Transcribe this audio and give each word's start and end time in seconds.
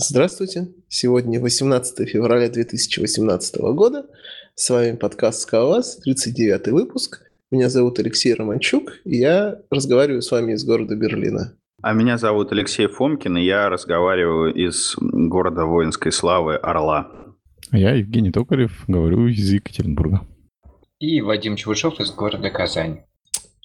Здравствуйте. 0.00 0.68
Сегодня 0.86 1.40
18 1.40 2.08
февраля 2.08 2.48
2018 2.48 3.56
года. 3.74 4.06
С 4.54 4.70
вами 4.70 4.94
подкаст 4.94 5.40
«Скалас», 5.40 5.96
39 5.96 6.68
выпуск. 6.68 7.28
Меня 7.50 7.68
зовут 7.68 7.98
Алексей 7.98 8.32
Романчук, 8.32 8.92
и 9.04 9.16
я 9.16 9.60
разговариваю 9.72 10.22
с 10.22 10.30
вами 10.30 10.52
из 10.52 10.64
города 10.64 10.94
Берлина. 10.94 11.52
А 11.82 11.94
меня 11.94 12.16
зовут 12.16 12.52
Алексей 12.52 12.86
Фомкин, 12.86 13.38
и 13.38 13.44
я 13.44 13.68
разговариваю 13.68 14.54
из 14.54 14.94
города 15.00 15.64
воинской 15.64 16.12
славы 16.12 16.54
Орла. 16.54 17.10
А 17.72 17.76
я 17.76 17.94
Евгений 17.94 18.30
Токарев, 18.30 18.84
говорю 18.86 19.26
из 19.26 19.50
Екатеринбурга. 19.50 20.20
И 21.00 21.20
Вадим 21.22 21.56
Чевышов 21.56 21.98
из 21.98 22.12
города 22.12 22.50
Казань. 22.50 23.00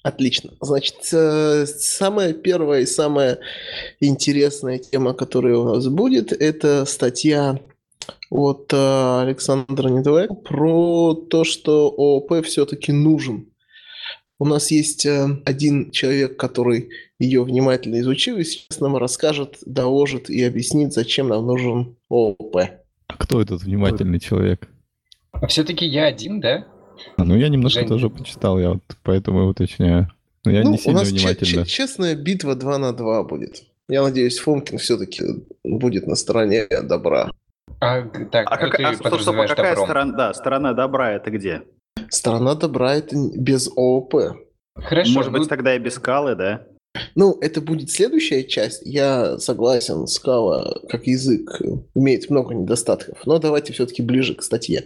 Отлично. 0.04 0.50
Значит, 0.60 0.96
э, 1.14 1.64
самая 1.64 2.34
первая 2.34 2.82
и 2.82 2.86
самая 2.86 3.38
интересная 4.00 4.78
тема, 4.78 5.14
которая 5.14 5.56
у 5.56 5.64
нас 5.64 5.88
будет, 5.88 6.30
это 6.30 6.84
статья 6.84 7.58
от 8.28 8.70
э, 8.70 9.22
Александра 9.22 9.88
Недовая 9.88 10.28
про 10.28 11.14
то, 11.14 11.44
что 11.44 11.88
ООП 11.88 12.44
все-таки 12.44 12.92
нужен. 12.92 13.46
У 14.38 14.44
нас 14.44 14.70
есть 14.70 15.06
э, 15.06 15.26
один 15.46 15.90
человек, 15.90 16.36
который 16.36 16.90
ее 17.18 17.42
внимательно 17.42 17.98
изучил 18.00 18.36
и 18.36 18.44
сейчас 18.44 18.80
нам 18.80 18.98
расскажет, 18.98 19.56
доложит 19.64 20.28
и 20.28 20.42
объяснит, 20.42 20.92
зачем 20.92 21.28
нам 21.28 21.46
нужен 21.46 21.96
ООП. 22.10 22.56
А 23.06 23.16
кто 23.16 23.40
этот 23.40 23.62
внимательный 23.62 24.20
человек? 24.20 24.68
А 25.32 25.46
все-таки 25.46 25.86
я 25.86 26.04
один, 26.04 26.40
да? 26.40 26.66
А, 27.16 27.24
ну, 27.24 27.36
я 27.36 27.48
немножко 27.48 27.80
Жень. 27.80 27.88
тоже 27.88 28.10
почитал, 28.10 28.58
я 28.58 28.70
вот 28.70 28.82
поэтому 29.02 29.46
уточняю. 29.48 30.08
Но 30.44 30.52
я 30.52 30.62
ну, 30.62 30.72
не 30.72 30.78
сильно 30.78 31.00
у 31.00 31.02
нас 31.02 31.10
внимательно. 31.10 31.64
честная 31.64 32.14
битва 32.14 32.54
2 32.54 32.78
на 32.78 32.92
2 32.92 33.24
будет. 33.24 33.62
Я 33.88 34.02
надеюсь, 34.02 34.38
Фомкин 34.38 34.78
все-таки 34.78 35.24
будет 35.62 36.06
на 36.06 36.16
стороне 36.16 36.66
добра. 36.82 37.30
А, 37.80 38.02
так, 38.02 38.46
а, 38.50 38.56
как, 38.56 38.80
а 38.80 38.94
стоп, 38.94 39.20
стоп, 39.20 39.36
а 39.36 39.46
какая 39.46 39.76
сторона, 39.76 40.12
да, 40.16 40.34
сторона 40.34 40.72
добра 40.72 41.12
это 41.12 41.30
где? 41.30 41.62
Сторона 42.08 42.54
добра 42.54 42.94
это 42.94 43.16
без 43.36 43.68
ООП. 43.68 44.14
Хорошо. 44.74 45.12
Может 45.12 45.32
быть, 45.32 45.48
тогда 45.48 45.76
и 45.76 45.78
без 45.78 45.94
скалы, 45.94 46.34
да? 46.34 46.66
Ну, 47.14 47.36
это 47.40 47.60
будет 47.60 47.90
следующая 47.90 48.44
часть. 48.44 48.82
Я 48.84 49.38
согласен, 49.38 50.06
скала 50.06 50.80
как 50.88 51.06
язык 51.06 51.60
имеет 51.94 52.30
много 52.30 52.54
недостатков. 52.54 53.18
Но 53.26 53.38
давайте 53.38 53.72
все-таки 53.72 54.02
ближе 54.02 54.34
к 54.34 54.42
статье. 54.42 54.84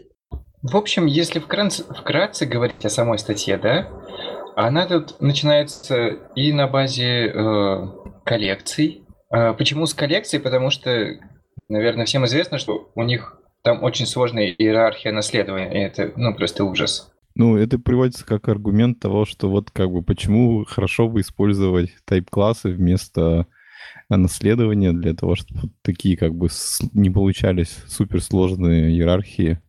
В 0.62 0.76
общем, 0.76 1.06
если 1.06 1.38
вкратце, 1.38 1.84
вкратце 1.84 2.46
говорить 2.46 2.84
о 2.84 2.90
самой 2.90 3.18
статье, 3.18 3.58
да, 3.58 3.88
она 4.56 4.86
тут 4.86 5.20
начинается 5.20 6.08
и 6.34 6.52
на 6.52 6.66
базе 6.66 7.28
э, 7.28 7.88
коллекций. 8.24 9.04
Э, 9.32 9.54
почему 9.54 9.86
с 9.86 9.94
коллекцией? 9.94 10.42
Потому 10.42 10.70
что, 10.70 11.16
наверное, 11.68 12.06
всем 12.06 12.24
известно, 12.24 12.58
что 12.58 12.90
у 12.96 13.02
них 13.04 13.40
там 13.62 13.84
очень 13.84 14.06
сложная 14.06 14.46
иерархия 14.46 15.12
наследования, 15.12 15.72
и 15.72 15.78
это, 15.78 16.12
ну, 16.16 16.34
просто 16.34 16.64
ужас. 16.64 17.12
Ну, 17.36 17.56
это 17.56 17.78
приводится 17.78 18.26
как 18.26 18.48
аргумент 18.48 18.98
того, 18.98 19.26
что 19.26 19.48
вот 19.48 19.70
как 19.70 19.92
бы 19.92 20.02
почему 20.02 20.64
хорошо 20.64 21.08
бы 21.08 21.20
использовать 21.20 21.90
тайп-классы 22.04 22.70
вместо 22.70 23.46
наследования 24.08 24.92
для 24.92 25.14
того, 25.14 25.36
чтобы 25.36 25.70
такие 25.82 26.16
как 26.16 26.34
бы 26.34 26.48
не 26.94 27.10
получались 27.10 27.78
суперсложные 27.86 28.90
иерархии 28.90 29.60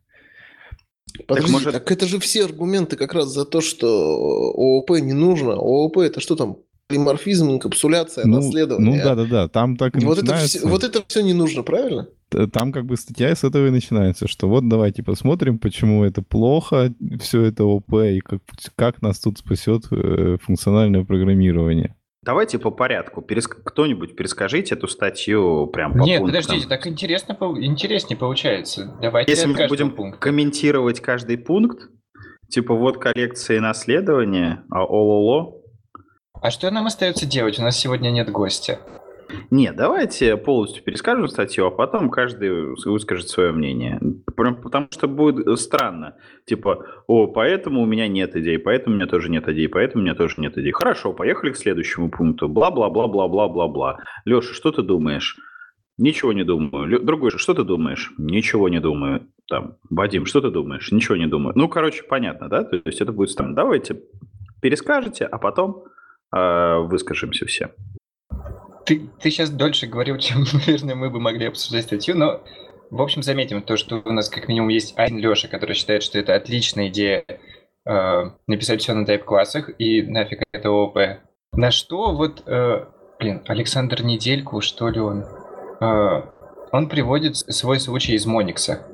Подожди, 1.26 1.46
так, 1.46 1.52
может... 1.52 1.72
так 1.72 1.90
это 1.90 2.06
же 2.06 2.18
все 2.18 2.44
аргументы 2.44 2.96
как 2.96 3.14
раз 3.14 3.28
за 3.28 3.44
то, 3.44 3.60
что 3.60 3.86
ООП 3.86 4.90
не 5.00 5.12
нужно. 5.12 5.52
ООП 5.52 5.98
это 5.98 6.20
что 6.20 6.36
там? 6.36 6.58
Полиморфизм, 6.88 7.52
инкапсуляция, 7.52 8.26
ну, 8.26 8.36
наследование. 8.36 8.96
Ну 8.96 9.02
да, 9.04 9.14
да, 9.14 9.24
да. 9.24 9.48
Там 9.48 9.76
так 9.76 9.96
и 9.96 10.04
вот 10.04 10.18
начинается. 10.18 10.58
Это 10.58 10.66
все, 10.66 10.68
вот 10.68 10.82
это 10.84 11.04
все 11.06 11.20
не 11.22 11.32
нужно, 11.32 11.62
правильно? 11.62 12.08
Там 12.52 12.72
как 12.72 12.86
бы 12.86 12.96
статья 12.96 13.34
с 13.34 13.44
этого 13.44 13.68
и 13.68 13.70
начинается, 13.70 14.28
что 14.28 14.48
вот 14.48 14.68
давайте 14.68 15.02
посмотрим, 15.02 15.58
почему 15.58 16.04
это 16.04 16.22
плохо, 16.22 16.92
все 17.20 17.42
это 17.42 17.64
ОП, 17.64 17.94
и 17.94 18.20
как, 18.20 18.40
как 18.76 19.02
нас 19.02 19.20
тут 19.20 19.38
спасет 19.38 19.84
э, 19.90 20.36
функциональное 20.42 21.04
программирование. 21.04 21.94
Давайте 22.22 22.58
по 22.58 22.70
порядку. 22.70 23.22
Перес... 23.22 23.46
Кто-нибудь 23.48 24.14
перескажите 24.14 24.74
эту 24.74 24.88
статью 24.88 25.66
прям 25.68 25.92
по 25.92 26.02
Нет, 26.02 26.20
пунктам. 26.20 26.26
подождите, 26.26 26.68
так 26.68 26.86
интересно, 26.86 27.36
интереснее 27.58 28.18
получается. 28.18 28.94
Давайте 29.00 29.32
Если 29.32 29.46
мы 29.46 29.66
будем 29.68 29.90
пункта. 29.90 30.20
комментировать 30.20 31.00
каждый 31.00 31.38
пункт, 31.38 31.88
типа 32.50 32.74
вот 32.74 32.98
коллекции 32.98 33.58
наследования, 33.58 34.64
а 34.70 34.82
ололо. 34.82 35.62
А 36.42 36.50
что 36.50 36.70
нам 36.70 36.86
остается 36.86 37.24
делать? 37.26 37.58
У 37.58 37.62
нас 37.62 37.78
сегодня 37.78 38.10
нет 38.10 38.30
гостя. 38.30 38.80
Нет, 39.50 39.76
давайте 39.76 40.36
полностью 40.36 40.82
перескажем 40.84 41.28
статью, 41.28 41.66
а 41.66 41.70
потом 41.70 42.10
каждый 42.10 42.74
выскажет 42.84 43.28
свое 43.28 43.52
мнение. 43.52 44.00
Потому 44.36 44.88
что 44.90 45.08
будет 45.08 45.58
странно. 45.58 46.16
Типа, 46.46 46.86
о, 47.06 47.26
поэтому 47.26 47.82
у 47.82 47.86
меня 47.86 48.08
нет 48.08 48.36
идей, 48.36 48.58
поэтому 48.58 48.94
у 48.94 48.98
меня 48.98 49.06
тоже 49.06 49.30
нет 49.30 49.48
идей, 49.48 49.68
поэтому 49.68 50.02
у 50.02 50.04
меня 50.04 50.14
тоже 50.14 50.36
нет 50.38 50.56
идей. 50.58 50.72
Хорошо, 50.72 51.12
поехали 51.12 51.52
к 51.52 51.56
следующему 51.56 52.10
пункту. 52.10 52.48
Бла-бла-бла-бла-бла-бла-бла. 52.48 53.98
Леша, 54.24 54.54
что 54.54 54.72
ты 54.72 54.82
думаешь? 54.82 55.36
Ничего 55.98 56.32
не 56.32 56.44
думаю. 56.44 57.00
Другой, 57.04 57.30
что 57.32 57.52
ты 57.52 57.62
думаешь? 57.62 58.12
Ничего 58.16 58.70
не 58.70 58.80
думаю. 58.80 59.28
Там, 59.48 59.76
Вадим, 59.90 60.24
что 60.24 60.40
ты 60.40 60.50
думаешь? 60.50 60.90
Ничего 60.92 61.16
не 61.16 61.26
думаю. 61.26 61.52
Ну, 61.56 61.68
короче, 61.68 62.04
понятно, 62.04 62.48
да? 62.48 62.64
То 62.64 62.80
есть 62.84 63.02
это 63.02 63.12
будет 63.12 63.30
странно. 63.30 63.54
Давайте 63.54 64.00
перескажете, 64.62 65.26
а 65.26 65.36
потом 65.38 65.84
э, 66.34 66.78
выскажемся 66.78 67.44
все. 67.44 67.74
Ты, 68.84 69.08
ты 69.20 69.30
сейчас 69.30 69.50
дольше 69.50 69.86
говорил, 69.86 70.18
чем, 70.18 70.44
наверное, 70.52 70.94
мы 70.94 71.10
бы 71.10 71.20
могли 71.20 71.46
обсуждать 71.46 71.84
статью, 71.84 72.16
но, 72.16 72.42
в 72.90 73.00
общем, 73.02 73.22
заметим 73.22 73.62
то, 73.62 73.76
что 73.76 74.02
у 74.04 74.12
нас 74.12 74.28
как 74.28 74.48
минимум 74.48 74.68
есть 74.68 74.94
один 74.96 75.18
Леша, 75.18 75.48
который 75.48 75.74
считает, 75.74 76.02
что 76.02 76.18
это 76.18 76.34
отличная 76.34 76.88
идея 76.88 77.24
э, 77.86 78.22
написать 78.46 78.82
все 78.82 78.94
на 78.94 79.06
тайп-классах, 79.06 79.70
и 79.78 80.02
нафиг 80.02 80.42
это 80.52 80.70
ОП. 80.70 80.98
На 81.52 81.70
что 81.70 82.14
вот, 82.14 82.42
э, 82.46 82.86
блин, 83.18 83.42
Александр 83.46 84.02
Недельку, 84.02 84.60
что 84.60 84.88
ли 84.88 85.00
он, 85.00 85.24
э, 85.80 86.22
он 86.72 86.88
приводит 86.88 87.36
свой 87.36 87.80
случай 87.80 88.14
из 88.14 88.26
Моникса, 88.26 88.86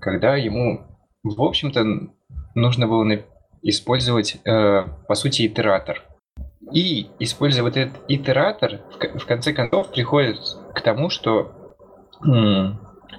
когда 0.00 0.36
ему, 0.36 0.86
в 1.22 1.42
общем-то, 1.42 1.84
нужно 2.54 2.86
было 2.86 3.24
использовать, 3.62 4.36
э, 4.44 4.84
по 5.08 5.14
сути, 5.14 5.46
итератор– 5.46 6.02
и, 6.72 7.10
используя 7.18 7.62
вот 7.62 7.76
этот 7.76 7.94
итератор, 8.08 8.80
в 9.14 9.26
конце 9.26 9.52
концов 9.52 9.90
приходит 9.90 10.38
к 10.74 10.80
тому, 10.80 11.10
что 11.10 11.52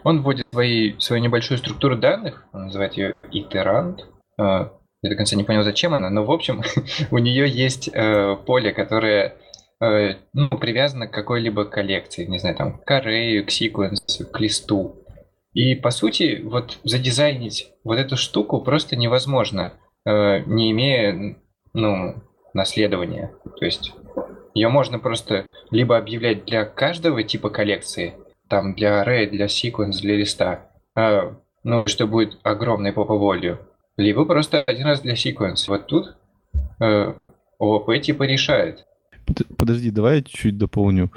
он 0.04 0.22
вводит 0.22 0.48
свои, 0.52 0.98
свою 1.00 1.22
небольшую 1.22 1.58
структуру 1.58 1.98
данных, 1.98 2.46
он 2.54 2.66
называет 2.66 2.94
ее 2.94 3.14
итерант. 3.32 4.06
А, 4.40 4.72
я 5.02 5.10
до 5.10 5.16
конца 5.16 5.36
не 5.36 5.44
понял, 5.44 5.64
зачем 5.64 5.94
она, 5.94 6.10
но 6.10 6.26
в 6.26 6.32
общем 6.32 6.62
у 7.12 7.18
нее 7.18 7.48
есть 7.48 7.90
э, 7.94 8.36
поле, 8.46 8.72
которое 8.72 9.36
э, 9.82 10.16
ну, 10.34 10.50
привязано 10.50 11.08
к 11.08 11.14
какой-либо 11.14 11.66
коллекции, 11.66 12.26
не 12.26 12.40
знаю, 12.40 12.56
там, 12.56 12.80
к 12.80 12.92
array, 12.92 13.44
к 13.44 13.52
секвенсу, 13.52 14.26
к 14.26 14.40
листу. 14.40 15.06
И 15.54 15.76
по 15.76 15.92
сути, 15.92 16.42
вот 16.44 16.80
задизайнить 16.84 17.68
вот 17.84 18.00
эту 18.00 18.18
штуку 18.18 18.62
просто 18.62 18.96
невозможно, 18.96 19.74
э, 20.06 20.40
не 20.46 20.72
имея 20.72 21.38
ну, 21.74 22.16
наследования. 22.54 23.34
То 23.60 23.66
есть 23.66 23.94
ее 24.54 24.70
можно 24.70 25.00
просто 25.00 25.48
либо 25.72 25.98
объявлять 25.98 26.46
для 26.46 26.66
каждого 26.66 27.24
типа 27.24 27.50
коллекции, 27.50 28.16
там 28.48 28.76
для 28.76 29.04
array, 29.04 29.28
для 29.30 29.46
sequence, 29.48 30.02
для 30.02 30.16
листа, 30.16 30.70
а, 30.96 31.36
ну, 31.64 31.86
что 31.88 32.08
будет 32.08 32.38
огромной 32.44 32.94
попа 32.94 33.14
либо 33.98 34.26
просто 34.26 34.62
один 34.62 34.88
раз 34.88 35.02
для 35.02 35.14
sequence. 35.14 35.66
Вот 35.68 35.88
тут 35.88 36.16
э, 36.80 37.14
ООП 37.60 38.02
типа 38.02 38.24
решает. 38.24 38.86
Подожди, 39.58 39.90
давай 39.90 40.18
я 40.18 40.24
чуть-чуть 40.24 40.58
дополню. 40.58 41.12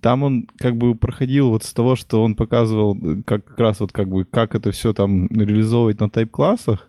Там 0.00 0.22
он 0.22 0.48
как 0.58 0.76
бы 0.76 0.94
проходил 0.94 1.50
вот 1.50 1.64
с 1.64 1.72
того, 1.72 1.96
что 1.96 2.22
он 2.22 2.36
показывал 2.36 2.96
как, 3.26 3.44
как 3.44 3.58
раз 3.58 3.80
вот 3.80 3.90
как 3.90 4.08
бы 4.08 4.24
как 4.24 4.54
это 4.54 4.70
все 4.70 4.92
там 4.92 5.26
реализовывать 5.28 5.98
на 5.98 6.08
тайп-классах, 6.08 6.88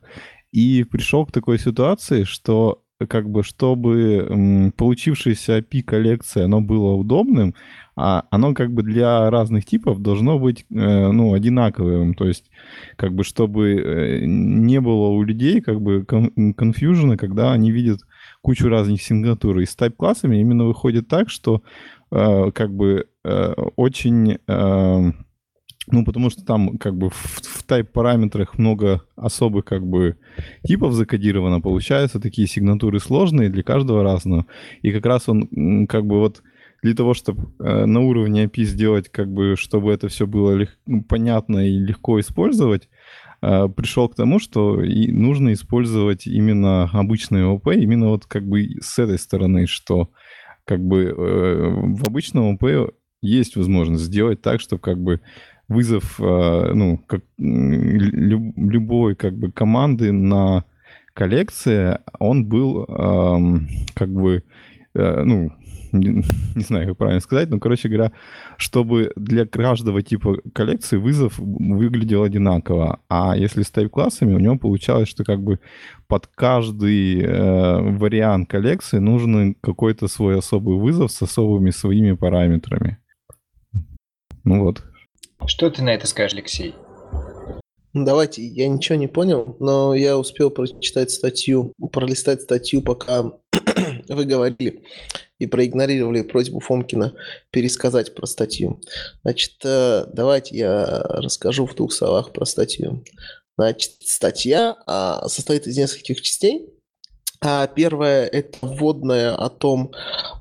и 0.51 0.83
пришел 0.83 1.25
к 1.25 1.31
такой 1.31 1.57
ситуации, 1.57 2.25
что 2.25 2.83
как 3.07 3.29
бы, 3.29 3.43
чтобы 3.43 4.71
получившееся 4.77 5.59
API 5.59 5.83
коллекция, 5.83 6.45
оно 6.45 6.61
было 6.61 6.93
удобным, 6.93 7.53
а 7.95 8.25
оно 8.31 8.53
как 8.53 8.73
бы 8.73 8.83
для 8.83 9.29
разных 9.29 9.65
типов 9.65 10.01
должно 10.01 10.39
быть, 10.39 10.65
э, 10.71 11.11
ну, 11.11 11.33
одинаковым. 11.33 12.13
То 12.13 12.25
есть, 12.25 12.49
как 12.95 13.13
бы, 13.13 13.23
чтобы 13.23 13.75
э, 13.75 14.25
не 14.25 14.79
было 14.79 15.09
у 15.09 15.21
людей, 15.23 15.61
как 15.61 15.81
бы, 15.81 16.05
конфьюжена, 16.05 17.17
когда 17.17 17.51
они 17.51 17.71
видят 17.71 17.99
кучу 18.41 18.69
разных 18.69 19.01
сигнатур. 19.01 19.59
И 19.59 19.65
с 19.65 19.75
тайп-классами 19.75 20.37
именно 20.37 20.65
выходит 20.65 21.07
так, 21.07 21.29
что, 21.29 21.63
э, 22.11 22.51
как 22.51 22.73
бы, 22.73 23.07
очень 23.75 24.39
ну, 25.91 26.05
потому 26.05 26.29
что 26.29 26.43
там 26.43 26.77
как 26.77 26.97
бы 26.97 27.09
в, 27.09 27.39
в 27.41 27.63
тайп-параметрах 27.63 28.57
много 28.57 29.03
особых 29.15 29.65
как 29.65 29.85
бы 29.85 30.17
типов 30.63 30.93
закодировано. 30.93 31.61
Получаются 31.61 32.19
такие 32.19 32.47
сигнатуры 32.47 32.99
сложные, 32.99 33.49
для 33.49 33.63
каждого 33.63 34.03
разного. 34.03 34.45
И 34.81 34.91
как 34.91 35.05
раз 35.05 35.29
он 35.29 35.87
как 35.87 36.05
бы 36.05 36.19
вот 36.19 36.41
для 36.81 36.95
того, 36.95 37.13
чтобы 37.13 37.53
э, 37.59 37.85
на 37.85 38.01
уровне 38.01 38.45
API 38.45 38.63
сделать, 38.63 39.09
как 39.09 39.31
бы, 39.31 39.55
чтобы 39.55 39.91
это 39.91 40.07
все 40.07 40.25
было 40.25 40.55
лег- 40.55 40.77
ну, 40.87 41.03
понятно 41.03 41.59
и 41.59 41.77
легко 41.77 42.19
использовать, 42.19 42.89
э, 43.41 43.67
пришел 43.69 44.09
к 44.09 44.15
тому, 44.15 44.39
что 44.39 44.81
и 44.81 45.11
нужно 45.11 45.53
использовать 45.53 46.25
именно 46.25 46.89
обычный 46.91 47.45
ОП, 47.45 47.67
именно 47.67 48.09
вот 48.09 48.25
как 48.25 48.47
бы 48.47 48.67
с 48.81 48.97
этой 48.97 49.19
стороны, 49.19 49.67
что 49.67 50.09
как 50.65 50.83
бы 50.83 51.03
э, 51.03 51.13
в 51.15 52.07
обычном 52.07 52.55
ОП 52.55 52.93
есть 53.21 53.55
возможность 53.55 54.03
сделать 54.03 54.41
так, 54.41 54.59
чтобы 54.59 54.81
как 54.81 54.97
бы 54.97 55.21
вызов, 55.71 56.19
э, 56.19 56.71
ну, 56.73 56.97
как 57.07 57.21
люб, 57.37 58.53
любой 58.57 59.15
как 59.15 59.37
бы 59.37 59.51
команды 59.51 60.11
на 60.11 60.65
коллекции, 61.13 61.99
он 62.19 62.45
был 62.45 62.85
как 63.93 64.09
бы, 64.09 64.43
э, 64.93 65.23
ну, 65.23 65.51
не, 65.91 66.23
не 66.55 66.61
знаю, 66.61 66.89
как 66.89 66.97
правильно 66.97 67.21
сказать, 67.21 67.49
но, 67.49 67.59
короче 67.59 67.89
говоря, 67.89 68.11
чтобы 68.57 69.11
для 69.15 69.45
каждого 69.45 70.01
типа 70.01 70.37
коллекции 70.53 70.97
вызов 70.97 71.37
выглядел 71.37 72.23
одинаково. 72.23 72.99
А 73.09 73.35
если 73.35 73.63
с 73.63 73.71
тайп-классами, 73.71 74.33
у 74.33 74.39
него 74.39 74.57
получалось, 74.57 75.09
что 75.09 75.23
как 75.23 75.41
бы 75.41 75.59
под 76.07 76.27
каждый 76.27 77.21
э, 77.21 77.81
вариант 77.97 78.49
коллекции 78.49 78.99
нужен 78.99 79.55
какой-то 79.61 80.07
свой 80.07 80.37
особый 80.37 80.77
вызов 80.77 81.11
с 81.11 81.21
особыми 81.21 81.71
своими 81.71 82.13
параметрами. 82.13 82.97
Ну 84.43 84.63
вот. 84.63 84.83
Что 85.47 85.69
ты 85.69 85.81
на 85.83 85.93
это 85.93 86.07
скажешь, 86.07 86.33
Алексей? 86.33 86.75
Давайте, 87.93 88.45
я 88.45 88.69
ничего 88.69 88.97
не 88.97 89.07
понял, 89.07 89.57
но 89.59 89.93
я 89.93 90.17
успел 90.17 90.49
прочитать 90.49 91.11
статью, 91.11 91.73
пролистать 91.91 92.41
статью, 92.41 92.81
пока 92.81 93.33
вы 94.07 94.25
говорили, 94.25 94.83
и 95.39 95.45
проигнорировали 95.45 96.21
просьбу 96.21 96.59
Фомкина 96.61 97.13
пересказать 97.49 98.15
про 98.15 98.27
статью. 98.27 98.79
Значит, 99.23 99.55
э, 99.65 100.05
давайте 100.13 100.55
я 100.55 101.01
расскажу 101.03 101.65
в 101.65 101.75
двух 101.75 101.91
словах 101.91 102.31
про 102.31 102.45
статью. 102.45 103.03
Значит, 103.57 103.91
статья 103.99 104.77
а, 104.87 105.27
состоит 105.27 105.67
из 105.67 105.77
нескольких 105.77 106.21
частей. 106.21 106.69
А 107.43 107.65
первая– 107.65 108.25
это 108.31 108.55
вводная 108.61 109.33
о 109.33 109.49
том, 109.49 109.91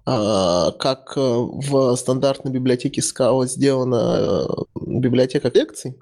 а, 0.05 0.70
как 0.73 1.14
э, 1.17 1.20
в 1.20 1.97
стандартной 1.97 2.52
библиотеке 2.52 3.00
Scala 3.00 3.47
сделана 3.47 4.47
э, 4.47 4.81
библиотека 4.99 5.50
лекций. 5.52 5.97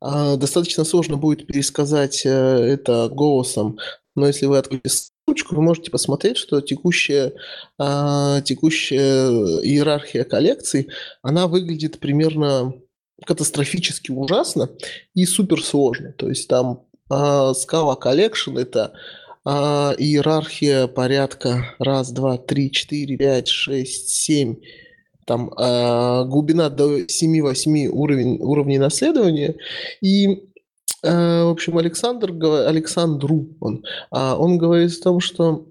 А, 0.00 0.36
достаточно 0.36 0.82
сложно 0.82 1.16
будет 1.16 1.46
пересказать 1.46 2.26
это 2.26 3.08
голосом, 3.08 3.78
но 4.16 4.26
если 4.26 4.46
вы 4.46 4.58
откроете 4.58 4.88
ссылочку, 4.88 5.54
вы 5.54 5.62
можете 5.62 5.92
посмотреть, 5.92 6.38
что 6.38 6.60
текущая, 6.60 7.32
текущая 7.78 9.28
иерархия 9.60 10.24
коллекций, 10.24 10.88
она 11.22 11.46
выглядит 11.46 12.00
примерно 12.00 12.72
катастрофически 13.24 14.10
ужасно 14.10 14.70
и 15.14 15.24
суперсложно. 15.24 16.12
То 16.12 16.28
есть 16.28 16.48
там 16.48 16.82
Scala 17.10 18.00
Collection– 18.00 18.58
это 18.60 18.94
а, 19.48 19.94
иерархия 19.96 20.88
порядка 20.88 21.76
раз, 21.78 22.10
два, 22.10 22.36
три, 22.36 22.72
четыре, 22.72 23.16
пять, 23.16 23.46
шесть, 23.46 24.08
семь, 24.08 24.56
там 25.24 25.52
а, 25.56 26.24
глубина 26.24 26.68
до 26.68 27.02
7-8 27.02 27.86
уровень, 27.86 28.38
уровней 28.42 28.78
наследования. 28.78 29.54
И, 30.00 30.42
а, 31.04 31.44
в 31.44 31.50
общем, 31.50 31.78
Александр, 31.78 32.32
Александру, 32.66 33.46
он, 33.60 33.84
а, 34.10 34.36
он 34.36 34.58
говорит 34.58 34.90
о 34.98 35.02
том, 35.02 35.20
что 35.20 35.68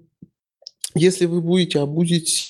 если 0.94 1.26
вы 1.26 1.42
будете 1.42 1.80
обузить, 1.80 2.48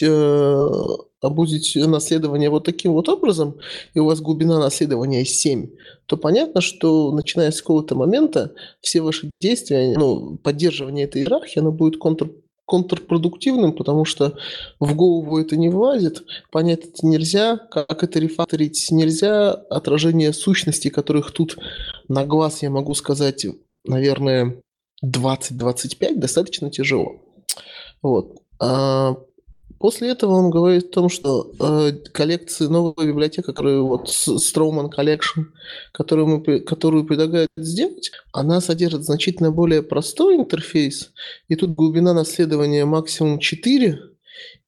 э, 1.27 1.29
обузить 1.29 1.77
наследование 1.77 2.51
вот 2.51 2.65
таким 2.65 2.93
вот 2.93 3.09
образом, 3.09 3.57
и 3.95 3.99
у 3.99 4.07
вас 4.07 4.21
глубина 4.21 4.59
наследования 4.59 5.25
7, 5.25 5.69
то 6.07 6.17
понятно, 6.17 6.61
что 6.61 7.13
начиная 7.13 7.51
с 7.51 7.61
какого-то 7.61 7.95
момента 7.95 8.53
все 8.81 9.01
ваши 9.01 9.31
действия, 9.41 9.95
ну, 9.97 10.37
поддерживание 10.37 11.05
этой 11.05 11.23
иерархии, 11.23 11.61
оно 11.61 11.73
будет 11.73 11.99
контр, 11.99 12.31
контрпродуктивным, 12.67 13.73
потому 13.73 14.05
что 14.05 14.37
в 14.81 14.95
голову 14.95 15.39
это 15.39 15.57
не 15.57 15.69
влазит, 15.69 16.25
понять 16.51 16.85
это 16.85 17.07
нельзя, 17.07 17.57
как 17.57 18.03
это 18.03 18.19
рефакторить 18.19 18.89
нельзя, 18.91 19.53
отражение 19.53 20.33
сущностей, 20.33 20.91
которых 20.91 21.31
тут 21.31 21.57
на 22.09 22.27
глаз, 22.27 22.63
я 22.63 22.71
могу 22.71 22.95
сказать, 22.95 23.47
наверное, 23.85 24.61
20-25, 25.05 26.17
достаточно 26.17 26.71
тяжело. 26.71 27.17
Вот. 28.03 28.41
А 28.59 29.17
после 29.79 30.11
этого 30.11 30.33
он 30.33 30.51
говорит 30.51 30.85
о 30.85 30.93
том, 30.93 31.09
что 31.09 31.53
э, 31.59 31.93
коллекции, 32.13 32.67
новая 32.67 33.07
библиотека, 33.07 33.53
которую 33.53 33.87
вот 33.87 34.09
Strawman 34.09 34.91
Collection, 34.97 35.47
которую, 35.93 36.27
мы, 36.27 36.61
которую 36.61 37.05
предлагают 37.05 37.51
сделать, 37.57 38.11
она 38.33 38.61
содержит 38.61 39.05
значительно 39.05 39.51
более 39.51 39.83
простой 39.83 40.37
интерфейс, 40.37 41.13
и 41.49 41.57
тут 41.57 41.75
глубина 41.75 42.15
наследования 42.15 42.85
максимум 42.85 43.39
4, 43.39 44.01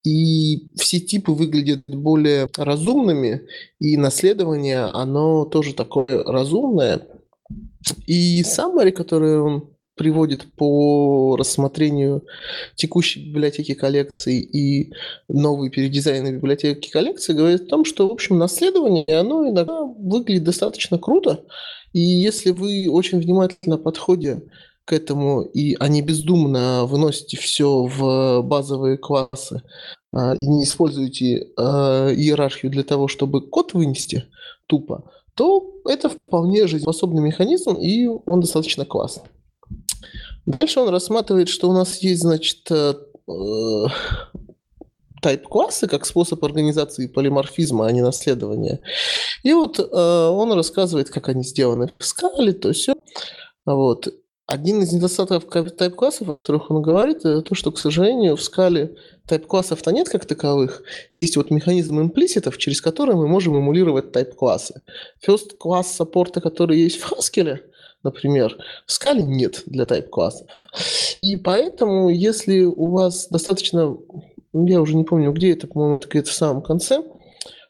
и 0.05 0.69
все 0.77 1.01
типы 1.01 1.33
выглядят 1.33 1.83
более 1.87 2.49
разумными, 2.57 3.43
и 3.79 3.97
наследование, 3.97 4.85
оно 4.85 5.45
тоже 5.45 5.75
такое 5.75 6.25
разумное. 6.25 7.07
И 8.07 8.43
summary, 8.43 8.93
которое 8.93 9.41
он 9.41 9.71
приводит 9.99 10.47
по 10.57 11.37
рассмотрению 11.37 12.25
текущей 12.77 13.29
библиотеки 13.29 13.75
коллекций 13.75 14.39
и 14.41 14.93
новой 15.29 15.69
передизайна 15.71 16.33
библиотеки 16.33 16.91
коллекции, 16.91 17.35
говорит 17.35 17.63
о 17.63 17.67
том, 17.67 17.85
что, 17.85 18.09
в 18.09 18.13
общем, 18.13 18.39
наследование, 18.39 19.05
оно 19.19 19.49
иногда 19.49 19.83
выглядит 19.83 20.45
достаточно 20.45 20.99
круто, 20.99 21.45
и 21.93 22.01
если 22.01 22.51
вы 22.51 22.89
очень 22.89 23.19
внимательно 23.19 23.77
подходите 23.77 24.43
к 24.85 24.93
этому, 24.95 25.43
и 25.43 25.77
они 25.79 26.01
бездумно 26.01 26.87
выносите 26.87 27.37
все 27.37 27.85
в 27.85 28.41
базовые 28.43 28.97
классы, 28.97 29.63
а, 30.15 30.35
и 30.41 30.47
не 30.47 30.65
используете 30.65 31.49
а, 31.59 32.11
иерархию 32.11 32.73
для 32.73 32.85
того, 32.85 33.07
чтобы 33.07 33.43
код 33.43 33.75
вынести 33.75 34.25
тупо, 34.67 35.05
то 35.35 35.75
это 35.85 36.09
вполне 36.09 36.67
жизнеспособный 36.67 37.23
механизм, 37.23 37.75
и 37.75 38.07
он 38.07 38.41
достаточно 38.41 38.85
классный. 38.85 39.29
Дальше 40.49 40.81
он 40.81 40.89
рассматривает, 40.89 41.51
что 41.51 41.69
у 41.69 41.75
нас 41.75 41.99
есть, 41.99 42.23
значит, 42.23 42.71
э, 42.71 42.95
э, 43.29 43.85
тайп-классы 45.21 45.87
как 45.87 46.07
способ 46.07 46.43
организации 46.43 47.07
полиморфизма, 47.07 47.87
а 47.87 47.93
не 47.93 48.01
наследования. 48.01 48.81
И 49.43 49.53
вот 49.53 49.79
э, 49.79 49.85
он 49.85 50.53
рассказывает, 50.53 51.11
как 51.11 51.29
они 51.29 51.43
сделаны 51.43 51.93
в 51.99 52.05
скале, 52.05 52.55
то 52.55 52.73
все. 52.73 52.95
Вот. 53.67 54.09
Один 54.47 54.81
из 54.81 54.91
недостатков 54.91 55.45
тайп-классов, 55.77 56.31
о 56.31 56.35
которых 56.37 56.71
он 56.71 56.81
говорит, 56.81 57.19
это 57.19 57.43
то, 57.43 57.55
что, 57.55 57.71
к 57.71 57.79
сожалению, 57.79 58.35
в 58.35 58.43
скале 58.43 58.97
тайп-классов-то 59.27 59.93
нет 59.93 60.09
как 60.09 60.25
таковых. 60.25 60.83
Есть 61.21 61.37
вот 61.37 61.51
механизм 61.51 62.01
имплиситов, 62.01 62.57
через 62.57 62.81
который 62.81 63.17
мы 63.17 63.29
можем 63.29 63.59
эмулировать 63.59 64.13
тайп-классы. 64.13 64.81
First 65.27 65.59
класс 65.59 65.95
саппорта, 65.95 66.41
который 66.41 66.79
есть 66.79 66.99
в 66.99 67.13
Haskell, 67.13 67.59
например. 68.03 68.57
В 68.87 68.93
скале 68.93 69.23
нет 69.23 69.63
для 69.67 69.85
тайп-классов. 69.87 70.47
И 71.23 71.37
поэтому, 71.37 72.09
если 72.09 72.63
у 72.63 72.87
вас 72.87 73.29
достаточно, 73.29 73.97
я 74.53 74.81
уже 74.81 74.97
не 74.97 75.05
помню, 75.05 75.33
где 75.33 75.53
это, 75.53 75.67
по-моему, 75.67 75.97
это 75.97 76.09
где-то 76.09 76.31
в 76.31 76.35
самом 76.35 76.63
конце, 76.63 77.03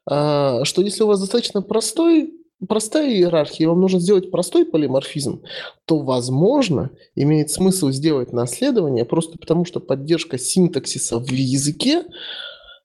а, 0.06 0.64
что 0.64 0.82
если 0.82 1.02
у 1.02 1.06
вас 1.06 1.20
достаточно 1.20 1.62
простой 1.62 2.34
простая 2.66 3.10
иерархия, 3.10 3.68
вам 3.68 3.80
нужно 3.80 4.00
сделать 4.00 4.30
простой 4.30 4.64
полиморфизм, 4.64 5.42
то, 5.84 5.98
возможно, 5.98 6.90
имеет 7.14 7.50
смысл 7.50 7.90
сделать 7.90 8.32
наследование 8.32 9.04
просто 9.04 9.38
потому, 9.38 9.64
что 9.64 9.80
поддержка 9.80 10.38
синтаксиса 10.38 11.18
в 11.18 11.30
языке 11.30 12.02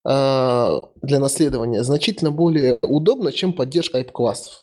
э, 0.06 0.80
для 1.02 1.20
наследования 1.20 1.84
значительно 1.84 2.32
более 2.32 2.78
удобна, 2.82 3.32
чем 3.32 3.54
поддержка 3.54 3.94
тайп-классов. 3.94 4.63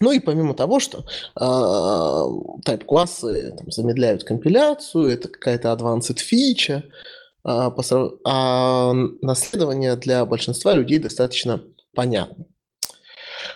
Ну 0.00 0.12
и 0.12 0.18
помимо 0.18 0.54
того, 0.54 0.80
что 0.80 1.04
э, 1.38 2.62
тайп-классы 2.64 3.54
там, 3.56 3.70
замедляют 3.70 4.24
компиляцию, 4.24 5.08
это 5.08 5.28
какая-то 5.28 5.68
advanced 5.68 6.18
фича, 6.18 6.84
а, 7.44 7.74
а 8.24 8.92
наследование 9.20 9.96
для 9.96 10.24
большинства 10.24 10.74
людей 10.74 10.98
достаточно 10.98 11.62
понятно. 11.94 12.46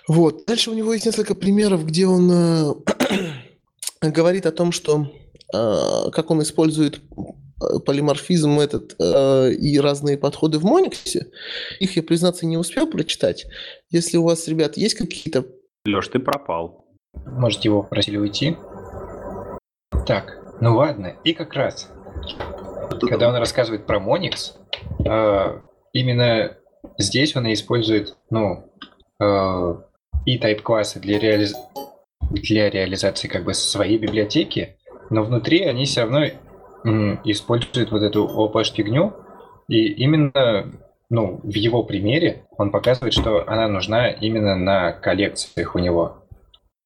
Вот. 0.07 0.45
Дальше 0.47 0.71
у 0.71 0.75
него 0.75 0.93
есть 0.93 1.07
несколько 1.07 1.35
примеров, 1.35 1.87
где 1.87 2.07
он 2.07 2.31
э, 2.31 2.75
говорит 4.11 4.45
о 4.45 4.53
том, 4.53 4.71
что 4.71 5.11
э, 5.55 6.11
как 6.13 6.31
он 6.31 6.43
использует 6.43 6.97
э, 6.97 7.79
полиморфизм 7.87 8.61
этот 8.61 8.97
э, 8.99 9.53
и 9.53 9.79
разные 9.81 10.19
подходы 10.19 10.59
в 10.59 10.65
Мониксе. 10.65 11.29
Их 11.81 11.97
я, 11.97 12.03
признаться, 12.03 12.45
не 12.45 12.59
успел 12.59 12.87
прочитать. 12.87 13.47
Если 13.91 14.19
у 14.19 14.25
вас, 14.25 14.47
ребят, 14.47 14.77
есть 14.77 14.95
какие-то 14.95 15.47
Леш, 15.87 16.09
ты 16.09 16.19
пропал. 16.19 16.87
Может, 17.27 17.67
его 17.67 17.83
попросили 17.83 18.17
уйти? 18.17 18.57
Так, 20.07 20.39
ну 20.61 20.77
ладно. 20.77 21.17
И 21.25 21.35
как 21.35 21.53
раз, 21.53 21.93
когда 23.01 23.29
он 23.29 23.37
рассказывает 23.37 23.85
про 23.85 24.01
Моникс, 24.01 24.57
э, 25.05 25.61
именно 25.93 26.57
здесь 26.97 27.37
он 27.37 27.53
использует, 27.53 28.17
ну, 28.31 28.73
э, 29.21 29.75
и 30.25 30.39
type-классы 30.39 31.01
для, 31.01 31.19
реализ... 31.19 31.55
для 32.31 32.71
реализации 32.71 33.29
как 33.29 33.45
бы 33.45 33.53
своей 33.53 33.99
библиотеки, 33.99 34.79
но 35.11 35.23
внутри 35.23 35.65
они 35.65 35.85
все 35.85 36.03
равно 36.03 36.25
используют 37.25 37.93
вот 37.93 38.03
эту 38.03 38.27
OP-фигню, 38.27 39.13
и 39.69 39.87
именно 39.93 40.73
ну, 41.11 41.41
в 41.43 41.55
его 41.55 41.83
примере 41.85 42.47
он 42.57 42.71
показывает, 42.71 43.13
что 43.13 43.49
она 43.49 43.69
нужна 43.69 44.09
именно 44.11 44.57
на 44.57 44.93
коллекциях 44.93 45.75
у 45.75 45.79
него. 45.79 46.25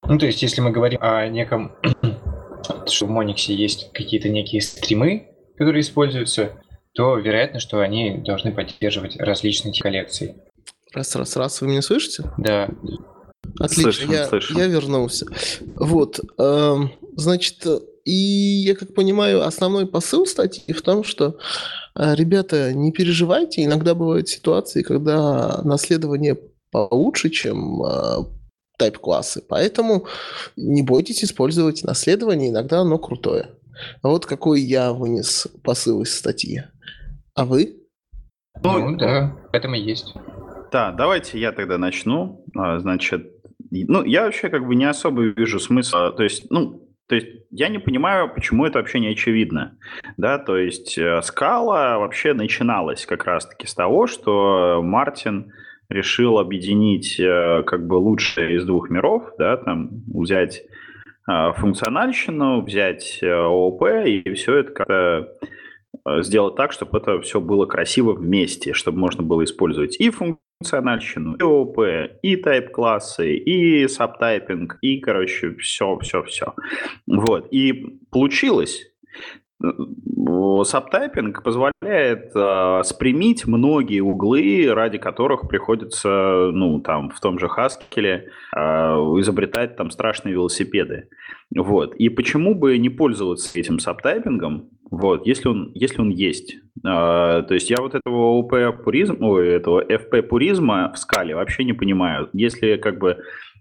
Ну, 0.07 0.19
то 0.19 0.27
есть, 0.27 0.43
если 0.43 0.61
мы 0.61 0.71
говорим 0.71 0.99
о 1.01 1.27
неком, 1.29 1.73
что 2.87 3.07
в 3.07 3.11
Мониксе 3.11 3.55
есть 3.55 3.93
какие-то 3.93 4.29
некие 4.29 4.61
стримы, 4.61 5.29
которые 5.57 5.81
используются, 5.81 6.53
то 6.95 7.17
вероятно, 7.17 7.61
что 7.61 7.81
они 7.81 8.19
должны 8.19 8.53
поддерживать 8.53 9.17
различные 9.19 9.73
коллекции. 9.73 10.37
Раз, 10.95 11.15
раз, 11.17 11.37
раз, 11.37 11.61
вы 11.61 11.69
меня 11.69 11.83
слышите? 11.83 12.25
Да. 12.39 12.69
Отлично, 13.61 13.93
слышим, 13.93 14.11
я, 14.11 14.27
слышим. 14.27 14.57
я 14.57 14.67
вернулся. 14.67 15.27
Вот, 15.77 16.21
э, 16.39 16.77
значит, 17.19 17.67
и 18.05 18.13
я 18.13 18.75
как 18.75 18.95
понимаю, 18.95 19.45
основной 19.45 19.87
посыл 19.87 20.25
статьи 20.25 20.73
в 20.73 20.83
том, 20.83 21.05
что 21.05 21.39
э, 21.95 22.15
ребята, 22.15 22.73
не 22.73 22.93
переживайте, 22.93 23.65
иногда 23.65 23.95
бывают 23.95 24.29
ситуации, 24.29 24.83
когда 24.83 25.61
наследование 25.65 26.39
получше, 26.71 27.31
чем 27.31 27.83
э, 27.83 28.25
тайп-классы, 28.79 29.43
поэтому 29.47 30.07
не 30.57 30.83
бойтесь 30.83 31.25
использовать 31.25 31.83
наследование, 31.83 32.51
иногда 32.51 32.81
оно 32.81 32.99
крутое. 32.99 33.51
Вот 34.03 34.27
какой 34.27 34.61
я 34.61 34.93
вынес 34.93 35.49
посыл 35.63 36.03
из 36.03 36.17
статьи. 36.17 36.63
А 37.35 37.45
вы? 37.45 37.77
Ну, 38.63 38.97
да, 38.97 39.37
это 39.53 39.69
и 39.69 39.81
есть. 39.81 40.15
Да, 40.73 40.93
давайте 40.93 41.39
я 41.39 41.53
тогда 41.53 41.79
начну. 41.79 42.45
А, 42.57 42.79
значит, 42.79 43.33
ну, 43.71 44.05
я 44.05 44.25
вообще 44.25 44.49
как 44.49 44.67
бы 44.67 44.75
не 44.75 44.85
особо 44.85 45.23
вижу 45.23 45.61
смысла, 45.61 46.13
то 46.13 46.23
есть, 46.23 46.51
ну, 46.51 46.88
то 47.09 47.15
есть 47.15 47.27
я 47.51 47.69
не 47.69 47.79
понимаю, 47.79 48.33
почему 48.33 48.67
это 48.67 48.79
вообще 48.79 49.01
не 49.01 49.09
очевидно. 49.09 49.79
Да, 50.19 50.39
то 50.39 50.59
есть 50.59 50.99
э, 50.99 51.23
скала 51.23 51.99
вообще 51.99 52.35
начиналась 52.35 53.07
как 53.07 53.25
раз-таки 53.25 53.67
с 53.67 53.75
того, 53.75 54.07
что 54.07 54.83
Мартин 54.83 55.53
решил 55.89 56.39
объединить 56.39 57.19
э, 57.19 57.63
как 57.67 57.87
бы 57.87 57.95
лучшее 57.95 58.57
из 58.57 58.67
двух 58.67 58.91
миров, 58.91 59.25
да, 59.39 59.57
там 59.57 60.03
взять 60.07 60.65
э, 61.27 61.53
функциональщину, 61.57 62.61
взять 62.61 63.23
ООП 63.23 63.83
и 64.05 64.35
все 64.35 64.57
это 64.59 64.73
как-то 64.73 65.33
сделать 66.21 66.57
так, 66.57 66.73
чтобы 66.73 66.99
это 66.99 67.21
все 67.21 67.41
было 67.41 67.67
красиво 67.67 68.13
вместе, 68.13 68.73
чтобы 68.73 68.99
можно 68.99 69.23
было 69.23 69.45
использовать 69.45 70.01
и 70.01 70.11
функциональщину, 70.11 70.49
функциональщину, 70.61 71.37
и 71.37 71.43
ООП, 71.43 71.79
и 72.23 72.37
type-классы, 72.37 73.37
и 73.37 73.87
subtyping, 73.87 74.79
и, 74.83 75.01
короче, 75.01 75.55
все-все-все. 75.55 76.55
Вот. 77.07 77.49
И 77.53 78.01
получилось. 78.11 78.91
Subtyping 79.61 81.43
позволяет 81.43 82.31
э, 82.35 82.83
спрямить 82.85 83.47
многие 83.47 84.01
углы, 84.01 84.73
ради 84.73 84.99
которых 84.99 85.49
приходится, 85.49 86.51
ну, 86.53 86.81
там, 86.81 87.11
в 87.11 87.21
том 87.21 87.39
же 87.39 87.49
Хаскеле 87.49 88.29
э, 88.55 88.61
изобретать 88.61 89.77
там 89.77 89.91
страшные 89.91 90.35
велосипеды. 90.35 91.09
Вот. 91.55 91.95
И 91.97 92.09
почему 92.09 92.55
бы 92.55 92.79
не 92.79 92.89
пользоваться 92.89 93.59
этим 93.59 93.79
сабтайпингом, 93.81 94.69
вот, 94.91 95.27
если 95.27 95.49
он, 95.49 95.73
если 95.75 96.01
он 96.01 96.11
есть. 96.11 96.57
А, 96.85 97.43
то 97.43 97.55
есть 97.55 97.71
я 97.71 97.77
вот 97.81 97.95
этого 97.95 98.39
ОП 98.39 98.83
пуризма, 98.85 99.39
этого 99.39 99.85
FP 99.85 100.23
пуризма 100.23 100.93
в 100.95 100.99
скале 100.99 101.35
вообще 101.35 101.65
не 101.65 101.73
понимаю. 101.73 102.31
Если 102.33 102.77
как 102.77 102.99
бы 102.99 103.19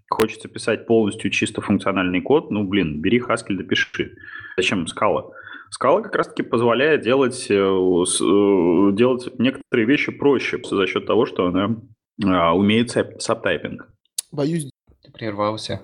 хочется 0.08 0.48
писать 0.48 0.86
полностью 0.86 1.30
чисто 1.30 1.60
функциональный 1.60 2.20
код, 2.20 2.50
ну, 2.50 2.64
блин, 2.64 3.00
бери 3.00 3.20
Haskell, 3.20 3.56
допиши. 3.56 4.14
Зачем 4.56 4.86
скала? 4.86 5.30
Скала 5.70 6.00
как 6.02 6.14
раз-таки 6.14 6.42
позволяет 6.42 7.02
делать, 7.02 7.46
э, 7.50 7.54
э, 7.54 8.92
делать 8.92 9.38
некоторые 9.38 9.86
вещи 9.86 10.12
проще 10.12 10.60
за 10.64 10.86
счет 10.86 11.06
того, 11.06 11.26
что 11.26 11.46
она 11.46 11.76
а, 12.24 12.54
умеет 12.54 12.90
сабтайпинг. 13.18 13.88
Боюсь. 14.32 14.70
Ты 15.02 15.10
прервался. 15.12 15.80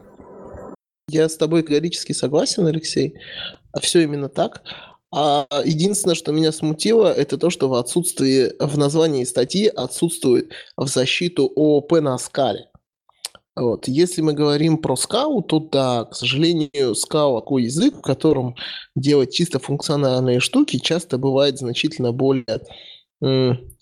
Я 1.09 1.29
с 1.29 1.37
тобой 1.37 1.63
категорически 1.63 2.13
согласен, 2.13 2.67
Алексей. 2.67 3.15
А 3.73 3.81
все 3.81 4.01
именно 4.01 4.29
так. 4.29 4.63
А 5.13 5.47
единственное, 5.65 6.17
что 6.17 6.33
меня 6.33 6.51
смутило, 6.51 7.07
это 7.07 7.39
то, 7.39 7.51
что 7.51 7.69
в 7.69 7.75
отсутствии, 7.75 8.53
в 8.59 8.77
названии 8.77 9.23
статьи 9.25 9.69
отсутствует 9.69 10.53
в 10.77 10.89
защиту 10.89 11.53
ООП 11.55 12.01
на 12.01 12.19
скале. 12.19 12.69
Вот. 13.57 13.87
Если 13.87 14.21
мы 14.21 14.33
говорим 14.33 14.79
про 14.79 14.97
скау, 14.97 15.43
то 15.43 15.61
да, 15.61 16.05
к 16.05 16.15
сожалению, 16.15 16.95
скау 16.95 17.41
такой 17.41 17.65
язык, 17.65 17.99
в 17.99 18.03
котором 18.03 18.57
делать 18.97 19.33
чисто 19.33 19.59
функциональные 19.61 20.41
штуки, 20.41 20.79
часто 20.79 21.19
бывает 21.19 21.59
значительно 21.59 22.13
более 22.13 22.61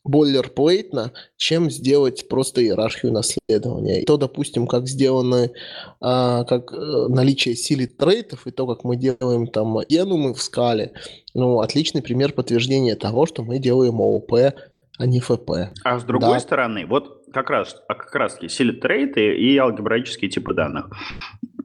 бойлерплейтно, 0.04 1.12
чем 1.36 1.70
сделать 1.70 2.28
просто 2.28 2.62
иерархию 2.62 3.12
наследования. 3.12 4.02
И 4.02 4.04
то, 4.04 4.16
допустим, 4.16 4.66
как 4.66 4.88
сделаны, 4.88 5.52
а, 6.00 6.44
как 6.44 6.72
э, 6.72 7.06
наличие 7.08 7.54
силы 7.54 7.86
трейтов, 7.86 8.46
и 8.46 8.50
то, 8.50 8.66
как 8.66 8.84
мы 8.84 8.96
делаем 8.96 9.46
там 9.46 9.78
энумы 9.88 10.34
в 10.34 10.42
скале, 10.42 10.92
ну, 11.34 11.60
отличный 11.60 12.02
пример 12.02 12.32
подтверждения 12.32 12.96
того, 12.96 13.26
что 13.26 13.42
мы 13.42 13.58
делаем 13.58 14.00
ООП, 14.00 14.54
а 14.98 15.06
не 15.06 15.20
ФП. 15.20 15.50
А 15.84 15.98
с 15.98 16.04
другой 16.04 16.34
да. 16.34 16.40
стороны, 16.40 16.86
вот 16.86 17.24
как 17.32 17.50
раз, 17.50 17.82
а 17.88 17.94
как 17.94 18.14
раз 18.14 18.34
таки 18.34 18.48
силы 18.48 18.74
трейты 18.74 19.36
и 19.36 19.56
алгебраические 19.56 20.30
типы 20.30 20.54
данных. 20.54 20.90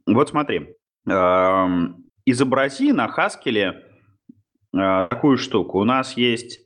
Вот 0.05 0.29
смотри, 0.29 0.75
эм, 1.07 2.05
изобрази 2.25 2.93
на 2.93 3.07
Хаскеле 3.07 3.83
э, 4.73 5.07
такую 5.09 5.37
штуку. 5.37 5.79
У 5.79 5.83
нас 5.83 6.15
есть 6.15 6.65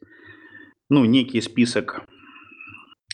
ну, 0.89 1.05
некий 1.05 1.41
список, 1.41 2.05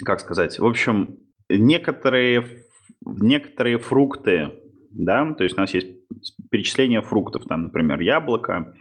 как 0.03 0.19
сказать, 0.19 0.59
в 0.59 0.65
общем, 0.65 1.19
некоторые, 1.47 2.65
некоторые 3.05 3.77
фрукты, 3.77 4.51
да, 4.89 5.31
то 5.33 5.43
есть 5.43 5.55
у 5.57 5.61
нас 5.61 5.73
есть 5.73 5.87
перечисление 6.49 7.01
фруктов, 7.01 7.45
там, 7.45 7.63
например, 7.63 7.99
яблоко, 7.99 8.73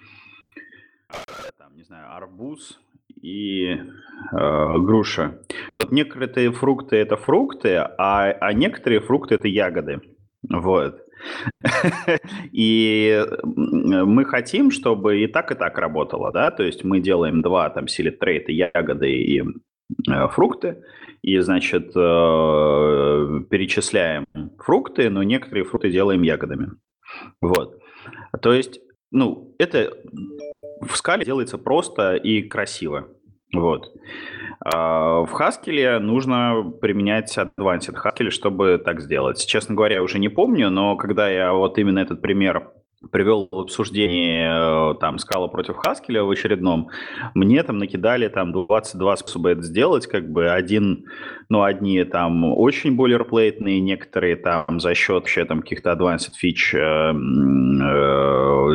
там, 1.59 1.77
не 1.77 1.83
знаю, 1.83 2.17
арбуз 2.17 2.81
и 3.21 3.73
э, 3.73 4.79
груша. 4.79 5.41
Вот 5.81 5.93
некоторые 5.93 6.53
фрукты 6.53 6.97
это 6.97 7.17
фрукты, 7.17 7.77
а, 7.77 8.31
а 8.33 8.53
некоторые 8.53 9.01
фрукты 9.01 9.35
это 9.37 9.49
ягоды. 9.49 10.01
Вот. 10.49 11.03
И 12.53 13.25
мы 13.43 14.25
хотим, 14.25 14.71
чтобы 14.71 15.23
и 15.23 15.27
так, 15.27 15.51
и 15.51 15.55
так 15.55 15.79
работало, 15.79 16.31
да, 16.31 16.51
то 16.51 16.63
есть 16.63 16.85
мы 16.85 17.01
делаем 17.01 17.41
два 17.43 17.71
там 17.71 17.89
силит 17.89 18.19
трейта, 18.19 18.53
ягоды 18.53 19.11
и 19.11 19.41
э, 19.41 20.29
фрукты, 20.29 20.83
и, 21.23 21.39
значит, 21.39 21.93
э, 21.97 23.41
перечисляем 23.51 24.27
фрукты, 24.59 25.11
но 25.11 25.23
некоторые 25.23 25.65
фрукты 25.65 25.91
делаем 25.91 26.23
ягодами. 26.23 26.73
Вот. 27.41 27.81
То 28.41 28.53
есть, 28.53 28.81
ну, 29.11 29.55
это 29.59 29.93
в 30.87 30.97
скале 30.97 31.25
делается 31.25 31.59
просто 31.59 32.15
и 32.17 32.43
красиво. 32.43 33.09
Вот. 33.53 33.93
А, 34.61 35.21
в 35.21 35.35
Haskell 35.35 35.99
нужно 35.99 36.73
применять 36.81 37.37
Advanced 37.37 37.95
Haskell, 37.95 38.31
чтобы 38.31 38.81
так 38.85 39.01
сделать. 39.01 39.45
Честно 39.47 39.75
говоря, 39.75 40.03
уже 40.03 40.19
не 40.19 40.29
помню, 40.29 40.71
но 40.71 40.97
когда 40.97 41.29
я 41.29 41.53
вот 41.53 41.79
именно 41.79 41.99
этот 41.99 42.21
пример 42.21 42.73
привел 43.11 43.49
в 43.51 43.59
обсуждение 43.59 44.93
э, 44.93 44.95
там 45.01 45.19
скала 45.19 45.49
против 45.49 45.77
Хаскеля 45.77 46.25
в 46.25 46.31
очередном, 46.31 46.89
мне 47.35 47.63
там 47.63 47.79
накидали 47.79 48.29
там 48.29 48.53
22 48.53 49.17
способа 49.17 49.51
это 49.51 49.63
сделать, 49.63 50.07
как 50.07 50.31
бы 50.31 50.51
один, 50.51 51.05
ну, 51.49 51.63
одни 51.63 52.03
там 52.05 52.45
очень 52.45 52.97
бойлерплейтные, 52.97 53.81
некоторые 53.81 54.37
там 54.37 54.81
за 54.81 54.95
счет 54.95 55.27
вообще 55.27 55.45
там 55.45 55.61
каких-то 55.61 55.93
advanced 55.93 56.35
фич 56.37 56.75
э, 56.75 56.79
э, 56.79 57.13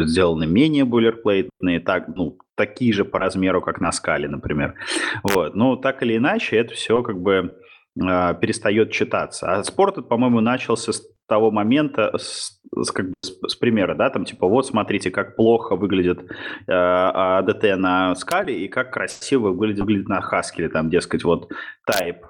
сделаны 0.06 0.48
менее 0.48 0.86
бойлерплейтные, 0.86 1.80
так, 1.80 2.08
ну, 2.16 2.38
такие 2.56 2.94
же 2.94 3.06
по 3.06 3.20
размеру, 3.20 3.62
как 3.62 3.82
на 3.82 3.92
скале, 3.92 4.28
например. 4.28 4.76
Вот, 5.24 5.56
но 5.56 5.76
так 5.76 6.04
или 6.04 6.18
иначе 6.18 6.58
это 6.58 6.74
все 6.74 7.02
как 7.02 7.20
бы 7.22 7.56
э, 8.00 8.36
перестает 8.42 8.92
читаться. 8.92 9.52
А 9.52 9.64
спорт, 9.64 10.08
по-моему, 10.08 10.42
начался 10.42 10.94
с 10.94 11.02
того 11.28 11.50
момента, 11.50 12.12
с, 12.18 12.61
с, 12.76 12.92
как 12.92 13.08
бы, 13.08 13.14
с, 13.22 13.38
с 13.48 13.56
примера, 13.56 13.96
да, 13.96 14.10
там 14.10 14.26
типа 14.26 14.48
вот 14.48 14.66
смотрите, 14.66 15.12
как 15.12 15.36
плохо 15.36 15.76
выглядит 15.76 16.20
э, 16.68 16.72
ADT 16.72 17.76
на 17.76 18.16
скале 18.16 18.66
и 18.66 18.68
как 18.68 18.94
красиво 18.94 19.50
выглядит, 19.50 19.82
выглядит 19.82 20.08
на 20.08 20.20
Haskell, 20.20 20.70
там, 20.70 20.90
дескать, 20.90 21.24
вот 21.24 21.52
type 21.90 22.22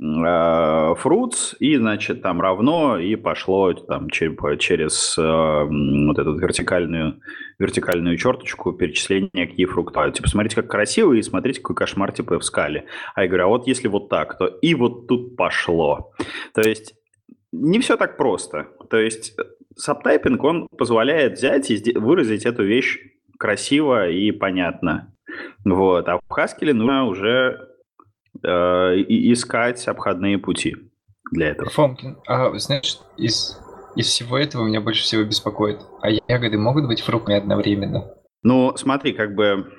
fruits, 0.00 1.54
и, 1.58 1.76
значит, 1.76 2.22
там 2.22 2.40
равно, 2.40 2.98
и 2.98 3.14
пошло 3.16 3.72
там 3.72 4.08
через 4.10 5.16
э, 5.18 5.22
вот 5.22 6.18
эту 6.18 6.36
вертикальную, 6.36 7.20
вертикальную 7.58 8.16
черточку 8.16 8.72
перечисления, 8.72 9.46
какие 9.46 9.66
фрукты. 9.66 10.12
Типа, 10.12 10.28
смотрите, 10.28 10.56
как 10.56 10.68
красиво, 10.68 11.12
и 11.12 11.22
смотрите, 11.22 11.60
какой 11.60 11.76
кошмар, 11.76 12.12
типа, 12.12 12.38
в 12.38 12.44
скале. 12.44 12.86
А 13.14 13.22
я 13.22 13.28
говорю, 13.28 13.44
а 13.44 13.48
вот 13.48 13.66
если 13.66 13.88
вот 13.88 14.08
так, 14.08 14.38
то 14.38 14.46
и 14.46 14.74
вот 14.74 15.06
тут 15.06 15.36
пошло. 15.36 16.12
То 16.54 16.62
есть 16.62 16.94
не 17.52 17.78
все 17.80 17.96
так 17.96 18.16
просто. 18.16 18.68
То 18.88 18.96
есть 18.96 19.36
сабтайпинг, 19.76 20.42
он 20.42 20.68
позволяет 20.76 21.38
взять 21.38 21.70
и 21.70 21.98
выразить 21.98 22.46
эту 22.46 22.64
вещь 22.64 22.98
красиво 23.38 24.08
и 24.08 24.30
понятно. 24.30 25.12
Вот. 25.64 26.08
А 26.08 26.18
в 26.18 26.22
Haskell 26.30 26.72
нужно 26.72 27.06
уже 27.06 27.68
э, 28.42 28.48
искать 28.48 29.86
обходные 29.88 30.38
пути 30.38 30.76
для 31.30 31.48
этого. 31.48 31.70
Фомкин, 31.70 32.18
а 32.26 32.56
знаешь, 32.58 32.98
из, 33.16 33.58
из 33.96 34.06
всего 34.06 34.38
этого 34.38 34.66
меня 34.66 34.80
больше 34.80 35.02
всего 35.02 35.24
беспокоит. 35.24 35.80
А 36.00 36.10
ягоды 36.10 36.58
могут 36.58 36.86
быть 36.86 37.00
фруктами 37.00 37.38
одновременно? 37.38 38.14
Ну, 38.42 38.76
смотри, 38.76 39.12
как 39.12 39.34
бы 39.34 39.72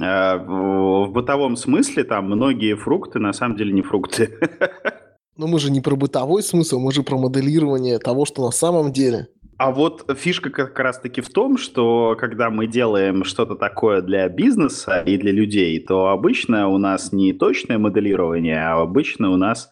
э, 0.00 0.36
в, 0.36 1.06
в 1.06 1.12
бытовом 1.12 1.56
смысле 1.56 2.04
там 2.04 2.26
многие 2.26 2.74
фрукты 2.74 3.18
на 3.18 3.32
самом 3.32 3.56
деле 3.56 3.72
не 3.72 3.82
фрукты. 3.82 4.38
Но 5.36 5.46
мы 5.46 5.58
же 5.58 5.70
не 5.70 5.80
про 5.82 5.96
бытовой 5.96 6.42
смысл, 6.42 6.80
мы 6.80 6.92
же 6.92 7.02
про 7.02 7.18
моделирование 7.18 7.98
того, 7.98 8.24
что 8.24 8.44
на 8.44 8.50
самом 8.50 8.92
деле. 8.92 9.28
А 9.58 9.70
вот 9.70 10.04
фишка 10.18 10.50
как 10.50 10.78
раз-таки 10.78 11.22
в 11.22 11.30
том, 11.30 11.56
что 11.56 12.14
когда 12.18 12.50
мы 12.50 12.66
делаем 12.66 13.24
что-то 13.24 13.54
такое 13.54 14.02
для 14.02 14.28
бизнеса 14.28 15.00
и 15.00 15.16
для 15.16 15.32
людей, 15.32 15.80
то 15.80 16.08
обычно 16.08 16.68
у 16.68 16.76
нас 16.76 17.12
не 17.12 17.32
точное 17.32 17.78
моделирование, 17.78 18.62
а 18.62 18.82
обычно 18.82 19.30
у 19.30 19.36
нас 19.36 19.70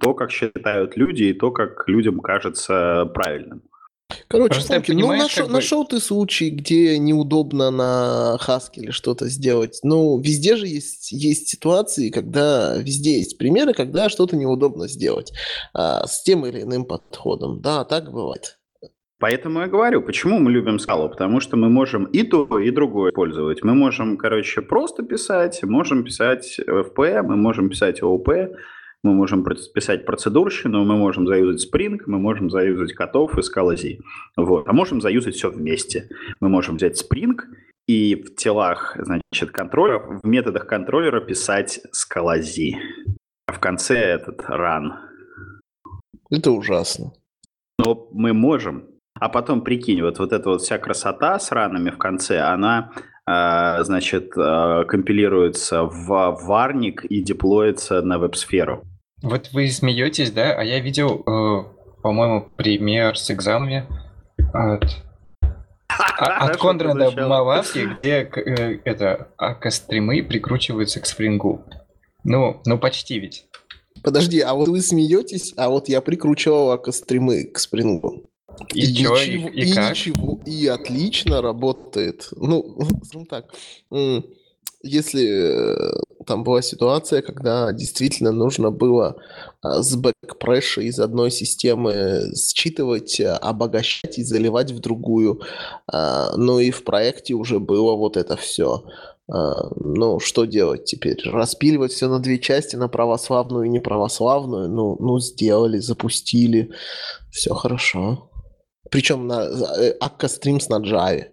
то, 0.00 0.14
как 0.14 0.30
считают 0.30 0.96
люди, 0.96 1.24
и 1.24 1.32
то, 1.32 1.50
как 1.50 1.84
людям 1.88 2.20
кажется 2.20 3.10
правильным. 3.14 3.62
Короче, 4.28 4.60
Фомки, 4.60 4.92
ну 4.92 5.08
нашел, 5.08 5.46
бы... 5.46 5.52
нашел 5.52 5.86
ты 5.86 5.98
случай, 6.00 6.50
где 6.50 6.98
неудобно 6.98 7.70
на 7.70 8.38
Haskell 8.46 8.90
что-то 8.90 9.28
сделать. 9.28 9.80
Ну, 9.82 10.18
везде 10.20 10.56
же 10.56 10.66
есть, 10.66 11.10
есть 11.10 11.48
ситуации, 11.48 12.10
когда 12.10 12.76
везде 12.76 13.18
есть 13.18 13.38
примеры, 13.38 13.72
когда 13.72 14.08
что-то 14.08 14.36
неудобно 14.36 14.88
сделать 14.88 15.32
а, 15.72 16.06
с 16.06 16.22
тем 16.22 16.44
или 16.46 16.62
иным 16.62 16.84
подходом. 16.84 17.60
Да, 17.60 17.84
так 17.84 18.12
бывает. 18.12 18.58
Поэтому 19.24 19.60
я 19.60 19.68
говорю, 19.68 20.02
почему 20.02 20.38
мы 20.38 20.50
любим 20.50 20.78
скалу, 20.78 21.08
потому 21.08 21.40
что 21.40 21.56
мы 21.56 21.70
можем 21.70 22.04
и 22.04 22.24
то, 22.24 22.58
и 22.58 22.70
другое 22.70 23.10
использовать. 23.10 23.64
Мы 23.64 23.72
можем, 23.74 24.18
короче, 24.18 24.60
просто 24.60 25.02
писать, 25.02 25.62
можем 25.62 26.04
писать 26.04 26.60
FP, 26.60 27.22
мы 27.22 27.34
можем 27.34 27.70
писать 27.70 28.02
ООП, 28.02 28.28
мы 29.02 29.14
можем 29.14 29.42
писать 29.42 30.04
процедурщину, 30.04 30.84
мы 30.84 30.98
можем 30.98 31.26
заюзать 31.26 31.66
Spring, 31.66 32.02
мы 32.04 32.18
можем 32.18 32.50
заюзать 32.50 32.92
котов 32.92 33.38
и 33.38 33.42
скалази. 33.42 34.02
Вот. 34.36 34.68
А 34.68 34.74
можем 34.74 35.00
заюзать 35.00 35.36
все 35.36 35.50
вместе. 35.50 36.10
Мы 36.40 36.50
можем 36.50 36.76
взять 36.76 37.02
Spring 37.02 37.38
и 37.86 38.16
в 38.16 38.34
телах, 38.34 38.94
значит, 38.98 39.52
контроллера, 39.52 40.20
в 40.22 40.26
методах 40.26 40.66
контроллера 40.66 41.22
писать 41.22 41.80
скалази. 41.92 42.76
А 43.46 43.52
в 43.52 43.58
конце 43.58 43.96
этот 43.96 44.42
run. 44.42 44.90
Это 46.28 46.50
ужасно. 46.50 47.14
Но 47.78 48.06
мы 48.12 48.34
можем, 48.34 48.93
а 49.18 49.28
потом, 49.28 49.62
прикинь, 49.62 50.02
вот, 50.02 50.18
вот 50.18 50.32
эта 50.32 50.48
вот 50.48 50.62
вся 50.62 50.78
красота 50.78 51.38
с 51.38 51.52
ранами 51.52 51.90
в 51.90 51.98
конце, 51.98 52.40
она, 52.40 52.90
э, 53.28 53.84
значит, 53.84 54.32
э, 54.36 54.84
компилируется 54.88 55.84
в 55.84 56.38
варник 56.42 57.04
и 57.04 57.22
деплоится 57.22 58.02
на 58.02 58.18
веб-сферу. 58.18 58.82
Вот 59.22 59.50
вы 59.52 59.70
смеетесь, 59.70 60.32
да? 60.32 60.54
А 60.54 60.64
я 60.64 60.80
видел, 60.80 61.22
э, 61.26 62.00
по-моему, 62.02 62.50
пример 62.56 63.16
с 63.16 63.30
экзаменами 63.30 63.86
от, 64.52 64.84
а, 66.18 66.46
от 66.46 66.56
Конрада 66.58 67.10
Малавки, 67.26 67.96
где 67.98 68.28
э, 68.36 68.80
это 68.84 69.28
ака-стримы 69.38 70.22
прикручиваются 70.22 71.00
к 71.00 71.06
спрингу. 71.06 71.64
Ну, 72.24 72.60
ну 72.66 72.78
почти 72.78 73.18
ведь. 73.20 73.46
Подожди, 74.02 74.40
а 74.40 74.54
вот 74.54 74.68
вы 74.68 74.80
смеетесь, 74.82 75.54
а 75.56 75.70
вот 75.70 75.88
я 75.88 76.00
прикручивал 76.00 76.72
ака-стримы 76.72 77.44
к 77.44 77.58
спрингу. 77.58 78.28
И, 78.74 78.80
и 78.80 78.94
чё, 78.94 79.14
ничего, 79.14 79.48
и, 79.48 79.52
и, 79.52 79.70
и 79.70 79.72
как? 79.72 79.90
ничего, 79.90 80.40
и 80.46 80.66
отлично 80.66 81.42
работает. 81.42 82.28
Ну, 82.36 82.78
скажем 83.04 83.26
так, 83.26 83.54
если 84.84 85.26
э, 85.26 85.92
там 86.26 86.44
была 86.44 86.60
ситуация, 86.60 87.22
когда 87.22 87.72
действительно 87.72 88.32
нужно 88.32 88.70
было 88.70 89.16
а, 89.62 89.82
с 89.82 89.96
бэкпрэша 89.96 90.82
из 90.82 91.00
одной 91.00 91.30
системы 91.30 92.32
считывать, 92.36 93.18
э, 93.18 93.30
обогащать 93.30 94.18
и 94.18 94.22
заливать 94.22 94.72
в 94.72 94.80
другую, 94.80 95.40
а, 95.86 96.36
ну 96.36 96.58
и 96.58 96.70
в 96.70 96.84
проекте 96.84 97.34
уже 97.34 97.60
было 97.60 97.94
вот 97.94 98.16
это 98.16 98.36
все. 98.36 98.84
А, 99.26 99.70
ну, 99.76 100.20
что 100.20 100.44
делать 100.44 100.84
теперь? 100.84 101.18
Распиливать 101.30 101.92
все 101.92 102.08
на 102.08 102.18
две 102.18 102.38
части, 102.38 102.76
на 102.76 102.88
православную 102.88 103.64
и 103.64 103.70
неправославную? 103.70 104.68
Ну, 104.68 104.96
ну 105.00 105.18
сделали, 105.18 105.78
запустили, 105.78 106.70
все 107.30 107.54
хорошо. 107.54 108.30
Причем 108.90 109.26
на 109.26 109.44
э, 109.44 109.94
Akka 110.00 110.26
Streams 110.26 110.66
на 110.68 110.80
Java. 110.80 111.24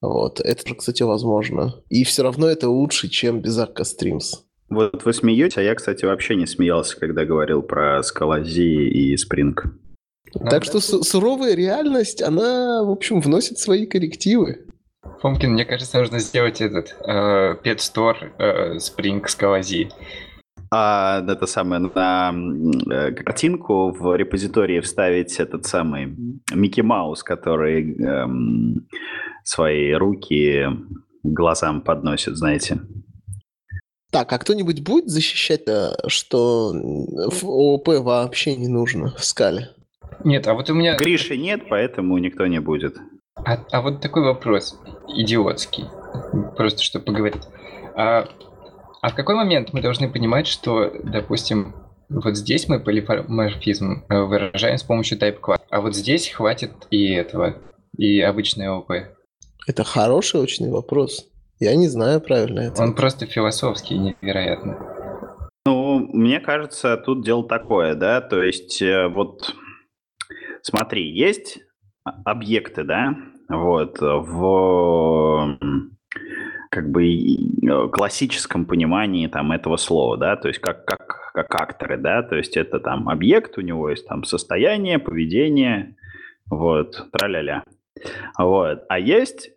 Вот. 0.00 0.40
Это, 0.40 0.74
кстати, 0.74 1.02
возможно. 1.02 1.74
И 1.88 2.04
все 2.04 2.22
равно 2.22 2.46
это 2.48 2.68
лучше, 2.68 3.08
чем 3.08 3.40
без 3.40 3.58
Akka 3.58 3.82
Streams. 3.82 4.42
Вот 4.68 5.04
вы 5.04 5.12
смеетесь, 5.12 5.58
а 5.58 5.62
я, 5.62 5.74
кстати, 5.74 6.04
вообще 6.04 6.34
не 6.34 6.46
смеялся, 6.46 6.98
когда 6.98 7.24
говорил 7.24 7.62
про 7.62 8.00
Scalaz 8.00 8.48
и 8.48 9.14
Spring. 9.14 9.54
Так 10.50 10.64
что 10.64 10.80
суровая 10.80 11.54
реальность, 11.54 12.20
она, 12.20 12.82
в 12.82 12.90
общем, 12.90 13.20
вносит 13.20 13.58
свои 13.58 13.86
коррективы. 13.86 14.66
Фомкин, 15.20 15.52
мне 15.52 15.64
кажется, 15.64 15.98
нужно 15.98 16.18
сделать 16.18 16.60
этот 16.60 16.96
э, 17.06 17.56
Pet 17.64 17.76
Store 17.76 18.16
э, 18.38 18.76
Spring 18.76 19.24
Scalaz 19.24 19.88
а, 20.70 21.24
это 21.26 21.46
самое, 21.46 21.80
на 21.80 22.34
э, 22.90 23.12
картинку 23.12 23.90
в 23.92 24.16
репозитории 24.16 24.80
вставить 24.80 25.38
этот 25.38 25.66
самый 25.66 26.14
Микки 26.52 26.80
Маус, 26.80 27.22
который 27.22 27.96
эм, 27.96 28.86
свои 29.44 29.92
руки 29.92 30.66
глазам 31.22 31.80
подносит, 31.82 32.36
знаете. 32.36 32.80
Так, 34.10 34.32
а 34.32 34.38
кто-нибудь 34.38 34.82
будет 34.82 35.08
защищать, 35.08 35.68
э, 35.68 35.90
что 36.08 36.72
в 36.72 37.44
ООП 37.44 37.88
вообще 38.00 38.56
не 38.56 38.68
нужно 38.68 39.14
в 39.16 39.24
скале? 39.24 39.70
Нет, 40.24 40.46
а 40.46 40.54
вот 40.54 40.70
у 40.70 40.74
меня... 40.74 40.96
Гриши 40.96 41.36
нет, 41.36 41.62
поэтому 41.68 42.16
никто 42.18 42.46
не 42.46 42.60
будет. 42.60 42.96
А, 43.36 43.58
а 43.70 43.82
вот 43.82 44.00
такой 44.00 44.22
вопрос 44.22 44.80
идиотский, 45.08 45.84
просто 46.56 46.82
чтобы 46.82 47.04
поговорить. 47.04 47.42
А 47.94 48.28
а 49.02 49.10
в 49.10 49.14
какой 49.14 49.34
момент 49.34 49.72
мы 49.72 49.80
должны 49.80 50.10
понимать, 50.10 50.46
что, 50.46 50.92
допустим, 51.02 51.74
вот 52.08 52.36
здесь 52.36 52.68
мы 52.68 52.80
полиморфизм 52.80 54.04
э, 54.08 54.20
выражаем 54.20 54.78
с 54.78 54.82
помощью 54.82 55.18
type 55.18 55.40
class, 55.40 55.60
а 55.70 55.80
вот 55.80 55.94
здесь 55.94 56.28
хватит 56.28 56.72
и 56.90 57.12
этого, 57.12 57.56
и 57.96 58.20
обычной 58.20 58.68
ОП? 58.68 58.92
Это 59.66 59.84
хороший 59.84 60.40
очень 60.40 60.70
вопрос. 60.70 61.26
Я 61.58 61.74
не 61.74 61.88
знаю 61.88 62.20
правильно 62.20 62.60
это. 62.60 62.82
Он 62.82 62.94
просто 62.94 63.26
философский, 63.26 63.98
невероятно. 63.98 64.78
Ну, 65.64 65.98
мне 66.12 66.38
кажется, 66.38 66.96
тут 66.96 67.24
дело 67.24 67.46
такое, 67.46 67.94
да, 67.94 68.20
то 68.20 68.42
есть 68.42 68.80
э, 68.80 69.08
вот 69.08 69.54
смотри, 70.62 71.10
есть 71.12 71.58
объекты, 72.24 72.84
да, 72.84 73.16
вот, 73.48 73.98
в 74.00 75.58
как 76.76 76.90
бы 76.90 77.08
э, 77.08 77.88
классическом 77.88 78.66
понимании 78.66 79.28
там 79.28 79.50
этого 79.50 79.78
слова, 79.78 80.18
да, 80.18 80.36
то 80.36 80.48
есть 80.48 80.60
как, 80.60 80.84
как, 80.84 81.32
как 81.32 81.54
акторы, 81.54 81.96
да, 81.96 82.22
то 82.22 82.36
есть 82.36 82.54
это 82.58 82.80
там 82.80 83.08
объект, 83.08 83.56
у 83.56 83.62
него 83.62 83.88
есть 83.88 84.06
там 84.06 84.24
состояние, 84.24 84.98
поведение, 84.98 85.96
вот, 86.50 87.08
тра-ля-ля. 87.12 87.64
Вот. 88.38 88.84
А 88.90 88.98
есть, 88.98 89.52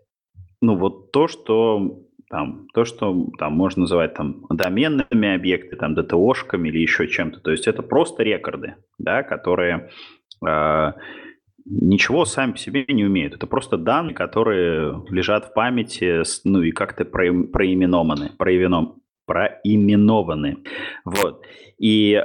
ну, 0.61 0.77
вот 0.77 1.11
то, 1.11 1.27
что 1.27 1.99
там, 2.29 2.67
то, 2.73 2.85
что 2.85 3.27
там 3.37 3.51
можно 3.51 3.81
называть 3.81 4.13
там 4.13 4.45
доменными 4.49 5.35
объекты, 5.35 5.75
там 5.75 5.95
ДТОшками 5.95 6.69
или 6.69 6.79
еще 6.79 7.05
чем-то. 7.09 7.41
То 7.41 7.51
есть 7.51 7.67
это 7.67 7.83
просто 7.83 8.23
рекорды, 8.23 8.75
да, 8.97 9.23
которые 9.23 9.89
э, 10.47 10.93
ничего 11.69 12.25
сами 12.25 12.53
по 12.53 12.57
себе 12.57 12.85
не 12.87 13.05
умеют. 13.05 13.35
Это 13.35 13.47
просто 13.47 13.77
данные, 13.77 14.15
которые 14.15 15.03
лежат 15.09 15.45
в 15.45 15.53
памяти, 15.53 16.23
ну 16.43 16.61
и 16.61 16.71
как-то 16.71 17.05
про, 17.05 17.31
проименованы, 17.31 18.31
проименованы, 18.37 18.95
проименованы. 19.25 20.57
Вот. 21.05 21.45
И 21.77 22.21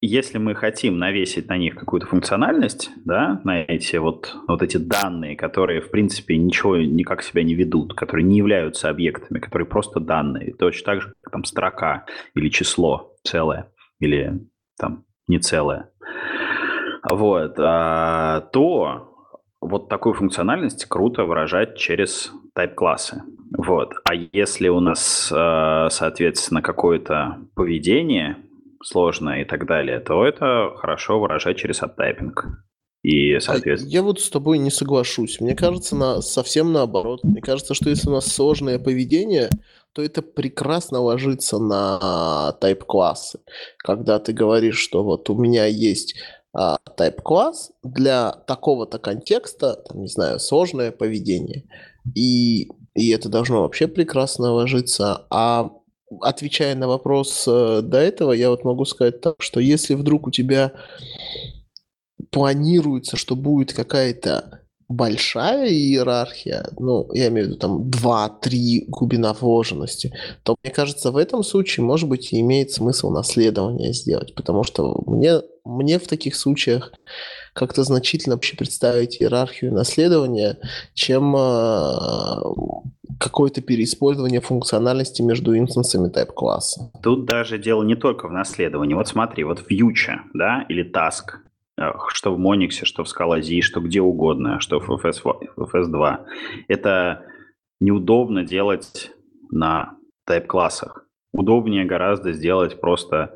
если 0.00 0.38
мы 0.38 0.54
хотим 0.54 0.98
навесить 0.98 1.48
на 1.48 1.56
них 1.56 1.74
какую-то 1.74 2.06
функциональность, 2.06 2.90
да, 3.04 3.40
на 3.44 3.62
эти 3.62 3.96
вот, 3.96 4.36
вот 4.46 4.62
эти 4.62 4.76
данные, 4.76 5.36
которые, 5.36 5.80
в 5.80 5.90
принципе, 5.90 6.36
ничего 6.36 6.76
никак 6.76 7.22
себя 7.22 7.42
не 7.42 7.54
ведут, 7.54 7.94
которые 7.94 8.24
не 8.24 8.38
являются 8.38 8.88
объектами, 8.90 9.40
которые 9.40 9.66
просто 9.66 9.98
данные, 9.98 10.54
точно 10.54 10.84
так 10.84 11.02
же, 11.02 11.12
как 11.22 11.32
там 11.32 11.44
строка 11.44 12.06
или 12.34 12.48
число 12.48 13.16
целое, 13.24 13.72
или 13.98 14.40
там 14.78 15.04
не 15.26 15.38
целое. 15.38 15.90
Вот, 17.10 17.54
а, 17.58 18.40
то 18.52 19.08
вот 19.60 19.88
такую 19.88 20.14
функциональность 20.14 20.86
круто 20.86 21.24
выражать 21.24 21.76
через 21.76 22.32
тайп-классы. 22.54 23.22
Вот. 23.56 23.94
А 24.08 24.14
если 24.14 24.68
у 24.68 24.80
нас, 24.80 25.32
а, 25.34 25.88
соответственно, 25.90 26.62
какое-то 26.62 27.38
поведение 27.54 28.36
сложное 28.82 29.42
и 29.42 29.44
так 29.44 29.66
далее, 29.66 30.00
то 30.00 30.24
это 30.24 30.72
хорошо 30.76 31.18
выражать 31.20 31.56
через 31.56 31.82
оттайпинг. 31.82 32.46
И, 33.02 33.34
А 33.34 33.40
соответственно... 33.40 33.92
Я 33.92 34.02
вот 34.02 34.20
с 34.20 34.28
тобой 34.28 34.58
не 34.58 34.70
соглашусь. 34.70 35.40
Мне 35.40 35.54
кажется, 35.54 35.96
на, 35.96 36.20
совсем 36.20 36.72
наоборот. 36.72 37.20
Мне 37.22 37.40
кажется, 37.40 37.74
что 37.74 37.90
если 37.90 38.08
у 38.08 38.12
нас 38.12 38.26
сложное 38.26 38.78
поведение, 38.78 39.50
то 39.92 40.02
это 40.02 40.20
прекрасно 40.20 41.00
ложится 41.00 41.58
на 41.58 42.52
тайп-классы. 42.60 43.40
Когда 43.78 44.18
ты 44.18 44.32
говоришь, 44.32 44.78
что 44.78 45.04
вот 45.04 45.30
у 45.30 45.36
меня 45.36 45.66
есть 45.66 46.16
а, 46.54 46.78
тайп-класс 46.96 47.72
для 47.82 48.32
такого-то 48.32 48.98
контекста, 48.98 49.74
там, 49.74 50.02
не 50.02 50.08
знаю, 50.08 50.40
сложное 50.40 50.90
поведение. 50.90 51.64
И, 52.14 52.68
и 52.94 53.10
это 53.10 53.28
должно 53.28 53.62
вообще 53.62 53.86
прекрасно 53.86 54.52
ложиться. 54.52 55.26
А 55.30 55.70
отвечая 56.20 56.74
на 56.74 56.88
вопрос 56.88 57.44
э, 57.46 57.80
до 57.82 57.98
этого, 57.98 58.32
я 58.32 58.50
вот 58.50 58.64
могу 58.64 58.84
сказать 58.84 59.20
так, 59.20 59.36
что 59.40 59.60
если 59.60 59.94
вдруг 59.94 60.26
у 60.26 60.30
тебя 60.30 60.72
планируется, 62.30 63.16
что 63.16 63.36
будет 63.36 63.72
какая-то 63.72 64.62
большая 64.88 65.68
иерархия, 65.68 66.66
ну, 66.78 67.12
я 67.12 67.28
имею 67.28 67.46
в 67.46 67.50
виду 67.50 67.58
там 67.58 67.90
2-3 67.90 68.86
глубина 68.88 69.34
вложенности, 69.34 70.14
то, 70.42 70.56
мне 70.62 70.72
кажется, 70.72 71.10
в 71.10 71.18
этом 71.18 71.42
случае, 71.42 71.84
может 71.84 72.08
быть, 72.08 72.32
и 72.32 72.40
имеет 72.40 72.70
смысл 72.70 73.10
наследование 73.10 73.92
сделать, 73.92 74.34
потому 74.34 74.64
что 74.64 75.02
мне, 75.06 75.42
мне 75.68 75.98
в 75.98 76.06
таких 76.06 76.34
случаях 76.34 76.92
как-то 77.52 77.82
значительно 77.82 78.36
вообще 78.36 78.56
представить 78.56 79.20
иерархию 79.20 79.72
наследования, 79.72 80.58
чем 80.94 81.36
э, 81.36 82.40
какое-то 83.20 83.60
переиспользование 83.60 84.40
функциональности 84.40 85.22
между 85.22 85.56
инстансами 85.56 86.08
тайп-класса. 86.08 86.90
Тут 87.02 87.26
даже 87.26 87.58
дело 87.58 87.82
не 87.82 87.96
только 87.96 88.28
в 88.28 88.32
наследовании. 88.32 88.94
Вот 88.94 89.08
смотри, 89.08 89.44
вот 89.44 89.64
Юче, 89.68 90.20
да, 90.34 90.64
или 90.68 90.90
Task, 90.90 91.36
э, 91.78 91.90
что 92.08 92.34
в 92.34 92.40
Monix, 92.40 92.84
что 92.84 93.04
в 93.04 93.08
Scala 93.08 93.40
что 93.60 93.80
где 93.80 94.00
угодно, 94.00 94.60
что 94.60 94.80
в 94.80 94.88
FS, 94.90 95.20
в 95.22 95.74
FS2. 95.74 96.18
Это 96.68 97.24
неудобно 97.80 98.44
делать 98.44 99.12
на 99.50 99.96
тайп-классах. 100.26 101.04
Удобнее 101.32 101.84
гораздо 101.84 102.32
сделать 102.32 102.80
просто 102.80 103.34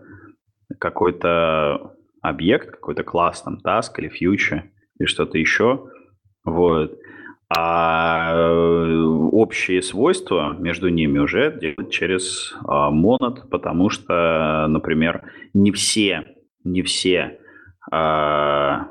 какой-то 0.79 1.93
объект, 2.23 2.71
какой-то 2.71 3.03
класс, 3.03 3.43
там, 3.43 3.59
task 3.63 3.91
или 3.99 4.09
future, 4.09 4.63
или 4.99 5.07
что-то 5.07 5.37
еще, 5.37 5.89
вот, 6.45 6.99
а 7.55 8.33
э, 8.35 9.03
общие 9.33 9.83
свойства 9.83 10.57
между 10.59 10.89
ними 10.89 11.19
уже 11.19 11.59
делать 11.61 11.91
через 11.91 12.55
а, 12.65 12.91
монод, 12.91 13.51
потому 13.51 13.91
что, 13.91 14.67
например, 14.69 15.31
не 15.53 15.71
все, 15.71 16.25
не 16.65 16.81
все 16.81 17.39
а, 17.91 18.89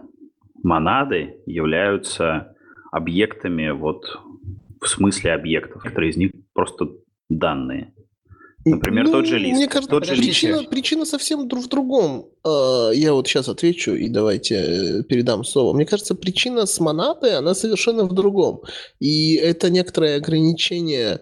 монады 0.62 1.38
являются 1.48 2.56
объектами 2.92 3.72
вот 3.72 4.20
в 4.80 4.88
смысле 4.88 5.34
объектов. 5.34 5.84
Некоторые 5.84 6.12
из 6.12 6.18
них 6.18 6.32
просто 6.54 6.90
данные. 7.30 7.94
Например, 8.66 9.06
Ну, 9.06 9.12
тот 9.12 9.26
же 9.26 9.40
лист. 9.40 9.56
Мне 9.56 9.68
кажется, 9.68 9.90
Тот 9.90 10.06
же 10.06 10.16
причина, 10.16 10.64
причина 10.64 11.06
совсем 11.06 11.48
друг 11.48 11.66
в 11.66 11.68
другом. 11.68 12.28
А, 12.44 12.92
Я 12.92 13.14
вот 13.14 13.28
сейчас 13.28 13.50
отвечу 13.50 13.94
и 13.94 14.08
давайте 14.08 14.56
э, 14.56 15.04
передам 15.04 15.44
слово. 15.44 15.74
Мне 15.74 15.86
кажется, 15.86 16.16
причина 16.16 16.66
с 16.66 16.80
монадой, 16.80 17.36
она 17.38 17.56
совершенно 17.56 18.06
в 18.06 18.14
другом. 18.14 18.62
И 19.00 19.36
это 19.36 19.70
некоторое 19.70 20.18
ограничение 20.18 21.22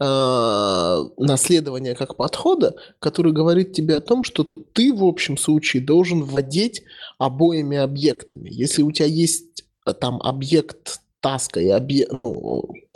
а, 0.00 1.00
наследования 1.16 1.96
как 1.96 2.16
подхода, 2.16 2.76
который 3.00 3.32
говорит 3.32 3.72
тебе 3.72 3.96
о 3.96 4.00
том, 4.00 4.22
что 4.22 4.46
ты 4.72 4.92
в 4.92 5.04
общем 5.04 5.36
случае 5.36 5.82
должен 5.82 6.22
владеть 6.22 6.82
обоими 7.18 7.76
объектами. 7.76 8.48
Если 8.50 8.82
у 8.82 8.92
тебя 8.92 9.06
есть 9.06 9.64
а, 9.84 9.94
там 9.94 10.20
объект 10.22 11.00
таска 11.20 11.60
и 11.60 11.68
объект, 11.68 12.12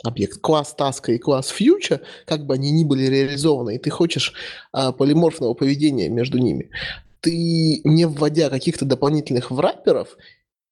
объект 0.03 0.39
класс 0.39 0.73
таска 0.75 1.11
и 1.11 1.17
класс 1.17 1.53
future, 1.57 2.01
как 2.25 2.45
бы 2.45 2.53
они 2.53 2.71
ни 2.71 2.83
были 2.83 3.05
реализованы, 3.05 3.75
и 3.75 3.79
ты 3.79 3.89
хочешь 3.89 4.33
а, 4.71 4.91
полиморфного 4.91 5.53
поведения 5.53 6.09
между 6.09 6.37
ними, 6.37 6.69
ты, 7.19 7.81
не 7.83 8.05
вводя 8.05 8.49
каких-то 8.49 8.85
дополнительных 8.85 9.51
врапперов, 9.51 10.17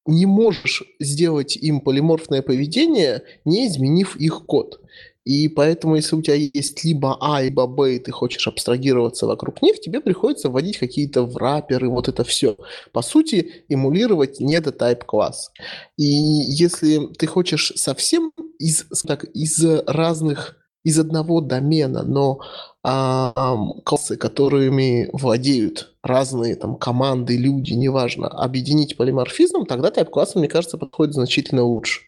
не 0.06 0.26
можешь 0.26 0.84
сделать 1.00 1.56
им 1.56 1.80
полиморфное 1.80 2.42
поведение, 2.42 3.24
не 3.46 3.68
изменив 3.68 4.16
их 4.16 4.46
код. 4.46 4.82
И 5.24 5.48
поэтому, 5.50 5.96
если 5.96 6.16
у 6.16 6.22
тебя 6.22 6.36
есть 6.36 6.84
либо 6.84 7.18
А, 7.22 7.42
либо 7.42 7.68
Б, 7.68 7.96
и 7.96 8.00
ты 8.00 8.12
хочешь 8.12 8.48
абстрагироваться 8.48 9.28
вокруг 9.28 9.62
них, 9.62 9.80
тебе 9.80 10.02
приходится 10.02 10.50
вводить 10.50 10.78
какие-то 10.80 11.24
врапперы, 11.24 11.90
вот 11.90 12.08
это 12.08 12.24
все. 12.24 12.58
По 12.92 13.02
сути, 13.04 13.64
эмулировать 13.70 14.40
недотайп 14.40 15.04
класс. 15.04 15.52
И 15.98 16.06
если 16.06 17.08
ты 17.18 17.28
хочешь 17.28 17.72
совсем 17.76 18.32
из, 18.58 18.86
так, 19.06 19.26
из 19.26 19.64
разных, 19.86 20.58
из 20.84 20.98
одного 20.98 21.42
домена, 21.42 22.02
но 22.02 22.40
а, 22.84 23.56
классы, 23.86 24.18
которыми 24.18 25.10
владеют 25.14 25.94
разные 26.02 26.56
там 26.56 26.76
команды, 26.78 27.38
люди, 27.38 27.74
неважно, 27.74 28.28
объединить 28.28 28.98
полиморфизмом, 28.98 29.68
тогда 29.68 29.92
тайп-классы, 29.92 30.40
мне 30.40 30.48
кажется, 30.48 30.80
подходит 30.80 31.14
значительно 31.14 31.64
лучше. 31.64 32.02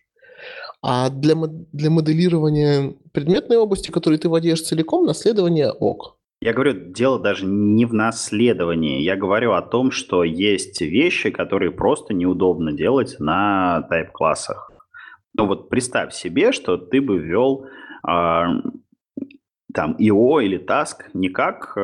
А 0.86 1.10
для, 1.10 1.36
для 1.72 1.90
моделирования 1.90 2.94
предметной 3.14 3.56
области, 3.56 3.90
которой 3.90 4.18
ты 4.18 4.28
владеешь 4.28 4.62
целиком, 4.62 5.06
наследование 5.06 5.72
ок. 5.72 6.18
Я 6.42 6.52
говорю, 6.52 6.74
дело 6.92 7.20
даже 7.20 7.46
не 7.46 7.86
в 7.86 7.94
наследовании. 7.94 9.02
Я 9.02 9.16
говорю 9.16 9.54
о 9.54 9.62
том, 9.62 9.92
что 9.92 10.26
есть 10.26 10.82
вещи, 10.82 11.30
которые 11.30 11.72
просто 11.72 12.14
неудобно 12.14 12.74
делать 12.74 13.16
на 13.18 13.84
тайп-классах. 13.90 14.74
Ну 15.38 15.48
вот 15.48 15.70
представь 15.70 16.14
себе, 16.14 16.52
что 16.52 16.76
ты 16.76 17.00
бы 17.00 17.18
ввел 17.18 17.66
а, 18.06 18.48
там 19.74 19.96
IO 19.98 20.44
или 20.44 20.60
task 20.60 21.06
не 21.14 21.30
как, 21.30 21.78
э, 21.78 21.82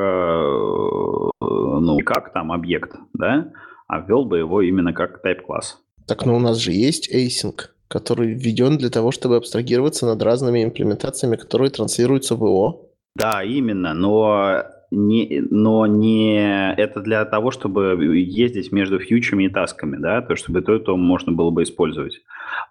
ну, 1.40 2.00
как 2.06 2.34
там 2.34 2.52
объект, 2.52 2.96
да, 3.14 3.54
а 3.88 4.02
ввел 4.02 4.26
бы 4.26 4.40
его 4.40 4.62
именно 4.62 4.92
как 4.92 5.22
тайп-класс. 5.22 5.80
Так, 6.06 6.26
но 6.26 6.36
у 6.36 6.40
нас 6.40 6.58
же 6.58 6.72
есть 6.72 7.10
async, 7.14 7.70
который 7.90 8.34
введен 8.34 8.78
для 8.78 8.90
того, 8.90 9.12
чтобы 9.12 9.36
абстрагироваться 9.36 10.06
над 10.06 10.22
разными 10.22 10.64
имплементациями, 10.64 11.36
которые 11.36 11.72
транслируются 11.72 12.36
в 12.36 12.46
ИО. 12.46 12.86
Да, 13.16 13.44
именно, 13.44 13.94
но 13.94 14.64
не, 14.92 15.42
но 15.50 15.86
не 15.88 16.74
это 16.76 17.02
для 17.02 17.26
того, 17.26 17.52
чтобы 17.52 17.98
ездить 18.16 18.72
между 18.72 19.00
фьючами 19.00 19.46
и 19.46 19.50
тасками, 19.50 19.98
да, 19.98 20.22
то 20.22 20.36
чтобы 20.36 20.62
то 20.62 20.76
и 20.76 20.80
то 20.80 20.96
можно 20.96 21.32
было 21.32 21.50
бы 21.50 21.64
использовать. 21.64 22.22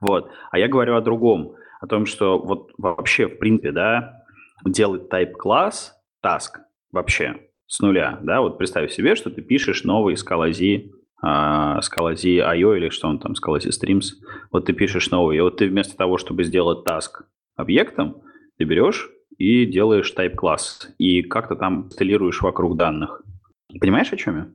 Вот. 0.01 0.31
А 0.51 0.59
я 0.59 0.69
говорю 0.69 0.97
о 0.97 1.01
другом, 1.01 1.55
о 1.81 1.87
том, 1.87 2.07
что 2.07 2.39
вот 2.39 2.71
вообще, 2.79 3.27
в 3.27 3.39
принципе, 3.39 3.73
да, 3.73 4.25
делать 4.65 5.13
type-класс, 5.13 5.95
task 6.25 6.61
вообще 6.93 7.37
с 7.67 7.81
нуля, 7.81 8.19
да, 8.23 8.41
вот 8.41 8.57
представь 8.57 8.93
себе, 8.93 9.15
что 9.15 9.31
ты 9.31 9.43
пишешь 9.43 9.85
новый 9.85 10.15
Scala-Z, 10.15 10.91
а, 11.23 11.81
Scala-Z 11.81 12.27
IO 12.29 12.77
или 12.77 12.89
что 12.91 13.09
он 13.09 13.19
там, 13.19 13.33
Scala-Z 13.33 13.71
Streams, 13.71 14.15
вот 14.51 14.67
ты 14.67 14.73
пишешь 14.73 15.11
новый, 15.11 15.37
и 15.37 15.41
вот 15.41 15.57
ты 15.59 15.69
вместо 15.69 15.97
того, 15.97 16.19
чтобы 16.19 16.45
сделать 16.45 16.87
task 16.87 17.25
объектом, 17.57 18.23
ты 18.57 18.65
берешь 18.65 19.11
и 19.37 19.67
делаешь 19.67 20.15
type-класс, 20.17 20.89
и 20.99 21.23
как-то 21.23 21.55
там 21.55 21.87
инсталируешь 21.87 22.43
вокруг 22.43 22.77
данных. 22.77 23.23
Понимаешь, 23.81 24.13
о 24.13 24.17
чем 24.17 24.37
я? 24.37 24.47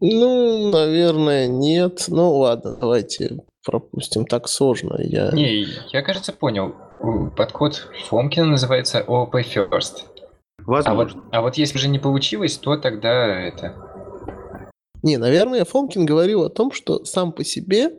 Ну, 0.00 0.70
наверное, 0.70 1.48
нет. 1.48 2.04
Ну, 2.08 2.36
ладно, 2.36 2.76
давайте 2.80 3.40
пропустим. 3.64 4.24
Так 4.24 4.48
сложно. 4.48 4.96
Я... 5.00 5.30
Не, 5.32 5.66
я, 5.92 6.02
кажется, 6.02 6.32
понял. 6.32 6.74
Подход 7.36 7.88
Фомкина 8.06 8.46
называется 8.46 9.04
OOP 9.06 9.32
First. 9.32 10.04
А 10.58 10.62
вот, 10.64 10.86
Возможно. 10.86 11.22
а 11.32 11.40
вот 11.40 11.56
если 11.56 11.78
же 11.78 11.88
не 11.88 11.98
получилось, 11.98 12.58
то 12.58 12.76
тогда 12.76 13.40
это... 13.40 13.74
Не, 15.02 15.16
наверное, 15.16 15.64
Фомкин 15.64 16.06
говорил 16.06 16.44
о 16.44 16.50
том, 16.50 16.72
что 16.72 17.04
сам 17.04 17.32
по 17.32 17.44
себе 17.44 17.92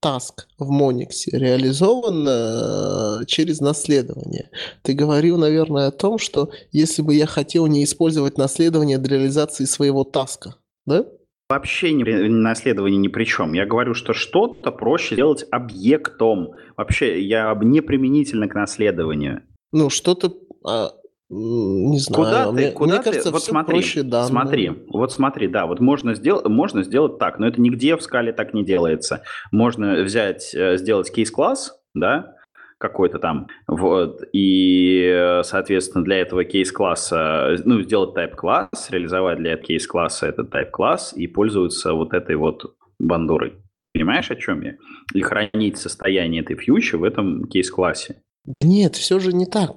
таск 0.00 0.46
в 0.58 0.68
Мониксе 0.70 1.38
реализован 1.38 2.26
э, 2.28 3.24
через 3.26 3.60
наследование. 3.60 4.50
Ты 4.82 4.92
говорил, 4.92 5.38
наверное, 5.38 5.86
о 5.86 5.92
том, 5.92 6.18
что 6.18 6.50
если 6.72 7.00
бы 7.00 7.14
я 7.14 7.26
хотел 7.26 7.66
не 7.66 7.82
использовать 7.84 8.36
наследование 8.36 8.98
для 8.98 9.16
реализации 9.16 9.64
своего 9.64 10.04
таска, 10.04 10.56
да? 10.84 11.06
Вообще 11.48 11.92
не, 11.92 12.04
наследование 12.04 12.98
ни 12.98 13.08
при 13.08 13.24
чем. 13.24 13.52
Я 13.52 13.66
говорю, 13.66 13.94
что 13.94 14.12
что-то 14.12 14.72
проще 14.72 15.14
сделать 15.14 15.44
объектом. 15.50 16.52
Вообще, 16.76 17.22
я 17.22 17.54
не 17.62 17.80
применительно 17.80 18.48
к 18.48 18.54
наследованию. 18.54 19.42
Ну, 19.72 19.90
что-то... 19.90 20.34
а, 20.66 20.92
Не 21.30 21.98
знаю. 21.98 22.24
Куда 22.24 22.52
мне, 22.52 22.68
ты, 22.68 22.72
куда 22.72 22.94
мне 22.94 23.02
ты, 23.02 23.10
кажется, 23.10 23.30
вот 23.30 23.42
смотри, 23.42 23.74
проще 23.74 24.02
данные. 24.02 24.28
смотри, 24.28 24.72
вот 24.88 25.12
смотри, 25.12 25.48
да, 25.48 25.66
вот 25.66 25.80
можно 25.80 26.14
сделать, 26.14 26.46
можно 26.46 26.82
сделать 26.82 27.18
так, 27.18 27.38
но 27.38 27.46
это 27.48 27.60
нигде 27.60 27.96
в 27.96 28.02
скале 28.02 28.32
так 28.32 28.52
не 28.52 28.64
делается. 28.64 29.22
Можно 29.50 30.02
взять, 30.02 30.54
э, 30.54 30.76
сделать 30.76 31.10
кейс-класс, 31.10 31.80
да, 31.94 32.36
какой-то 32.78 33.18
там, 33.18 33.48
вот, 33.66 34.20
и, 34.32 35.00
э, 35.06 35.42
соответственно, 35.44 36.04
для 36.04 36.18
этого 36.18 36.44
кейс-класса, 36.44 37.56
ну, 37.64 37.80
сделать 37.80 38.14
type-класс, 38.14 38.90
реализовать 38.90 39.38
для 39.38 39.52
этого 39.52 39.66
кейс-класса 39.66 40.26
этот 40.26 40.54
type-класс 40.54 41.14
и 41.16 41.26
пользоваться 41.26 41.94
вот 41.94 42.12
этой 42.12 42.36
вот 42.36 42.76
бандурой. 42.98 43.54
Понимаешь, 43.94 44.30
о 44.30 44.36
чем 44.36 44.60
я? 44.62 44.76
И 45.14 45.22
хранить 45.22 45.78
состояние 45.78 46.42
этой 46.42 46.56
фьючи 46.56 46.96
в 46.96 47.04
этом 47.04 47.44
кейс-классе. 47.44 48.16
Нет, 48.60 48.96
все 48.96 49.18
же 49.18 49.32
не 49.32 49.46
так. 49.46 49.70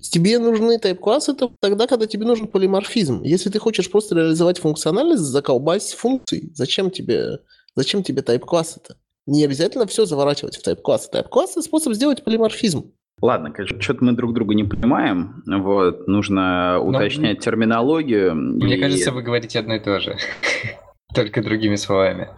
Тебе 0.00 0.38
нужны 0.38 0.78
тайп-классы 0.78 1.34
то- 1.34 1.52
тогда, 1.60 1.86
когда 1.86 2.06
тебе 2.06 2.24
нужен 2.26 2.46
полиморфизм. 2.46 3.22
Если 3.22 3.50
ты 3.50 3.58
хочешь 3.58 3.90
просто 3.90 4.14
реализовать 4.14 4.58
функциональность, 4.58 5.22
заколбась 5.22 5.92
функций. 5.92 6.50
Зачем 6.54 6.90
тебе, 6.90 7.38
зачем 7.74 8.02
тебе 8.02 8.22
тайп-классы-то? 8.22 8.96
Не 9.26 9.44
обязательно 9.44 9.86
все 9.86 10.04
заворачивать 10.06 10.56
в 10.56 10.62
тайп-классы. 10.62 11.10
Тайп-классы– 11.10 11.62
способ 11.62 11.94
сделать 11.94 12.24
полиморфизм. 12.24 12.92
Ладно, 13.22 13.50
конечно, 13.52 13.80
что-то 13.80 14.04
мы 14.04 14.12
друг 14.12 14.34
друга 14.34 14.54
не 14.54 14.64
понимаем. 14.64 15.42
Вот, 15.46 16.06
нужно 16.08 16.74
Но 16.78 16.88
уточнять 16.88 17.40
терминологию. 17.40 18.34
Мне 18.34 18.76
и- 18.76 18.80
кажется, 18.80 19.12
вы 19.12 19.22
говорите 19.22 19.58
одно 19.58 19.76
и 19.76 19.80
то 19.80 20.00
же. 20.00 20.16
Только 21.14 21.42
другими 21.42 21.76
словами. 21.76 22.28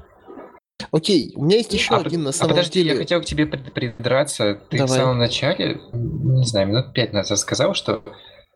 Окей, 0.92 1.32
у 1.36 1.44
меня 1.44 1.56
есть 1.56 1.72
еще 1.72 1.94
А, 1.94 1.98
один 1.98 2.22
на 2.24 2.30
а 2.30 2.32
самом 2.32 2.50
подожди, 2.50 2.82
деле. 2.82 2.92
я 2.92 2.96
хотел 2.98 3.20
к 3.20 3.24
тебе 3.24 3.44
прид- 3.44 3.70
придраться. 3.72 4.60
Ты 4.70 4.76
в 4.76 4.80
Давай. 4.80 4.98
самом 4.98 5.18
начале, 5.18 5.80
не 5.92 6.44
знаю, 6.44 6.68
минут 6.68 6.92
пять 6.92 7.12
назад 7.12 7.38
сказал, 7.38 7.74
что 7.74 8.02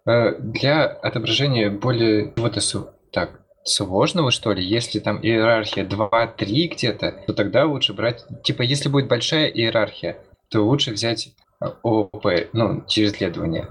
э, 0.07 0.35
для 0.39 0.85
отображения 0.87 1.71
более 1.71 2.33
чего-то 2.37 2.61
су- 2.61 2.91
так 3.13 3.41
сложного, 3.65 4.31
что 4.31 4.53
ли, 4.53 4.65
если 4.65 4.99
там 5.01 5.21
иерархия 5.23 5.85
2-3 5.85 6.69
где-то, 6.75 7.13
то 7.27 7.33
тогда 7.35 7.67
лучше 7.67 7.93
брать... 7.93 8.25
Типа, 8.43 8.63
если 8.63 8.89
будет 8.89 9.09
большая 9.09 9.49
иерархия, 9.49 10.19
то 10.49 10.63
лучше 10.67 10.93
взять 10.93 11.35
э, 11.63 11.67
ООП, 11.83 12.27
ну, 12.53 12.85
через 12.89 13.13
исследование. 13.13 13.67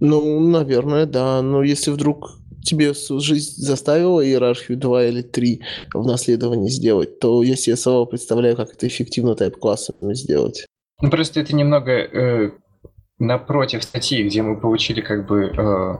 Ну, 0.00 0.40
наверное, 0.40 1.06
да. 1.06 1.40
Но 1.42 1.62
если 1.62 1.90
вдруг 1.90 2.30
тебе 2.66 2.92
жизнь 2.94 3.54
заставила 3.62 4.24
иерархию 4.24 4.76
2 4.76 5.04
или 5.06 5.22
3 5.22 5.60
в 5.94 6.06
наследовании 6.06 6.68
сделать, 6.68 7.18
то 7.20 7.42
я 7.42 7.56
себе 7.56 7.76
самого 7.76 8.04
представляю, 8.04 8.56
как 8.56 8.72
это 8.72 8.86
эффективно 8.86 9.34
тайп-классами 9.34 10.14
сделать. 10.14 10.66
Ну, 11.00 11.10
просто 11.10 11.40
это 11.40 11.54
немного 11.54 11.92
э, 11.92 12.50
напротив 13.18 13.82
статьи, 13.84 14.22
где 14.22 14.42
мы 14.42 14.60
получили 14.60 15.00
как 15.00 15.26
бы... 15.26 15.44
э, 15.44 15.96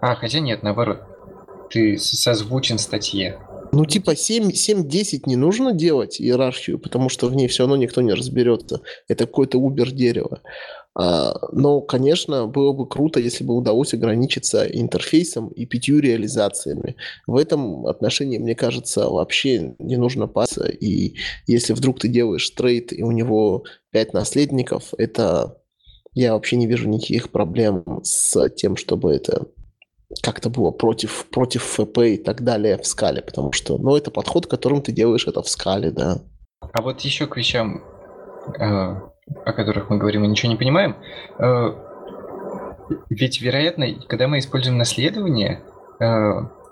А, 0.00 0.14
хотя 0.16 0.40
нет, 0.40 0.62
наоборот. 0.62 1.00
Ты 1.70 1.96
созвучен 1.98 2.78
статье. 2.78 3.40
Ну, 3.72 3.84
типа 3.84 4.14
7, 4.14 4.50
7-10 4.50 5.22
не 5.26 5.36
нужно 5.36 5.72
делать 5.72 6.20
иерархию, 6.20 6.78
потому 6.78 7.08
что 7.08 7.26
в 7.28 7.34
ней 7.34 7.48
все 7.48 7.64
равно 7.64 7.76
никто 7.76 8.00
не 8.00 8.12
разберется. 8.14 8.80
Это 9.08 9.26
какое-то 9.26 9.58
убер-дерево. 9.58 10.40
А, 10.98 11.34
но, 11.52 11.82
конечно, 11.82 12.46
было 12.46 12.72
бы 12.72 12.88
круто, 12.88 13.20
если 13.20 13.44
бы 13.44 13.54
удалось 13.54 13.92
ограничиться 13.92 14.64
интерфейсом 14.64 15.48
и 15.48 15.66
пятью 15.66 15.98
реализациями. 15.98 16.96
В 17.26 17.36
этом 17.36 17.86
отношении, 17.86 18.38
мне 18.38 18.54
кажется, 18.54 19.10
вообще 19.10 19.74
не 19.78 19.98
нужно 19.98 20.26
паса. 20.26 20.66
И 20.68 21.16
если 21.46 21.74
вдруг 21.74 22.00
ты 22.00 22.08
делаешь 22.08 22.48
трейд, 22.48 22.94
и 22.94 23.02
у 23.02 23.10
него 23.10 23.64
5 23.90 24.14
наследников, 24.14 24.94
это... 24.96 25.58
Я 26.14 26.32
вообще 26.32 26.56
не 26.56 26.66
вижу 26.66 26.88
никаких 26.88 27.30
проблем 27.30 28.00
с 28.02 28.48
тем, 28.48 28.76
чтобы 28.76 29.12
это 29.12 29.48
как-то 30.22 30.48
было 30.48 30.70
против, 30.70 31.26
против 31.26 31.62
ФП 31.62 31.98
и 31.98 32.16
так 32.16 32.42
далее 32.42 32.78
в 32.78 32.86
скале, 32.86 33.20
потому 33.20 33.52
что, 33.52 33.76
ну, 33.76 33.96
это 33.96 34.10
подход, 34.10 34.46
которым 34.46 34.80
ты 34.80 34.92
делаешь 34.92 35.26
это 35.26 35.42
в 35.42 35.48
скале, 35.50 35.90
да. 35.90 36.22
А 36.60 36.80
вот 36.80 37.02
еще 37.02 37.26
к 37.26 37.36
вещам, 37.36 37.84
э, 38.58 38.94
о 39.44 39.52
которых 39.52 39.90
мы 39.90 39.98
говорим 39.98 40.24
и 40.24 40.28
ничего 40.28 40.50
не 40.50 40.58
понимаем. 40.58 40.96
Э, 41.38 41.74
ведь, 43.10 43.40
вероятно, 43.40 43.86
когда 44.08 44.28
мы 44.28 44.38
используем 44.38 44.78
наследование, 44.78 45.62
э, 46.00 46.06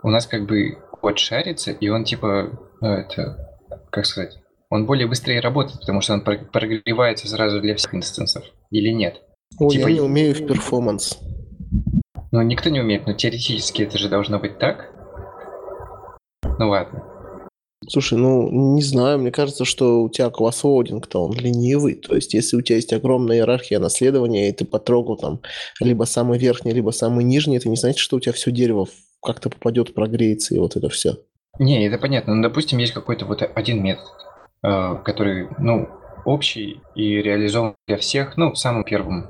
у 0.02 0.10
нас 0.10 0.26
как 0.26 0.46
бы 0.46 0.78
код 1.00 1.18
шарится, 1.18 1.72
и 1.72 1.88
он 1.88 2.04
типа, 2.04 2.50
э, 2.80 2.86
это, 2.86 3.58
как 3.90 4.06
сказать, 4.06 4.38
он 4.70 4.86
более 4.86 5.06
быстрее 5.06 5.40
работает, 5.40 5.80
потому 5.80 6.00
что 6.00 6.14
он 6.14 6.20
про- 6.22 6.38
прогревается 6.38 7.28
сразу 7.28 7.60
для 7.60 7.74
всех 7.74 7.94
инстансов. 7.94 8.44
Или 8.70 8.90
нет? 8.90 9.20
Ой, 9.58 9.70
Типа 9.70 9.88
я 9.88 9.94
не 9.94 10.00
умею 10.00 10.34
в 10.34 10.46
перформанс. 10.46 11.18
Ну, 12.32 12.42
никто 12.42 12.70
не 12.70 12.80
умеет, 12.80 13.06
но 13.06 13.12
теоретически 13.12 13.82
это 13.82 13.98
же 13.98 14.08
должно 14.08 14.38
быть 14.38 14.58
так. 14.58 14.90
Ну 16.58 16.68
ладно. 16.68 17.04
Слушай, 17.88 18.18
ну, 18.18 18.50
не 18.50 18.82
знаю, 18.82 19.18
мне 19.18 19.30
кажется, 19.30 19.64
что 19.64 20.02
у 20.02 20.08
тебя 20.08 20.30
класс-лоудинг-то 20.30 21.24
он 21.24 21.34
ленивый. 21.34 21.94
То 21.94 22.14
есть, 22.14 22.34
если 22.34 22.56
у 22.56 22.62
тебя 22.62 22.76
есть 22.76 22.92
огромная 22.92 23.36
иерархия 23.36 23.78
наследования, 23.78 24.48
и 24.48 24.52
ты 24.52 24.64
потрогал 24.64 25.16
там 25.16 25.40
либо 25.80 26.04
самый 26.04 26.38
верхний, 26.38 26.72
либо 26.72 26.90
самый 26.90 27.24
нижний, 27.24 27.56
это 27.56 27.68
не 27.68 27.76
значит, 27.76 27.98
что 27.98 28.16
у 28.16 28.20
тебя 28.20 28.32
все 28.32 28.50
дерево 28.50 28.86
как-то 29.22 29.50
попадет, 29.50 29.94
прогреется, 29.94 30.54
и 30.54 30.58
вот 30.58 30.76
это 30.76 30.88
все. 30.88 31.18
Не, 31.58 31.86
это 31.86 31.98
понятно. 31.98 32.34
Ну, 32.34 32.42
допустим, 32.42 32.78
есть 32.78 32.92
какой-то 32.92 33.26
вот 33.26 33.42
один 33.54 33.82
метод, 33.82 34.06
э, 34.62 34.96
который, 35.04 35.48
ну, 35.58 35.88
общий 36.24 36.80
и 36.94 37.22
реализован 37.22 37.74
для 37.86 37.96
всех, 37.96 38.36
ну, 38.36 38.52
в 38.52 38.58
самом 38.58 38.84
первом 38.84 39.28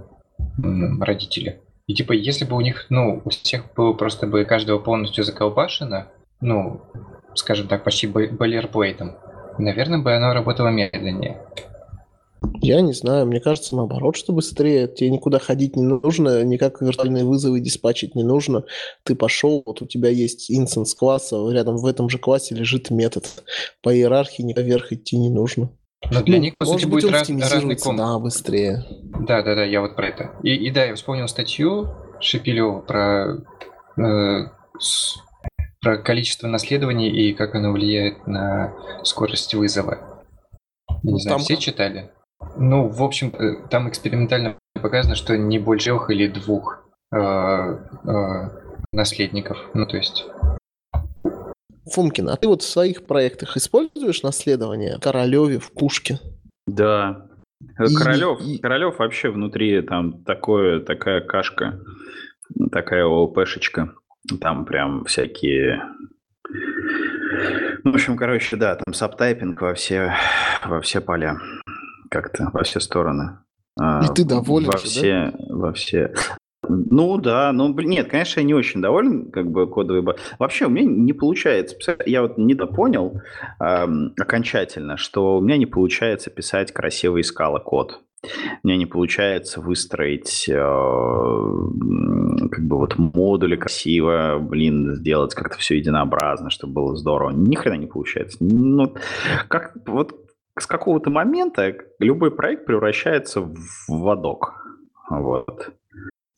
родителе. 1.00 1.60
И 1.86 1.94
типа, 1.94 2.12
если 2.12 2.44
бы 2.44 2.56
у 2.56 2.60
них, 2.60 2.86
ну, 2.88 3.20
у 3.24 3.30
всех 3.30 3.74
было 3.74 3.92
просто 3.92 4.26
бы 4.26 4.44
каждого 4.44 4.78
полностью 4.78 5.22
заколбашено, 5.24 6.08
ну, 6.40 6.82
скажем 7.34 7.68
так, 7.68 7.84
почти 7.84 8.06
бо- 8.06 8.28
бойлерплейтом, 8.28 9.16
наверное, 9.58 9.98
бы 10.00 10.14
оно 10.14 10.32
работало 10.32 10.68
медленнее. 10.68 11.40
Я 12.60 12.80
не 12.82 12.92
знаю, 12.92 13.26
мне 13.26 13.40
кажется, 13.40 13.74
наоборот, 13.74 14.16
что 14.16 14.32
быстрее. 14.32 14.86
Тебе 14.86 15.10
никуда 15.10 15.38
ходить 15.38 15.76
не 15.76 15.82
нужно, 15.82 16.44
никак 16.44 16.80
виртуальные 16.82 17.24
вызовы 17.24 17.60
диспатчить 17.60 18.14
не 18.14 18.22
нужно. 18.22 18.64
Ты 19.02 19.14
пошел, 19.14 19.62
вот 19.64 19.80
у 19.82 19.86
тебя 19.86 20.10
есть 20.10 20.50
инстанс 20.50 20.94
класса, 20.94 21.36
рядом 21.50 21.76
в 21.78 21.86
этом 21.86 22.08
же 22.10 22.18
классе 22.18 22.54
лежит 22.54 22.90
метод. 22.90 23.26
По 23.82 23.94
иерархии 23.94 24.42
никуда 24.42 24.62
вверх 24.62 24.92
идти 24.92 25.16
не 25.16 25.30
нужно. 25.30 25.70
Но 26.10 26.22
для 26.22 26.36
Ну, 26.36 26.42
них, 26.42 26.54
по 26.58 26.66
сути, 26.66 26.84
будет 26.84 27.10
раз- 27.10 27.30
разный 27.30 27.76
комп. 27.76 27.98
да, 27.98 28.18
быстрее. 28.18 28.84
Да, 29.20 29.42
да, 29.42 29.54
да, 29.54 29.64
я 29.64 29.80
вот 29.80 29.96
про 29.96 30.08
это. 30.08 30.32
И, 30.42 30.54
и 30.54 30.70
да, 30.70 30.84
я 30.84 30.94
вспомнил 30.96 31.28
статью 31.28 31.94
Шепелева 32.20 32.80
про, 32.80 33.38
э, 33.96 34.48
с- 34.78 35.16
про 35.84 35.98
количество 35.98 36.48
наследований 36.48 37.10
и 37.10 37.34
как 37.34 37.54
оно 37.54 37.70
влияет 37.70 38.26
на 38.26 38.72
скорость 39.04 39.54
вызова. 39.54 39.98
Я 40.88 40.98
Ну, 41.02 41.12
Не 41.12 41.20
знаю, 41.20 41.36
там 41.36 41.44
все 41.44 41.56
читали? 41.58 42.10
Ну, 42.56 42.88
в 42.88 43.02
общем, 43.02 43.28
э, 43.34 43.68
там 43.68 43.88
экспериментально 43.88 44.56
показано, 44.80 45.14
что 45.14 45.36
не 45.36 45.58
больше 45.58 45.84
трех 45.90 46.10
или 46.10 46.28
двух 46.28 46.82
э, 47.12 47.18
э, 47.18 48.50
наследников. 48.92 49.58
Ну, 49.74 49.86
то 49.86 49.98
есть... 49.98 50.24
Фумкин, 51.92 52.30
а 52.30 52.36
ты 52.36 52.48
вот 52.48 52.62
в 52.62 52.68
своих 52.68 53.04
проектах 53.04 53.58
используешь 53.58 54.22
наследование 54.22 54.98
Королеве 54.98 55.58
в 55.58 55.70
пушке? 55.70 56.18
Да. 56.66 57.26
И- 57.78 57.94
Королев, 57.94 58.40
и- 58.40 58.58
Королев 58.58 58.98
вообще 58.98 59.28
внутри 59.28 59.82
там 59.82 60.24
такое, 60.24 60.80
такая 60.80 61.20
кашка, 61.20 61.78
такая 62.72 63.04
ООПшечка. 63.04 63.94
Там 64.40 64.64
прям 64.64 65.04
всякие... 65.04 65.82
Ну, 67.84 67.92
в 67.92 67.94
общем, 67.94 68.16
короче, 68.16 68.56
да, 68.56 68.76
там 68.76 68.94
сабтайпинг 68.94 69.60
во 69.60 69.74
все, 69.74 70.14
во 70.64 70.80
все 70.80 71.00
поля. 71.00 71.36
Как-то, 72.10 72.50
во 72.52 72.62
все 72.62 72.80
стороны. 72.80 73.38
А, 73.78 74.04
И 74.04 74.14
ты 74.14 74.24
доволен 74.24 74.70
Во 74.70 74.78
же, 74.78 74.84
да? 74.84 74.88
все, 74.90 75.32
во 75.50 75.72
все... 75.72 76.14
Ну 76.66 77.18
да, 77.18 77.52
ну 77.52 77.74
блин, 77.74 77.90
нет, 77.90 78.08
конечно, 78.08 78.40
я 78.40 78.46
не 78.46 78.54
очень 78.54 78.80
доволен, 78.80 79.30
как 79.30 79.50
бы 79.50 79.66
кодовый 79.68 80.00
баг. 80.00 80.16
Вообще 80.38 80.64
у 80.64 80.70
меня 80.70 80.86
не 80.90 81.12
получается. 81.12 81.76
писать- 81.76 82.00
Я 82.06 82.22
вот 82.22 82.38
недопонял 82.38 83.20
эм, 83.60 84.14
окончательно, 84.18 84.96
что 84.96 85.36
у 85.36 85.40
меня 85.42 85.58
не 85.58 85.66
получается 85.66 86.30
писать 86.30 86.72
красивый 86.72 87.22
скала 87.22 87.58
код. 87.58 88.00
У 88.62 88.66
меня 88.66 88.76
не 88.76 88.86
получается 88.86 89.60
выстроить 89.60 90.48
э, 90.48 90.54
как 90.54 92.64
бы 92.64 92.78
вот 92.78 92.98
модули 92.98 93.56
красиво, 93.56 94.38
блин, 94.40 94.94
сделать 94.94 95.34
как-то 95.34 95.58
все 95.58 95.76
единообразно, 95.76 96.50
чтобы 96.50 96.74
было 96.74 96.96
здорово. 96.96 97.30
Ни 97.30 97.54
хрена 97.54 97.76
не 97.76 97.86
получается. 97.86 98.38
Ну, 98.40 98.94
как, 99.48 99.74
вот 99.86 100.14
с 100.58 100.66
какого-то 100.66 101.10
момента 101.10 101.74
любой 101.98 102.30
проект 102.30 102.66
превращается 102.66 103.40
в 103.40 103.56
водок. 103.88 104.54
Вот. 105.10 105.72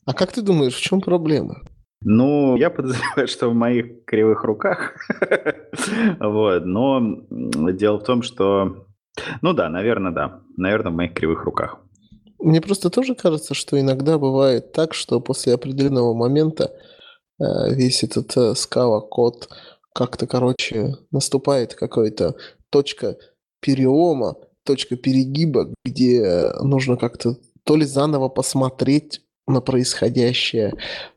А 0.05 0.13
как 0.13 0.31
ты 0.31 0.41
думаешь, 0.41 0.75
в 0.75 0.81
чем 0.81 1.01
проблема? 1.01 1.61
Ну, 2.01 2.55
я 2.57 2.69
подозреваю, 2.69 3.27
что 3.27 3.49
в 3.49 3.53
моих 3.53 4.05
кривых 4.05 4.43
руках. 4.43 4.95
вот, 6.19 6.65
но 6.65 7.21
дело 7.29 7.99
в 7.99 8.03
том, 8.03 8.21
что... 8.21 8.86
Ну 9.41 9.53
да, 9.53 9.69
наверное, 9.69 10.11
да. 10.11 10.41
Наверное, 10.57 10.91
в 10.91 10.95
моих 10.95 11.13
кривых 11.13 11.43
руках. 11.43 11.79
Мне 12.39 12.61
просто 12.61 12.89
тоже 12.89 13.15
кажется, 13.15 13.53
что 13.53 13.79
иногда 13.79 14.17
бывает 14.17 14.71
так, 14.71 14.93
что 14.93 15.19
после 15.19 15.53
определенного 15.53 16.13
момента 16.13 16.71
э, 17.39 17.73
весь 17.73 18.03
этот 18.03 18.35
э, 18.37 18.55
скала-код 18.55 19.49
как-то, 19.93 20.27
короче, 20.27 20.95
наступает 21.11 21.73
какая-то 21.73 22.35
точка 22.69 23.17
перелома, 23.59 24.35
точка 24.63 24.95
перегиба, 24.95 25.73
где 25.83 26.51
нужно 26.61 26.97
как-то 26.97 27.37
то 27.63 27.75
ли 27.75 27.85
заново 27.85 28.29
посмотреть 28.29 29.21
на 29.47 29.59
происходящее, 29.61 30.75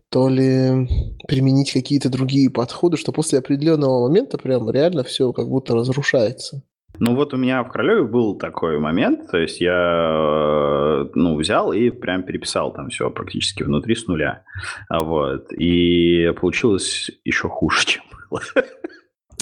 то 0.08 0.28
ли 0.28 0.88
применить 1.28 1.72
какие-то 1.72 2.08
другие 2.08 2.50
подходы, 2.50 2.96
что 2.96 3.12
после 3.12 3.38
определенного 3.38 4.08
момента 4.08 4.38
прям 4.38 4.70
реально 4.70 5.04
все 5.04 5.32
как 5.32 5.48
будто 5.48 5.74
разрушается. 5.74 6.62
Ну 6.98 7.14
вот 7.14 7.32
у 7.32 7.36
меня 7.36 7.62
в 7.62 7.68
Королеве 7.70 8.02
был 8.04 8.36
такой 8.36 8.78
момент, 8.78 9.30
то 9.30 9.38
есть 9.38 9.60
я 9.60 9.72
э, 9.72 11.06
ну, 11.14 11.36
взял 11.36 11.72
и 11.72 11.90
прям 11.90 12.24
переписал 12.24 12.72
там 12.72 12.90
все 12.90 13.10
практически 13.10 13.62
внутри 13.62 13.94
с 13.94 14.06
нуля. 14.06 14.42
Вот. 14.90 15.52
И 15.52 16.32
получилось 16.38 17.10
еще 17.24 17.48
хуже, 17.48 17.78
чем 17.86 18.02
было. 18.30 18.40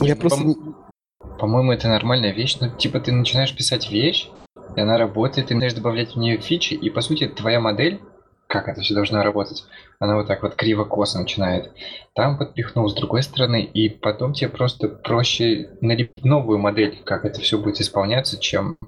Я 0.01 0.15
просто... 0.15 0.45
По-моему, 1.41 1.73
это 1.73 1.89
нормальная 1.89 2.33
вещь. 2.33 2.59
Ну, 2.61 2.69
типа, 2.77 3.01
ты 3.01 3.13
начинаешь 3.13 3.55
писать 3.55 3.91
вещь, 3.91 4.29
и 4.77 4.81
она 4.81 4.99
работает, 4.99 5.49
ты 5.49 5.55
начинаешь 5.55 5.75
добавлять 5.75 6.15
в 6.15 6.19
нее 6.19 6.39
фичи, 6.39 6.75
и, 6.75 6.91
по 6.91 7.01
сути, 7.01 7.27
твоя 7.27 7.61
модель, 7.61 8.01
как 8.49 8.67
это 8.67 8.81
все 8.81 8.95
должно 8.95 9.23
работать, 9.23 9.65
она 9.99 10.17
вот 10.17 10.27
так 10.27 10.43
вот 10.43 10.55
криво-косо 10.55 11.21
начинает. 11.21 11.71
Там 12.15 12.39
подпихнул 12.39 12.89
с 12.89 12.95
другой 12.95 13.23
стороны, 13.23 13.63
и 13.63 13.91
потом 13.91 14.33
тебе 14.33 14.49
просто 14.49 14.89
проще 14.89 15.71
налепить 15.81 16.25
новую 16.25 16.59
модель, 16.59 16.99
как 17.05 17.25
это 17.25 17.41
все 17.41 17.59
будет 17.59 17.81
исполняться, 17.81 18.41
чем, 18.41 18.79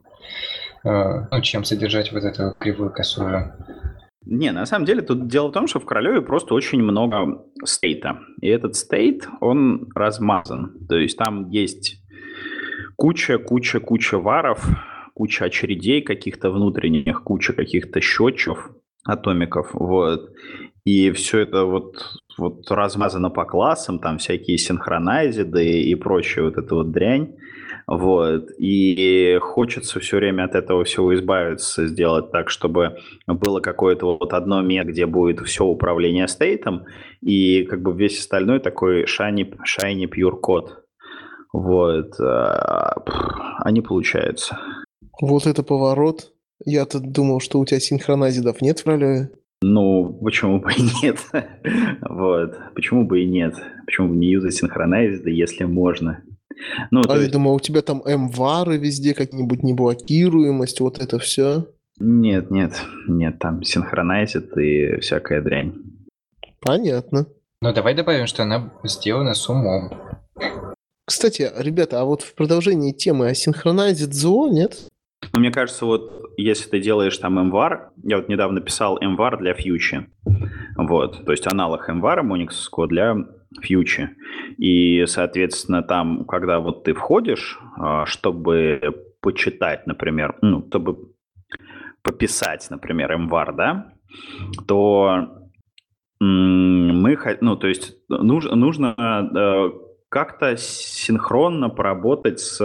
э, 0.83 1.27
ну, 1.31 1.40
чем 1.42 1.64
содержать 1.64 2.11
вот 2.11 2.25
эту 2.25 2.55
кривую 2.59 2.90
косую. 2.90 3.53
Не, 4.25 4.51
на 4.53 4.64
самом 4.64 4.87
деле 4.87 5.03
тут 5.03 5.29
дело 5.29 5.49
в 5.49 5.53
том, 5.53 5.66
что 5.66 5.79
в 5.79 5.85
Королеве 5.85 6.23
просто 6.23 6.55
очень 6.55 6.83
много 6.83 7.44
стейта. 7.64 8.18
И 8.40 8.49
этот 8.49 8.77
стейт, 8.77 9.29
он 9.40 9.88
размазан. 9.94 10.87
То 10.88 10.96
есть 10.96 11.18
там 11.18 11.49
есть 11.51 12.03
куча, 12.96 13.38
куча, 13.38 13.81
куча 13.81 14.18
варов, 14.18 14.66
куча 15.14 15.46
очередей 15.46 16.01
каких-то 16.03 16.51
внутренних, 16.51 17.23
куча 17.25 17.53
каких-то 17.53 18.01
счетчев, 18.01 18.70
атомиков, 19.06 19.70
вот. 19.72 20.30
И 20.84 21.10
все 21.12 21.40
это 21.40 21.64
вот, 21.64 21.96
вот 22.38 22.70
размазано 22.70 23.30
по 23.30 23.44
классам, 23.44 23.98
там 23.98 24.18
всякие 24.18 24.58
синхронайзиды 24.58 25.82
и 25.82 25.94
прочая 25.94 26.44
вот 26.44 26.56
эта 26.56 26.74
вот 26.74 26.90
дрянь. 26.90 27.36
Вот. 27.86 28.50
И 28.58 29.38
хочется 29.40 30.00
все 30.00 30.16
время 30.16 30.44
от 30.44 30.54
этого 30.54 30.84
всего 30.84 31.14
избавиться, 31.14 31.86
сделать 31.86 32.30
так, 32.30 32.48
чтобы 32.48 32.96
было 33.26 33.60
какое-то 33.60 34.16
вот 34.16 34.32
одно 34.32 34.62
место, 34.62 34.90
где 34.90 35.06
будет 35.06 35.40
все 35.40 35.64
управление 35.64 36.28
стейтом, 36.28 36.84
и 37.20 37.64
как 37.64 37.82
бы 37.82 37.92
весь 37.92 38.18
остальной 38.18 38.60
такой 38.60 39.04
shiny, 39.04 39.52
shiny 39.64 40.04
pure 40.04 40.38
код. 40.38 40.84
Вот. 41.52 42.18
А, 42.20 42.94
а 43.58 43.70
не 43.70 43.80
получается. 43.80 44.58
Вот 45.20 45.46
это 45.46 45.62
поворот. 45.62 46.32
Я-то 46.64 47.01
думал, 47.01 47.40
что 47.40 47.59
у 47.59 47.64
тебя 47.64 47.81
синхронайзидов 47.81 48.61
нет 48.61 48.81
в 48.81 48.87
ролеве. 48.87 49.31
Ну, 49.62 50.18
почему 50.23 50.61
бы 50.61 50.73
и 50.73 50.83
нет? 51.03 51.18
вот. 52.03 52.55
Почему 52.75 53.07
бы 53.07 53.23
и 53.23 53.27
нет? 53.27 53.55
Почему 53.87 54.09
бы 54.09 54.16
не 54.16 54.29
юзать 54.29 54.55
синхронайзиды, 54.55 55.31
если 55.31 55.64
можно? 55.64 56.23
Ну, 56.90 57.03
а 57.09 57.14
я 57.14 57.20
есть... 57.20 57.33
думал, 57.33 57.55
у 57.55 57.61
тебя 57.61 57.83
там 57.83 58.03
МВАРы 58.05 58.77
везде, 58.79 59.14
как-нибудь 59.14 59.62
неблокируемость, 59.62 60.81
вот 60.81 60.99
это 60.99 61.18
все? 61.18 61.66
Нет, 61.99 62.51
нет, 62.51 62.73
нет, 63.09 63.38
там 63.38 63.62
синхронайзит 63.62 64.57
и 64.57 64.99
всякая 65.01 65.42
дрянь. 65.42 65.75
Понятно. 66.61 67.27
Ну, 67.62 67.73
давай 67.75 67.94
добавим, 67.94 68.27
что 68.27 68.42
она 68.42 68.73
сделана 68.85 69.35
с 69.35 69.49
умом. 69.49 69.90
Кстати, 71.07 71.51
ребята, 71.59 72.01
а 72.01 72.05
вот 72.05 72.23
в 72.23 72.35
продолжении 72.35 72.92
темы, 72.92 73.29
а 73.29 73.35
синхронайзит 73.35 74.14
зло, 74.14 74.49
нет? 74.49 74.79
Ну, 75.33 75.40
мне 75.40 75.50
кажется, 75.50 75.87
вот 75.87 76.33
если 76.37 76.68
ты 76.70 76.80
делаешь 76.80 77.16
там 77.18 77.38
MVAR, 77.38 77.90
я 78.04 78.16
вот 78.16 78.28
недавно 78.28 78.61
писал 78.61 78.98
MVAR 78.98 79.38
для 79.38 79.52
Future, 79.52 80.06
вот, 80.76 81.24
то 81.24 81.33
есть 81.33 81.46
аналог 81.46 81.88
MVAR 81.88 82.22
Monix 82.22 82.88
для 82.88 83.16
Future, 83.62 84.09
и, 84.56 85.04
соответственно, 85.06 85.83
там, 85.83 86.24
когда 86.24 86.61
вот 86.61 86.85
ты 86.85 86.94
входишь, 86.94 87.59
а, 87.76 88.06
чтобы 88.06 89.06
почитать, 89.20 89.87
например, 89.87 90.37
ну, 90.40 90.64
чтобы 90.68 91.11
пописать, 92.02 92.66
например, 92.70 93.12
MVAR, 93.12 93.54
да, 93.54 93.92
то 94.66 95.37
мы, 96.20 97.18
ну, 97.40 97.56
то 97.56 97.68
есть 97.68 97.96
нужно, 98.09 98.54
нужно 98.54 98.94
э, 98.98 99.70
как-то 100.09 100.56
синхронно 100.56 101.70
поработать 101.70 102.40
с 102.40 102.61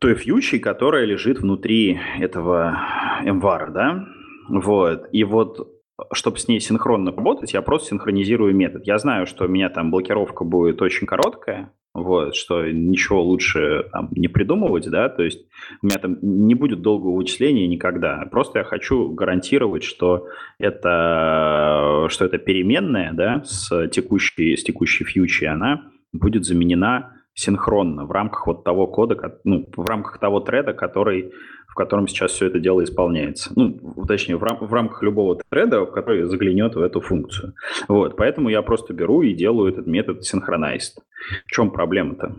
той 0.00 0.14
фьючей, 0.14 0.58
которая 0.58 1.04
лежит 1.04 1.40
внутри 1.40 1.98
этого 2.18 2.78
MVAR, 3.24 3.70
да? 3.72 4.06
Вот. 4.48 5.08
И 5.12 5.24
вот 5.24 5.78
чтобы 6.12 6.38
с 6.38 6.48
ней 6.48 6.60
синхронно 6.60 7.10
работать, 7.10 7.52
я 7.52 7.62
просто 7.62 7.88
синхронизирую 7.88 8.54
метод. 8.54 8.86
Я 8.86 8.98
знаю, 8.98 9.26
что 9.26 9.44
у 9.44 9.48
меня 9.48 9.68
там 9.68 9.90
блокировка 9.90 10.44
будет 10.44 10.80
очень 10.80 11.06
короткая, 11.06 11.72
вот, 11.92 12.36
что 12.36 12.70
ничего 12.70 13.22
лучше 13.22 13.88
там, 13.92 14.08
не 14.12 14.28
придумывать, 14.28 14.88
да, 14.88 15.08
то 15.08 15.24
есть 15.24 15.46
у 15.82 15.86
меня 15.86 15.98
там 15.98 16.18
не 16.22 16.54
будет 16.54 16.82
долгого 16.82 17.16
вычисления 17.16 17.66
никогда. 17.66 18.24
Просто 18.30 18.60
я 18.60 18.64
хочу 18.64 19.10
гарантировать, 19.10 19.82
что 19.82 20.28
это, 20.58 22.06
что 22.08 22.24
это 22.24 22.38
переменная, 22.38 23.12
да, 23.12 23.42
с 23.44 23.88
текущей, 23.88 24.56
с 24.56 24.62
текущей 24.62 25.04
фьючей, 25.04 25.48
она 25.48 25.90
будет 26.12 26.44
заменена 26.44 27.17
синхронно 27.38 28.04
в 28.04 28.10
рамках 28.10 28.48
вот 28.48 28.64
того 28.64 28.88
кода, 28.88 29.16
ну, 29.44 29.64
в 29.76 29.86
рамках 29.86 30.18
того 30.18 30.40
треда, 30.40 30.72
который, 30.72 31.32
в 31.68 31.74
котором 31.74 32.08
сейчас 32.08 32.32
все 32.32 32.46
это 32.46 32.58
дело 32.58 32.82
исполняется. 32.82 33.52
Ну, 33.54 33.78
точнее, 34.08 34.36
в, 34.36 34.42
рам 34.42 34.58
в 34.60 34.72
рамках 34.72 35.04
любого 35.04 35.38
треда, 35.48 35.86
который 35.86 36.24
заглянет 36.24 36.74
в 36.74 36.82
эту 36.82 37.00
функцию. 37.00 37.54
Вот, 37.86 38.16
поэтому 38.16 38.48
я 38.48 38.60
просто 38.62 38.92
беру 38.92 39.22
и 39.22 39.34
делаю 39.34 39.72
этот 39.72 39.86
метод 39.86 40.24
синхронайст. 40.24 40.98
В 41.46 41.52
чем 41.52 41.70
проблема-то? 41.70 42.34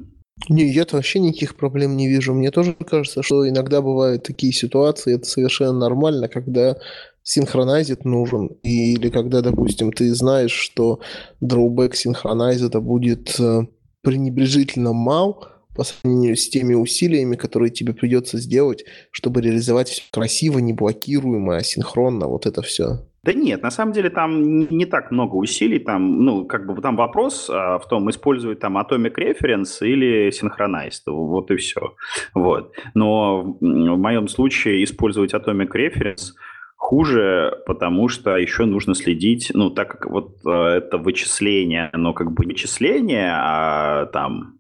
Не, 0.49 0.69
я-то 0.69 0.97
вообще 0.97 1.19
никаких 1.19 1.55
проблем 1.55 1.95
не 1.95 2.09
вижу. 2.09 2.33
Мне 2.33 2.51
тоже 2.51 2.73
кажется, 2.73 3.23
что 3.23 3.47
иногда 3.47 3.81
бывают 3.81 4.23
такие 4.23 4.51
ситуации, 4.51 5.15
это 5.15 5.25
совершенно 5.25 5.79
нормально, 5.79 6.27
когда 6.27 6.75
синхронайзит 7.23 8.03
нужен, 8.03 8.47
или 8.63 9.09
когда, 9.09 9.41
допустим, 9.41 9.93
ты 9.93 10.13
знаешь, 10.13 10.51
что 10.51 10.99
дроубэк 11.39 11.95
синхронайзита 11.95 12.81
будет 12.81 13.39
э, 13.39 13.67
пренебрежительно 14.01 14.93
мал 14.93 15.47
по 15.75 15.83
сравнению 15.83 16.35
с 16.35 16.49
теми 16.49 16.73
усилиями, 16.73 17.35
которые 17.35 17.69
тебе 17.69 17.93
придется 17.93 18.37
сделать, 18.37 18.83
чтобы 19.11 19.41
реализовать 19.41 19.87
все 19.89 20.03
красиво, 20.11 20.59
не 20.59 20.73
блокируемо, 20.73 21.57
а 21.57 21.63
синхронно, 21.63 22.27
вот 22.27 22.45
это 22.45 22.61
все. 22.61 23.05
Да 23.23 23.33
нет, 23.33 23.61
на 23.61 23.71
самом 23.71 23.93
деле 23.93 24.09
там 24.09 24.67
не 24.69 24.85
так 24.85 25.11
много 25.11 25.35
усилий, 25.35 25.79
там, 25.79 26.23
ну, 26.23 26.45
как 26.45 26.65
бы 26.65 26.81
там 26.81 26.95
вопрос 26.95 27.49
а, 27.49 27.77
в 27.77 27.87
том, 27.87 28.09
использовать 28.09 28.59
там 28.59 28.77
Atomic 28.77 29.15
Reference 29.15 29.85
или 29.85 30.29
Synchronized, 30.29 31.03
вот 31.05 31.51
и 31.51 31.57
все. 31.57 31.95
Вот. 32.33 32.73
Но 32.93 33.57
в 33.59 33.97
моем 33.97 34.27
случае 34.27 34.83
использовать 34.83 35.33
Atomic 35.33 35.69
Reference– 35.71 36.33
хуже, 36.79 37.61
потому 37.67 38.07
что 38.07 38.37
еще 38.37 38.63
нужно 38.63 38.95
следить, 38.95 39.51
ну, 39.53 39.69
так 39.69 39.89
как 39.91 40.09
вот 40.09 40.37
э, 40.45 40.49
это 40.49 40.97
вычисление, 40.97 41.89
но 41.93 42.13
как 42.13 42.31
бы 42.31 42.45
вычисление, 42.45 43.31
а 43.33 44.05
там, 44.07 44.59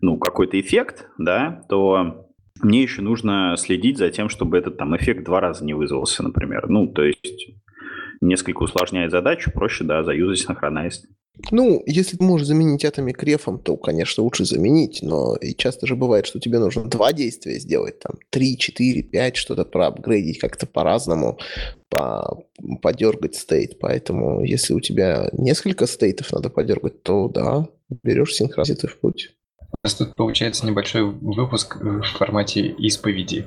ну, 0.00 0.16
какой-то 0.16 0.58
эффект, 0.58 1.08
да, 1.18 1.62
то 1.68 2.26
мне 2.62 2.82
еще 2.82 3.02
нужно 3.02 3.54
следить 3.58 3.98
за 3.98 4.10
тем, 4.10 4.30
чтобы 4.30 4.56
этот 4.56 4.78
там 4.78 4.96
эффект 4.96 5.24
два 5.24 5.40
раза 5.40 5.62
не 5.62 5.74
вызвался, 5.74 6.22
например. 6.22 6.68
Ну, 6.70 6.86
то 6.88 7.04
есть 7.04 7.52
несколько 8.22 8.62
усложняет 8.62 9.10
задачу, 9.10 9.52
проще, 9.52 9.84
да, 9.84 10.02
заюзать 10.02 10.38
синхронайз. 10.38 11.04
Ну, 11.50 11.82
если 11.86 12.16
ты 12.16 12.24
можешь 12.24 12.46
заменить 12.46 12.84
атоми 12.84 13.12
крефом, 13.12 13.58
то, 13.58 13.76
конечно, 13.76 14.22
лучше 14.22 14.44
заменить, 14.44 15.00
но 15.02 15.36
и 15.36 15.54
часто 15.54 15.86
же 15.86 15.96
бывает, 15.96 16.26
что 16.26 16.40
тебе 16.40 16.58
нужно 16.58 16.84
два 16.84 17.12
действия 17.12 17.58
сделать, 17.58 17.98
там, 18.00 18.14
три, 18.30 18.58
четыре, 18.58 19.02
пять, 19.02 19.36
что-то 19.36 19.64
проапгрейдить 19.64 20.38
как-то 20.38 20.66
по-разному, 20.66 21.38
по 21.88 22.44
подергать 22.82 23.34
стейт, 23.34 23.78
поэтому 23.78 24.44
если 24.44 24.74
у 24.74 24.80
тебя 24.80 25.28
несколько 25.32 25.86
стейтов 25.86 26.32
надо 26.32 26.50
подергать, 26.50 27.02
то 27.02 27.28
да, 27.28 27.68
берешь 28.02 28.34
синхронизиты 28.34 28.86
в 28.86 28.98
путь. 28.98 29.34
У 29.58 29.86
нас 29.86 29.94
тут 29.94 30.14
получается 30.14 30.66
небольшой 30.66 31.02
выпуск 31.02 31.76
в 31.80 32.02
формате 32.02 32.66
исповеди. 32.78 33.46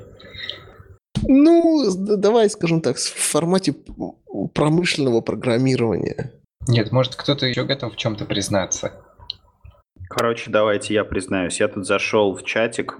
Ну, 1.26 1.90
давай 1.94 2.50
скажем 2.50 2.80
так, 2.80 2.96
в 2.96 3.30
формате 3.30 3.74
промышленного 4.52 5.20
программирования. 5.20 6.32
Нет, 6.68 6.92
может 6.92 7.14
кто-то 7.16 7.46
еще 7.46 7.64
готов 7.64 7.94
в 7.94 7.96
чем-то 7.96 8.24
признаться. 8.24 8.92
Короче, 10.08 10.50
давайте 10.50 10.94
я 10.94 11.04
признаюсь. 11.04 11.60
Я 11.60 11.68
тут 11.68 11.86
зашел 11.86 12.34
в 12.34 12.44
чатик 12.44 12.98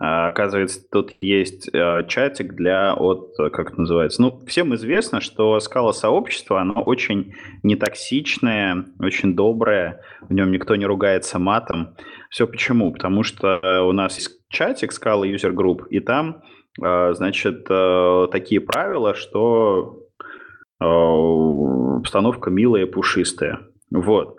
А, 0.00 0.28
оказывается, 0.28 0.80
тут 0.92 1.12
есть 1.20 1.68
э, 1.74 2.06
чатик 2.06 2.54
для, 2.54 2.94
от, 2.94 3.34
как 3.36 3.72
это 3.72 3.80
называется, 3.80 4.22
ну, 4.22 4.40
всем 4.46 4.72
известно, 4.76 5.20
что 5.20 5.58
скала 5.58 5.92
сообщества, 5.92 6.60
оно 6.60 6.82
очень 6.82 7.34
нетоксичное, 7.64 8.84
очень 9.00 9.34
доброе, 9.34 10.00
в 10.20 10.32
нем 10.32 10.52
никто 10.52 10.76
не 10.76 10.86
ругается 10.86 11.40
матом. 11.40 11.96
Все 12.30 12.46
почему? 12.46 12.92
Потому 12.92 13.24
что 13.24 13.60
у 13.88 13.92
нас 13.92 14.14
есть 14.16 14.38
чатик 14.48 14.92
скала 14.92 15.26
User 15.26 15.52
Group, 15.52 15.88
и 15.90 15.98
там, 15.98 16.42
э, 16.80 17.14
значит, 17.14 17.66
э, 17.68 18.28
такие 18.30 18.60
правила, 18.60 19.14
что 19.14 20.07
обстановка 20.80 22.50
милая 22.50 22.86
пушистая. 22.86 23.60
Вот. 23.90 24.38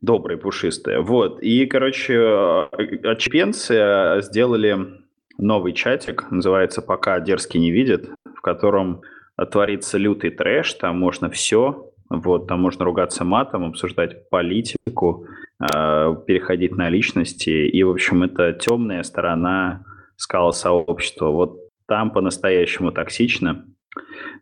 Добрые, 0.00 0.38
пушистые. 0.38 1.00
Вот. 1.00 1.42
И, 1.42 1.66
короче, 1.66 2.68
отчепенцы 3.04 4.20
сделали 4.20 5.00
новый 5.38 5.72
чатик, 5.72 6.30
называется 6.30 6.82
«Пока 6.82 7.20
дерзкий 7.20 7.58
не 7.58 7.70
видит», 7.70 8.10
в 8.36 8.40
котором 8.40 9.02
творится 9.50 9.98
лютый 9.98 10.30
трэш, 10.30 10.74
там 10.74 10.98
можно 10.98 11.30
все, 11.30 11.90
вот, 12.08 12.46
там 12.46 12.60
можно 12.60 12.84
ругаться 12.84 13.24
матом, 13.24 13.64
обсуждать 13.64 14.28
политику, 14.28 15.26
э, 15.60 16.16
переходить 16.26 16.76
на 16.76 16.88
личности. 16.88 17.50
И, 17.50 17.82
в 17.82 17.90
общем, 17.90 18.22
это 18.22 18.52
темная 18.52 19.02
сторона 19.02 19.84
скала 20.16 20.52
сообщества. 20.52 21.30
Вот 21.30 21.58
там 21.86 22.10
по-настоящему 22.10 22.92
токсично. 22.92 23.64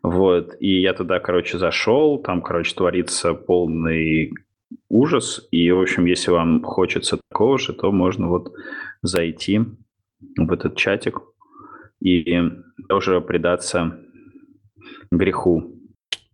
Вот. 0.01 0.55
И 0.59 0.81
я 0.81 0.93
туда, 0.93 1.19
короче, 1.19 1.57
зашел. 1.57 2.17
Там, 2.21 2.41
короче, 2.41 2.75
творится 2.75 3.33
полный 3.33 4.33
ужас. 4.89 5.47
И, 5.51 5.71
в 5.71 5.81
общем, 5.81 6.05
если 6.05 6.31
вам 6.31 6.63
хочется 6.63 7.19
такого 7.29 7.57
же, 7.57 7.73
то 7.73 7.91
можно 7.91 8.27
вот 8.27 8.53
зайти 9.01 9.61
в 10.37 10.51
этот 10.51 10.75
чатик 10.75 11.21
и 12.01 12.41
тоже 12.89 13.21
предаться 13.21 13.99
греху. 15.11 15.73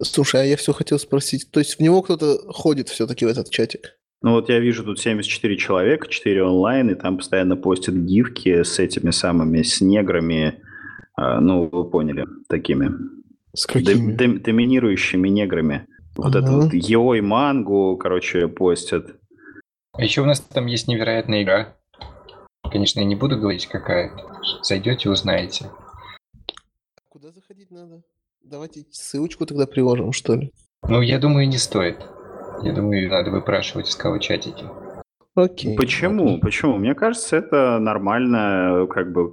Слушай, 0.01 0.41
а 0.41 0.45
я 0.45 0.55
все 0.55 0.71
хотел 0.71 0.97
спросить, 0.97 1.51
то 1.51 1.59
есть 1.59 1.75
в 1.75 1.81
него 1.81 2.01
кто-то 2.01 2.37
ходит 2.47 2.87
все-таки 2.87 3.25
в 3.25 3.27
этот 3.27 3.49
чатик? 3.49 3.97
Ну 4.21 4.31
вот 4.31 4.49
я 4.49 4.59
вижу 4.59 4.83
тут 4.83 4.99
74 4.99 5.57
человека, 5.57 6.07
4 6.07 6.43
онлайн, 6.43 6.89
и 6.89 6.95
там 6.95 7.17
постоянно 7.17 7.55
постят 7.55 7.95
гифки 7.95 8.63
с 8.63 8.79
этими 8.79 9.11
самыми, 9.11 9.61
с 9.61 9.81
неграми, 9.81 10.61
ну 11.39 11.69
вы 11.71 11.89
поняли, 11.89 12.25
такими. 12.47 12.91
С 13.53 13.65
какими? 13.65 14.13
Дом, 14.13 14.41
доминирующими 14.41 15.27
неграми. 15.27 15.87
Вот 16.15 16.35
ага. 16.35 16.39
это 16.39 16.51
вот 16.51 16.73
Йо 16.73 17.15
и 17.15 17.21
Мангу, 17.21 17.97
короче, 17.97 18.47
постят. 18.47 19.07
А 19.93 20.03
еще 20.03 20.21
у 20.21 20.25
нас 20.25 20.39
там 20.39 20.67
есть 20.67 20.87
невероятная 20.87 21.43
игра. 21.43 21.75
Конечно, 22.71 22.99
я 22.99 23.05
не 23.05 23.15
буду 23.15 23.37
говорить, 23.37 23.67
какая. 23.67 24.11
Зайдете, 24.61 25.09
узнаете. 25.09 25.71
Куда 27.09 27.31
заходить 27.31 27.71
надо? 27.71 28.03
Давайте 28.43 28.85
ссылочку 28.91 29.45
тогда 29.45 29.65
приложим, 29.65 30.11
что 30.11 30.35
ли. 30.35 30.51
Ну, 30.87 31.01
я 31.01 31.19
думаю, 31.19 31.47
не 31.47 31.57
стоит. 31.57 31.97
Я 32.61 32.73
думаю, 32.73 33.09
надо 33.09 33.31
выпрашивать 33.31 33.87
в 33.87 33.91
скау-чатике. 33.91 34.65
Окей. 35.35 35.75
Почему? 35.75 36.25
Окей. 36.25 36.39
Почему? 36.41 36.77
Мне 36.77 36.93
кажется, 36.95 37.37
это 37.37 37.79
нормально, 37.79 38.87
как 38.89 39.11
бы, 39.11 39.31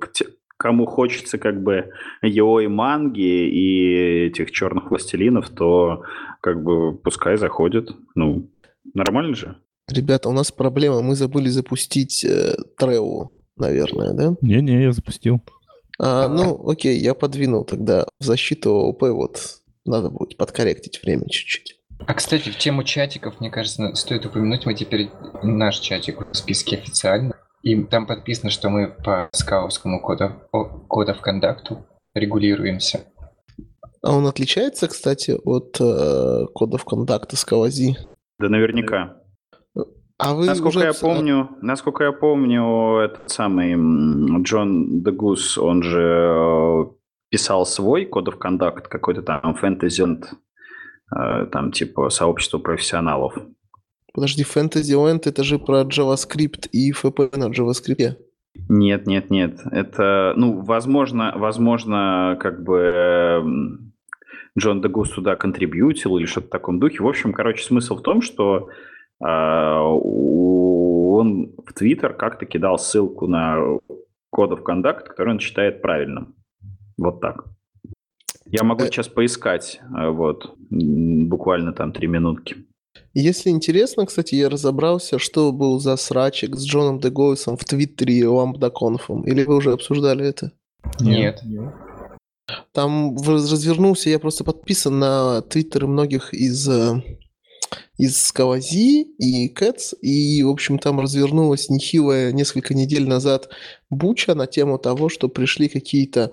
кому 0.56 0.86
хочется 0.86 1.38
как 1.38 1.62
бы 1.62 1.90
его 2.22 2.60
и 2.60 2.66
манги, 2.66 3.20
и 3.20 4.26
этих 4.26 4.50
черных 4.50 4.90
властелинов, 4.90 5.50
то 5.50 6.02
как 6.40 6.62
бы 6.62 6.96
пускай 6.96 7.36
заходят. 7.36 7.90
Ну, 8.14 8.50
нормально 8.94 9.34
же. 9.34 9.56
Ребята, 9.88 10.28
у 10.28 10.32
нас 10.32 10.50
проблема. 10.50 11.02
Мы 11.02 11.14
забыли 11.14 11.48
запустить 11.48 12.24
э, 12.24 12.54
Треу, 12.76 13.32
наверное, 13.56 14.12
да? 14.12 14.34
Не-не, 14.40 14.82
я 14.82 14.92
запустил. 14.92 15.40
А, 15.98 16.28
ну, 16.28 16.68
окей, 16.68 16.98
я 16.98 17.14
подвинул 17.14 17.64
тогда 17.64 18.06
в 18.20 18.24
защиту 18.24 18.72
ОП, 18.72 19.02
вот 19.02 19.60
надо 19.84 20.10
будет 20.10 20.36
подкорректить 20.36 21.02
время 21.02 21.28
чуть-чуть. 21.28 21.76
А, 22.06 22.14
кстати, 22.14 22.50
в 22.50 22.58
тему 22.58 22.84
чатиков, 22.84 23.40
мне 23.40 23.50
кажется, 23.50 23.94
стоит 23.94 24.26
упомянуть, 24.26 24.66
мы 24.66 24.74
теперь 24.74 25.10
наш 25.42 25.78
чатик 25.78 26.30
в 26.30 26.34
списке 26.34 26.76
официально. 26.76 27.35
И 27.66 27.82
там 27.82 28.06
подписано, 28.06 28.50
что 28.50 28.70
мы 28.70 28.86
по 28.86 29.28
скаутскому 29.32 30.00
коду, 30.00 30.34
кода 30.86 31.14
в 31.14 31.20
контакту 31.20 31.84
регулируемся. 32.14 33.00
А 34.02 34.14
он 34.14 34.24
отличается, 34.28 34.86
кстати, 34.86 35.36
от 35.44 35.76
э, 35.80 36.46
кодов 36.54 36.84
контакта 36.84 37.36
Скалази? 37.36 37.96
Да 38.38 38.48
наверняка. 38.48 39.16
А 40.16 40.34
вы 40.34 40.46
насколько 40.46 40.78
уже... 40.78 40.84
я 40.84 40.92
помню, 40.92 41.48
насколько 41.60 42.04
я 42.04 42.12
помню, 42.12 42.98
этот 43.00 43.30
самый 43.30 43.74
Джон 44.44 45.02
Дегус, 45.02 45.58
он 45.58 45.82
же 45.82 46.02
э, 46.02 46.84
писал 47.30 47.66
свой 47.66 48.06
код 48.06 48.28
of 48.28 48.38
conduct, 48.38 48.82
какой-то 48.82 49.22
там 49.22 49.58
Fantasy 49.60 50.24
э, 51.16 51.46
там 51.46 51.72
типа 51.72 52.10
сообщество 52.10 52.58
профессионалов. 52.58 53.34
Подожди, 54.16 54.44
Fantasy 54.44 54.96
Land 54.96 55.28
это 55.28 55.44
же 55.44 55.58
про 55.58 55.82
JavaScript 55.82 56.70
и 56.72 56.90
FP 56.90 57.36
на 57.36 57.50
JavaScript. 57.50 58.16
Нет, 58.66 59.06
нет, 59.06 59.28
нет. 59.28 59.60
Это, 59.70 60.32
ну, 60.36 60.62
возможно, 60.62 61.34
возможно, 61.36 62.38
как 62.40 62.64
бы 62.64 62.78
эм, 62.78 63.92
Джон 64.58 64.80
Дегус 64.80 65.10
туда 65.10 65.36
контрибьютил 65.36 66.16
или 66.16 66.24
что-то 66.24 66.46
в 66.46 66.50
таком 66.50 66.80
духе. 66.80 67.02
В 67.02 67.06
общем, 67.06 67.34
короче, 67.34 67.62
смысл 67.62 67.96
в 67.96 68.00
том, 68.00 68.22
что 68.22 68.70
а, 69.22 69.82
он 69.82 71.52
в 71.66 71.74
Твиттер 71.74 72.14
как-то 72.14 72.46
кидал 72.46 72.78
ссылку 72.78 73.26
на 73.26 73.58
код 74.30 74.50
of 74.52 74.62
conduct, 74.62 75.08
который 75.08 75.34
он 75.34 75.40
считает 75.40 75.82
правильным. 75.82 76.34
Вот 76.96 77.20
так. 77.20 77.44
Я 78.46 78.62
могу 78.62 78.84
э... 78.84 78.86
сейчас 78.86 79.08
поискать, 79.08 79.78
а, 79.94 80.08
вот, 80.08 80.54
буквально 80.70 81.74
там 81.74 81.92
три 81.92 82.06
минутки. 82.06 82.64
Если 83.18 83.48
интересно, 83.48 84.04
кстати, 84.04 84.34
я 84.34 84.50
разобрался, 84.50 85.18
что 85.18 85.50
был 85.50 85.80
за 85.80 85.96
срачик 85.96 86.54
с 86.54 86.66
Джоном 86.66 87.00
Дегоисом 87.00 87.56
в 87.56 87.64
Твиттере 87.64 88.14
и 88.14 88.24
Ламбдаконфом. 88.24 89.22
Или 89.22 89.42
вы 89.44 89.56
уже 89.56 89.72
обсуждали 89.72 90.26
это? 90.26 90.52
Нет. 91.00 91.42
Там 92.72 93.16
развернулся, 93.16 94.10
я 94.10 94.18
просто 94.18 94.44
подписан 94.44 94.98
на 94.98 95.40
твиттеры 95.40 95.86
многих 95.86 96.34
из 96.34 96.68
э, 96.68 97.02
из 97.96 98.22
Скавази 98.22 99.04
и 99.04 99.48
Кэтс, 99.48 99.94
и, 100.02 100.42
в 100.42 100.50
общем, 100.50 100.78
там 100.78 101.00
развернулась 101.00 101.70
нехилая 101.70 102.32
несколько 102.32 102.74
недель 102.74 103.08
назад 103.08 103.48
буча 103.88 104.34
на 104.34 104.46
тему 104.46 104.76
того, 104.76 105.08
что 105.08 105.30
пришли 105.30 105.70
какие-то 105.70 106.32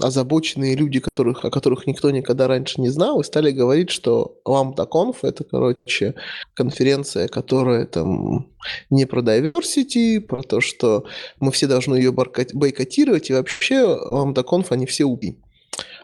озабоченные 0.00 0.76
люди, 0.76 1.00
которых, 1.00 1.44
о 1.44 1.50
которых 1.50 1.86
никто 1.86 2.10
никогда 2.10 2.46
раньше 2.46 2.80
не 2.80 2.90
знал, 2.90 3.20
и 3.20 3.24
стали 3.24 3.50
говорить, 3.50 3.90
что 3.90 4.38
LambdaConf— 4.46 5.16
это, 5.22 5.44
короче, 5.44 6.14
конференция, 6.54 7.28
которая 7.28 7.86
там 7.86 8.48
не 8.90 9.06
про 9.06 9.22
diversity, 9.22 10.20
про 10.20 10.42
то, 10.42 10.60
что 10.60 11.04
мы 11.40 11.52
все 11.52 11.66
должны 11.66 11.96
ее 11.96 12.12
бойкотировать, 12.12 13.30
и 13.30 13.34
вообще 13.34 13.98
LambdaConf 14.10 14.66
они 14.70 14.84
все 14.86 15.04
убили. 15.04 15.38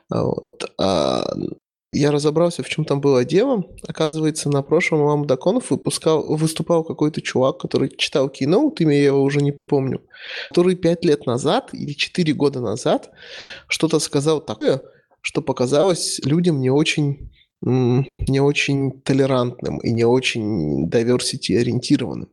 Вот. 0.08 0.44
А 0.78 1.24
я 1.92 2.10
разобрался, 2.10 2.62
в 2.62 2.68
чем 2.68 2.84
там 2.84 3.00
было 3.00 3.24
дело. 3.24 3.64
Оказывается, 3.86 4.48
на 4.48 4.62
прошлом 4.62 5.02
Ламдаконов 5.02 5.70
выпускал, 5.70 6.24
выступал 6.36 6.84
какой-то 6.84 7.20
чувак, 7.20 7.58
который 7.58 7.94
читал 7.96 8.28
Keynote, 8.28 8.76
имя 8.78 8.96
я 8.96 9.04
его 9.06 9.22
уже 9.22 9.42
не 9.42 9.56
помню, 9.66 10.00
который 10.48 10.74
пять 10.74 11.04
лет 11.04 11.26
назад 11.26 11.70
или 11.72 11.92
четыре 11.92 12.32
года 12.32 12.60
назад 12.60 13.10
что-то 13.68 13.98
сказал 13.98 14.40
такое, 14.40 14.80
что 15.20 15.42
показалось 15.42 16.18
людям 16.24 16.60
не 16.60 16.70
очень 16.70 17.30
не 17.64 18.40
очень 18.40 18.90
толерантным 19.02 19.78
и 19.78 19.92
не 19.92 20.04
очень 20.04 20.88
diversity 20.88 21.56
ориентированным. 21.56 22.28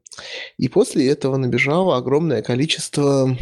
И 0.58 0.70
после 0.70 1.08
этого 1.08 1.38
набежало 1.38 1.98
огромное 1.98 2.42
количество 2.42 3.38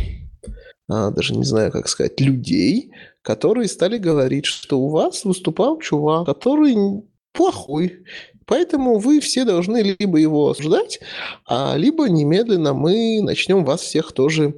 а, 0.90 1.12
даже 1.12 1.36
не 1.36 1.44
знаю, 1.44 1.72
как 1.72 1.88
сказать, 1.90 2.20
людей, 2.20 2.92
которые 3.22 3.68
стали 3.68 3.98
говорить, 3.98 4.46
что 4.46 4.80
у 4.80 4.90
вас 4.90 5.26
выступал 5.26 5.80
чувак, 5.80 6.26
который 6.26 6.76
плохой, 7.34 8.04
Поэтому 8.48 8.98
вы 8.98 9.20
все 9.20 9.44
должны 9.44 9.96
либо 10.00 10.18
его 10.18 10.50
осуждать, 10.50 11.02
а 11.46 11.76
либо 11.76 12.08
немедленно 12.08 12.74
мы 12.74 13.20
начнем 13.22 13.66
вас 13.66 13.82
всех 13.82 14.14
тоже, 14.14 14.56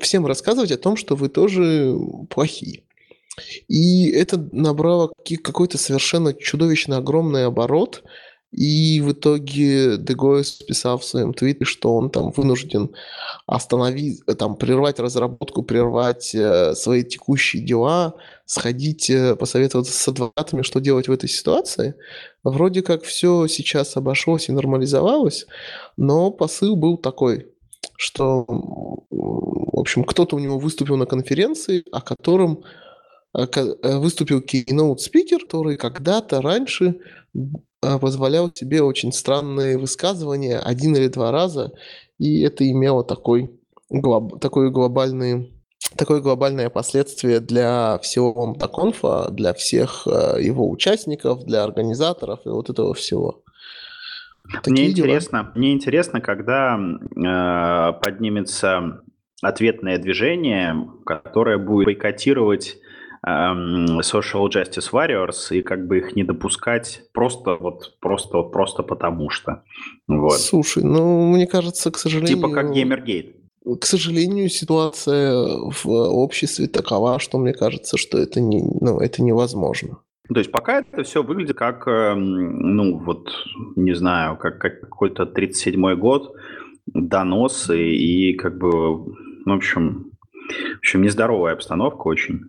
всем 0.00 0.24
рассказывать 0.24 0.70
о 0.70 0.78
том, 0.78 0.96
что 0.96 1.16
вы 1.16 1.28
тоже 1.28 1.96
плохие. 2.30 2.84
И 3.66 4.08
это 4.08 4.38
набрало 4.52 5.12
какой-то 5.42 5.78
совершенно 5.78 6.32
чудовищно 6.32 6.98
огромный 6.98 7.46
оборот– 7.46 8.04
и 8.56 9.00
в 9.00 9.12
итоге 9.12 9.96
Дегойс 9.98 10.52
писал 10.52 10.98
в 10.98 11.04
своем 11.04 11.34
твите, 11.34 11.64
что 11.64 11.94
он 11.96 12.08
там 12.08 12.30
вынужден 12.30 12.90
остановить, 13.46 14.24
там, 14.38 14.56
прервать 14.56 15.00
разработку, 15.00 15.64
прервать 15.64 16.32
э, 16.34 16.74
свои 16.74 17.02
текущие 17.02 17.64
дела, 17.64 18.14
сходить, 18.46 19.10
э, 19.10 19.34
посоветоваться 19.34 19.92
с 19.92 20.08
адвокатами, 20.08 20.62
что 20.62 20.80
делать 20.80 21.08
в 21.08 21.12
этой 21.12 21.28
ситуации. 21.28 21.94
Вроде 22.44 22.82
как 22.82 23.02
все 23.02 23.48
сейчас 23.48 23.96
обошлось 23.96 24.48
и 24.48 24.52
нормализовалось, 24.52 25.46
но 25.96 26.30
посыл 26.30 26.76
был 26.76 26.96
такой. 26.96 27.48
что, 27.96 28.44
в 29.10 29.78
общем, 29.78 30.04
кто-то 30.04 30.36
у 30.36 30.38
него 30.38 30.58
выступил 30.58 30.96
на 30.96 31.06
конференции, 31.06 31.84
о 31.92 32.00
котором 32.00 32.62
э, 33.36 33.46
э, 33.54 33.98
выступил 33.98 34.40
keynote 34.40 34.98
спикер, 34.98 35.40
который 35.40 35.76
когда-то 35.76 36.40
раньше 36.40 36.96
позволял 38.00 38.50
себе 38.54 38.82
очень 38.82 39.12
странные 39.12 39.78
высказывания 39.78 40.58
один 40.58 40.96
или 40.96 41.08
два 41.08 41.30
раза, 41.30 41.72
и 42.18 42.40
это 42.42 42.68
имело 42.70 43.04
такой, 43.04 43.50
глоб, 43.90 44.40
такой 44.40 44.70
глобальный 44.70 45.50
такое 45.96 46.20
глобальное 46.20 46.70
последствие 46.70 47.40
для 47.40 47.98
всего 48.02 48.46
МТАКонфа, 48.46 49.30
для 49.30 49.54
всех 49.54 50.06
его 50.06 50.68
участников, 50.68 51.44
для 51.44 51.62
организаторов 51.62 52.40
и 52.44 52.48
вот 52.48 52.68
этого 52.70 52.94
всего. 52.94 53.44
Такие 54.62 54.72
мне 54.72 54.90
интересно, 54.90 55.52
мне 55.54 55.72
интересно, 55.72 56.20
когда 56.20 56.76
э, 56.78 57.92
поднимется 58.02 59.02
ответное 59.42 59.98
движение, 59.98 60.90
которое 61.06 61.58
будет 61.58 61.86
бойкотировать 61.86 62.76
Social 63.26 64.48
Justice 64.48 64.90
Warriors 64.92 65.56
и 65.56 65.62
как 65.62 65.86
бы 65.86 65.98
их 65.98 66.14
не 66.14 66.24
допускать 66.24 67.02
просто 67.12 67.56
вот 67.56 67.96
просто 68.00 68.42
просто 68.42 68.82
потому 68.82 69.30
что. 69.30 69.62
Вот. 70.06 70.38
Слушай, 70.38 70.84
ну 70.84 71.32
мне 71.32 71.46
кажется, 71.46 71.90
к 71.90 71.98
сожалению. 71.98 72.36
Типа 72.36 72.50
как 72.50 72.70
Gamergate. 72.70 73.34
К 73.80 73.84
сожалению, 73.86 74.50
ситуация 74.50 75.46
в 75.84 75.88
обществе 75.88 76.66
такова, 76.66 77.18
что 77.18 77.38
мне 77.38 77.54
кажется, 77.54 77.96
что 77.96 78.18
это 78.18 78.38
не, 78.38 78.62
ну, 78.62 78.98
это 79.00 79.22
невозможно. 79.22 80.00
То 80.28 80.38
есть 80.38 80.52
пока 80.52 80.80
это 80.80 81.02
все 81.02 81.22
выглядит 81.22 81.56
как, 81.56 81.88
эм, 81.88 82.76
ну 82.76 82.98
вот, 82.98 83.30
не 83.76 83.94
знаю, 83.94 84.36
как, 84.36 84.58
как 84.58 84.80
какой-то 84.80 85.22
37-й 85.22 85.96
год, 85.96 86.34
доносы 86.86 87.88
и, 87.88 88.30
и 88.30 88.34
как 88.34 88.58
бы, 88.58 88.70
в 88.98 89.50
общем, 89.50 90.12
в 90.74 90.78
общем, 90.78 91.02
нездоровая 91.02 91.54
обстановка 91.54 92.06
очень. 92.06 92.42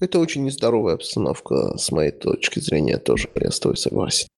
Это 0.00 0.18
очень 0.18 0.44
нездоровая 0.44 0.94
обстановка, 0.94 1.76
с 1.76 1.90
моей 1.92 2.10
точки 2.10 2.60
зрения, 2.60 2.98
тоже, 2.98 3.28
я 3.34 3.50
с 3.50 3.60
тобой 3.60 3.76
согласен. 3.76 4.28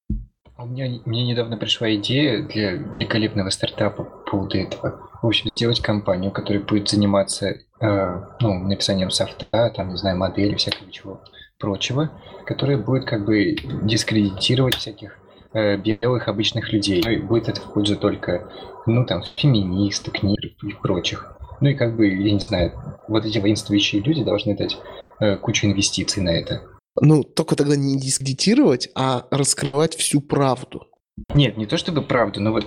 А 0.57 0.64
у 0.64 0.66
меня, 0.66 1.01
мне 1.07 1.24
недавно 1.24 1.57
пришла 1.57 1.94
идея 1.94 2.42
для 2.42 2.72
великолепного 2.72 3.48
стартапа 3.48 4.05
по 4.05 4.30
поводу 4.30 4.59
этого. 4.59 5.09
В 5.22 5.26
общем, 5.26 5.51
сделать 5.57 5.80
компанию, 5.80 6.30
которая 6.32 6.62
будет 6.62 6.88
заниматься 6.88 7.57
э, 7.80 8.22
ну, 8.40 8.55
написанием 8.68 9.11
софта, 9.11 9.70
там, 9.74 9.90
не 9.90 9.96
знаю, 9.96 10.18
модели, 10.18 10.55
всякого 10.57 10.90
чего 10.92 11.20
прочего, 11.59 12.11
которое 12.44 12.76
будет 12.76 13.05
как 13.05 13.24
бы 13.24 13.57
дискредитировать 13.82 14.74
всяких 14.74 15.18
э, 15.55 15.76
белых 15.76 16.28
обычных 16.28 16.72
людей. 16.72 17.03
Ну, 17.05 17.11
и 17.11 17.18
будет 17.18 17.48
это 17.48 17.61
в 17.61 17.72
пользу 17.72 17.96
только, 17.96 18.51
ну, 18.86 19.07
там, 19.07 19.22
феминисток, 19.36 20.22
и 20.22 20.72
прочих. 20.82 21.36
Ну 21.61 21.68
и 21.68 21.74
как 21.74 21.96
бы, 21.96 22.09
я 22.09 22.32
не 22.32 22.40
знаю, 22.40 22.72
вот 23.09 23.24
эти 23.24 23.38
воинствующие 23.38 24.03
люди 24.03 24.24
должны 24.24 24.57
дать 24.57 24.78
кучу 25.40 25.66
инвестиций 25.66 26.22
на 26.22 26.30
это. 26.30 26.62
Ну, 27.00 27.22
только 27.22 27.56
тогда 27.56 27.76
не 27.76 27.98
дискредитировать, 27.98 28.88
а 28.94 29.26
раскрывать 29.30 29.94
всю 29.94 30.20
правду. 30.20 30.86
Нет, 31.34 31.56
не 31.56 31.66
то 31.66 31.76
чтобы 31.76 32.02
правду, 32.02 32.40
но 32.40 32.52
вот 32.52 32.66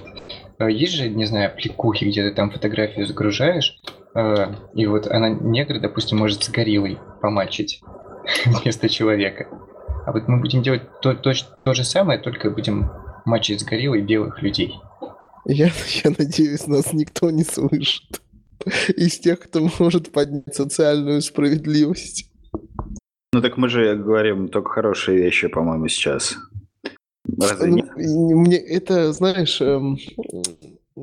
э, 0.59 0.71
есть 0.71 0.93
же, 0.93 1.09
не 1.09 1.25
знаю, 1.25 1.51
пликухи, 1.55 2.05
где 2.05 2.29
ты 2.29 2.35
там 2.35 2.51
фотографию 2.51 3.05
загружаешь, 3.07 3.81
э, 4.15 4.55
и 4.75 4.85
вот 4.85 5.07
она 5.07 5.29
негр, 5.29 5.79
допустим, 5.79 6.19
может 6.19 6.43
с 6.43 6.49
гориллой 6.49 6.99
помальчить. 7.21 7.81
вместо 8.45 8.89
человека. 8.89 9.47
А 10.05 10.11
вот 10.11 10.27
мы 10.27 10.39
будем 10.39 10.61
делать 10.61 10.83
то, 11.01 11.13
то, 11.13 11.31
то 11.63 11.73
же 11.73 11.83
самое, 11.83 12.19
только 12.19 12.49
будем 12.49 12.89
мочить 13.25 13.61
с 13.61 13.63
гориллой 13.63 14.01
белых 14.01 14.41
людей. 14.41 14.75
Я, 15.45 15.71
я 16.03 16.11
надеюсь, 16.17 16.67
нас 16.67 16.93
никто 16.93 17.29
не 17.31 17.43
слышит. 17.43 18.21
Из 18.95 19.19
тех, 19.19 19.39
кто 19.39 19.67
может 19.79 20.11
поднять 20.11 20.55
социальную 20.55 21.21
справедливость. 21.21 22.29
Ну 23.33 23.41
так 23.41 23.57
мы 23.57 23.67
же 23.67 23.95
говорим 23.95 24.47
только 24.47 24.69
хорошие 24.69 25.17
вещи, 25.17 25.47
по-моему, 25.47 25.87
сейчас. 25.87 26.37
Разве 27.41 27.71
нет? 27.71 27.89
Мне 27.95 28.57
это, 28.57 29.11
знаешь, 29.11 29.59
эм, 29.59 29.97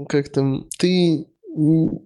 как 0.08 0.28
там, 0.28 0.68
ты 0.78 1.26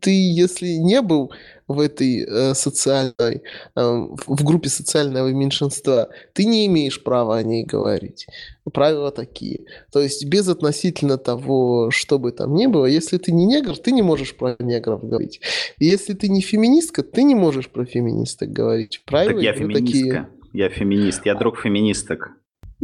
ты, 0.01 0.11
если 0.11 0.69
не 0.77 1.03
был 1.03 1.31
в 1.69 1.81
этой 1.81 2.25
э, 2.25 2.55
социальной, 2.55 3.43
э, 3.75 4.07
в 4.27 4.45
группе 4.45 4.69
социального 4.69 5.29
меньшинства, 5.29 6.09
ты 6.33 6.45
не 6.45 6.67
имеешь 6.67 7.03
права 7.03 7.39
о 7.39 7.43
ней 7.43 7.65
говорить. 7.65 8.27
Правила 8.73 9.11
такие. 9.11 9.61
То 9.93 10.01
есть 10.01 10.25
без 10.27 10.49
относительно 10.49 11.19
того, 11.19 11.91
что 11.91 12.19
бы 12.19 12.33
там 12.33 12.55
ни 12.55 12.67
было, 12.67 12.87
если 12.87 13.19
ты 13.19 13.33
не 13.33 13.47
негр, 13.47 13.77
ты 13.77 13.93
не 13.93 14.03
можешь 14.03 14.37
про 14.37 14.57
негров 14.59 15.05
говорить. 15.05 15.41
И 15.79 15.87
если 15.87 16.15
ты 16.15 16.29
не 16.29 16.41
феминистка, 16.41 17.03
ты 17.03 17.23
не 17.23 17.35
можешь 17.35 17.69
про 17.69 17.85
феминисток 17.85 18.51
говорить. 18.51 19.03
Правила 19.05 19.35
так 19.35 19.43
я 19.43 19.53
феминистка. 19.53 19.83
Такие... 19.83 20.29
Я 20.53 20.69
феминист, 20.69 21.27
я 21.27 21.35
друг 21.35 21.61
феминисток. 21.61 22.31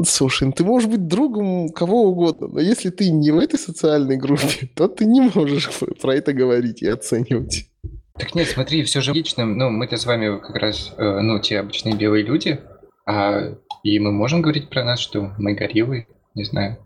Слушай, 0.05 0.45
ну 0.47 0.53
ты 0.53 0.65
можешь 0.65 0.89
быть 0.89 1.07
другом 1.07 1.69
кого 1.71 2.05
угодно, 2.05 2.49
но 2.49 2.61
если 2.61 2.91
ты 2.91 3.11
не 3.11 3.31
в 3.31 3.39
этой 3.39 3.59
социальной 3.59 4.17
группе, 4.17 4.69
то 4.75 4.89
ты 4.89 5.05
не 5.05 5.21
можешь 5.21 5.71
про 6.01 6.15
это 6.15 6.33
говорить 6.33 6.83
и 6.83 6.87
оценивать. 6.87 7.69
Так 8.21 8.35
нет, 8.35 8.49
смотри, 8.49 8.83
все 8.85 9.01
же 9.01 9.13
лично, 9.13 9.47
ну, 9.47 9.71
мы-то 9.71 9.97
с 9.97 10.05
вами 10.05 10.39
как 10.39 10.57
раз, 10.57 10.93
э, 10.99 11.21
ну, 11.21 11.41
те 11.41 11.59
обычные 11.59 11.97
белые 11.97 12.25
люди, 12.25 12.61
а 13.07 13.55
и 13.83 13.99
мы 13.99 14.13
можем 14.13 14.43
говорить 14.43 14.69
про 14.69 14.85
нас, 14.85 15.01
что 15.01 15.33
мы 15.39 15.55
гориллы, 15.55 16.07
не 16.35 16.45
знаю. 16.45 16.79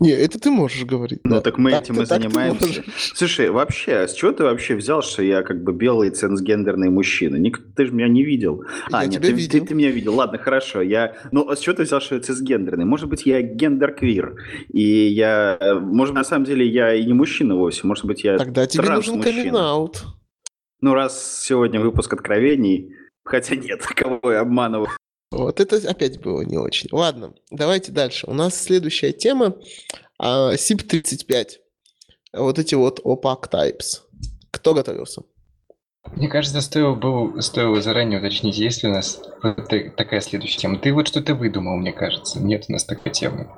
Не, 0.00 0.10
это 0.10 0.40
ты 0.40 0.50
можешь 0.50 0.84
говорить. 0.84 1.20
Ну, 1.24 1.36
да. 1.36 1.40
так 1.40 1.58
мы 1.58 1.70
так, 1.70 1.84
этим 1.84 2.00
и 2.00 2.04
занимаемся. 2.06 2.82
Слушай, 3.14 3.50
вообще, 3.50 4.08
с 4.08 4.14
чего 4.14 4.32
ты 4.32 4.42
вообще 4.42 4.74
взял, 4.74 5.02
что 5.02 5.22
я 5.22 5.42
как 5.42 5.62
бы 5.62 5.72
белый 5.72 6.10
ценсгендерный 6.10 6.90
мужчина? 6.90 7.36
Ник... 7.36 7.60
Ты 7.76 7.86
же 7.86 7.92
меня 7.92 8.08
не 8.08 8.24
видел. 8.24 8.64
А, 8.90 9.02
я 9.02 9.08
нет, 9.08 9.20
тебя 9.20 9.28
ты, 9.28 9.34
видел. 9.36 9.60
Ты, 9.60 9.66
ты 9.66 9.74
меня 9.74 9.90
видел. 9.90 10.14
Ладно, 10.14 10.38
хорошо. 10.38 10.82
Я... 10.82 11.14
Ну, 11.30 11.48
а 11.48 11.54
с 11.54 11.60
чего 11.60 11.76
ты 11.76 11.84
взял, 11.84 12.00
что 12.00 12.16
я 12.16 12.20
цисгендерный? 12.20 12.84
Может 12.84 13.08
быть, 13.08 13.24
я 13.26 13.40
гендер-квир. 13.42 14.34
И 14.72 14.82
я... 14.82 15.58
Может, 15.80 16.14
на 16.14 16.24
самом 16.24 16.44
деле, 16.44 16.66
я 16.66 16.94
и 16.94 17.04
не 17.04 17.12
мужчина 17.12 17.54
вовсе. 17.54 17.86
Может 17.86 18.06
быть, 18.06 18.24
я 18.24 18.36
Тогда 18.38 18.66
тебе 18.66 18.88
нужен 18.88 19.22
камин 19.22 19.54
-аут. 19.54 19.98
Ну, 20.80 20.94
раз 20.94 21.42
сегодня 21.42 21.80
выпуск 21.80 22.12
откровений... 22.12 22.94
Хотя 23.24 23.56
нет, 23.56 23.82
кого 23.96 24.32
я 24.32 24.40
обманываю. 24.40 24.88
Вот 25.30 25.58
это 25.58 25.76
опять 25.88 26.20
было 26.20 26.42
не 26.42 26.58
очень. 26.58 26.88
Ладно, 26.92 27.34
давайте 27.50 27.90
дальше. 27.90 28.26
У 28.26 28.34
нас 28.34 28.60
следующая 28.60 29.12
тема 29.12 29.56
а, 30.18 30.54
SIP-35. 30.54 31.46
Вот 32.34 32.58
эти 32.58 32.74
вот 32.74 33.00
opaque 33.04 33.50
types. 33.50 34.02
Кто 34.50 34.74
готовился? 34.74 35.22
Мне 36.16 36.28
кажется, 36.28 36.60
стоило, 36.60 36.94
было, 36.94 37.40
стоило 37.40 37.80
заранее 37.80 38.20
уточнить, 38.20 38.58
есть 38.58 38.82
ли 38.82 38.90
у 38.90 38.92
нас 38.92 39.22
вот 39.42 39.68
такая 39.96 40.20
следующая 40.20 40.58
тема. 40.58 40.78
Ты 40.78 40.92
вот 40.92 41.08
что-то 41.08 41.34
выдумал, 41.34 41.76
мне 41.78 41.92
кажется. 41.92 42.40
Нет 42.40 42.66
у 42.68 42.72
нас 42.72 42.84
такой 42.84 43.10
темы. 43.10 43.48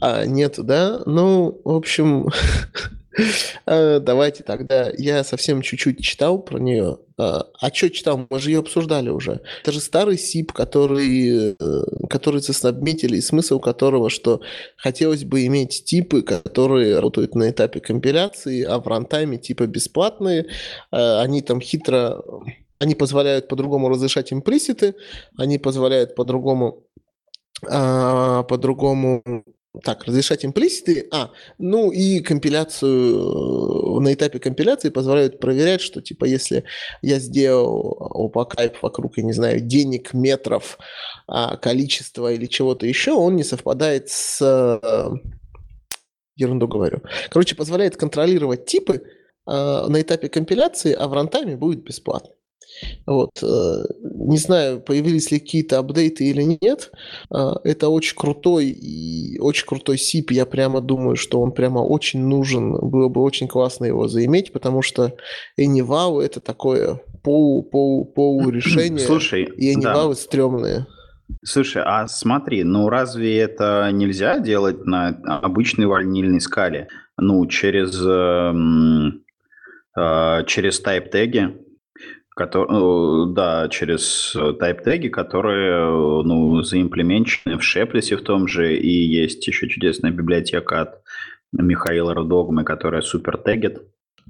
А, 0.00 0.24
нет, 0.24 0.54
да? 0.58 1.02
Ну, 1.04 1.60
в 1.64 1.74
общем, 1.74 2.28
давайте 3.66 4.42
тогда. 4.42 4.90
Я 4.96 5.24
совсем 5.24 5.62
чуть-чуть 5.62 6.02
читал 6.02 6.38
про 6.38 6.58
нее. 6.58 6.98
А, 7.16 7.46
а 7.60 7.72
что 7.72 7.90
читал? 7.90 8.26
Мы 8.28 8.38
же 8.40 8.50
ее 8.50 8.58
обсуждали 8.60 9.10
уже. 9.10 9.40
Это 9.62 9.72
же 9.72 9.80
старый 9.80 10.18
СИП, 10.18 10.52
который, 10.52 11.54
э, 11.58 12.06
который 12.10 12.40
заснабметили, 12.40 13.16
и 13.16 13.20
смысл 13.20 13.60
которого, 13.60 14.10
что 14.10 14.40
хотелось 14.76 15.24
бы 15.24 15.46
иметь 15.46 15.84
типы, 15.84 16.22
которые 16.22 16.98
работают 16.98 17.34
на 17.34 17.50
этапе 17.50 17.80
компиляции, 17.80 18.62
а 18.64 18.78
в 18.78 18.86
рантайме 18.88 19.38
типа 19.38 19.66
бесплатные. 19.66 20.46
Э, 20.90 21.20
они 21.20 21.42
там 21.42 21.60
хитро... 21.60 22.22
Они 22.80 22.96
позволяют 22.96 23.48
по-другому 23.48 23.88
разрешать 23.88 24.32
имплиситы, 24.32 24.96
они 25.38 25.58
позволяют 25.58 26.16
по-другому 26.16 26.84
а, 27.68 28.42
по-другому 28.44 29.22
так, 29.82 30.04
разрешать 30.04 30.44
имплиситы. 30.44 31.08
А, 31.10 31.30
ну 31.58 31.90
и 31.90 32.20
компиляцию, 32.20 34.00
на 34.00 34.14
этапе 34.14 34.38
компиляции 34.38 34.90
позволяют 34.90 35.40
проверять, 35.40 35.80
что 35.80 36.00
типа 36.00 36.26
если 36.26 36.64
я 37.02 37.18
сделал 37.18 37.96
опакайп 37.98 38.82
вокруг, 38.82 39.18
я 39.18 39.24
не 39.24 39.32
знаю, 39.32 39.60
денег, 39.60 40.14
метров, 40.14 40.78
а, 41.26 41.56
количества 41.56 42.32
или 42.32 42.46
чего-то 42.46 42.86
еще, 42.86 43.12
он 43.12 43.36
не 43.36 43.44
совпадает 43.44 44.08
с... 44.08 45.10
Ерунду 46.36 46.66
говорю. 46.66 47.00
Короче, 47.30 47.54
позволяет 47.54 47.96
контролировать 47.96 48.66
типы 48.66 49.02
а, 49.46 49.88
на 49.88 50.00
этапе 50.00 50.28
компиляции, 50.28 50.92
а 50.92 51.08
в 51.08 51.14
рантайме 51.14 51.56
будет 51.56 51.82
бесплатно. 51.84 52.33
Вот. 53.06 53.42
Э, 53.42 53.84
не 54.02 54.38
знаю, 54.38 54.80
появились 54.80 55.30
ли 55.30 55.38
какие-то 55.38 55.78
апдейты 55.78 56.24
или 56.24 56.58
нет. 56.60 56.90
Э, 57.34 57.52
это 57.64 57.88
очень 57.88 58.16
крутой 58.16 58.66
и 58.66 59.38
очень 59.38 59.66
крутой 59.66 59.96
SIP. 59.96 60.26
Я 60.30 60.46
прямо 60.46 60.80
думаю, 60.80 61.16
что 61.16 61.40
он 61.40 61.52
прямо 61.52 61.80
очень 61.80 62.20
нужен. 62.20 62.72
Было 62.72 63.08
бы 63.08 63.22
очень 63.22 63.48
классно 63.48 63.84
его 63.84 64.08
заиметь, 64.08 64.52
потому 64.52 64.82
что 64.82 65.14
AnyVow 65.58 66.22
это 66.22 66.40
такое 66.40 67.00
полу, 67.22 67.62
полу, 67.62 68.04
полу 68.04 68.50
решение. 68.50 69.06
Слушай, 69.06 69.44
и 69.44 69.74
AnyVow 69.74 70.08
да. 70.08 70.14
стрёмные. 70.14 70.86
Слушай, 71.42 71.82
а 71.84 72.06
смотри, 72.06 72.64
ну 72.64 72.88
разве 72.88 73.38
это 73.38 73.90
нельзя 73.92 74.38
делать 74.38 74.84
на 74.84 75.08
обычной 75.08 75.86
ванильной 75.86 76.40
скале? 76.40 76.88
Ну, 77.16 77.46
через... 77.46 78.00
Эм 78.04 79.24
э, 79.96 80.44
через 80.46 80.82
type-теги, 80.82 81.56
который, 82.34 83.32
да, 83.32 83.68
через 83.68 84.34
type-теги, 84.34 85.08
которые 85.08 86.22
ну, 86.24 86.62
заимплеменчены 86.62 87.58
в 87.58 87.62
Шеплисе 87.62 88.16
в 88.16 88.22
том 88.22 88.48
же, 88.48 88.76
и 88.76 88.88
есть 88.88 89.46
еще 89.46 89.68
чудесная 89.68 90.10
библиотека 90.10 90.80
от 90.80 91.00
Михаила 91.52 92.14
Родогмы, 92.14 92.64
которая 92.64 93.02
супер 93.02 93.38
тегит. 93.38 93.82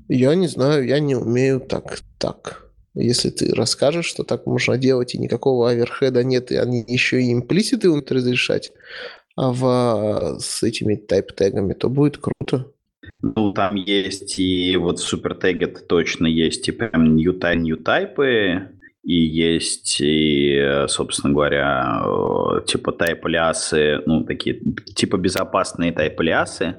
Я 0.08 0.34
не 0.34 0.48
знаю, 0.48 0.86
я 0.86 1.00
не 1.00 1.16
умею 1.16 1.60
так. 1.60 2.00
так. 2.18 2.70
Если 2.94 3.30
ты 3.30 3.52
расскажешь, 3.54 4.06
что 4.06 4.22
так 4.22 4.46
можно 4.46 4.78
делать, 4.78 5.14
и 5.14 5.18
никакого 5.18 5.70
оверхеда 5.70 6.22
нет, 6.22 6.52
и 6.52 6.56
они 6.56 6.84
еще 6.86 7.20
и 7.20 7.32
имплиситы 7.32 7.88
умеют 7.88 8.12
разрешать 8.12 8.72
а 9.36 9.50
в, 9.50 10.38
с 10.38 10.62
этими 10.62 10.94
тайп-тегами, 10.94 11.72
то 11.72 11.88
будет 11.88 12.18
круто. 12.18 12.70
Ну, 13.22 13.52
там 13.52 13.74
есть 13.74 14.38
и 14.38 14.76
вот 14.76 15.00
в 15.00 15.12
SuperTag 15.12 15.86
точно 15.86 16.26
есть 16.26 16.68
и 16.68 16.72
прям 16.72 17.16
new 17.16 17.38
type, 17.38 17.56
new 17.56 17.82
type, 17.82 18.68
и 19.02 19.14
есть 19.14 20.00
и, 20.00 20.84
собственно 20.88 21.32
говоря, 21.32 22.02
типа 22.66 22.90
type 22.90 23.20
алиасы, 23.24 24.02
ну, 24.06 24.24
такие 24.24 24.60
типа 24.94 25.16
безопасные 25.16 25.92
алиасы, 25.92 26.76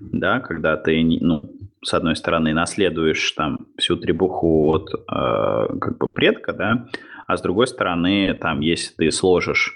да, 0.00 0.40
когда 0.40 0.76
ты, 0.76 1.02
ну, 1.20 1.42
с 1.82 1.94
одной 1.94 2.16
стороны, 2.16 2.52
наследуешь 2.52 3.30
там 3.32 3.68
всю 3.78 3.96
требуху 3.96 4.72
от 4.72 4.90
э, 4.92 5.78
как 5.78 5.98
бы 5.98 6.08
предка, 6.12 6.52
да, 6.52 6.88
а 7.26 7.36
с 7.36 7.42
другой 7.42 7.66
стороны, 7.66 8.34
там, 8.34 8.60
если 8.60 8.94
ты 8.94 9.10
сложишь, 9.10 9.74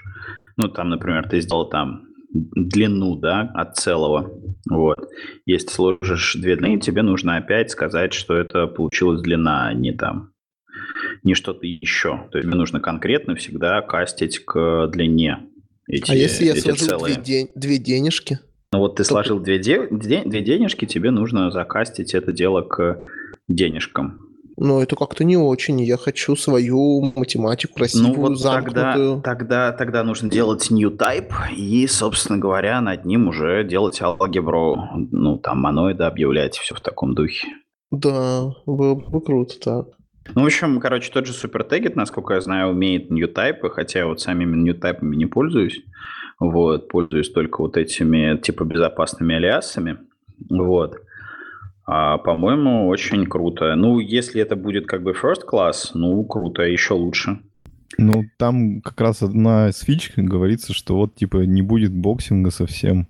ну, 0.57 0.69
там, 0.69 0.89
например, 0.89 1.29
ты 1.29 1.41
сделал 1.41 1.69
там 1.69 2.10
длину, 2.33 3.17
да, 3.17 3.51
от 3.55 3.77
целого, 3.77 4.31
вот. 4.69 4.99
Если 5.47 5.69
сложишь 5.69 6.37
две 6.37 6.57
длины, 6.57 6.81
тебе 6.81 7.03
нужно 7.03 7.37
опять 7.37 7.71
сказать, 7.71 8.13
что 8.13 8.37
это 8.37 8.67
получилась 8.67 9.21
длина, 9.21 9.69
а 9.69 9.75
не 9.75 9.93
там, 9.93 10.33
не 11.23 11.35
что-то 11.35 11.67
еще. 11.67 12.29
То 12.31 12.39
есть 12.39 12.47
мне 12.47 12.57
нужно 12.57 12.81
конкретно 12.81 13.35
всегда 13.35 13.81
кастить 13.83 14.45
к 14.45 14.87
длине 14.89 15.47
эти, 15.89 16.11
а 16.11 16.15
если 16.15 16.45
я 16.45 16.57
сложил 16.57 16.87
целые. 16.87 17.17
Две, 17.17 17.49
две 17.55 17.79
денежки? 17.79 18.39
Ну 18.73 18.79
вот 18.79 18.97
ты 18.97 19.05
сложил 19.05 19.41
две, 19.41 19.59
де, 19.59 19.89
две 19.89 20.43
денежки, 20.43 20.85
тебе 20.85 21.11
нужно 21.11 21.51
закастить 21.51 22.15
это 22.15 22.33
дело 22.33 22.63
к 22.63 23.03
денежкам. 23.49 24.30
Ну, 24.63 24.83
это 24.83 24.95
как-то 24.95 25.25
не 25.25 25.39
очень. 25.39 25.81
Я 25.81 25.97
хочу 25.97 26.37
свою 26.37 27.13
математику 27.17 27.77
красивую, 27.77 28.13
ну, 28.13 28.21
вот 28.21 28.39
замкнутую. 28.39 29.23
Тогда, 29.23 29.23
тогда, 29.23 29.73
тогда 29.73 30.05
нужно 30.05 30.29
делать 30.29 30.71
new 30.71 30.91
type 30.91 31.33
и, 31.57 31.87
собственно 31.87 32.39
говоря, 32.39 32.79
над 32.83 33.07
ним 33.07 33.29
уже 33.29 33.65
делать 33.65 34.03
алгебру, 34.03 34.77
ну, 35.13 35.39
там, 35.39 35.61
моноиды 35.61 36.05
объявлять, 36.05 36.59
все 36.59 36.75
в 36.75 36.83
таком 36.83 37.15
духе. 37.15 37.49
Да, 37.91 38.53
было 38.67 38.97
бы 38.97 39.23
круто 39.23 39.59
так. 39.59 39.87
Ну, 40.35 40.43
в 40.43 40.45
общем, 40.45 40.79
короче, 40.79 41.11
тот 41.11 41.27
же 41.27 41.33
SuperTagget, 41.33 41.93
насколько 41.95 42.35
я 42.35 42.43
знаю, 42.43 42.73
умеет 42.73 43.11
new 43.11 43.33
type, 43.33 43.67
хотя 43.71 44.01
я 44.01 44.07
вот 44.07 44.21
самими 44.21 44.57
new 44.57 44.79
type 44.79 44.99
не 45.01 45.25
пользуюсь. 45.25 45.81
Вот, 46.39 46.89
пользуюсь 46.89 47.31
только 47.31 47.63
вот 47.63 47.79
этими 47.79 48.37
типа 48.37 48.65
безопасными 48.65 49.37
алиасами. 49.37 50.01
Вот. 50.51 51.01
А, 51.93 52.19
по-моему, 52.19 52.87
очень 52.87 53.27
круто. 53.27 53.75
Ну, 53.75 53.99
если 53.99 54.41
это 54.41 54.55
будет 54.55 54.87
как 54.87 55.03
бы 55.03 55.11
first 55.11 55.41
class, 55.45 55.91
ну, 55.93 56.23
круто, 56.23 56.63
еще 56.63 56.95
лучше. 56.95 57.41
Ну, 57.99 58.23
там 58.39 58.81
как 58.81 59.01
раз 59.01 59.23
одна 59.23 59.71
из 59.71 59.81
фич 59.81 60.13
говорится, 60.15 60.73
что 60.73 60.95
вот, 60.95 61.17
типа, 61.17 61.39
не 61.39 61.63
будет 61.63 61.93
боксинга 61.93 62.53
совсем, 62.53 63.09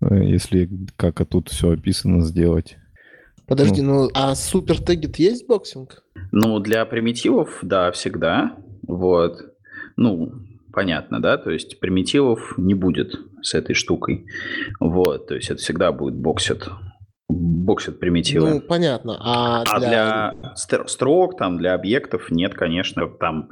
э, 0.00 0.22
если 0.22 0.70
как 0.96 1.26
тут 1.28 1.48
все 1.48 1.72
описано 1.72 2.20
сделать. 2.20 2.76
Подожди, 3.48 3.82
ну, 3.82 4.04
ну 4.04 4.10
а 4.14 4.36
супер 4.36 4.80
тегет 4.80 5.16
есть 5.16 5.48
боксинг? 5.48 6.04
Ну, 6.30 6.60
для 6.60 6.86
примитивов, 6.86 7.58
да, 7.62 7.90
всегда. 7.90 8.54
Вот. 8.86 9.40
Ну, 9.96 10.34
понятно, 10.72 11.20
да, 11.20 11.36
то 11.36 11.50
есть 11.50 11.80
примитивов 11.80 12.56
не 12.58 12.74
будет 12.74 13.16
с 13.42 13.54
этой 13.54 13.74
штукой. 13.74 14.26
Вот, 14.78 15.26
то 15.26 15.34
есть 15.34 15.50
это 15.50 15.60
всегда 15.60 15.90
будет 15.90 16.14
боксит 16.14 16.68
боксит 17.28 18.00
примитивы. 18.00 18.50
Ну, 18.50 18.60
понятно. 18.60 19.18
А, 19.20 19.62
а 19.62 19.78
для... 19.78 20.34
для 20.68 20.86
строк, 20.86 21.36
там, 21.36 21.58
для 21.58 21.74
объектов 21.74 22.30
нет, 22.30 22.54
конечно, 22.54 23.06
там, 23.06 23.50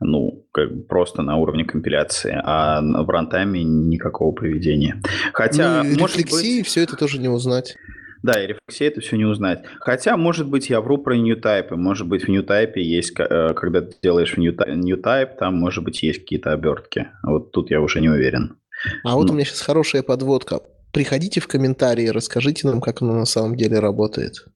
ну, 0.00 0.44
как 0.52 0.88
просто 0.88 1.22
на 1.22 1.36
уровне 1.36 1.64
компиляции, 1.64 2.38
а 2.42 2.80
в 2.82 3.08
рантайме 3.08 3.62
никакого 3.62 4.32
поведения. 4.32 5.00
Хотя, 5.32 5.84
ну, 5.84 5.98
может 6.00 6.16
быть... 6.16 6.66
все 6.66 6.82
это 6.82 6.96
тоже 6.96 7.18
не 7.18 7.28
узнать. 7.28 7.76
Да, 8.22 8.40
и 8.42 8.46
рефлексия 8.46 8.88
это 8.88 9.00
все 9.00 9.16
не 9.16 9.24
узнать. 9.24 9.64
Хотя, 9.80 10.16
может 10.16 10.48
быть, 10.48 10.70
я 10.70 10.80
вру 10.80 10.98
про 10.98 11.16
ньютайпы. 11.16 11.74
Может 11.74 12.06
быть, 12.06 12.24
в 12.24 12.28
ньютайпе 12.28 12.80
есть, 12.80 13.14
э, 13.18 13.52
когда 13.54 13.80
ты 13.80 13.96
делаешь 14.00 14.36
ньютайп, 14.36 15.36
там, 15.38 15.56
может 15.56 15.82
быть, 15.82 16.02
есть 16.04 16.20
какие-то 16.20 16.52
обертки. 16.52 17.08
Вот 17.24 17.50
тут 17.50 17.70
я 17.70 17.80
уже 17.80 18.00
не 18.00 18.08
уверен. 18.08 18.58
А 19.04 19.16
вот 19.16 19.26
ну. 19.26 19.32
у 19.32 19.34
меня 19.34 19.44
сейчас 19.44 19.60
хорошая 19.60 20.02
подводка. 20.04 20.60
Приходите 20.92 21.40
в 21.40 21.48
комментарии, 21.48 22.08
расскажите 22.08 22.66
нам, 22.68 22.80
как 22.80 23.02
оно 23.02 23.14
на 23.14 23.24
самом 23.24 23.56
деле 23.56 23.78
работает. 23.78 24.46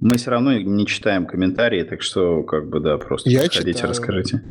Мы 0.00 0.16
все 0.16 0.30
равно 0.30 0.58
не 0.58 0.86
читаем 0.86 1.26
комментарии, 1.26 1.82
так 1.84 2.02
что, 2.02 2.42
как 2.42 2.68
бы, 2.68 2.80
да, 2.80 2.98
просто 2.98 3.30
я 3.30 3.40
приходите, 3.42 3.72
читаю. 3.74 3.90
расскажите. 3.90 4.42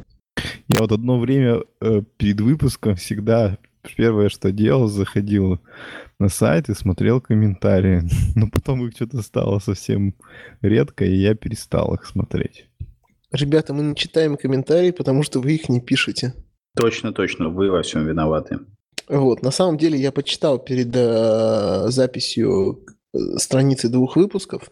Я 0.67 0.79
вот 0.79 0.91
одно 0.91 1.19
время 1.19 1.61
э, 1.81 2.01
перед 2.17 2.39
выпуском 2.39 2.95
всегда 2.95 3.57
первое, 3.97 4.29
что 4.29 4.51
делал, 4.51 4.87
заходил 4.87 5.59
на 6.19 6.29
сайт 6.29 6.69
и 6.69 6.73
смотрел 6.73 7.19
комментарии. 7.19 8.03
Но 8.35 8.47
потом 8.47 8.85
их 8.87 8.95
что-то 8.95 9.21
стало 9.21 9.59
совсем 9.59 10.15
редко, 10.61 11.03
и 11.03 11.15
я 11.15 11.35
перестал 11.35 11.93
их 11.95 12.05
смотреть. 12.05 12.67
Ребята, 13.31 13.73
мы 13.73 13.83
не 13.83 13.95
читаем 13.95 14.37
комментарии, 14.37 14.91
потому 14.91 15.23
что 15.23 15.41
вы 15.41 15.53
их 15.55 15.67
не 15.67 15.81
пишете. 15.81 16.33
Точно, 16.75 17.11
точно, 17.11 17.49
вы 17.49 17.69
во 17.69 17.81
всем 17.81 18.05
виноваты. 18.05 18.59
Вот, 19.07 19.41
на 19.41 19.51
самом 19.51 19.77
деле 19.77 19.99
я 19.99 20.11
почитал 20.11 20.59
перед 20.59 20.95
э, 20.95 21.89
записью 21.89 22.85
э, 23.13 23.17
страницы 23.37 23.89
двух 23.89 24.15
выпусков, 24.15 24.69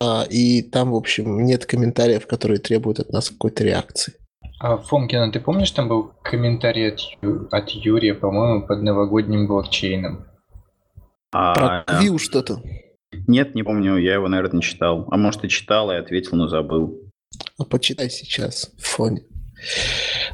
э, 0.00 0.26
и 0.28 0.62
там, 0.62 0.92
в 0.92 0.96
общем, 0.96 1.44
нет 1.44 1.66
комментариев, 1.66 2.26
которые 2.26 2.58
требуют 2.58 3.00
от 3.00 3.10
нас 3.10 3.30
какой-то 3.30 3.64
реакции. 3.64 4.14
А, 4.60 4.76
Фомкина, 4.76 5.32
ты 5.32 5.40
помнишь, 5.40 5.70
там 5.70 5.88
был 5.88 6.12
комментарий 6.22 6.92
от, 6.92 7.00
от 7.50 7.70
Юрия, 7.70 8.14
по-моему, 8.14 8.66
под 8.66 8.82
новогодним 8.82 9.46
блокчейном? 9.46 10.26
А, 11.32 11.54
Про 11.54 11.84
Квил 11.86 12.18
что-то. 12.18 12.62
Нет, 13.26 13.54
не 13.54 13.62
помню, 13.62 13.96
я 13.96 14.14
его, 14.14 14.28
наверное, 14.28 14.56
не 14.56 14.62
читал. 14.62 15.08
А 15.10 15.16
может, 15.16 15.44
и 15.44 15.48
читал, 15.48 15.90
и 15.90 15.96
ответил, 15.96 16.36
но 16.36 16.48
забыл. 16.48 17.00
А 17.58 17.64
почитай 17.64 18.10
сейчас 18.10 18.70
в 18.76 18.86
фоне. 18.86 19.22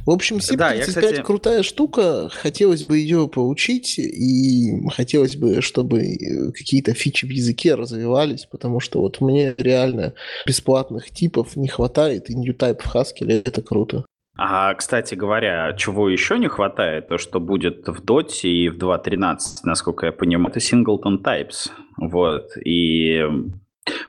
В 0.04 0.10
общем, 0.10 0.36
C35 0.36 0.56
да, 0.56 0.78
кстати... 0.78 1.22
крутая 1.22 1.62
штука, 1.62 2.28
хотелось 2.32 2.84
бы 2.84 2.98
ее 2.98 3.28
поучить, 3.28 3.98
и 3.98 4.72
хотелось 4.94 5.36
бы, 5.36 5.60
чтобы 5.62 6.52
какие-то 6.54 6.94
фичи 6.94 7.26
в 7.26 7.30
языке 7.30 7.74
развивались, 7.74 8.46
потому 8.46 8.80
что 8.80 9.00
вот 9.00 9.20
мне 9.20 9.54
реально 9.58 10.14
бесплатных 10.46 11.10
типов 11.10 11.56
не 11.56 11.68
хватает, 11.68 12.30
и 12.30 12.34
New-Type 12.34 12.82
в 12.82 12.94
Haskell 12.94 13.42
это 13.44 13.62
круто. 13.62 14.04
А, 14.38 14.74
кстати 14.74 15.14
говоря, 15.14 15.72
чего 15.78 16.10
еще 16.10 16.38
не 16.38 16.48
хватает, 16.48 17.08
то, 17.08 17.16
что 17.16 17.40
будет 17.40 17.88
в 17.88 18.04
Dot 18.04 18.42
и 18.42 18.68
в 18.68 18.76
2.13, 18.76 19.38
насколько 19.64 20.06
я 20.06 20.12
понимаю, 20.12 20.54
это 20.54 20.60
singleton 20.60 21.22
types. 21.22 21.70
Вот. 21.96 22.50
И 22.62 23.24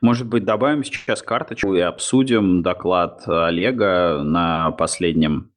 может 0.02 0.28
быть, 0.28 0.46
добавим 0.46 0.84
сейчас 0.84 1.22
карточку 1.22 1.74
и 1.76 1.80
обсудим 1.80 2.62
доклад 2.62 3.24
Олега 3.28 4.22
на 4.24 4.72
последнем, 4.72 5.52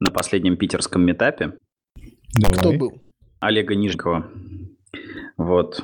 на 0.00 0.10
последнем 0.10 0.56
питерском 0.56 1.02
метапе. 1.02 1.54
Давай. 2.34 2.58
Кто 2.58 2.72
был? 2.72 3.02
Олега 3.40 3.74
Нижникова. 3.74 4.30
Вот. 5.36 5.82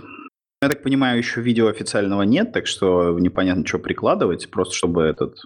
Я 0.63 0.69
так 0.69 0.83
понимаю, 0.83 1.19
еще 1.19 1.41
видео 1.41 1.67
официального 1.67 2.23
нет, 2.23 2.53
так 2.53 2.69
что 2.69 3.19
непонятно, 3.19 3.67
что 3.67 3.81
прикладывать, 3.81 4.49
просто 4.49 4.75
чтобы 4.75 5.03
этот 5.03 5.43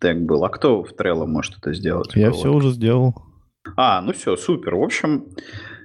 тег 0.00 0.18
был. 0.18 0.44
А 0.44 0.50
кто 0.50 0.82
в 0.82 0.92
Trello 0.92 1.24
может 1.24 1.56
это 1.56 1.72
сделать? 1.72 2.10
Я 2.14 2.30
все 2.30 2.52
уже 2.52 2.70
сделал. 2.70 3.14
А, 3.76 4.02
ну 4.02 4.12
все, 4.12 4.36
супер. 4.36 4.74
В 4.74 4.82
общем, 4.82 5.28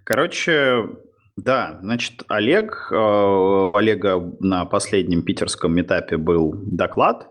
короче, 0.04 0.90
да, 1.38 1.78
значит, 1.84 2.24
Олег, 2.28 2.90
э, 2.92 3.72
Олега 3.74 4.20
на 4.40 4.66
последнем 4.66 5.22
питерском 5.22 5.74
метапе 5.74 6.18
был 6.18 6.54
доклад, 6.66 7.30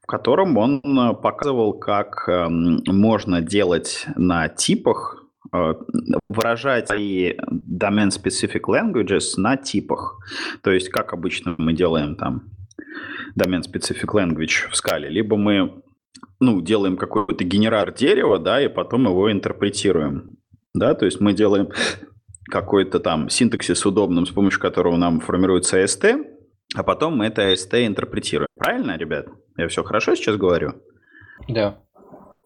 в 0.00 0.06
котором 0.06 0.56
он 0.56 0.80
э, 0.82 1.14
показывал, 1.14 1.74
как 1.74 2.26
э, 2.28 2.48
можно 2.48 3.42
делать 3.42 4.06
на 4.16 4.48
типах, 4.48 5.22
э, 5.52 5.74
выражать 6.30 6.88
свои 6.88 7.34
domain-specific 7.36 8.62
languages 8.68 9.34
на 9.36 9.58
типах. 9.58 10.18
То 10.62 10.70
есть, 10.70 10.88
как 10.88 11.12
обычно 11.12 11.54
мы 11.58 11.74
делаем 11.74 12.16
там 12.16 12.44
domain-specific 13.38 14.08
language 14.14 14.70
в 14.70 14.76
скале, 14.76 15.10
либо 15.10 15.36
мы 15.36 15.82
ну, 16.40 16.62
делаем 16.62 16.96
какой-то 16.96 17.44
генератор 17.44 17.92
дерева, 17.92 18.38
да, 18.38 18.62
и 18.62 18.68
потом 18.68 19.04
его 19.04 19.30
интерпретируем. 19.30 20.38
Да, 20.74 20.94
то 20.94 21.04
есть 21.04 21.20
мы 21.20 21.34
делаем 21.34 21.68
какой-то 22.50 23.00
там 23.00 23.28
синтаксис 23.28 23.84
удобным, 23.86 24.26
с 24.26 24.30
помощью 24.30 24.60
которого 24.60 24.96
нам 24.96 25.20
формируется 25.20 25.82
AST, 25.82 26.24
а 26.74 26.82
потом 26.82 27.16
мы 27.16 27.26
это 27.26 27.52
AST 27.52 27.86
интерпретируем. 27.86 28.48
Правильно, 28.56 28.96
ребят? 28.96 29.26
Я 29.56 29.68
все 29.68 29.82
хорошо 29.82 30.14
сейчас 30.14 30.36
говорю? 30.36 30.74
Да. 31.48 31.78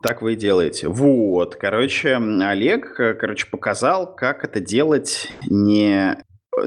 Так 0.03 0.23
вы 0.23 0.35
и 0.35 0.37
делаете. 0.37 0.89
Вот, 0.89 1.57
короче, 1.57 2.17
Олег, 2.17 2.95
короче, 2.97 3.47
показал, 3.51 4.15
как 4.15 4.45
это 4.45 4.61
делать 4.61 5.33
не 5.49 6.23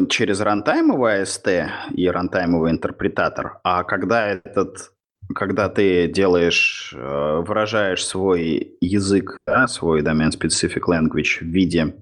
через 0.09 0.41
рантаймовый 0.41 1.21
AST 1.21 1.67
и 1.91 2.07
рантаймовый 2.07 2.71
интерпретатор, 2.71 3.59
а 3.63 3.83
когда 3.83 4.27
этот 4.27 4.91
когда 5.35 5.69
ты 5.69 6.07
делаешь, 6.07 6.91
э, 6.97 7.43
выражаешь 7.45 8.03
свой 8.03 8.77
язык, 8.81 9.37
да, 9.45 9.67
свой 9.67 10.01
domain 10.01 10.31
specific 10.31 10.81
language 10.87 11.41
в 11.41 11.45
виде, 11.45 11.93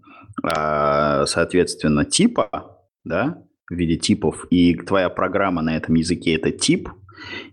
соответственно, 0.43 2.05
типа, 2.05 2.79
да, 3.03 3.43
в 3.69 3.73
виде 3.73 3.97
типов, 3.97 4.45
и 4.49 4.75
твоя 4.75 5.09
программа 5.09 5.61
на 5.61 5.75
этом 5.75 5.95
языке 5.95 6.35
это 6.35 6.51
тип, 6.51 6.89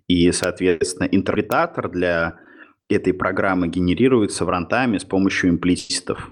и, 0.08 0.30
соответственно, 0.32 1.08
интерпретатор 1.08 1.90
для 1.90 2.38
этой 2.88 3.14
программы 3.14 3.68
генерируется 3.68 4.44
в 4.44 4.48
рантайме 4.48 5.00
с 5.00 5.04
помощью 5.04 5.50
имплиситов. 5.50 6.30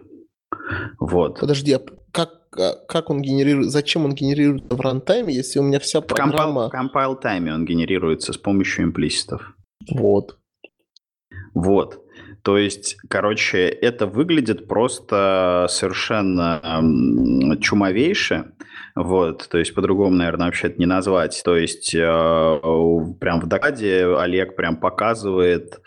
Вот. 1.01 1.41
Подожди, 1.41 1.73
а 1.73 1.81
как, 2.13 2.31
а 2.57 2.75
как 2.87 3.11
он 3.11 3.23
генерирует, 3.23 3.71
зачем 3.71 4.05
он 4.05 4.15
генерирует 4.15 4.73
в 4.73 4.81
рантайме, 4.81 5.35
если 5.35 5.59
у 5.59 5.63
меня 5.63 5.81
вся 5.81 6.01
программа... 6.01 6.69
В 6.69 6.75
compile 6.75 7.19
тайме 7.21 7.55
он 7.55 7.65
генерируется 7.65 8.33
с 8.33 8.37
помощью 8.37 8.85
имплиситов. 8.85 9.55
Вот. 9.91 10.39
Вот. 11.55 12.02
То 12.43 12.59
есть, 12.59 12.97
короче, 13.09 13.69
это 13.69 14.07
выглядит 14.07 14.67
просто 14.67 15.67
совершенно 15.69 16.61
чумовейше. 17.61 18.53
Вот, 18.95 19.49
то 19.49 19.59
есть 19.59 19.75
по-другому, 19.75 20.17
наверное, 20.17 20.47
вообще 20.47 20.67
это 20.67 20.79
не 20.79 20.87
назвать. 20.87 21.41
То 21.45 21.57
есть 21.57 21.95
э, 21.95 21.99
прям 21.99 23.41
в 23.41 23.47
докладе 23.47 24.07
Олег 24.17 24.55
прям 24.55 24.77
показывает, 24.77 25.81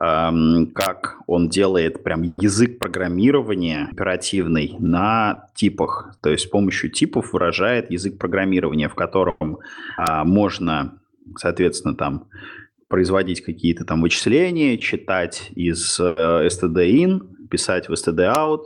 э, 0.00 0.30
как 0.74 1.18
он 1.26 1.48
делает 1.50 2.02
прям 2.02 2.32
язык 2.38 2.78
программирования 2.78 3.88
оперативный 3.92 4.76
на 4.78 5.48
типах. 5.54 6.14
То 6.22 6.30
есть 6.30 6.44
с 6.44 6.48
помощью 6.48 6.90
типов 6.90 7.34
выражает 7.34 7.90
язык 7.90 8.18
программирования, 8.18 8.88
в 8.88 8.94
котором 8.94 9.58
э, 9.98 10.24
можно, 10.24 10.94
соответственно, 11.36 11.94
там 11.94 12.28
производить 12.88 13.42
какие-то 13.42 13.84
там 13.84 14.00
вычисления, 14.02 14.78
читать 14.78 15.50
из 15.54 16.00
э, 16.00 16.48
std-in, 16.48 17.20
писать 17.48 17.88
в 17.88 17.92
std-out, 17.92 18.64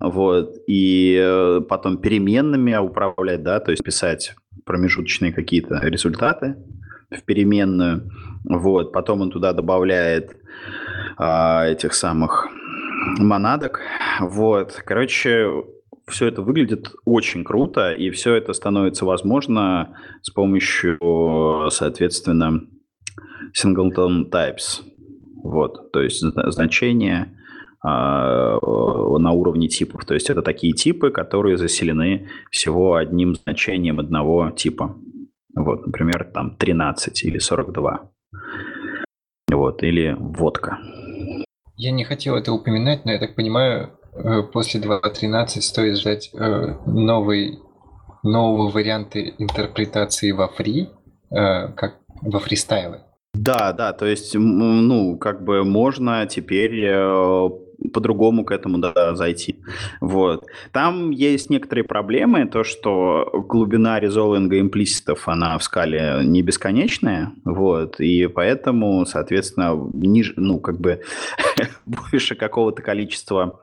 вот, 0.00 0.56
и 0.66 1.18
э, 1.20 1.60
потом 1.68 1.98
переменными 1.98 2.74
управлять, 2.76 3.42
да, 3.42 3.60
то 3.60 3.70
есть 3.70 3.84
писать 3.84 4.34
промежуточные 4.64 5.32
какие-то 5.32 5.80
результаты 5.82 6.56
в 7.10 7.22
переменную, 7.24 8.10
вот, 8.44 8.92
потом 8.92 9.20
он 9.20 9.30
туда 9.30 9.52
добавляет 9.52 10.36
а, 11.18 11.66
этих 11.66 11.92
самых 11.92 12.48
монадок, 13.18 13.80
вот, 14.20 14.80
короче, 14.84 15.50
все 16.08 16.26
это 16.26 16.42
выглядит 16.42 16.92
очень 17.04 17.44
круто, 17.44 17.92
и 17.92 18.10
все 18.10 18.34
это 18.34 18.52
становится 18.54 19.04
возможно 19.04 19.96
с 20.22 20.30
помощью, 20.30 21.68
соответственно, 21.70 22.66
singleton 23.52 24.30
types. 24.30 24.82
Вот, 25.42 25.92
то 25.92 26.00
есть 26.00 26.20
значения 26.20 27.36
а, 27.84 28.58
на 29.18 29.32
уровне 29.32 29.68
типов. 29.68 30.04
То 30.04 30.14
есть 30.14 30.30
это 30.30 30.42
такие 30.42 30.72
типы, 30.72 31.10
которые 31.10 31.56
заселены 31.56 32.28
всего 32.50 32.94
одним 32.94 33.34
значением 33.34 33.98
одного 33.98 34.50
типа. 34.50 34.96
Вот, 35.54 35.86
например, 35.86 36.30
там 36.32 36.56
13 36.56 37.24
или 37.24 37.38
42. 37.38 38.10
Вот, 39.50 39.82
или 39.82 40.16
водка. 40.18 40.78
Я 41.76 41.90
не 41.90 42.04
хотел 42.04 42.36
это 42.36 42.52
упоминать, 42.52 43.04
но 43.04 43.12
я 43.12 43.18
так 43.18 43.34
понимаю, 43.34 43.90
э, 44.14 44.42
после 44.42 44.80
2.13 44.80 45.60
стоит 45.60 45.98
ждать 45.98 46.30
э, 46.32 46.76
новый, 46.86 47.58
нового 48.22 48.70
варианты 48.70 49.34
интерпретации 49.38 50.30
во 50.30 50.46
фри, 50.48 50.88
э, 51.30 51.68
как 51.72 51.98
во 52.22 52.38
фристайле. 52.38 53.02
Да, 53.34 53.72
да, 53.72 53.92
то 53.92 54.06
есть, 54.06 54.34
ну, 54.34 55.16
как 55.16 55.42
бы 55.42 55.64
можно 55.64 56.26
теперь 56.26 56.84
э, 56.84 57.50
по-другому 57.92 58.44
к 58.44 58.50
этому 58.52 58.78
да, 58.78 59.14
зайти. 59.14 59.58
Вот. 60.00 60.44
Там 60.70 61.10
есть 61.10 61.48
некоторые 61.48 61.84
проблемы, 61.84 62.46
то, 62.46 62.62
что 62.62 63.30
глубина 63.48 63.98
резолвинга 64.00 64.60
имплиситов, 64.60 65.28
она 65.28 65.56
в 65.56 65.64
скале 65.64 66.20
не 66.24 66.42
бесконечная, 66.42 67.32
вот, 67.44 68.00
и 68.00 68.26
поэтому, 68.26 69.06
соответственно, 69.06 69.78
ниже, 69.94 70.34
ну, 70.36 70.60
как 70.60 70.78
бы 70.78 71.00
больше 71.86 72.34
какого-то 72.34 72.82
количества 72.82 73.60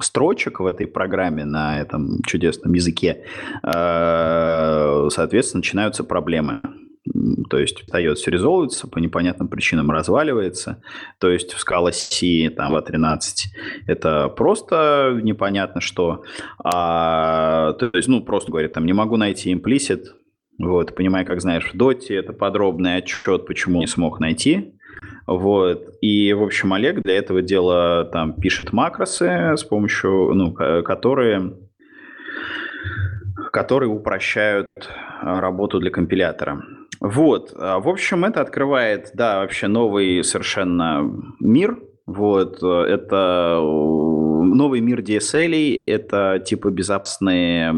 строчек 0.00 0.58
в 0.58 0.66
этой 0.66 0.88
программе 0.88 1.44
на 1.44 1.80
этом 1.80 2.20
чудесном 2.26 2.74
языке, 2.74 3.24
э, 3.62 5.08
соответственно, 5.10 5.60
начинаются 5.60 6.02
проблемы. 6.02 6.60
То 7.48 7.58
есть 7.58 7.82
остается 7.82 8.30
резолвится, 8.30 8.88
по 8.88 8.98
непонятным 8.98 9.48
причинам 9.48 9.90
разваливается. 9.90 10.82
То 11.18 11.30
есть 11.30 11.52
в 11.52 11.58
скала 11.58 11.92
C, 11.92 12.50
там, 12.50 12.74
V13, 12.74 13.20
это 13.86 14.28
просто 14.28 15.18
непонятно 15.22 15.80
что. 15.80 16.24
А, 16.62 17.72
то 17.74 17.90
есть, 17.92 18.08
ну, 18.08 18.22
просто 18.22 18.50
говорит, 18.50 18.72
там, 18.72 18.86
не 18.86 18.92
могу 18.92 19.16
найти 19.16 19.52
implicit, 19.52 20.06
вот, 20.58 20.94
понимаю, 20.94 21.26
как 21.26 21.40
знаешь, 21.40 21.72
в 21.72 21.76
доте 21.76 22.14
это 22.14 22.32
подробный 22.32 22.96
отчет, 22.96 23.46
почему 23.46 23.80
не 23.80 23.86
смог 23.86 24.20
найти. 24.20 24.74
Вот. 25.26 25.96
И, 26.00 26.32
в 26.32 26.42
общем, 26.42 26.72
Олег 26.72 27.02
для 27.02 27.16
этого 27.16 27.42
дела 27.42 28.04
там 28.04 28.34
пишет 28.34 28.72
макросы, 28.72 29.56
с 29.56 29.64
помощью, 29.64 30.32
ну, 30.34 30.52
которые 30.52 31.54
которые 33.54 33.88
упрощают 33.88 34.66
работу 35.22 35.78
для 35.78 35.90
компилятора. 35.90 36.62
Вот, 37.04 37.52
а, 37.54 37.80
в 37.80 37.88
общем, 37.88 38.24
это 38.24 38.40
открывает, 38.40 39.10
да, 39.12 39.40
вообще 39.40 39.66
новый 39.66 40.24
совершенно 40.24 41.02
мир. 41.38 41.78
Вот, 42.06 42.62
э, 42.62 42.66
это 42.66 43.58
новый 43.60 44.80
мир 44.80 45.00
DSL, 45.00 45.76
это 45.84 46.42
типа 46.42 46.70
безопасный 46.70 47.70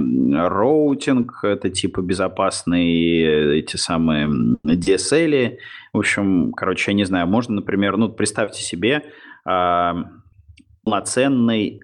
роутинг, 0.48 1.40
это 1.42 1.70
типа 1.70 2.02
безопасные 2.02 3.58
эти 3.58 3.76
самые 3.76 4.28
DSL. 4.64 5.58
В 5.92 5.98
общем, 5.98 6.52
короче, 6.52 6.92
я 6.92 6.96
не 6.96 7.04
знаю, 7.04 7.26
можно, 7.26 7.56
например, 7.56 7.96
ну, 7.96 8.08
представьте 8.08 8.62
себе 8.62 9.02
а, 9.44 10.04
полноценный 10.84 11.80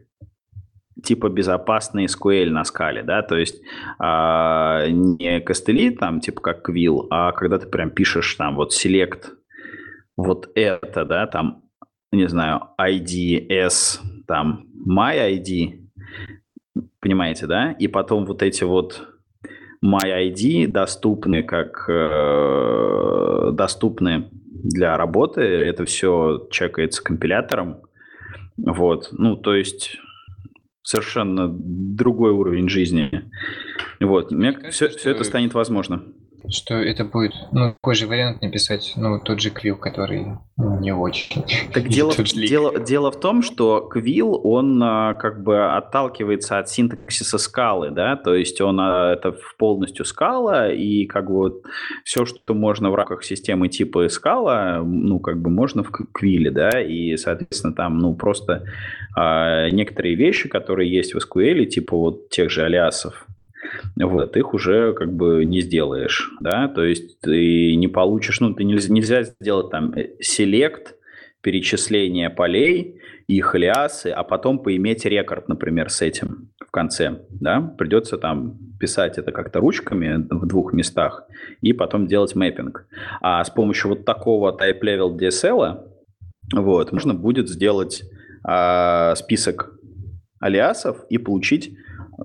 типа 1.03 1.29
безопасный 1.29 2.07
SQL 2.07 2.51
на 2.51 2.65
скале, 2.65 3.03
да, 3.03 3.23
то 3.23 3.37
есть 3.37 3.63
а, 3.99 4.87
не 4.89 5.41
костыли 5.41 5.91
там 5.91 6.21
типа 6.21 6.41
как 6.41 6.69
Quill, 6.69 7.07
а 7.11 7.33
когда 7.33 7.59
ты 7.59 7.67
прям 7.67 7.91
пишешь 7.91 8.35
там 8.35 8.57
вот 8.57 8.73
select 8.73 9.31
вот 10.17 10.51
это, 10.55 11.05
да, 11.05 11.27
там, 11.27 11.63
не 12.11 12.29
знаю, 12.29 12.69
ID, 12.81 13.47
S, 13.49 14.01
там, 14.27 14.67
my 14.87 15.17
ID, 15.39 15.81
понимаете, 17.01 17.47
да, 17.47 17.73
и 17.73 17.89
потом 17.89 18.27
вот 18.27 18.43
эти 18.43 18.65
вот 18.65 19.09
my 19.85 20.31
ID 20.31 20.69
доступны 20.69 21.43
как 21.43 21.87
э, 21.89 23.51
доступны 23.53 24.29
для 24.47 24.97
работы, 24.97 25.41
это 25.41 25.85
все 25.85 26.47
чекается 26.51 27.03
компилятором, 27.03 27.83
вот, 28.57 29.09
ну, 29.13 29.37
то 29.37 29.55
есть 29.55 29.99
совершенно 30.83 31.49
другой 31.49 32.33
уровень 32.33 32.69
жизни. 32.69 33.31
Вот, 34.01 34.31
мне 34.33 34.53
кажется, 34.53 34.89
все, 34.89 34.99
все 34.99 35.11
это 35.11 35.25
станет 35.25 35.55
возможно 35.55 36.03
что 36.49 36.75
это 36.75 37.05
будет, 37.05 37.33
ну, 37.53 37.73
такой 37.73 37.95
же 37.95 38.07
вариант 38.07 38.43
написать, 38.43 38.93
ну, 38.97 39.21
тот 39.21 39.41
же 39.41 39.51
Квилл, 39.51 39.77
который 39.77 40.27
ну, 40.57 40.81
не 40.81 40.93
очень. 40.93 41.45
Так 41.73 41.89
дело, 41.89 42.15
дело, 42.15 42.79
дело 42.79 43.11
в 43.11 43.21
том, 43.21 43.43
что 43.43 43.81
Квилл, 43.81 44.41
он 44.45 44.83
а, 44.83 45.15
как 45.15 45.43
бы 45.43 45.75
отталкивается 45.75 46.59
от 46.59 46.69
синтаксиса 46.69 47.39
скалы, 47.39 47.91
да, 47.91 48.17
то 48.17 48.35
есть 48.35 48.61
он 48.61 48.81
а, 48.81 49.13
это 49.13 49.37
полностью 49.59 50.05
скала, 50.05 50.73
и 50.73 51.07
как 51.07 51.27
бы 51.27 51.35
вот 51.35 51.63
все, 52.05 52.25
что 52.25 52.55
можно 52.55 52.91
в 52.91 52.95
рамках 52.95 53.25
системы 53.25 53.69
типа 53.69 54.09
скала, 54.09 54.83
ну, 54.85 55.21
как 55.21 55.41
бы 55.41 55.51
можно 55.51 55.83
в 55.83 55.91
Квилле, 55.91 56.51
да, 56.51 56.81
и, 56.81 57.17
соответственно, 57.17 57.75
там, 57.75 57.99
ну, 57.99 58.15
просто 58.15 58.65
а, 59.17 59.71
некоторые 59.71 60.15
вещи, 60.15 60.49
которые 60.49 60.91
есть 60.91 61.15
в 61.15 61.19
SQL, 61.19 61.65
типа 61.67 61.97
вот 61.97 62.29
тех 62.31 62.51
же 62.51 62.65
алиасов, 62.65 63.27
вот, 63.97 64.37
их 64.37 64.55
уже 64.55 64.93
как 64.95 65.13
бы 65.13 65.45
не 65.45 65.61
сделаешь, 65.61 66.31
да, 66.41 66.69
то 66.69 66.85
есть 66.85 67.21
ты 67.21 67.75
не 67.77 67.89
получишь, 67.89 68.41
ну, 68.41 68.55
ты 68.55 68.65
нельзя, 68.65 68.93
нельзя 68.93 69.23
сделать 69.23 69.71
там 69.71 69.95
селект, 70.21 70.97
перечисление 71.41 72.31
полей, 72.31 73.01
их 73.27 73.55
алиасы, 73.55 74.09
а 74.09 74.23
потом 74.23 74.59
поиметь 74.59 75.05
рекорд, 75.05 75.49
например, 75.49 75.91
с 75.91 76.03
этим 76.03 76.53
конце, 76.73 77.21
да, 77.29 77.61
придется 77.61 78.19
там 78.19 78.59
писать 78.81 79.19
это 79.19 79.31
как-то 79.31 79.61
ручками 79.61 80.27
в 80.31 80.47
двух 80.47 80.73
местах 80.73 81.29
и 81.61 81.73
потом 81.73 82.07
делать 82.09 82.35
мэппинг. 82.35 82.87
А 83.21 83.45
с 83.45 83.51
помощью 83.51 83.91
вот 83.91 84.05
такого 84.05 84.57
type 84.57 84.81
level 84.81 85.17
DSL 85.17 85.87
вот, 86.55 86.93
можно 86.93 87.15
будет 87.15 87.49
сделать 87.49 88.03
э, 88.49 89.15
список 89.17 89.79
алиасов 90.41 91.05
и 91.11 91.19
получить 91.19 91.77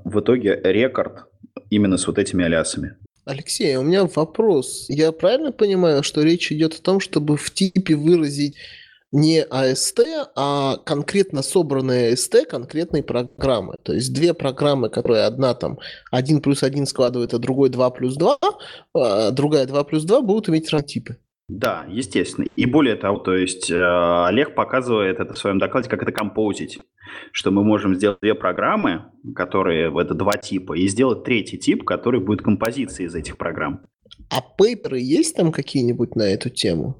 в 0.03 0.19
итоге 0.21 0.59
рекорд 0.63 1.25
именно 1.69 1.97
с 1.97 2.07
вот 2.07 2.17
этими 2.17 2.45
алиасами. 2.45 2.95
Алексей, 3.25 3.75
у 3.75 3.83
меня 3.83 4.05
вопрос. 4.05 4.85
Я 4.87 5.11
правильно 5.11 5.51
понимаю, 5.51 6.01
что 6.01 6.21
речь 6.21 6.51
идет 6.51 6.75
о 6.75 6.81
том, 6.81 6.99
чтобы 7.01 7.35
в 7.35 7.51
типе 7.51 7.95
выразить 7.95 8.55
не 9.11 9.43
AST, 9.43 10.27
а 10.35 10.77
конкретно 10.77 11.41
собранные 11.41 12.13
AST 12.13 12.45
конкретной 12.45 13.03
программы. 13.03 13.75
То 13.83 13.93
есть 13.93 14.13
две 14.13 14.33
программы, 14.33 14.89
которые 14.89 15.23
одна 15.25 15.53
там 15.55 15.79
1 16.11 16.41
плюс 16.41 16.63
1 16.63 16.85
складывает, 16.85 17.33
а 17.33 17.39
другой 17.39 17.69
2 17.69 17.89
плюс 17.91 18.15
2, 18.15 18.37
а 18.93 19.31
другая 19.31 19.65
2 19.65 19.83
плюс 19.83 20.03
2 20.03 20.21
будут 20.21 20.49
иметь 20.49 20.69
ранотипы. 20.69 21.17
Да, 21.47 21.85
естественно. 21.89 22.47
И 22.57 22.65
более 22.65 22.95
того, 22.95 23.19
то 23.19 23.33
есть 23.33 23.71
э, 23.71 24.25
Олег 24.25 24.53
показывает 24.53 25.19
это 25.19 25.33
в 25.33 25.37
своем 25.37 25.59
докладе, 25.59 25.89
как 25.89 26.03
это 26.03 26.11
композить, 26.11 26.79
что 27.31 27.51
мы 27.51 27.63
можем 27.63 27.95
сделать 27.95 28.19
две 28.21 28.35
программы, 28.35 29.05
которые 29.33 29.89
это 29.97 30.13
два 30.13 30.33
типа, 30.33 30.77
и 30.77 30.87
сделать 30.89 31.23
третий 31.23 31.57
тип, 31.57 31.85
который 31.85 32.19
будет 32.19 32.41
композицией 32.41 33.07
из 33.07 33.15
этих 33.15 33.37
программ. 33.37 33.81
А 34.29 34.41
пейперы 34.41 34.99
есть 34.99 35.37
там 35.37 35.53
какие-нибудь 35.53 36.17
на 36.17 36.23
эту 36.23 36.49
тему? 36.49 36.97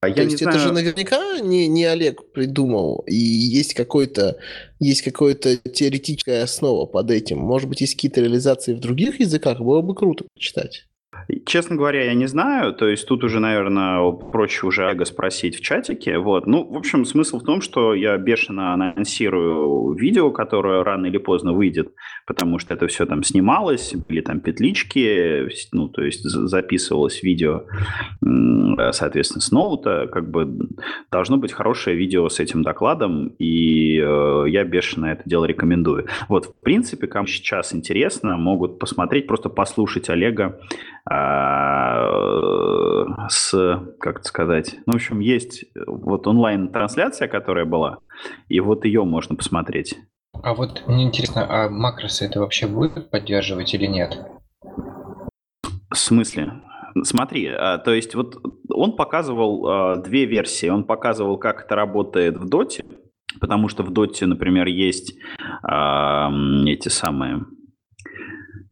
А 0.00 0.08
я 0.08 0.14
То 0.14 0.22
есть 0.22 0.40
не 0.40 0.46
это 0.46 0.58
знаю... 0.58 0.68
же 0.68 0.72
наверняка 0.72 1.40
не, 1.40 1.66
не 1.66 1.84
Олег 1.84 2.32
придумал, 2.32 3.04
и 3.06 3.14
есть 3.14 3.74
какой-то 3.74 4.38
есть 4.78 5.02
какая-то 5.02 5.56
теоретическая 5.56 6.42
основа 6.42 6.86
под 6.86 7.10
этим. 7.10 7.38
Может 7.38 7.68
быть, 7.68 7.82
есть 7.82 7.94
какие-то 7.96 8.22
реализации 8.22 8.72
в 8.72 8.80
других 8.80 9.20
языках, 9.20 9.60
было 9.60 9.82
бы 9.82 9.94
круто 9.94 10.24
почитать. 10.34 10.86
Честно 11.46 11.76
говоря, 11.76 12.04
я 12.04 12.14
не 12.14 12.26
знаю. 12.26 12.72
То 12.74 12.88
есть 12.88 13.06
тут 13.06 13.24
уже, 13.24 13.40
наверное, 13.40 14.10
проще 14.12 14.66
уже 14.66 14.86
Олега 14.86 15.04
спросить 15.04 15.56
в 15.56 15.60
чатике. 15.60 16.18
Вот. 16.18 16.46
Ну, 16.46 16.64
в 16.64 16.76
общем, 16.76 17.04
смысл 17.04 17.38
в 17.38 17.44
том, 17.44 17.60
что 17.60 17.94
я 17.94 18.16
бешено 18.16 18.72
анонсирую 18.74 19.94
видео, 19.94 20.30
которое 20.30 20.82
рано 20.84 21.06
или 21.06 21.18
поздно 21.18 21.52
выйдет, 21.52 21.92
потому 22.26 22.58
что 22.58 22.74
это 22.74 22.86
все 22.86 23.06
там 23.06 23.22
снималось, 23.22 23.94
были 24.08 24.20
там 24.20 24.40
петлички, 24.40 25.48
ну, 25.72 25.88
то 25.88 26.02
есть 26.02 26.22
записывалось 26.24 27.22
видео, 27.22 27.64
соответственно, 28.92 29.40
с 29.40 29.50
ноута. 29.50 30.08
Как 30.12 30.30
бы 30.30 30.68
должно 31.10 31.36
быть 31.36 31.52
хорошее 31.52 31.96
видео 31.96 32.28
с 32.28 32.40
этим 32.40 32.62
докладом, 32.62 33.28
и 33.38 33.98
э, 33.98 34.44
я 34.48 34.64
бешено 34.64 35.06
это 35.06 35.22
дело 35.26 35.44
рекомендую. 35.44 36.06
Вот, 36.28 36.46
в 36.46 36.54
принципе, 36.60 37.06
кому 37.06 37.26
сейчас 37.26 37.74
интересно, 37.74 38.36
могут 38.36 38.78
посмотреть, 38.78 39.26
просто 39.26 39.48
послушать 39.48 40.10
Олега 40.10 40.60
а, 41.08 42.08
с, 43.28 43.52
как 44.00 44.20
это 44.20 44.28
сказать, 44.28 44.76
ну, 44.86 44.92
в 44.92 44.96
общем, 44.96 45.20
есть 45.20 45.64
вот 45.86 46.26
онлайн-трансляция, 46.26 47.28
которая 47.28 47.66
была, 47.66 47.98
и 48.48 48.60
вот 48.60 48.84
ее 48.84 49.04
можно 49.04 49.36
посмотреть. 49.36 49.96
А 50.42 50.54
вот 50.54 50.82
мне 50.86 51.04
интересно, 51.04 51.46
а 51.48 51.68
макросы 51.68 52.26
это 52.26 52.40
вообще 52.40 52.66
будет 52.66 53.10
поддерживать 53.10 53.74
или 53.74 53.86
нет? 53.86 54.18
В 55.90 55.96
смысле? 55.96 56.62
Смотри, 57.02 57.48
а, 57.48 57.78
то 57.78 57.92
есть 57.92 58.14
вот 58.14 58.36
он 58.68 58.96
показывал 58.96 59.66
а, 59.66 59.96
две 59.96 60.26
версии. 60.26 60.68
Он 60.68 60.84
показывал, 60.84 61.38
как 61.38 61.64
это 61.64 61.74
работает 61.74 62.36
в 62.36 62.48
доте, 62.48 62.84
потому 63.40 63.68
что 63.68 63.82
в 63.82 63.90
доте, 63.90 64.26
например, 64.26 64.66
есть 64.66 65.14
эти 65.66 66.88
самые 66.88 67.46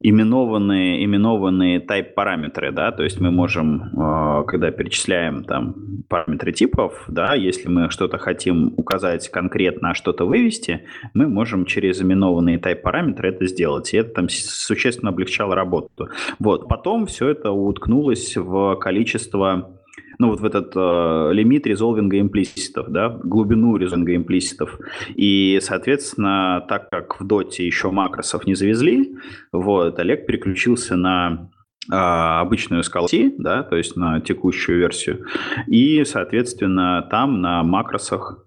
именованные, 0.03 1.05
именованные 1.05 1.79
type 1.79 2.15
параметры, 2.15 2.73
да, 2.73 2.93
то 2.93 3.03
есть 3.05 3.21
мы 3.21 3.31
можем, 3.31 3.83
э, 3.83 4.45
когда 4.47 4.71
перечисляем 4.71 5.45
там 5.45 6.05
параметры 6.09 6.53
типов, 6.53 7.05
да, 7.09 7.35
если 7.35 7.69
мы 7.69 7.91
что-то 7.91 8.19
хотим 8.19 8.75
указать 8.77 9.29
конкретно, 9.29 9.91
а 9.91 9.95
что-то 9.95 10.25
вывести, 10.27 10.85
мы 11.15 11.29
можем 11.29 11.65
через 11.67 12.03
именованные 12.03 12.59
type 12.59 12.83
параметры 12.83 13.29
это 13.29 13.47
сделать, 13.47 13.95
и 13.95 13.99
это 13.99 14.15
там 14.15 14.29
существенно 14.29 15.11
облегчало 15.11 15.55
работу. 15.55 16.09
Вот, 16.39 16.69
потом 16.69 17.07
все 17.07 17.29
это 17.29 17.53
уткнулось 17.53 18.37
в 18.37 18.77
количество 18.77 19.82
ну, 20.19 20.29
вот 20.31 20.41
в 20.41 20.45
этот 20.45 20.73
э, 20.75 21.31
лимит 21.33 21.67
резолвинга 21.67 22.21
имплиситов, 22.21 22.91
да, 22.91 23.09
глубину 23.09 23.77
резолвинга 23.77 24.17
имплиситов. 24.17 24.79
И, 25.15 25.59
соответственно, 25.63 26.65
так 26.69 26.89
как 26.91 27.21
в 27.21 27.27
доте 27.27 27.67
еще 27.67 27.91
макросов 27.91 28.47
не 28.47 28.55
завезли, 28.55 29.17
вот, 29.53 29.99
Олег 29.99 30.27
переключился 30.27 30.97
на 30.97 31.51
э, 31.91 31.95
обычную 31.95 32.83
скалу 32.83 33.09
да, 33.39 33.63
то 33.63 33.77
есть 33.77 33.97
на 33.97 34.21
текущую 34.21 34.79
версию. 34.79 35.27
И, 35.67 36.05
соответственно, 36.05 37.07
там 37.11 37.41
на 37.41 37.63
макросах 37.63 38.45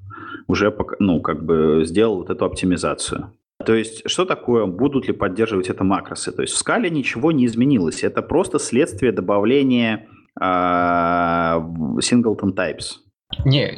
уже, 0.47 0.75
ну, 0.99 1.21
как 1.21 1.43
бы 1.43 1.81
сделал 1.85 2.17
вот 2.17 2.29
эту 2.29 2.45
оптимизацию. 2.45 3.31
То 3.65 3.73
есть, 3.73 4.09
что 4.09 4.25
такое, 4.25 4.65
будут 4.65 5.07
ли 5.07 5.13
поддерживать 5.13 5.69
это 5.69 5.83
макросы? 5.83 6.31
То 6.31 6.41
есть 6.41 6.53
в 6.53 6.57
скале 6.57 6.89
ничего 6.89 7.31
не 7.31 7.45
изменилось. 7.45 8.03
Это 8.03 8.21
просто 8.21 8.59
следствие 8.59 9.11
добавления 9.11 10.07
а, 10.07 10.14
singleton 10.39 12.53
types. 12.53 12.97
Не, 13.45 13.73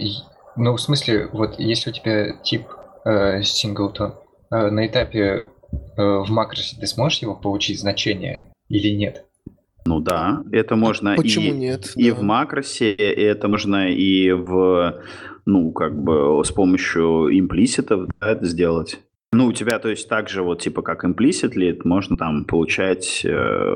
ну 0.55 0.73
в 0.73 0.81
смысле, 0.81 1.29
вот 1.31 1.59
если 1.59 1.91
у 1.91 1.93
тебя 1.93 2.33
тип 2.43 2.67
э, 3.05 3.41
singleton, 3.41 4.13
э, 4.51 4.69
на 4.69 4.87
этапе 4.87 5.21
э, 5.21 5.43
в 5.97 6.29
макросе 6.29 6.77
ты 6.79 6.87
сможешь 6.87 7.21
его 7.21 7.35
получить 7.35 7.79
значение 7.79 8.39
или 8.69 8.89
нет? 8.89 9.25
Ну 9.85 10.01
да, 10.01 10.43
это 10.51 10.75
можно 10.75 11.15
Почему 11.15 11.53
и, 11.53 11.57
нет? 11.57 11.93
и 11.95 12.11
да. 12.11 12.17
в 12.17 12.21
макросе, 12.21 12.91
и 12.91 13.21
это 13.21 13.47
можно 13.47 13.89
и 13.89 14.31
в, 14.31 15.01
ну, 15.45 15.71
как 15.71 16.03
бы 16.03 16.43
с 16.43 16.51
помощью 16.51 17.29
имплиситов 17.39 18.09
да, 18.19 18.31
это 18.31 18.45
сделать. 18.45 18.99
Ну, 19.31 19.47
у 19.47 19.53
тебя, 19.53 19.79
то 19.79 19.89
есть, 19.89 20.09
также 20.09 20.41
вот, 20.41 20.61
типа, 20.61 20.81
как 20.81 21.05
implicitly, 21.05 21.79
можно 21.83 22.17
там 22.17 22.45
получать 22.45 23.21
э, 23.23 23.75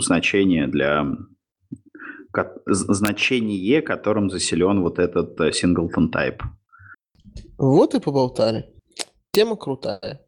значение 0.00 0.66
для 0.66 1.06
значение, 2.66 3.82
которым 3.82 4.30
заселен 4.30 4.82
вот 4.82 4.98
этот 4.98 5.38
э, 5.40 5.50
singleton 5.50 6.10
type. 6.10 6.40
Вот 7.58 7.94
и 7.94 8.00
поболтали. 8.00 8.66
Тема 9.32 9.56
крутая. 9.56 10.20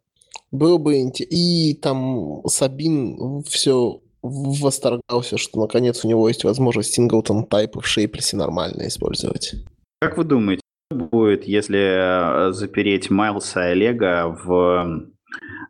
Было 0.51 0.79
бы 0.79 0.99
интересно. 1.01 1.37
И 1.37 1.75
там 1.75 2.43
Сабин 2.47 3.43
все 3.43 4.01
восторгался, 4.23 5.37
что 5.37 5.61
наконец 5.61 6.05
у 6.05 6.09
него 6.09 6.29
есть 6.29 6.45
возможность 6.45 6.99
singleton 6.99 7.49
type 7.49 7.81
в 7.81 7.87
шейплесе 7.87 8.37
нормально 8.37 8.89
использовать. 8.89 9.55
Как 10.01 10.17
вы 10.17 10.25
думаете, 10.25 10.63
будет, 10.91 11.45
если 11.45 12.49
э, 12.49 12.53
запереть 12.53 13.11
Майлса 13.11 13.69
и 13.69 13.73
Олега 13.73 14.29
в 14.29 15.14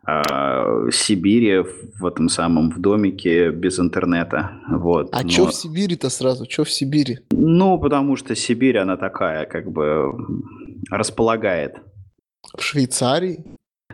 э, 0.07 0.89
Сибири, 0.91 1.63
в 1.99 2.05
этом 2.05 2.29
самом, 2.29 2.71
в 2.71 2.79
домике 2.79 3.51
без 3.51 3.79
интернета. 3.79 4.51
Вот. 4.69 5.09
А 5.11 5.23
Но... 5.23 5.29
что 5.29 5.47
в 5.47 5.53
Сибири-то 5.53 6.09
сразу? 6.09 6.45
Что 6.49 6.63
в 6.63 6.71
Сибири? 6.71 7.19
Ну, 7.31 7.79
потому 7.79 8.15
что 8.15 8.35
Сибирь, 8.35 8.77
она 8.77 8.97
такая, 8.97 9.45
как 9.45 9.71
бы, 9.71 10.13
располагает. 10.89 11.77
В 12.57 12.61
Швейцарии? 12.61 13.43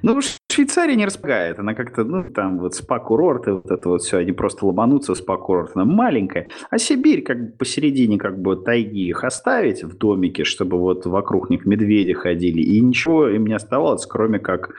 Ну, 0.04 0.20
Швейцария 0.52 0.96
не 0.96 1.06
располагает. 1.06 1.60
Она 1.60 1.76
как-то, 1.76 2.04
ну, 2.04 2.24
там 2.24 2.58
вот 2.60 2.74
спа-курорты, 2.74 3.54
вот 3.54 3.70
это 3.70 3.90
вот 3.90 4.02
все, 4.02 4.18
они 4.18 4.32
просто 4.32 4.66
ломанутся 4.66 5.14
в 5.14 5.18
спа-курорт. 5.18 5.72
Она 5.76 5.86
маленькая. 5.86 6.48
А 6.72 6.80
Сибирь 6.80 7.22
как 7.22 7.40
бы 7.40 7.52
посередине 7.58 8.18
как 8.18 8.42
бы 8.42 8.56
тайги 8.56 9.08
их 9.08 9.24
оставить 9.24 9.84
в 9.84 9.98
домике, 9.98 10.44
чтобы 10.44 10.80
вот 10.80 11.06
вокруг 11.06 11.50
них 11.50 11.66
медведи 11.66 12.14
ходили. 12.14 12.62
И 12.62 12.80
ничего 12.80 13.28
им 13.28 13.46
не 13.46 13.54
оставалось, 13.54 14.06
кроме 14.06 14.40
как 14.40 14.74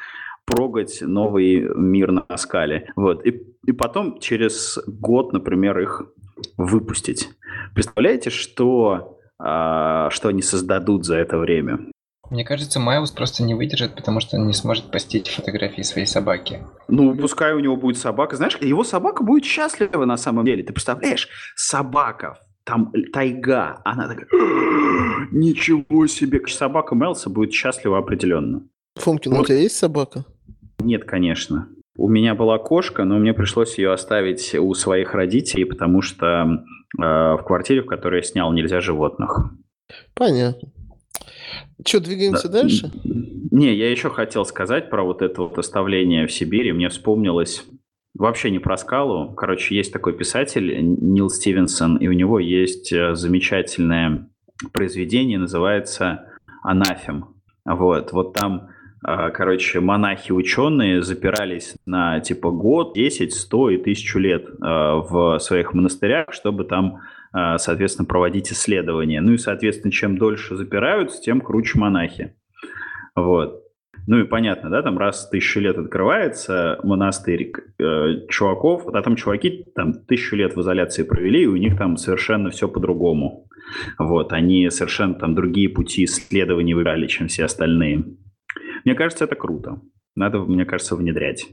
прогать 0.46 1.00
новый 1.00 1.60
мир 1.76 2.12
на 2.12 2.36
скале. 2.36 2.90
Вот. 2.96 3.24
И, 3.26 3.42
и 3.66 3.72
потом 3.72 4.18
через 4.20 4.78
год, 4.86 5.32
например, 5.32 5.78
их 5.78 6.02
выпустить. 6.56 7.28
Представляете, 7.74 8.30
что, 8.30 9.18
а, 9.38 10.10
что 10.10 10.28
они 10.28 10.42
создадут 10.42 11.04
за 11.04 11.16
это 11.16 11.38
время? 11.38 11.78
Мне 12.30 12.44
кажется, 12.44 12.80
Майлз 12.80 13.10
просто 13.10 13.42
не 13.42 13.54
выдержит, 13.54 13.94
потому 13.94 14.20
что 14.20 14.38
он 14.38 14.46
не 14.46 14.54
сможет 14.54 14.90
постить 14.90 15.28
фотографии 15.28 15.82
своей 15.82 16.06
собаки. 16.06 16.64
Ну, 16.88 17.14
пускай 17.14 17.52
у 17.52 17.60
него 17.60 17.76
будет 17.76 17.98
собака. 17.98 18.36
Знаешь, 18.36 18.56
его 18.58 18.84
собака 18.84 19.22
будет 19.22 19.44
счастлива 19.44 20.06
на 20.06 20.16
самом 20.16 20.46
деле. 20.46 20.62
Ты 20.62 20.72
представляешь, 20.72 21.28
собака, 21.56 22.38
там 22.64 22.90
тайга, 23.12 23.82
она 23.84 24.08
такая, 24.08 24.26
ничего 25.30 26.06
себе. 26.06 26.40
Собака 26.46 26.94
Мелса 26.94 27.28
будет 27.28 27.52
счастлива 27.52 27.98
определенно. 27.98 28.62
Фомкин, 28.96 29.34
у 29.34 29.44
тебя 29.44 29.58
есть 29.58 29.76
собака? 29.76 30.24
Нет, 30.82 31.04
конечно. 31.04 31.68
У 31.96 32.08
меня 32.08 32.34
была 32.34 32.58
кошка, 32.58 33.04
но 33.04 33.18
мне 33.18 33.34
пришлось 33.34 33.78
ее 33.78 33.92
оставить 33.92 34.54
у 34.54 34.72
своих 34.74 35.14
родителей, 35.14 35.64
потому 35.64 36.00
что 36.00 36.64
э, 36.98 37.02
в 37.02 37.42
квартире, 37.46 37.82
в 37.82 37.86
которой 37.86 38.16
я 38.16 38.22
снял, 38.22 38.52
нельзя 38.52 38.80
животных. 38.80 39.52
Понятно. 40.14 40.68
Что, 41.86 42.00
двигаемся 42.00 42.48
Да. 42.48 42.62
дальше? 42.62 42.90
Не, 43.50 43.74
я 43.74 43.90
еще 43.90 44.08
хотел 44.08 44.44
сказать 44.46 44.88
про 44.88 45.02
вот 45.02 45.20
это 45.20 45.42
вот 45.42 45.58
оставление 45.58 46.26
в 46.26 46.32
Сибири. 46.32 46.72
Мне 46.72 46.88
вспомнилось 46.88 47.64
вообще 48.14 48.50
не 48.50 48.58
про 48.58 48.76
скалу. 48.78 49.34
Короче, 49.34 49.74
есть 49.74 49.92
такой 49.92 50.14
писатель 50.14 50.74
Нил 50.82 51.28
Стивенсон, 51.28 51.96
и 51.96 52.08
у 52.08 52.12
него 52.12 52.38
есть 52.38 52.92
э, 52.92 53.14
замечательное 53.14 54.28
произведение, 54.72 55.38
называется 55.38 56.26
«Анафем». 56.62 57.26
Вот, 57.64 58.12
вот 58.12 58.32
там, 58.32 58.68
короче, 59.02 59.80
монахи-ученые 59.80 61.02
запирались 61.02 61.74
на 61.86 62.20
типа 62.20 62.50
год, 62.50 62.94
10, 62.94 63.34
100 63.34 63.70
и 63.70 63.76
тысячу 63.78 64.18
лет 64.18 64.46
э, 64.46 64.54
в 64.60 65.38
своих 65.40 65.74
монастырях, 65.74 66.32
чтобы 66.32 66.64
там 66.64 67.00
э, 67.34 67.58
соответственно, 67.58 68.06
проводить 68.06 68.52
исследования. 68.52 69.20
Ну 69.20 69.32
и, 69.32 69.38
соответственно, 69.38 69.92
чем 69.92 70.18
дольше 70.18 70.56
запираются, 70.56 71.20
тем 71.20 71.40
круче 71.40 71.78
монахи. 71.78 72.36
Вот. 73.16 73.62
Ну 74.06 74.18
и 74.18 74.24
понятно, 74.24 74.68
да, 74.68 74.82
там 74.82 74.98
раз 74.98 75.26
в 75.26 75.30
тысячу 75.30 75.60
лет 75.60 75.78
открывается 75.78 76.80
монастырь 76.82 77.52
э, 77.78 78.26
чуваков, 78.28 78.86
а 78.88 79.00
там 79.00 79.14
чуваки 79.14 79.64
там 79.76 79.92
тысячу 79.92 80.34
лет 80.34 80.56
в 80.56 80.60
изоляции 80.60 81.04
провели, 81.04 81.42
и 81.42 81.46
у 81.46 81.56
них 81.56 81.78
там 81.78 81.96
совершенно 81.96 82.50
все 82.50 82.66
по-другому. 82.66 83.46
Вот, 83.98 84.32
они 84.32 84.70
совершенно 84.70 85.14
там 85.14 85.34
другие 85.34 85.68
пути 85.68 86.04
исследований 86.04 86.74
выбрали, 86.74 87.06
чем 87.06 87.28
все 87.28 87.44
остальные. 87.44 88.04
Мне 88.84 88.94
кажется, 88.94 89.24
это 89.24 89.34
круто. 89.36 89.80
Надо, 90.14 90.38
мне 90.40 90.64
кажется, 90.64 90.96
внедрять. 90.96 91.46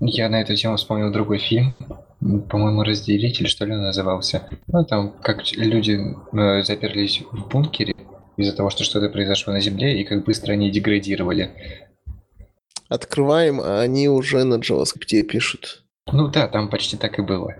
Я 0.00 0.28
на 0.28 0.40
эту 0.40 0.54
тему 0.54 0.76
вспомнил 0.76 1.12
другой 1.12 1.38
фильм, 1.38 1.74
по-моему, 2.20 2.82
«Разделитель», 2.82 3.48
что 3.48 3.64
ли, 3.64 3.72
он 3.72 3.82
назывался. 3.82 4.48
Ну, 4.66 4.84
там, 4.84 5.14
как 5.22 5.42
люди 5.52 5.98
э, 6.32 6.62
заперлись 6.62 7.22
в 7.32 7.48
бункере 7.48 7.94
из-за 8.36 8.56
того, 8.56 8.70
что 8.70 8.84
что-то 8.84 9.08
произошло 9.08 9.52
на 9.52 9.60
Земле, 9.60 10.00
и 10.00 10.04
как 10.04 10.24
быстро 10.24 10.52
они 10.52 10.70
деградировали. 10.70 11.50
Открываем, 12.88 13.60
а 13.60 13.80
они 13.80 14.08
уже 14.08 14.44
на 14.44 14.56
JavaScript 14.56 15.22
пишут. 15.22 15.84
Ну 16.12 16.28
да, 16.28 16.48
там 16.48 16.68
почти 16.68 16.96
так 16.96 17.18
и 17.18 17.22
было. 17.22 17.54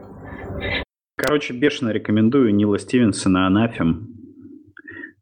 Короче, 1.16 1.53
бешено 1.53 1.90
рекомендую 1.90 2.55
Нила 2.55 2.78
Стивенсона 2.78 3.46
«Анафем». 3.46 4.09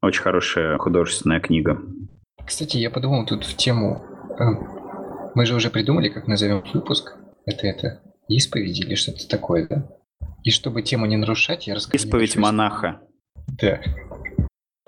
Очень 0.00 0.22
хорошая 0.22 0.78
художественная 0.78 1.40
книга. 1.40 1.80
Кстати, 2.48 2.78
я 2.78 2.88
подумал 2.90 3.26
тут 3.26 3.44
в 3.44 3.56
тему... 3.56 4.02
э, 4.40 4.44
Мы 5.34 5.44
же 5.44 5.54
уже 5.54 5.68
придумали, 5.68 6.08
как 6.08 6.26
назовем 6.26 6.64
выпуск. 6.72 7.14
Это 7.44 7.66
это 7.66 8.00
исповедь 8.26 8.80
или 8.80 8.94
что-то 8.94 9.28
такое, 9.28 9.66
да? 9.68 9.86
И 10.44 10.50
чтобы 10.50 10.80
тему 10.80 11.04
не 11.04 11.18
нарушать, 11.18 11.66
я 11.66 11.74
расскажу... 11.74 12.06
Исповедь 12.06 12.30
небольшую 12.36 12.42
монаха. 12.42 13.00
Да. 13.60 13.80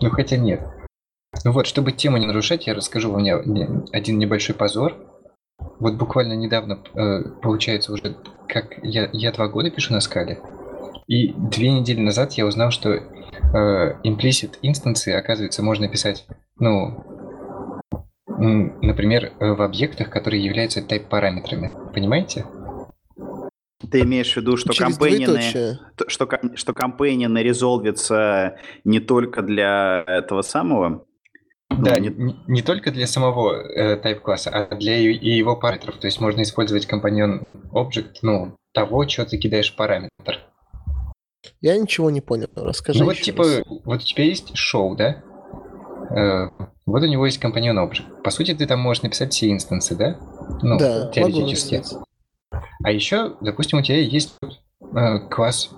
Ну 0.01 0.09
хотя 0.09 0.39
нет. 0.39 0.63
Ну 1.45 1.53
вот, 1.53 1.67
чтобы 1.67 1.93
тему 1.93 2.17
не 2.17 2.27
нарушать, 2.27 2.67
я 2.67 2.73
расскажу 2.73 3.13
вам 3.13 3.23
не- 3.23 3.43
не- 3.45 3.69
один 3.93 4.19
небольшой 4.19 4.55
позор. 4.55 4.97
Вот 5.79 5.97
буквально 5.97 6.33
недавно, 6.33 6.79
э, 6.95 7.21
получается 7.43 7.93
уже, 7.93 8.17
как 8.49 8.79
я, 8.83 9.11
я 9.13 9.33
два 9.33 9.49
года 9.49 9.71
пишу 9.71 9.93
на 9.93 10.01
скале, 10.01 10.41
и 11.07 11.35
две 11.35 11.71
недели 11.73 12.01
назад 12.01 12.33
я 12.33 12.47
узнал, 12.47 12.71
что 12.71 12.91
э, 12.95 13.01
implicit 14.03 14.57
инстанции, 14.63 15.13
оказывается, 15.13 15.63
можно 15.63 15.89
писать, 15.89 16.27
ну, 16.59 17.05
например, 18.41 19.33
э, 19.39 19.53
в 19.53 19.63
объектах, 19.63 20.11
которые 20.11 20.45
являются 20.45 20.81
type-параметрами. 20.81 21.71
Понимаете? 21.93 22.47
Ты 23.91 24.03
имеешь 24.03 24.33
в 24.33 24.37
виду, 24.37 24.57
что 24.57 24.73
Через 24.73 24.99
двоеточие. 24.99 25.79
что, 26.07 26.29
что 26.55 26.73
компаньон 26.75 27.37
резолвится 27.39 28.57
не 28.85 29.01
только 29.01 29.43
для 29.43 30.05
этого 30.07 30.43
самого? 30.43 31.07
Ну, 31.71 31.85
Да, 31.85 31.99
не- 31.99 32.09
не, 32.09 32.37
не 32.47 32.63
только 32.63 32.91
для 32.91 33.07
самого 33.07 33.55
э, 33.55 34.01
type 34.01 34.21
класса, 34.21 34.51
а 34.51 34.75
для 34.75 34.97
и, 34.97 35.13
и 35.13 35.31
его 35.31 35.57
параметров. 35.57 35.97
То 35.97 36.07
есть 36.09 36.21
можно 36.21 36.43
использовать 36.43 36.87
компаньон 36.87 37.45
object, 37.73 38.17
ну, 38.23 38.57
того, 38.73 39.09
что 39.09 39.25
ты 39.25 39.39
кидаешь 39.39 39.75
параметр. 39.75 40.41
Я 41.61 41.79
ничего 41.79 42.11
не 42.11 42.21
понял. 42.21 42.49
Расскажи 42.55 43.01
ну 43.01 43.07
вот 43.07 43.17
типа, 43.17 43.45
раз. 43.45 43.63
вот 43.85 44.03
у 44.03 44.05
тебя 44.05 44.25
есть 44.25 44.53
show, 44.55 44.95
да? 44.97 45.23
Э, 46.11 46.70
вот 46.87 47.03
у 47.03 47.07
него 47.07 47.27
есть 47.27 47.39
компаньон 47.39 47.79
object. 47.79 48.23
По 48.23 48.31
сути, 48.31 48.55
ты 48.55 48.67
там 48.67 48.81
можешь 48.81 49.03
написать 49.03 49.33
все 49.33 49.51
инстансы, 49.51 49.95
да? 49.95 50.17
Ну, 50.63 50.79
да, 50.79 51.09
теоретически. 51.09 51.83
А 52.83 52.91
еще, 52.91 53.37
допустим, 53.41 53.79
у 53.79 53.83
тебя 53.83 53.99
есть 53.99 54.35
э, 54.95 55.19
класс 55.31 55.71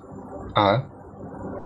А, 0.55 0.85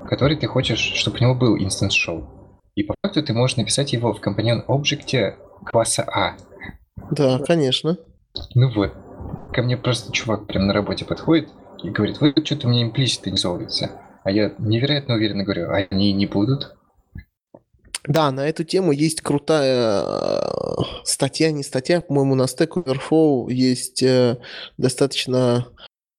который 0.09 0.37
ты 0.37 0.47
хочешь, 0.47 0.79
чтобы 0.79 1.19
у 1.19 1.23
него 1.23 1.35
был 1.35 1.57
instance 1.57 1.91
show. 1.91 2.27
И 2.75 2.83
по 2.83 2.95
факту 3.03 3.23
ты 3.23 3.33
можешь 3.33 3.57
написать 3.57 3.93
его 3.93 4.13
в 4.13 4.21
компаньон 4.21 4.65
объекте 4.67 5.37
класса 5.65 6.05
А. 6.05 6.37
Да, 7.11 7.39
конечно. 7.39 7.99
Ну 8.55 8.71
вот. 8.71 8.93
Ко 9.53 9.63
мне 9.63 9.77
просто 9.77 10.13
чувак 10.13 10.47
прям 10.47 10.67
на 10.67 10.75
работе 10.75 11.05
подходит 11.05 11.49
и 11.83 11.91
говорит, 11.91 12.21
вы 12.21 12.35
что-то 12.45 12.69
мне 12.69 12.83
имплиситы 12.83 13.31
не 13.31 13.39
золотится. 13.39 13.91
А 14.25 14.31
я 14.31 14.53
невероятно 14.59 15.15
уверенно 15.15 15.45
говорю, 15.45 15.71
они 15.71 16.13
не 16.13 16.27
будут. 16.27 16.76
Да, 18.07 18.31
на 18.31 18.49
эту 18.49 18.63
тему 18.65 18.93
есть 18.93 19.21
крутая 19.21 20.03
э, 20.05 20.83
статья, 21.05 21.51
не 21.51 21.65
статья, 21.65 22.01
по-моему, 22.01 22.37
на 22.37 22.43
Stack 22.43 22.75
Overflow 22.75 23.53
есть 23.53 24.03
э, 24.03 24.39
достаточно, 24.79 25.67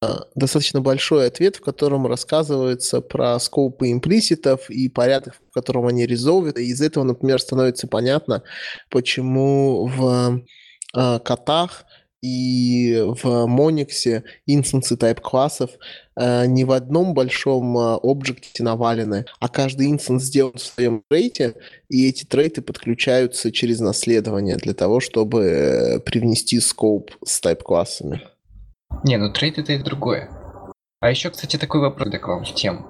э, 0.03 0.07
достаточно 0.35 0.81
большой 0.81 1.27
ответ, 1.27 1.55
в 1.55 1.61
котором 1.61 2.05
рассказывается 2.05 2.99
про 2.99 3.39
скопы 3.39 3.91
имплиситов 3.91 4.69
и 4.69 4.89
порядок, 4.89 5.35
в 5.49 5.53
котором 5.53 5.87
они 5.87 6.05
резолвят. 6.05 6.59
И 6.59 6.65
из 6.65 6.81
этого, 6.81 7.05
например, 7.05 7.39
становится 7.39 7.87
понятно, 7.87 8.43
почему 8.89 9.87
в 9.87 10.43
котах 10.93 11.85
и 12.21 13.03
в 13.21 13.45
Monix 13.45 14.10
е 14.10 14.23
инстансы 14.45 14.95
type 14.95 15.21
классов 15.21 15.71
э, 16.15 16.45
не 16.47 16.63
в 16.63 16.71
одном 16.71 17.13
большом 17.13 17.77
э, 17.77 17.99
объекте 18.01 18.63
навалены, 18.63 19.25
а 19.39 19.49
каждый 19.49 19.91
инстанс 19.91 20.23
сделан 20.23 20.53
в 20.53 20.61
своем 20.61 21.03
трейте, 21.09 21.55
и 21.89 22.07
эти 22.07 22.25
трейты 22.25 22.61
подключаются 22.61 23.51
через 23.51 23.79
наследование 23.79 24.57
для 24.57 24.73
того, 24.73 24.99
чтобы 24.99 25.43
э, 25.43 25.99
привнести 25.99 26.59
scope 26.59 27.11
с 27.23 27.41
type 27.41 27.61
классами. 27.61 28.21
Не, 29.03 29.17
ну 29.17 29.31
трейт 29.31 29.59
это 29.59 29.73
и 29.73 29.77
другое. 29.77 30.29
А 30.99 31.09
еще, 31.09 31.29
кстати, 31.29 31.57
такой 31.57 31.81
вопрос 31.81 32.09
к 32.19 32.27
вам 32.27 32.43
в 32.43 32.53
тему. 32.53 32.87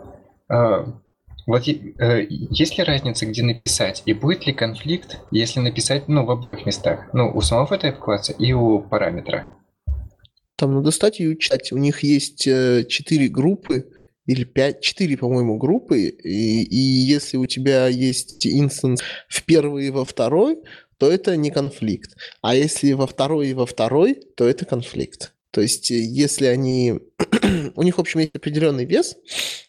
Вот 1.47 1.65
э, 1.65 2.27
есть 2.29 2.77
ли 2.77 2.83
разница, 2.83 3.25
где 3.25 3.41
написать, 3.41 4.03
и 4.05 4.13
будет 4.13 4.45
ли 4.45 4.53
конфликт, 4.53 5.19
если 5.31 5.61
написать, 5.61 6.09
ну, 6.09 6.25
в 6.25 6.31
обоих 6.31 6.65
местах? 6.65 7.07
Ну, 7.13 7.31
у 7.33 7.39
самого 7.39 7.75
type 7.75 7.97
класса 7.97 8.33
и 8.33 8.51
у 8.51 8.81
параметра. 8.81 9.47
Там 10.57 10.75
надо 10.75 10.91
стать 10.91 11.21
и 11.21 11.39
читать. 11.39 11.71
У 11.71 11.77
них 11.77 12.03
есть 12.03 12.45
э, 12.47 12.83
четыре 12.89 13.29
группы, 13.29 13.87
или 14.25 14.43
пять, 14.43 14.81
четыре, 14.81 15.15
по-моему, 15.15 15.57
группы, 15.57 16.09
и, 16.09 16.63
и 16.63 16.75
если 16.75 17.37
у 17.37 17.45
тебя 17.45 17.87
есть 17.87 18.45
инстанс 18.45 19.01
в 19.29 19.43
первый 19.43 19.87
и 19.87 19.89
во 19.89 20.03
второй, 20.03 20.57
то 20.97 21.09
это 21.09 21.37
не 21.37 21.49
конфликт. 21.49 22.17
А 22.41 22.55
если 22.55 22.91
во 22.91 23.07
второй 23.07 23.47
и 23.47 23.53
во 23.53 23.65
второй, 23.65 24.15
то 24.35 24.45
это 24.45 24.65
конфликт. 24.65 25.33
То 25.51 25.61
есть, 25.61 25.91
э, 25.91 25.95
если 25.95 26.47
они... 26.47 26.99
у 27.75 27.83
них, 27.83 27.97
в 27.97 28.01
общем, 28.01 28.19
есть 28.19 28.35
определенный 28.35 28.83
вес, 28.83 29.15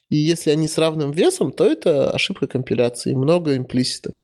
и 0.09 0.17
если 0.17 0.51
они 0.51 0.69
с 0.69 0.79
равным 0.79 1.11
весом, 1.11 1.53
то 1.53 1.65
это 1.65 2.11
ошибка 2.11 2.47
компиляции, 2.47 3.15
много 3.15 3.57
имплиситов. 3.57 4.15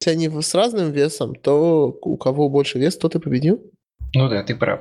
Если 0.00 0.10
они 0.10 0.42
с 0.42 0.54
разным 0.54 0.92
весом, 0.92 1.34
то 1.34 1.96
у 2.02 2.16
кого 2.16 2.48
больше 2.48 2.78
вес, 2.78 2.96
тот 2.96 3.16
и 3.16 3.18
победил. 3.18 3.60
Ну 4.14 4.28
да, 4.28 4.42
ты 4.42 4.54
прав. 4.54 4.80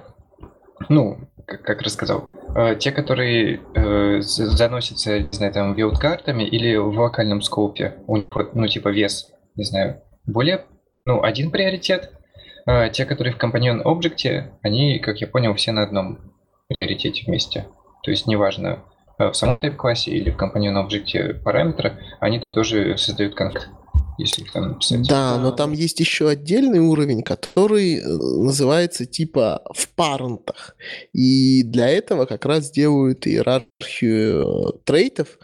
Ну, 0.89 1.29
как, 1.47 1.63
как 1.63 1.81
рассказал. 1.81 2.27
Э, 2.55 2.75
те, 2.75 2.91
которые 2.91 3.61
э, 3.75 4.21
заносятся, 4.21 5.19
не 5.19 5.31
знаю, 5.31 5.53
там, 5.53 5.73
вилд-картами 5.73 6.43
или 6.43 6.75
в 6.75 6.99
локальном 6.99 7.41
скопе, 7.41 7.95
у 8.07 8.17
них, 8.17 8.25
ну, 8.53 8.67
типа, 8.67 8.89
вес, 8.89 9.31
не 9.55 9.63
знаю, 9.63 10.01
более, 10.25 10.65
ну, 11.05 11.23
один 11.23 11.51
приоритет. 11.51 12.11
А 12.67 12.89
те, 12.89 13.05
которые 13.05 13.33
в 13.33 13.37
компаньон 13.37 13.81
объекте, 13.85 14.51
они, 14.61 14.99
как 14.99 15.21
я 15.21 15.27
понял, 15.27 15.53
все 15.53 15.71
на 15.71 15.83
одном 15.83 16.33
приоритете 16.67 17.23
вместе. 17.25 17.67
То 18.03 18.11
есть, 18.11 18.27
неважно, 18.27 18.83
в 19.17 19.33
самом 19.33 19.57
type-классе 19.57 20.11
или 20.11 20.29
в 20.29 20.37
компаньон 20.37 20.77
объекте 20.77 21.35
параметра, 21.43 21.99
они 22.19 22.43
тоже 22.51 22.97
создают 22.97 23.35
конфликт, 23.35 23.69
если 24.17 24.41
их 24.41 24.51
там 24.51 24.69
написать. 24.69 25.07
Да, 25.07 25.37
но 25.37 25.51
там 25.51 25.71
есть 25.71 25.99
еще 25.99 26.29
отдельный 26.29 26.79
уровень, 26.79 27.23
который 27.23 27.95
э, 27.95 28.03
называется 28.03 29.05
типа 29.05 29.61
в 29.73 29.89
парентах. 29.89 30.75
И 31.13 31.63
для 31.63 31.87
этого 31.89 32.25
как 32.25 32.45
раз 32.45 32.71
делают 32.71 33.25
иерархию 33.27 34.69
э, 34.69 34.71
трейтов, 34.83 35.39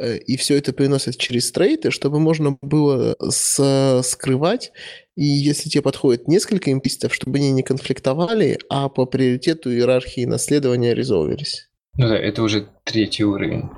э, 0.00 0.18
и 0.18 0.36
все 0.36 0.58
это 0.58 0.72
приносят 0.72 1.16
через 1.16 1.52
трейты, 1.52 1.90
чтобы 1.92 2.18
можно 2.18 2.56
было 2.60 3.16
скрывать, 3.20 4.72
и 5.14 5.24
если 5.24 5.68
тебе 5.68 5.82
подходит 5.82 6.26
несколько 6.26 6.72
имплиситов, 6.72 7.14
чтобы 7.14 7.38
они 7.38 7.52
не 7.52 7.62
конфликтовали, 7.62 8.58
а 8.68 8.88
по 8.88 9.06
приоритету 9.06 9.70
иерархии 9.70 10.24
наследования 10.24 10.94
резолвились. 10.94 11.68
Ну 11.98 12.08
да, 12.08 12.16
это 12.16 12.42
уже 12.42 12.68
третий 12.84 13.24
уровень. 13.24 13.68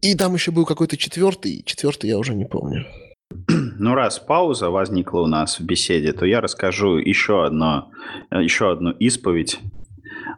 И 0.00 0.14
там 0.14 0.34
еще 0.34 0.52
был 0.52 0.64
какой-то 0.64 0.96
четвертый, 0.96 1.62
четвертый 1.64 2.08
я 2.08 2.18
уже 2.18 2.34
не 2.34 2.46
помню. 2.46 2.86
ну 3.78 3.94
раз 3.94 4.18
пауза 4.18 4.70
возникла 4.70 5.20
у 5.20 5.26
нас 5.26 5.58
в 5.58 5.64
беседе, 5.64 6.12
то 6.12 6.24
я 6.24 6.40
расскажу 6.40 6.96
еще, 6.96 7.44
одно, 7.44 7.90
еще 8.30 8.70
одну 8.72 8.90
исповедь. 8.92 9.58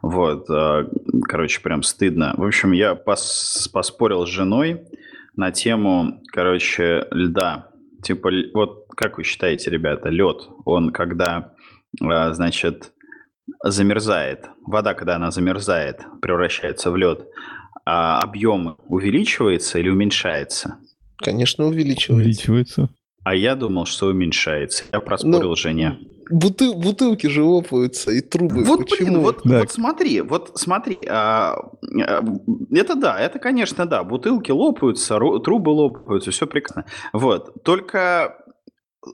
Вот, 0.01 0.49
э, 0.49 0.87
короче, 1.23 1.61
прям 1.61 1.83
стыдно. 1.83 2.33
В 2.37 2.43
общем, 2.43 2.71
я 2.71 2.95
пос 2.95 3.69
поспорил 3.71 4.25
с 4.25 4.29
женой 4.29 4.81
на 5.35 5.51
тему, 5.51 6.21
короче, 6.31 7.07
льда. 7.11 7.69
Типа, 8.01 8.29
вот 8.53 8.87
как 8.95 9.17
вы 9.17 9.23
считаете, 9.23 9.69
ребята, 9.69 10.09
лед, 10.09 10.49
он 10.65 10.91
когда, 10.91 11.53
э, 12.01 12.33
значит, 12.33 12.93
замерзает, 13.63 14.45
вода, 14.65 14.93
когда 14.93 15.15
она 15.15 15.31
замерзает, 15.31 16.01
превращается 16.21 16.91
в 16.91 16.97
лед, 16.97 17.27
а 17.85 18.19
объем 18.19 18.77
увеличивается 18.87 19.79
или 19.79 19.89
уменьшается? 19.89 20.77
Конечно, 21.17 21.65
увеличивается. 21.67 22.13
Увеличивается. 22.13 22.89
А 23.23 23.35
я 23.35 23.55
думал, 23.55 23.85
что 23.85 24.07
уменьшается. 24.07 24.83
Я 24.91 24.99
проспорил 24.99 25.49
Ну, 25.49 25.55
жене. 25.55 25.99
Буты- 26.31 26.73
бутылки 26.73 27.27
же 27.27 27.43
лопаются 27.43 28.09
и 28.11 28.21
трубы. 28.21 28.63
Вот, 28.63 28.79
Почему? 28.89 28.97
блин, 29.09 29.19
вот, 29.19 29.41
Да. 29.43 29.59
вот 29.59 29.71
смотри, 29.71 30.21
вот 30.21 30.51
смотри, 30.55 30.97
а, 31.07 31.55
а, 32.07 32.23
это 32.71 32.95
да, 32.95 33.19
это, 33.19 33.37
конечно, 33.37 33.85
да, 33.85 34.03
бутылки 34.03 34.49
лопаются, 34.49 35.15
ру- 35.17 35.39
трубы 35.43 35.69
лопаются, 35.71 36.31
все 36.31 36.47
прекрасно. 36.47 36.85
Вот, 37.11 37.61
только 37.63 38.37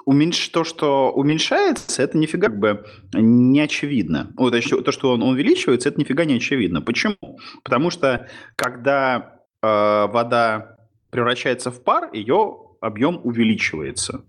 уменьш... 0.06 0.50
то, 0.50 0.64
что 0.64 1.12
уменьшается, 1.12 2.02
это 2.04 2.18
нифига 2.18 2.48
как 2.48 2.60
бы 2.60 2.86
не 3.14 3.62
очевидно. 3.62 4.32
Вот, 4.38 4.52
то, 4.52 4.62
что- 4.62 4.82
то, 4.82 4.92
что 4.92 5.12
он 5.12 5.24
увеличивается, 5.24 5.90
это 5.90 6.00
нифига 6.00 6.26
не 6.26 6.36
очевидно. 6.36 6.82
Почему? 6.82 7.40
Потому 7.64 7.90
что 7.90 8.28
когда 8.56 9.42
э, 9.62 9.68
вода 9.68 10.78
превращается 11.10 11.72
в 11.72 11.84
пар, 11.84 12.10
ее 12.14 12.58
объем 12.82 13.20
увеличивается. 13.24 14.26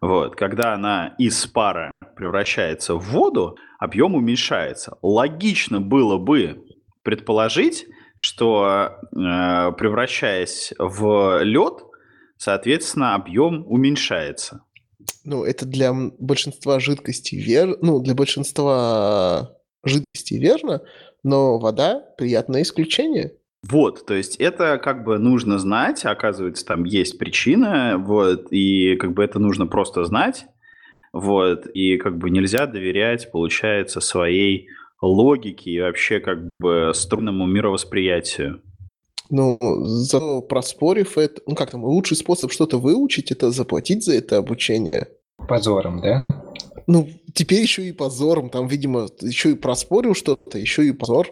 Вот. 0.00 0.36
Когда 0.36 0.74
она 0.74 1.14
из 1.18 1.46
пара 1.46 1.90
превращается 2.16 2.94
в 2.94 3.10
воду, 3.10 3.56
объем 3.78 4.14
уменьшается. 4.14 4.96
Логично 5.02 5.80
было 5.80 6.18
бы 6.18 6.64
предположить, 7.02 7.86
что 8.20 8.98
э, 9.12 9.16
превращаясь 9.78 10.72
в 10.78 11.42
лед, 11.42 11.84
соответственно, 12.36 13.14
объем 13.14 13.64
уменьшается. 13.66 14.64
Ну, 15.24 15.44
это 15.44 15.66
для 15.66 15.92
большинства 15.92 16.80
жидкостей 16.80 17.38
верно. 17.38 17.76
Ну, 17.80 18.00
для 18.00 18.14
большинства 18.14 19.56
жидкостей 19.84 20.38
верно, 20.38 20.82
но 21.22 21.58
вода 21.58 22.02
приятное 22.16 22.62
исключение. 22.62 23.32
Вот, 23.68 24.06
то 24.06 24.14
есть 24.14 24.36
это 24.36 24.78
как 24.78 25.04
бы 25.04 25.18
нужно 25.18 25.58
знать, 25.58 26.04
оказывается, 26.04 26.64
там 26.64 26.84
есть 26.84 27.18
причина, 27.18 27.96
вот, 27.98 28.52
и 28.52 28.94
как 28.96 29.14
бы 29.14 29.24
это 29.24 29.40
нужно 29.40 29.66
просто 29.66 30.04
знать, 30.04 30.46
вот, 31.12 31.66
и 31.66 31.96
как 31.96 32.18
бы 32.18 32.30
нельзя 32.30 32.66
доверять, 32.66 33.32
получается, 33.32 34.00
своей 34.00 34.68
логике 35.02 35.70
и 35.70 35.80
вообще 35.80 36.20
как 36.20 36.48
бы 36.60 36.92
струнному 36.94 37.46
мировосприятию. 37.46 38.62
Ну, 39.30 39.58
зато 39.60 40.40
проспорив 40.42 41.18
это, 41.18 41.42
ну 41.46 41.54
как 41.54 41.70
там, 41.70 41.84
лучший 41.84 42.16
способ 42.16 42.52
что-то 42.52 42.78
выучить, 42.78 43.30
это 43.30 43.50
заплатить 43.50 44.04
за 44.04 44.14
это 44.14 44.38
обучение. 44.38 45.08
Позором, 45.48 46.00
да? 46.00 46.24
Ну, 46.86 47.08
теперь 47.34 47.60
еще 47.60 47.84
и 47.84 47.92
позором, 47.92 48.48
там, 48.48 48.66
видимо, 48.66 49.08
еще 49.20 49.50
и 49.50 49.54
проспорил 49.54 50.14
что-то, 50.14 50.58
еще 50.58 50.86
и 50.86 50.92
позор. 50.92 51.28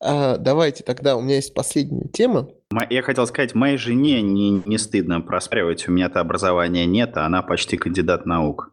А, 0.00 0.38
давайте 0.38 0.82
тогда, 0.82 1.16
у 1.16 1.20
меня 1.20 1.36
есть 1.36 1.54
последняя 1.54 2.08
тема. 2.08 2.48
Я 2.90 3.02
хотел 3.02 3.26
сказать, 3.26 3.54
моей 3.54 3.76
жене 3.76 4.22
не, 4.22 4.62
не 4.64 4.78
стыдно 4.78 5.20
проспаривать, 5.20 5.86
у 5.88 5.92
меня-то 5.92 6.20
образования 6.20 6.86
нет, 6.86 7.16
а 7.16 7.26
она 7.26 7.42
почти 7.42 7.76
кандидат 7.76 8.26
наук. 8.26 8.72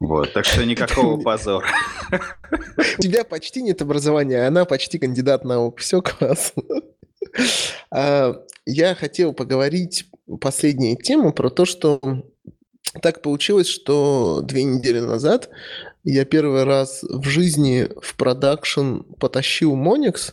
Вот, 0.00 0.32
так 0.32 0.46
что 0.46 0.64
никакого 0.64 1.20
позора. 1.22 1.66
У 2.10 3.02
тебя 3.02 3.24
почти 3.24 3.62
нет 3.62 3.82
образования, 3.82 4.44
а 4.44 4.48
она 4.48 4.64
почти 4.64 4.98
кандидат 4.98 5.44
наук. 5.44 5.78
Все 5.78 6.00
классно. 6.00 6.62
А, 7.90 8.42
Я 8.66 8.94
хотел 8.94 9.32
поговорить 9.32 10.06
последняя 10.40 10.96
тема 10.96 11.32
про 11.32 11.50
то, 11.50 11.64
что 11.64 12.00
так 13.02 13.22
получилось, 13.22 13.68
что 13.68 14.40
две 14.42 14.64
недели 14.64 15.00
назад 15.00 15.50
я 16.04 16.24
первый 16.24 16.64
раз 16.64 17.02
в 17.02 17.28
жизни 17.28 17.88
в 18.00 18.16
продакшн 18.16 19.00
потащил 19.18 19.76
Monix, 19.76 20.32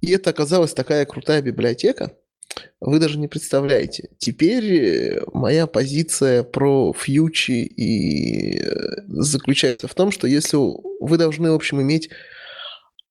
и 0.00 0.10
это 0.12 0.30
оказалась 0.30 0.72
такая 0.72 1.04
крутая 1.04 1.42
библиотека. 1.42 2.12
Вы 2.80 2.98
даже 2.98 3.18
не 3.18 3.28
представляете. 3.28 4.08
Теперь 4.18 4.74
э, 4.74 5.22
моя 5.32 5.66
позиция 5.66 6.42
про 6.42 6.92
фьючи 6.92 7.62
и 7.62 8.58
э, 8.58 9.02
заключается 9.06 9.86
в 9.86 9.94
том, 9.94 10.10
что 10.10 10.26
если 10.26 10.56
вы 10.56 11.18
должны, 11.18 11.52
в 11.52 11.54
общем, 11.54 11.80
иметь 11.82 12.10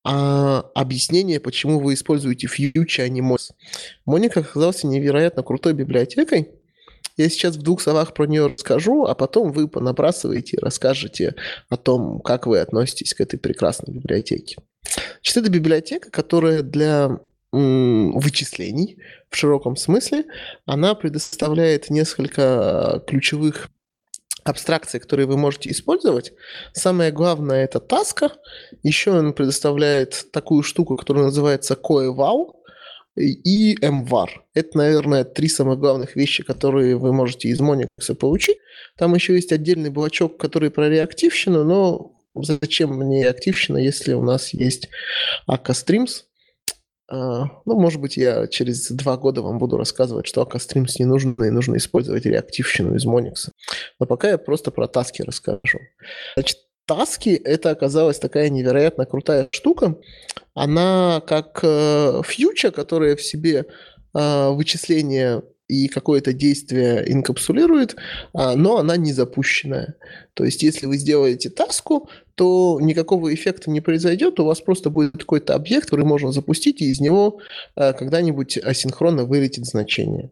а, 0.02 0.70
объяснение, 0.74 1.40
почему 1.40 1.78
вы 1.80 1.94
используете 1.94 2.46
фьючи, 2.46 3.00
а 3.00 3.08
не 3.08 3.20
Monix. 3.20 3.50
Моник 4.06 4.36
оказался 4.36 4.86
невероятно 4.86 5.42
крутой 5.42 5.74
библиотекой. 5.74 6.50
Я 7.16 7.28
сейчас 7.28 7.56
в 7.56 7.62
двух 7.62 7.82
словах 7.82 8.14
про 8.14 8.26
нее 8.26 8.46
расскажу, 8.46 9.04
а 9.04 9.14
потом 9.14 9.52
вы 9.52 9.68
понабрасываете 9.68 10.56
и 10.56 10.60
расскажете 10.60 11.34
о 11.68 11.76
том, 11.76 12.20
как 12.20 12.46
вы 12.46 12.60
относитесь 12.60 13.12
к 13.12 13.20
этой 13.20 13.38
прекрасной 13.38 13.92
библиотеке. 13.92 14.56
Значит, 15.22 15.36
это 15.36 15.50
библиотека, 15.50 16.10
которая 16.10 16.62
для 16.62 17.20
вычислений 17.52 18.98
в 19.28 19.36
широком 19.36 19.76
смысле, 19.76 20.24
она 20.66 20.94
предоставляет 20.94 21.90
несколько 21.90 23.02
ключевых 23.06 23.70
абстракций, 24.44 25.00
которые 25.00 25.26
вы 25.26 25.36
можете 25.36 25.70
использовать. 25.70 26.32
Самое 26.72 27.12
главное 27.12 27.64
это 27.64 27.80
таска. 27.80 28.32
Еще 28.82 29.12
он 29.12 29.32
предоставляет 29.32 30.26
такую 30.32 30.62
штуку, 30.62 30.96
которая 30.96 31.24
называется 31.24 31.74
CoeVal 31.74 32.52
и 33.16 33.76
MVAR. 33.76 34.28
Это, 34.54 34.78
наверное, 34.78 35.24
три 35.24 35.48
самых 35.48 35.78
главных 35.78 36.16
вещи, 36.16 36.42
которые 36.42 36.96
вы 36.96 37.12
можете 37.12 37.48
из 37.48 37.60
Monix 37.60 37.88
получить. 38.14 38.58
Там 38.96 39.14
еще 39.14 39.34
есть 39.34 39.52
отдельный 39.52 39.90
блочок, 39.90 40.38
который 40.38 40.70
про 40.70 40.88
реактивщину, 40.88 41.64
но 41.64 42.12
зачем 42.34 42.90
мне 42.90 43.24
реактивщина, 43.24 43.78
если 43.78 44.12
у 44.12 44.22
нас 44.22 44.54
есть 44.54 44.88
AK 45.48 45.66
Streams? 45.66 46.24
А, 47.10 47.50
Ну, 47.66 47.78
может 47.78 48.00
быть, 48.00 48.16
я 48.16 48.46
через 48.46 48.88
два 48.90 49.16
года 49.16 49.42
вам 49.42 49.58
буду 49.58 49.76
рассказывать, 49.76 50.26
что 50.26 50.42
Streams 50.42 50.92
не 50.98 51.04
нужно, 51.04 51.44
и 51.44 51.50
нужно 51.50 51.76
использовать 51.76 52.24
реактивщину 52.24 52.94
из 52.94 53.04
Monix. 53.04 53.50
Но 53.98 54.06
пока 54.06 54.30
я 54.30 54.38
просто 54.38 54.70
про 54.70 54.86
таски 54.86 55.22
расскажу. 55.22 55.80
Значит, 56.36 56.58
таски– 56.86 57.30
это 57.44 57.70
оказалась 57.70 58.20
такая 58.20 58.48
невероятно 58.48 59.06
крутая 59.06 59.48
штука. 59.50 59.96
Она 60.54 61.20
как 61.26 61.60
э, 61.62 62.22
фьюча, 62.24 62.70
которая 62.70 63.16
в 63.16 63.22
себе 63.22 63.66
э, 64.14 64.48
вычисление 64.50 65.42
и 65.70 65.88
какое-то 65.88 66.32
действие 66.32 67.04
инкапсулирует, 67.12 67.96
а, 68.34 68.56
но 68.56 68.78
она 68.78 68.96
не 68.96 69.12
запущенная. 69.12 69.94
То 70.34 70.44
есть, 70.44 70.64
если 70.64 70.86
вы 70.86 70.96
сделаете 70.96 71.48
таску, 71.48 72.08
то 72.40 72.78
никакого 72.80 73.34
эффекта 73.34 73.68
не 73.70 73.82
произойдет, 73.82 74.40
у 74.40 74.46
вас 74.46 74.62
просто 74.62 74.88
будет 74.88 75.18
какой-то 75.18 75.54
объект, 75.54 75.84
который 75.84 76.06
можно 76.06 76.32
запустить, 76.32 76.80
и 76.80 76.86
из 76.86 76.98
него 76.98 77.40
э, 77.76 77.92
когда-нибудь 77.92 78.56
асинхронно 78.56 79.26
вылетит 79.26 79.66
значение. 79.66 80.30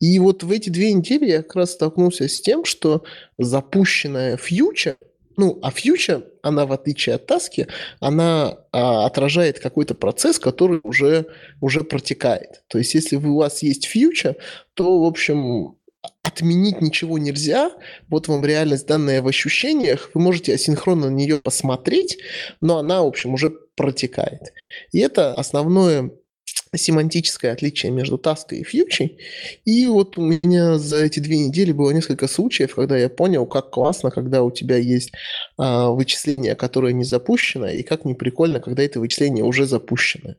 И 0.00 0.18
вот 0.18 0.42
в 0.42 0.50
эти 0.50 0.68
две 0.68 0.92
недели 0.92 1.26
я 1.26 1.42
как 1.44 1.54
раз 1.54 1.74
столкнулся 1.74 2.26
с 2.26 2.40
тем, 2.40 2.64
что 2.64 3.04
запущенная 3.38 4.36
фьюча, 4.36 4.96
ну, 5.36 5.60
а 5.62 5.70
фьюча, 5.70 6.24
она 6.42 6.66
в 6.66 6.72
отличие 6.72 7.14
от 7.14 7.26
таски, 7.26 7.68
она 8.00 8.58
а, 8.72 9.06
отражает 9.06 9.60
какой-то 9.60 9.94
процесс, 9.94 10.40
который 10.40 10.80
уже, 10.82 11.26
уже 11.60 11.84
протекает. 11.84 12.64
То 12.66 12.78
есть, 12.78 12.94
если 12.94 13.14
у 13.14 13.36
вас 13.36 13.62
есть 13.62 13.84
фьюча, 13.84 14.34
то, 14.74 15.00
в 15.00 15.04
общем, 15.04 15.76
отменить 16.22 16.80
ничего 16.80 17.18
нельзя. 17.18 17.72
Вот 18.08 18.28
вам 18.28 18.44
реальность, 18.44 18.86
данная 18.86 19.22
в 19.22 19.28
ощущениях. 19.28 20.10
Вы 20.14 20.20
можете 20.20 20.54
асинхронно 20.54 21.10
на 21.10 21.14
нее 21.14 21.38
посмотреть, 21.38 22.18
но 22.60 22.78
она, 22.78 23.02
в 23.02 23.06
общем, 23.06 23.34
уже 23.34 23.50
протекает. 23.50 24.52
И 24.92 24.98
это 24.98 25.34
основное 25.34 26.10
семантическое 26.74 27.52
отличие 27.52 27.92
между 27.92 28.18
таской 28.18 28.58
и 28.58 28.64
фьючей. 28.64 29.18
И 29.64 29.86
вот 29.86 30.16
у 30.16 30.22
меня 30.22 30.78
за 30.78 31.04
эти 31.04 31.20
две 31.20 31.38
недели 31.38 31.72
было 31.72 31.90
несколько 31.90 32.28
случаев, 32.28 32.74
когда 32.74 32.96
я 32.96 33.08
понял, 33.10 33.46
как 33.46 33.70
классно, 33.70 34.10
когда 34.10 34.42
у 34.42 34.50
тебя 34.50 34.76
есть 34.76 35.12
а, 35.58 35.90
вычисление, 35.90 36.54
которое 36.54 36.94
не 36.94 37.04
запущено, 37.04 37.68
и 37.68 37.82
как 37.82 38.04
не 38.04 38.14
прикольно, 38.14 38.60
когда 38.60 38.82
это 38.82 39.00
вычисление 39.00 39.44
уже 39.44 39.66
запущено. 39.66 40.34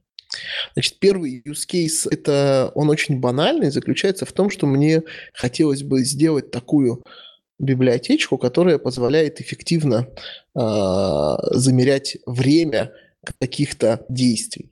Значит, 0.73 0.99
первый 0.99 1.41
use 1.45 1.67
case, 1.69 2.07
это 2.09 2.71
он 2.75 2.89
очень 2.89 3.19
банальный, 3.19 3.71
заключается 3.71 4.25
в 4.25 4.31
том, 4.31 4.49
что 4.49 4.67
мне 4.67 5.03
хотелось 5.33 5.83
бы 5.83 6.03
сделать 6.03 6.51
такую 6.51 7.03
библиотечку, 7.59 8.37
которая 8.37 8.77
позволяет 8.77 9.41
эффективно 9.41 10.07
а, 10.55 11.37
замерять 11.51 12.17
время 12.25 12.91
каких-то 13.39 14.05
действий. 14.09 14.71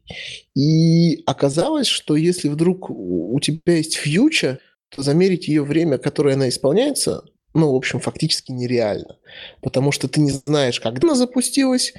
И 0.56 1.24
оказалось, 1.26 1.88
что 1.88 2.16
если 2.16 2.50
вдруг 2.50 2.90
у 2.90 3.40
тебя 3.40 3.78
есть 3.78 3.96
фьюча, 3.96 4.60
замерить 4.98 5.48
ее 5.48 5.64
время, 5.64 5.98
которое 5.98 6.36
она 6.36 6.50
исполняется, 6.50 7.24
ну, 7.54 7.72
в 7.72 7.76
общем, 7.76 8.00
фактически 8.00 8.52
нереально. 8.52 9.18
Потому 9.62 9.92
что 9.92 10.08
ты 10.08 10.22
не 10.22 10.32
знаешь, 10.32 10.80
когда 10.80 11.08
она 11.08 11.16
запустилась, 11.16 11.94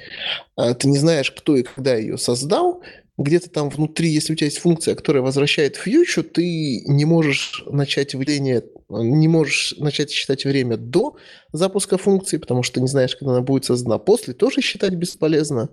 а, 0.55 0.73
ты 0.73 0.87
не 0.87 0.97
знаешь, 0.97 1.31
кто 1.31 1.55
и 1.55 1.63
когда 1.63 1.95
ее 1.95 2.17
создал. 2.17 2.81
Где-то 3.17 3.49
там 3.49 3.69
внутри, 3.69 4.09
если 4.09 4.33
у 4.33 4.35
тебя 4.35 4.47
есть 4.47 4.57
функция, 4.57 4.95
которая 4.95 5.21
возвращает 5.21 5.75
фьючу, 5.75 6.23
ты 6.23 6.81
не 6.87 7.05
можешь 7.05 7.63
начать 7.67 8.15
выделение, 8.15 8.63
не 8.89 9.27
можешь 9.27 9.75
начать 9.77 10.09
считать 10.09 10.45
время 10.45 10.77
до 10.77 11.15
запуска 11.51 11.97
функции, 11.97 12.37
потому 12.37 12.63
что 12.63 12.81
не 12.81 12.87
знаешь, 12.87 13.15
когда 13.15 13.33
она 13.33 13.41
будет 13.41 13.65
создана. 13.65 13.99
После 13.99 14.33
тоже 14.33 14.61
считать 14.61 14.95
бесполезно. 14.95 15.69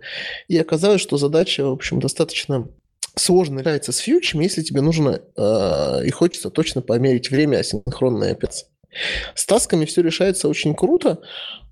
И 0.48 0.58
оказалось, 0.58 1.00
что 1.00 1.16
задача, 1.16 1.64
в 1.64 1.72
общем, 1.72 1.98
достаточно 1.98 2.68
сложно 3.16 3.60
играется 3.60 3.92
с 3.92 3.98
фьючами, 3.98 4.44
если 4.44 4.62
тебе 4.62 4.82
нужно 4.82 5.20
э, 5.36 6.06
и 6.06 6.10
хочется 6.10 6.50
точно 6.50 6.82
померить 6.82 7.30
время 7.30 7.58
асинхронной 7.58 8.32
операции. 8.32 8.66
С 9.34 9.46
тасками 9.46 9.84
все 9.84 10.02
решается 10.02 10.48
очень 10.48 10.74
круто. 10.74 11.20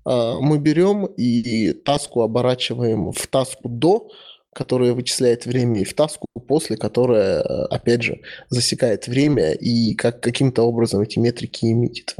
А, 0.05 0.39
мы 0.39 0.57
берем 0.57 1.05
и 1.05 1.73
таску 1.73 2.21
оборачиваем 2.21 3.11
в 3.11 3.27
таску 3.27 3.69
до, 3.69 4.09
которая 4.53 4.93
вычисляет 4.93 5.45
время, 5.45 5.81
и 5.81 5.85
в 5.85 5.93
таску 5.93 6.27
после, 6.47 6.77
которая, 6.77 7.41
опять 7.41 8.01
же, 8.03 8.21
засекает 8.49 9.07
время 9.07 9.53
и 9.53 9.93
как, 9.95 10.21
каким-то 10.21 10.63
образом 10.63 11.01
эти 11.01 11.19
метрики 11.19 11.65
имитит. 11.65 12.15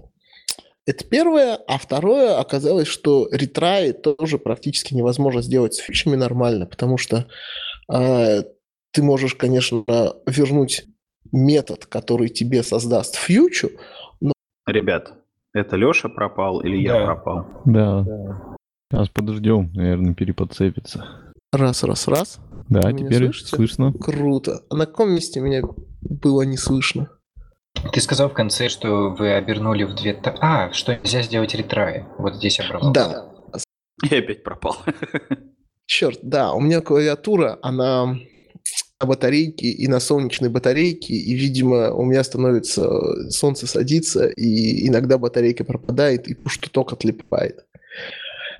Это 0.86 1.06
первое. 1.06 1.56
А 1.68 1.78
второе, 1.78 2.40
оказалось, 2.40 2.88
что 2.88 3.28
ретраи 3.32 3.92
тоже 3.92 4.38
практически 4.38 4.94
невозможно 4.94 5.42
сделать 5.42 5.76
с 5.76 5.80
фичами 5.80 6.16
нормально, 6.16 6.66
потому 6.66 6.98
что 6.98 7.28
э, 7.92 8.44
ты 8.92 9.04
можешь, 9.04 9.36
конечно, 9.36 9.84
вернуть 10.26 10.86
метод, 11.32 11.86
который 11.86 12.30
тебе 12.30 12.64
создаст 12.64 13.16
фьючу, 13.16 13.72
Ребят, 14.72 15.14
это 15.54 15.76
Леша 15.76 16.10
пропал 16.10 16.62
или 16.62 16.86
да. 16.88 17.00
я 17.00 17.06
пропал? 17.06 17.48
Да. 17.66 18.02
да. 18.04 18.56
Сейчас 18.92 19.10
подождем, 19.10 19.72
наверное, 19.74 20.14
переподцепится. 20.14 21.29
Раз, 21.52 21.84
раз, 21.84 22.08
раз. 22.08 22.40
Да, 22.70 22.82
Вы 22.90 23.00
теперь 23.00 23.34
слышно. 23.34 23.92
Круто. 23.94 24.62
А 24.70 24.76
на 24.76 24.86
каком 24.86 25.12
месте 25.12 25.40
меня 25.40 25.64
было 26.02 26.44
не 26.44 26.58
слышно? 26.58 27.10
Ты 27.92 28.02
сказал 28.02 28.30
в 28.30 28.34
конце, 28.34 28.70
что 28.70 29.10
вы 29.10 29.34
обернули 29.34 29.84
в 29.84 29.96
две... 29.96 30.20
А, 30.42 30.72
что 30.74 30.96
нельзя 30.96 31.24
сделать 31.24 31.56
ретраи. 31.56 32.06
Вот 32.20 32.36
здесь 32.36 32.60
образовался. 32.60 32.94
Да. 32.94 33.30
Я 34.10 34.20
опять 34.20 34.44
пропал. 34.44 34.78
Черт, 35.88 36.20
да, 36.22 36.54
у 36.54 36.60
меня 36.60 36.82
клавиатура, 36.82 37.58
она 37.64 38.16
на 39.02 39.08
батарейке 39.08 39.68
и 39.68 39.88
на 39.88 40.00
солнечной 40.00 40.50
батарейке, 40.50 41.14
и, 41.14 41.34
видимо, 41.34 41.92
у 41.94 42.06
меня 42.06 42.24
становится, 42.24 43.32
солнце 43.32 43.66
садится, 43.66 44.28
и 44.28 44.88
иногда 44.88 45.18
батарейка 45.18 45.64
пропадает, 45.64 46.28
и 46.28 46.36
пуш-туток 46.36 46.94
отлипает. 46.94 47.66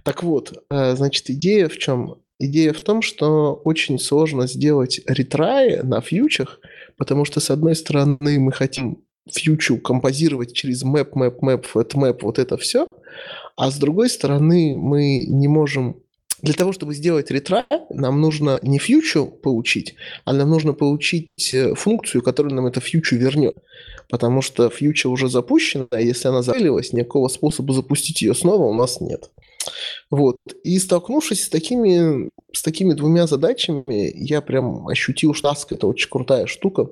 Так 0.04 0.24
вот, 0.24 0.66
э, 0.72 0.96
значит, 0.96 1.30
идея 1.30 1.68
в 1.68 1.78
чем? 1.78 2.16
Идея 2.40 2.74
в 2.74 2.82
том, 2.82 3.02
что 3.02 3.62
очень 3.66 4.00
сложно 4.00 4.48
сделать 4.48 5.02
ретраи 5.06 5.82
на 5.84 6.02
фьючах, 6.02 6.60
потому 6.98 7.26
что, 7.26 7.40
с 7.40 7.50
одной 7.50 7.76
стороны, 7.76 8.40
мы 8.40 8.52
хотим 8.52 9.04
фьючу 9.30 9.78
композировать 9.78 10.54
через 10.54 10.84
map, 10.84 11.12
map, 11.14 11.40
map, 11.42 11.66
map, 11.74 12.20
вот 12.22 12.40
это 12.40 12.58
все, 12.58 12.88
а 13.56 13.72
с 13.72 13.78
другой 13.78 14.10
стороны, 14.10 14.76
мы 14.78 15.26
не 15.28 15.48
можем 15.48 15.98
для 16.42 16.54
того, 16.54 16.72
чтобы 16.72 16.94
сделать 16.94 17.32
ретрай, 17.32 17.66
нам 17.90 18.22
нужно 18.22 18.60
не 18.62 18.80
фьючу 18.80 19.26
получить, 19.26 19.96
а 20.24 20.34
нам 20.34 20.50
нужно 20.50 20.74
получить 20.74 21.54
э, 21.54 21.76
функцию, 21.76 22.22
которая 22.22 22.54
нам 22.54 22.68
это 22.68 22.80
фьючу 22.80 23.18
вернет. 23.18 23.58
Потому 24.10 24.42
что 24.42 24.70
фьюча 24.70 25.10
уже 25.10 25.28
запущена, 25.28 25.88
а 25.92 26.00
если 26.00 26.30
она 26.30 26.42
завалилась, 26.42 26.94
никакого 26.94 27.28
способа 27.28 27.74
запустить 27.74 28.22
ее 28.22 28.34
снова 28.34 28.64
у 28.64 28.74
нас 28.74 29.02
нет. 29.02 29.30
Вот. 30.10 30.38
И 30.64 30.80
столкнувшись 30.80 31.46
с 31.46 31.50
такими, 31.50 32.30
с 32.54 32.62
такими 32.62 32.94
двумя 32.94 33.28
задачами, 33.28 34.12
я 34.16 34.42
прям 34.42 34.88
ощутил, 34.88 35.34
что 35.34 35.50
Task– 35.50 35.68
это 35.70 35.88
очень 35.88 36.10
крутая 36.10 36.46
штука. 36.46 36.90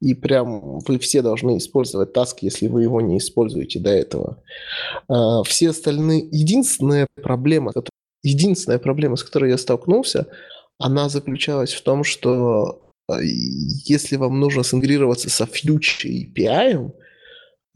И 0.00 0.14
прям 0.14 0.78
вы 0.80 0.98
все 0.98 1.22
должны 1.22 1.58
использовать 1.58 2.16
Task, 2.16 2.38
если 2.42 2.68
вы 2.68 2.82
его 2.82 3.00
не 3.00 3.18
используете 3.18 3.80
до 3.80 3.90
этого. 3.90 4.42
А, 5.08 5.42
все 5.44 5.70
остальные... 5.70 6.28
Единственная 6.30 7.06
проблема, 7.22 7.72
единственная 8.22 8.78
проблема, 8.78 9.16
с 9.16 9.24
которой 9.24 9.50
я 9.50 9.58
столкнулся, 9.58 10.26
она 10.78 11.08
заключалась 11.08 11.72
в 11.72 11.82
том, 11.82 12.04
что 12.04 12.82
э, 13.08 13.14
если 13.22 14.16
вам 14.16 14.40
нужно 14.40 14.64
синтегрироваться 14.64 15.30
со 15.30 15.44
Future 15.44 16.10
API, 16.10 16.90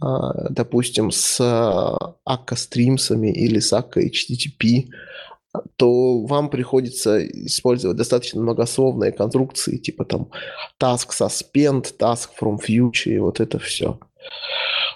допустим, 0.01 1.11
с 1.11 1.41
akka 1.41 2.57
стримсами 2.57 3.33
или 3.33 3.59
с 3.59 3.73
akka 3.73 4.01
HTTP, 4.01 4.89
то 5.77 6.25
вам 6.25 6.51
приходится 6.51 7.25
использовать 7.27 7.97
достаточно 7.97 8.41
многословные 8.41 9.13
конструкции, 9.13 9.77
типа 9.79 10.05
там 10.05 10.31
task 10.81 11.09
suspend, 11.11 11.97
task 11.99 12.29
from 12.41 12.59
future 12.61 13.13
и 13.15 13.19
вот 13.19 13.41
это 13.41 13.59
все. 13.59 13.99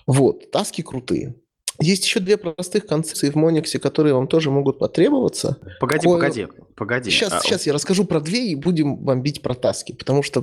Вот, 0.06 0.50
таски 0.50 0.82
крутые. 0.82 1.34
Есть 1.80 2.04
еще 2.04 2.20
две 2.20 2.36
простых 2.36 2.86
концепции 2.86 3.30
в 3.30 3.34
Мониксе, 3.34 3.78
которые 3.78 4.14
вам 4.14 4.28
тоже 4.28 4.50
могут 4.50 4.78
потребоваться. 4.78 5.58
Погоди, 5.80 6.06
Ко... 6.06 6.12
погоди, 6.12 6.48
погоди. 6.76 7.10
Сейчас, 7.10 7.32
а... 7.32 7.40
сейчас 7.40 7.66
я 7.66 7.72
расскажу 7.72 8.04
про 8.04 8.20
две 8.20 8.48
и 8.48 8.54
будем 8.54 8.96
бомбить 8.96 9.42
про 9.42 9.54
таски, 9.54 9.92
потому 9.92 10.22
что 10.22 10.42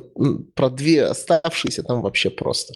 про 0.56 0.70
две 0.70 1.06
оставшиеся 1.06 1.84
там 1.84 2.02
вообще 2.02 2.30
просто. 2.30 2.74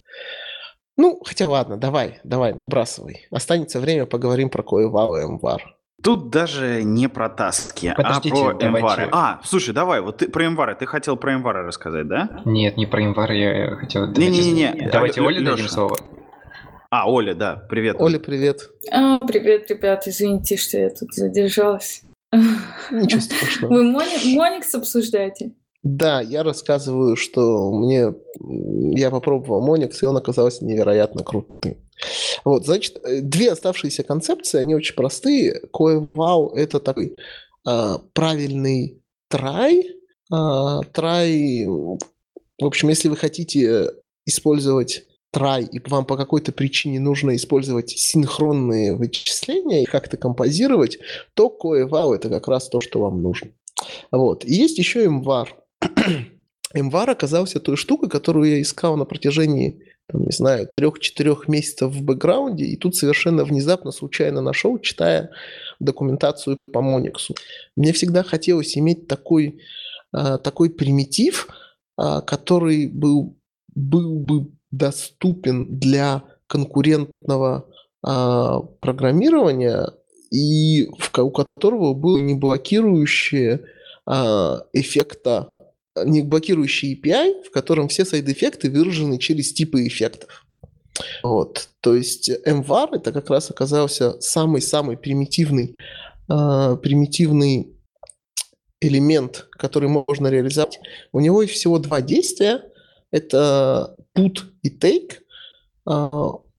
Ну, 0.98 1.20
хотя 1.26 1.50
ладно, 1.50 1.78
давай, 1.78 2.20
давай, 2.24 2.56
бросай. 2.68 3.28
Останется 3.32 3.80
время, 3.80 4.06
поговорим 4.06 4.50
про 4.50 4.64
Коевал 4.64 5.16
и 5.18 5.26
Мвар. 5.26 5.76
Тут 6.04 6.30
даже 6.30 6.84
не 6.84 7.08
про 7.08 7.30
таски, 7.30 7.88
а 7.88 7.96
Подождите, 7.96 8.36
а 8.36 8.54
про 8.54 8.68
Эмвары. 8.68 9.10
А, 9.14 9.40
слушай, 9.46 9.74
давай, 9.74 10.02
вот 10.02 10.18
ты 10.18 10.28
про 10.28 10.46
Эмвары. 10.46 10.76
Ты 10.76 10.86
хотел 10.86 11.16
про 11.16 11.34
Эмвары 11.34 11.64
рассказать, 11.64 12.08
да? 12.10 12.42
Нет, 12.44 12.76
не 12.76 12.86
про 12.86 13.06
Эмвары, 13.06 13.38
я 13.38 13.76
хотел... 13.78 14.08
Не-не-не. 14.08 14.90
Давайте 14.92 15.22
Оле 15.22 15.40
дадим 15.40 15.70
слово. 15.70 15.98
А, 16.90 17.10
Оля, 17.10 17.34
да, 17.34 17.56
привет. 17.56 17.96
Оля, 18.00 18.20
привет. 18.20 18.70
А, 18.92 19.18
привет, 19.20 19.70
ребят, 19.72 20.06
извините, 20.06 20.58
что 20.58 20.78
я 20.78 20.90
тут 20.90 21.14
задержалась. 21.14 22.04
Ничего 22.92 23.22
страшного. 23.22 23.74
Вы 23.74 23.84
Мони... 23.84 24.36
Моникс 24.36 24.76
обсуждаете? 24.76 25.54
Да, 25.84 26.22
я 26.22 26.44
рассказываю, 26.44 27.18
что 27.18 27.72
мне 27.72 28.14
я 28.98 29.12
попробовал 29.12 29.62
Моникс, 29.62 30.02
и 30.02 30.06
он 30.06 30.16
оказался 30.16 30.64
невероятно 30.64 31.24
крутым. 31.24 31.78
Вот, 32.46 32.66
значит, 32.66 33.00
э, 33.04 33.20
две 33.20 33.52
оставшиеся 33.52 34.04
концепции, 34.04 34.62
они 34.62 34.76
очень 34.76 34.96
простые. 34.96 35.60
Коевау– 35.74 36.54
это 36.56 36.80
такой 36.80 37.18
э, 37.68 37.98
правильный 38.14 39.02
трай. 39.28 39.90
Э, 40.34 40.80
трай, 40.94 41.66
в 41.66 42.00
общем, 42.62 42.90
если 42.90 43.10
вы 43.10 43.18
хотите 43.18 43.92
использовать 44.26 45.04
try, 45.36 45.68
и 45.68 45.82
вам 45.90 46.06
по 46.06 46.16
какой-то 46.16 46.54
причине 46.54 47.02
нужно 47.02 47.36
использовать 47.36 47.90
синхронные 47.90 48.96
вычисления 48.96 49.84
и 49.84 49.88
как-то 49.88 50.16
композировать, 50.16 51.00
то 51.34 51.54
CoeVal 51.62 52.16
это 52.16 52.30
как 52.30 52.48
раз 52.48 52.70
то, 52.70 52.80
что 52.80 53.02
вам 53.02 53.22
нужно. 53.22 53.50
Вот. 54.12 54.46
И 54.46 54.54
есть 54.54 54.78
еще 54.78 55.06
MVAR. 55.06 55.48
MVAR 56.76 57.12
оказался 57.12 57.60
той 57.60 57.78
штукой, 57.78 58.10
которую 58.10 58.50
я 58.50 58.62
искал 58.62 58.98
на 58.98 59.06
протяжении, 59.06 59.84
там, 60.08 60.24
не 60.24 60.32
знаю, 60.32 60.70
трех-четырех 60.76 61.48
месяцев 61.48 61.92
в 61.92 62.04
бэкграунде, 62.04 62.66
и 62.66 62.76
тут 62.76 62.96
совершенно 62.96 63.46
внезапно, 63.46 63.92
случайно 63.92 64.42
нашел, 64.42 64.80
читая 64.80 65.32
документацию 65.80 66.58
по 66.72 66.82
Мониксу. 66.82 67.36
Мне 67.76 67.94
всегда 67.94 68.24
хотелось 68.24 68.78
иметь 68.78 69.08
такой, 69.08 69.62
а, 70.12 70.38
такой 70.38 70.70
примитив, 70.70 71.48
а, 71.98 72.22
который 72.22 72.88
был, 72.88 73.38
был 73.76 74.20
бы 74.20 74.52
доступен 74.72 75.80
для 75.80 76.24
конкурентного 76.48 77.70
а, 78.04 78.60
программирования 78.60 79.92
и 80.32 80.90
в, 80.98 81.18
у 81.20 81.32
которого 81.32 81.94
было 81.94 82.18
не 82.18 82.34
блокирующее 82.34 83.66
эффекта, 84.74 85.50
не 86.04 86.22
блокирующий 86.22 86.96
API, 86.96 87.44
в 87.44 87.52
котором 87.52 87.88
все 87.88 88.06
сайд-эффекты 88.06 88.70
выражены 88.70 89.18
через 89.20 89.54
типы 89.54 89.88
эффектов. 89.88 90.46
Вот. 91.24 91.70
То 91.82 91.96
есть 91.96 92.30
MVAR 92.30 92.96
это 92.96 93.12
как 93.12 93.30
раз 93.30 93.50
оказался 93.50 94.20
самый-самый 94.22 94.98
примитивный, 94.98 95.76
э, 96.30 96.78
примитивный 96.82 97.74
элемент, 98.82 99.48
который 99.52 99.90
можно 99.90 100.28
реализовать. 100.28 100.80
У 101.12 101.20
него 101.20 101.42
есть 101.42 101.54
всего 101.54 101.80
два 101.80 102.02
действия. 102.02 102.64
Это 103.12 103.96
put 104.16 104.42
и 104.62 104.70
take. 104.70 105.20
А, 105.86 106.10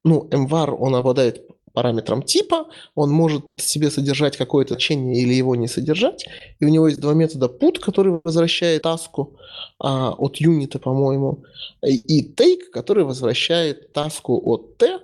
ну, 0.04 0.28
MVAR, 0.30 0.70
он 0.70 0.94
обладает 0.94 1.43
параметром 1.74 2.22
типа, 2.22 2.66
он 2.94 3.10
может 3.10 3.44
себе 3.56 3.90
содержать 3.90 4.36
какое-то 4.36 4.74
значение 4.74 5.20
или 5.20 5.34
его 5.34 5.56
не 5.56 5.68
содержать, 5.68 6.24
и 6.60 6.64
у 6.64 6.68
него 6.68 6.88
есть 6.88 7.00
два 7.00 7.12
метода 7.14 7.46
put, 7.46 7.80
который 7.80 8.20
возвращает 8.22 8.82
таску 8.82 9.36
а, 9.78 10.12
от 10.12 10.36
юнита, 10.36 10.78
по-моему, 10.78 11.42
и 11.82 12.22
take, 12.32 12.70
который 12.72 13.04
возвращает 13.04 13.92
таску 13.92 14.40
от 14.44 14.78
t, 14.78 15.00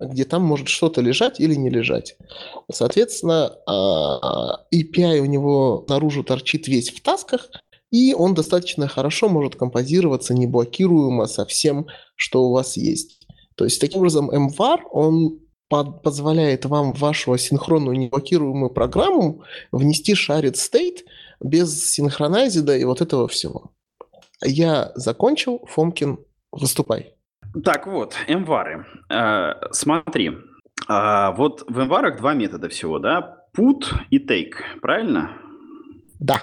где 0.00 0.24
там 0.24 0.42
может 0.42 0.68
что-то 0.68 1.00
лежать 1.00 1.40
или 1.40 1.54
не 1.54 1.70
лежать. 1.70 2.16
Соответственно, 2.70 3.56
а, 3.66 4.64
API 4.74 5.20
у 5.20 5.24
него 5.24 5.84
наружу 5.88 6.24
торчит 6.24 6.66
весь 6.66 6.90
в 6.90 7.00
тасках, 7.00 7.48
и 7.90 8.12
он 8.12 8.34
достаточно 8.34 8.88
хорошо 8.88 9.28
может 9.28 9.54
композироваться 9.54 10.34
неблокируемо 10.34 11.26
со 11.26 11.46
всем, 11.46 11.86
что 12.16 12.44
у 12.44 12.52
вас 12.52 12.76
есть. 12.76 13.20
То 13.54 13.64
есть, 13.64 13.80
таким 13.80 14.00
образом, 14.00 14.30
MVAR, 14.30 14.80
он 14.90 15.40
под, 15.68 16.02
позволяет 16.02 16.64
вам 16.64 16.92
в 16.92 17.00
вашу 17.00 17.32
асинхронную 17.32 17.98
неблокируемую 17.98 18.70
программу 18.70 19.44
внести 19.72 20.14
shared 20.14 20.54
state 20.54 21.04
без 21.40 21.90
синхронайзида 21.90 22.76
и 22.76 22.84
вот 22.84 23.00
этого 23.00 23.28
всего. 23.28 23.70
Я 24.42 24.92
закончил. 24.94 25.66
Фомкин, 25.66 26.18
выступай. 26.52 27.14
Так 27.64 27.86
вот, 27.86 28.14
MVAR. 28.28 28.84
Э, 29.10 29.54
смотри, 29.72 30.28
э, 30.88 31.32
вот 31.36 31.64
в 31.68 31.78
MVAR 31.78 32.16
два 32.18 32.34
метода 32.34 32.68
всего, 32.68 32.98
да? 32.98 33.44
Put 33.56 33.84
и 34.10 34.18
take, 34.18 34.80
правильно? 34.80 35.36
Да. 36.20 36.42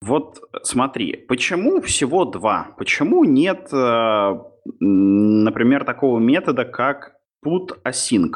Вот 0.00 0.40
смотри, 0.62 1.16
почему 1.28 1.80
всего 1.80 2.24
два? 2.24 2.74
Почему 2.78 3.24
нет, 3.24 3.68
э, 3.72 4.38
например, 4.80 5.84
такого 5.84 6.18
метода, 6.18 6.64
как 6.64 7.16
put 7.44 7.70
async? 7.84 8.32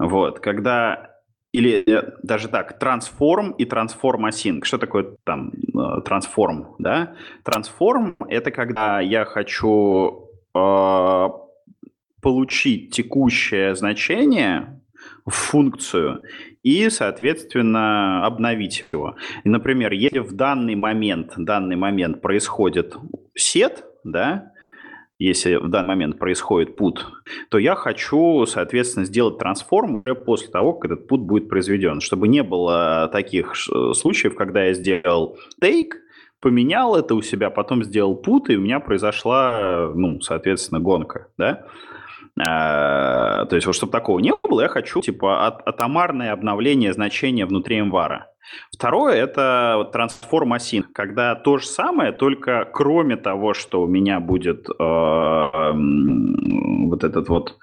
Вот, 0.00 0.40
когда 0.40 1.10
или 1.52 1.84
э, 1.86 2.12
даже 2.22 2.48
так, 2.48 2.80
transform 2.82 3.54
и 3.58 3.64
transform 3.64 4.28
async. 4.28 4.64
Что 4.64 4.78
такое 4.78 5.16
там 5.24 5.52
э, 5.52 6.00
transform, 6.06 6.74
да? 6.78 7.14
Transform– 7.44 8.14
это 8.28 8.50
когда 8.50 9.00
я 9.00 9.24
хочу 9.24 10.30
э, 10.54 11.28
получить 12.22 12.94
текущее 12.94 13.74
значение 13.74 14.80
в 15.26 15.32
функцию 15.32 16.22
и, 16.62 16.88
соответственно, 16.88 18.24
обновить 18.24 18.84
его. 18.92 19.16
И, 19.44 19.48
например, 19.48 19.92
если 19.92 20.20
в 20.20 20.32
данный 20.32 20.76
момент, 20.76 21.32
данный 21.36 21.76
момент 21.76 22.22
происходит 22.22 22.96
сет, 23.34 23.84
да, 24.04 24.52
если 25.20 25.56
в 25.56 25.68
данный 25.68 25.88
момент 25.88 26.18
происходит 26.18 26.80
put, 26.80 26.98
то 27.50 27.58
я 27.58 27.74
хочу, 27.74 28.46
соответственно, 28.46 29.04
сделать 29.04 29.38
трансформ 29.38 30.02
уже 30.04 30.14
после 30.14 30.48
того, 30.48 30.72
как 30.72 30.90
этот 30.90 31.10
put 31.10 31.18
будет 31.18 31.48
произведен, 31.48 32.00
чтобы 32.00 32.26
не 32.26 32.42
было 32.42 33.08
таких 33.12 33.54
случаев, 33.54 34.34
когда 34.34 34.64
я 34.64 34.72
сделал 34.72 35.36
take, 35.62 35.92
поменял 36.40 36.96
это 36.96 37.14
у 37.14 37.22
себя, 37.22 37.50
потом 37.50 37.84
сделал 37.84 38.20
put, 38.20 38.46
и 38.48 38.56
у 38.56 38.60
меня 38.62 38.80
произошла, 38.80 39.92
ну, 39.94 40.20
соответственно, 40.22 40.80
гонка, 40.80 41.28
да. 41.36 41.66
А, 42.38 43.44
то 43.46 43.56
есть 43.56 43.66
вот 43.66 43.74
чтобы 43.74 43.92
такого 43.92 44.18
не 44.18 44.32
было, 44.42 44.62
я 44.62 44.68
хочу 44.68 45.00
типа 45.00 45.46
от, 45.46 45.66
атомарное 45.66 46.32
обновление 46.32 46.92
значения 46.92 47.46
внутри 47.46 47.80
MVAR. 47.80 48.20
Второе– 48.72 49.14
это 49.16 49.88
трансформ 49.92 50.54
async, 50.54 50.84
когда 50.92 51.34
то 51.34 51.58
же 51.58 51.66
самое, 51.66 52.12
только 52.12 52.64
кроме 52.72 53.16
того, 53.16 53.54
что 53.54 53.82
у 53.82 53.86
меня 53.86 54.18
будет 54.20 54.68
э, 54.68 54.72
вот 55.70 57.04
этот 57.04 57.28
вот 57.28 57.58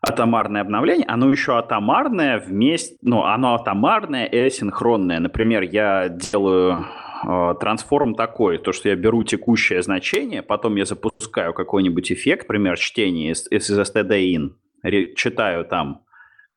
атомарное 0.00 0.62
обновление, 0.62 1.06
оно 1.06 1.30
еще 1.30 1.58
атомарное 1.58 2.38
вместе, 2.38 2.96
ну, 3.02 3.24
оно 3.24 3.54
атомарное 3.54 4.26
и 4.26 4.38
асинхронное. 4.38 5.20
Например, 5.20 5.62
я 5.62 6.08
делаю 6.08 6.86
трансформ 7.60 8.14
такой, 8.14 8.58
то, 8.58 8.72
что 8.72 8.88
я 8.88 8.96
беру 8.96 9.22
текущее 9.24 9.82
значение, 9.82 10.42
потом 10.42 10.76
я 10.76 10.84
запускаю 10.84 11.52
какой-нибудь 11.52 12.12
эффект, 12.12 12.48
например, 12.48 12.78
чтение 12.78 13.32
из, 13.32 13.46
из 13.50 13.70
std-in, 13.70 14.54
читаю 15.14 15.64
там 15.64 16.02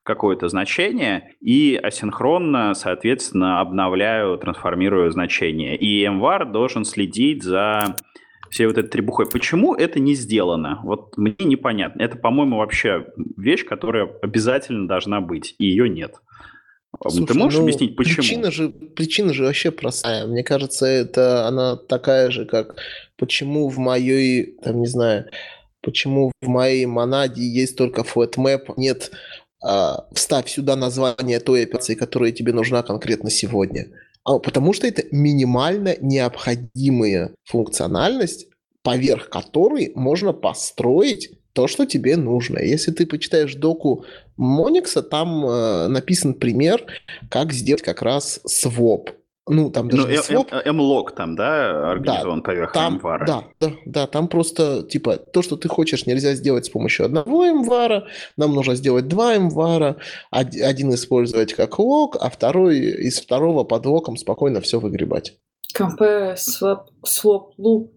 какое-то 0.03 0.47
значение 0.47 1.35
и 1.41 1.79
асинхронно, 1.81 2.73
соответственно, 2.73 3.61
обновляю, 3.61 4.37
трансформирую 4.37 5.11
значение. 5.11 5.77
И 5.77 6.03
MVAR 6.05 6.51
должен 6.51 6.85
следить 6.85 7.43
за 7.43 7.95
всей 8.49 8.65
вот 8.65 8.77
этой 8.77 8.89
требухой. 8.89 9.27
Почему 9.31 9.75
это 9.75 9.99
не 9.99 10.15
сделано? 10.15 10.79
Вот 10.83 11.17
мне 11.17 11.35
непонятно. 11.39 12.01
Это, 12.01 12.17
по-моему, 12.17 12.57
вообще 12.57 13.07
вещь, 13.37 13.63
которая 13.63 14.09
обязательно 14.21 14.87
должна 14.87 15.21
быть, 15.21 15.55
и 15.57 15.65
ее 15.65 15.87
нет. 15.87 16.15
Слушай, 17.01 17.25
Ты 17.25 17.33
можешь 17.33 17.57
ну, 17.57 17.63
объяснить, 17.65 17.95
почему? 17.95 18.15
Причина 18.17 18.51
же, 18.51 18.69
причина 18.69 19.33
же 19.33 19.43
вообще 19.43 19.71
простая. 19.71 20.27
Мне 20.27 20.43
кажется, 20.43 20.85
это 20.85 21.47
она 21.47 21.75
такая 21.75 22.29
же, 22.29 22.45
как 22.45 22.75
почему 23.17 23.69
в 23.69 23.79
моей, 23.79 24.57
там, 24.63 24.79
не 24.79 24.87
знаю, 24.87 25.25
почему 25.81 26.31
в 26.41 26.47
моей 26.47 26.85
монаде 26.85 27.41
есть 27.41 27.75
только 27.75 28.01
flatmap, 28.01 28.73
нет 28.77 29.11
а, 29.63 30.07
вставь 30.13 30.49
сюда 30.49 30.75
название 30.75 31.39
той 31.39 31.63
операции, 31.63 31.95
которая 31.95 32.31
тебе 32.31 32.53
нужна 32.53 32.83
конкретно 32.83 33.31
сегодня. 33.31 33.87
А, 34.23 34.37
потому 34.37 34.73
что 34.73 34.85
это 34.85 35.03
минимально 35.11 35.95
необходимая 35.99 37.33
функциональность, 37.45 38.47
поверх 38.83 39.29
которой 39.29 39.91
можно 39.95 40.33
построить 40.33 41.31
то, 41.53 41.67
что 41.67 41.85
тебе 41.85 42.17
нужно. 42.17 42.59
Если 42.59 42.91
ты 42.91 43.05
почитаешь 43.05 43.55
доку 43.55 44.05
Моникса, 44.37 45.01
там 45.01 45.45
э, 45.45 45.87
написан 45.87 46.33
пример, 46.33 46.85
как 47.29 47.53
сделать 47.53 47.81
как 47.81 48.01
раз 48.01 48.39
своп 48.45 49.11
ну, 49.47 49.71
там 49.71 49.89
даже 49.89 50.07
ну, 50.07 50.21
своп. 50.21 50.53
M-log 50.53 51.15
там, 51.15 51.35
да, 51.35 51.91
организован 51.91 52.39
да, 52.39 52.43
поверх 52.43 52.71
там, 52.73 52.97
MVAR. 52.97 53.25
Да, 53.25 53.43
да, 53.59 53.71
да, 53.85 54.07
там 54.07 54.27
просто, 54.27 54.83
типа, 54.83 55.17
то, 55.17 55.41
что 55.41 55.57
ты 55.57 55.67
хочешь, 55.67 56.05
нельзя 56.05 56.35
сделать 56.35 56.65
с 56.65 56.69
помощью 56.69 57.05
одного 57.05 57.45
MVAR, 57.47 58.03
нам 58.37 58.53
нужно 58.53 58.75
сделать 58.75 59.07
два 59.07 59.35
MVAR, 59.35 59.97
один 60.29 60.93
использовать 60.93 61.53
как 61.53 61.79
лог, 61.79 62.17
а 62.19 62.29
второй 62.29 62.79
из 62.79 63.19
второго 63.19 63.63
под 63.63 63.85
локом 63.85 64.15
спокойно 64.15 64.61
все 64.61 64.79
выгребать. 64.79 65.33
Compare 65.75 66.35
swap, 66.35 66.85
swap 67.03 67.51
loop 67.57 67.89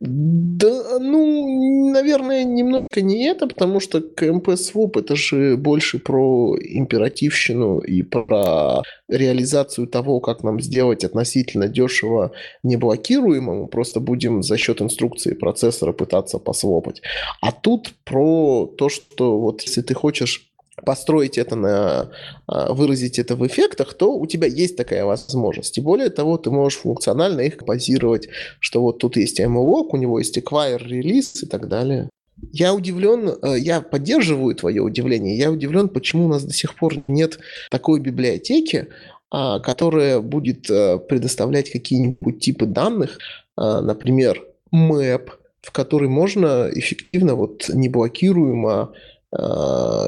да, 0.00 0.98
ну, 0.98 1.90
наверное, 1.92 2.44
немного 2.44 3.00
не 3.00 3.24
это, 3.24 3.46
потому 3.46 3.80
что 3.80 4.02
КМП 4.02 4.56
Своп 4.56 4.98
это 4.98 5.16
же 5.16 5.56
больше 5.56 5.98
про 5.98 6.54
императивщину 6.60 7.78
и 7.78 8.02
про 8.02 8.82
реализацию 9.08 9.86
того, 9.86 10.20
как 10.20 10.42
нам 10.42 10.60
сделать 10.60 11.04
относительно 11.04 11.68
дешево 11.68 12.32
неблокируемым, 12.62 13.68
просто 13.68 14.00
будем 14.00 14.42
за 14.42 14.58
счет 14.58 14.82
инструкции 14.82 15.32
процессора 15.32 15.92
пытаться 15.92 16.38
посвопать. 16.38 17.00
А 17.40 17.50
тут 17.52 17.92
про 18.04 18.66
то, 18.76 18.90
что 18.90 19.38
вот 19.40 19.62
если 19.62 19.80
ты 19.80 19.94
хочешь 19.94 20.45
построить 20.84 21.38
это 21.38 21.56
на, 21.56 22.10
а, 22.46 22.72
выразить 22.72 23.18
это 23.18 23.36
в 23.36 23.46
эффектах, 23.46 23.94
то 23.94 24.14
у 24.16 24.26
тебя 24.26 24.46
есть 24.46 24.76
такая 24.76 25.04
возможность. 25.04 25.78
И 25.78 25.80
более 25.80 26.10
того, 26.10 26.36
ты 26.36 26.50
можешь 26.50 26.80
функционально 26.80 27.40
их 27.40 27.56
композировать, 27.56 28.28
что 28.60 28.82
вот 28.82 28.98
тут 28.98 29.16
есть 29.16 29.40
MLOG, 29.40 29.88
у 29.92 29.96
него 29.96 30.18
есть 30.18 30.36
acquire, 30.36 30.80
release 30.80 31.42
и 31.42 31.46
так 31.46 31.68
далее. 31.68 32.10
Я 32.52 32.74
удивлен, 32.74 33.30
э, 33.42 33.58
я 33.58 33.80
поддерживаю 33.80 34.54
твое 34.54 34.82
удивление, 34.82 35.38
я 35.38 35.50
удивлен, 35.50 35.88
почему 35.88 36.26
у 36.26 36.28
нас 36.28 36.44
до 36.44 36.52
сих 36.52 36.74
пор 36.74 36.94
нет 37.08 37.38
такой 37.70 37.98
библиотеки, 38.00 38.88
а, 39.30 39.58
которая 39.60 40.20
будет 40.20 40.70
э, 40.70 40.98
предоставлять 40.98 41.70
какие-нибудь 41.70 42.40
типы 42.40 42.66
данных, 42.66 43.18
а, 43.56 43.80
например, 43.80 44.44
map, 44.72 45.30
в 45.62 45.72
который 45.72 46.08
можно 46.08 46.68
эффективно, 46.72 47.34
вот 47.34 47.68
неблокируемо 47.68 48.92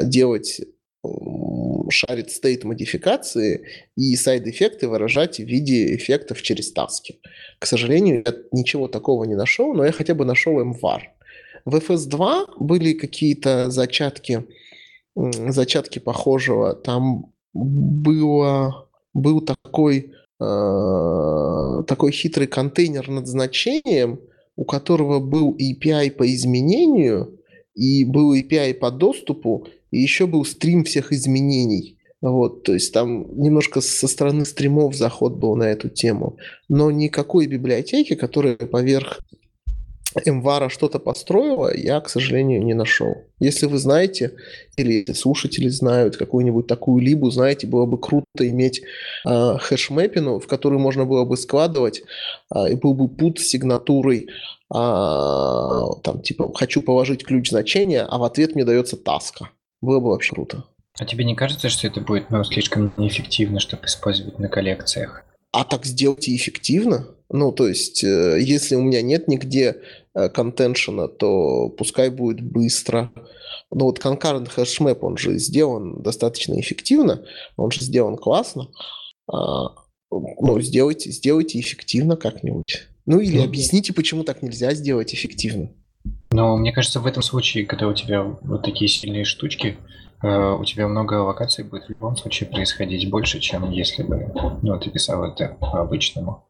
делать 0.05 0.61
шарит 1.91 2.31
стейт 2.31 2.65
модификации 2.65 3.67
и 3.97 4.15
сайд-эффекты 4.17 4.89
выражать 4.89 5.39
в 5.39 5.45
виде 5.45 5.95
эффектов 5.97 6.43
через 6.43 6.73
таски. 6.73 7.21
К 7.59 7.67
сожалению, 7.67 8.23
я 8.27 8.35
ничего 8.53 8.89
такого 8.89 9.25
не 9.25 9.35
нашел, 9.35 9.75
но 9.75 9.85
я 9.85 9.93
хотя 9.93 10.15
бы 10.15 10.25
нашел 10.25 10.61
MVAR. 10.61 11.01
В 11.65 11.77
FS2 11.77 12.55
были 12.59 12.93
какие-то 12.93 13.71
зачатки, 13.71 14.47
зачатки 15.15 15.99
похожего. 15.99 16.75
Там 16.75 17.33
было, 17.55 18.89
был 19.15 19.41
такой, 19.41 20.13
э, 20.41 21.83
такой 21.87 22.13
хитрый 22.13 22.47
контейнер 22.47 23.09
над 23.09 23.27
значением, 23.27 24.21
у 24.57 24.65
которого 24.65 25.21
был 25.21 25.57
API 25.57 26.11
по 26.11 26.35
изменению– 26.35 27.35
и 27.79 28.05
был 28.05 28.35
API 28.35 28.75
по 28.75 28.91
доступу, 28.91 29.69
и 29.93 29.99
еще 29.99 30.27
был 30.27 30.45
стрим 30.45 30.85
всех 30.85 31.13
изменений. 31.13 31.97
Вот, 32.21 32.65
то 32.65 32.75
есть 32.75 32.93
там 32.93 33.41
немножко 33.41 33.81
со 33.81 34.09
стороны 34.09 34.45
стримов 34.45 34.97
заход 34.97 35.37
был 35.37 35.55
на 35.55 35.63
эту 35.65 35.89
тему, 35.89 36.37
но 36.69 36.91
никакой 36.91 37.47
библиотеки, 37.47 38.17
которая 38.17 38.57
поверх 38.57 39.21
Мвара 40.27 40.69
что-то 40.69 40.99
построила, 40.99 41.71
я, 41.77 42.01
к 42.01 42.09
сожалению, 42.09 42.65
не 42.65 42.75
нашел. 42.75 43.15
Если 43.39 43.67
вы 43.67 43.79
знаете, 43.79 44.33
или 44.77 45.13
слушатели 45.13 45.69
знают 45.69 46.17
какую-нибудь 46.17 46.67
такую 46.67 47.03
либу, 47.03 47.31
знаете, 47.31 47.67
было 47.67 47.87
бы 47.87 47.99
круто 47.99 48.25
иметь 48.39 48.81
э, 48.81 49.57
хэш-мэпину, 49.61 50.41
в 50.41 50.47
который 50.47 50.79
можно 50.79 51.05
было 51.05 51.25
бы 51.25 51.37
складывать, 51.37 52.03
э, 52.55 52.73
и 52.73 52.75
был 52.75 52.95
бы 52.95 53.07
пут 53.07 53.39
с 53.39 53.45
сигнатурой, 53.45 54.29
э, 54.74 56.01
там, 56.03 56.23
типа, 56.23 56.53
хочу 56.55 56.82
положить 56.82 57.24
ключ 57.24 57.51
значения, 57.51 58.03
а 58.03 58.19
в 58.19 58.24
ответ 58.24 58.55
мне 58.55 58.65
дается 58.65 58.97
таска. 58.97 59.51
Было 59.81 60.01
бы 60.01 60.11
вообще 60.11 60.35
круто. 60.35 60.65
А 60.99 61.05
тебе 61.05 61.24
не 61.24 61.35
кажется, 61.35 61.69
что 61.69 61.86
это 61.86 62.01
будет 62.01 62.31
ну, 62.31 62.43
слишком 62.45 62.93
неэффективно, 62.97 63.61
чтобы 63.61 63.86
использовать 63.86 64.39
на 64.39 64.49
коллекциях? 64.49 65.24
А 65.53 65.65
так 65.65 65.86
сделайте 65.86 66.35
эффективно. 66.35 67.07
Ну, 67.31 67.53
то 67.53 67.69
есть, 67.69 68.03
э, 68.03 68.39
если 68.40 68.74
у 68.74 68.82
меня 68.82 69.03
нет 69.03 69.28
нигде 69.28 69.82
э, 70.15 70.28
контеншена, 70.28 71.09
то 71.09 71.69
пускай 71.69 72.11
будет 72.11 72.40
быстро. 72.40 73.12
Ну, 73.70 73.85
вот 73.85 73.99
concurrent 73.99 74.51
hashmap, 74.57 74.99
он 75.03 75.19
же 75.19 75.39
сделан 75.39 76.03
достаточно 76.03 76.59
эффективно, 76.59 77.24
он 77.57 77.70
же 77.70 77.81
сделан 77.82 78.16
классно. 78.16 78.69
А, 79.31 79.74
ну, 80.11 80.61
сделайте, 80.61 81.11
сделайте 81.11 81.61
эффективно 81.61 82.16
как-нибудь. 82.16 82.89
Ну, 83.11 83.21
или 83.21 83.39
объясните, 83.39 83.95
почему 83.95 84.23
так 84.23 84.43
нельзя 84.43 84.75
сделать 84.75 85.15
эффективно. 85.15 85.71
Но 86.31 86.59
мне 86.59 86.73
кажется, 86.73 87.01
в 87.01 87.07
этом 87.07 87.23
случае, 87.23 87.65
когда 87.65 87.89
у 87.89 87.95
тебя 87.95 88.23
вот 88.23 88.63
такие 88.63 88.87
сильные 88.87 89.25
штучки, 89.25 89.79
э, 90.23 90.53
у 90.53 90.63
тебя 90.67 90.89
много 90.89 91.15
локаций 91.15 91.65
будет 91.65 91.85
в 91.85 91.89
любом 91.89 92.19
случае 92.19 92.51
происходить 92.51 93.09
больше, 93.09 93.41
чем 93.41 93.71
если 93.71 94.03
бы 94.03 94.31
ну, 94.63 94.79
ты 94.79 94.91
писал 94.91 95.25
это 95.25 95.57
по-обычному. 95.59 96.47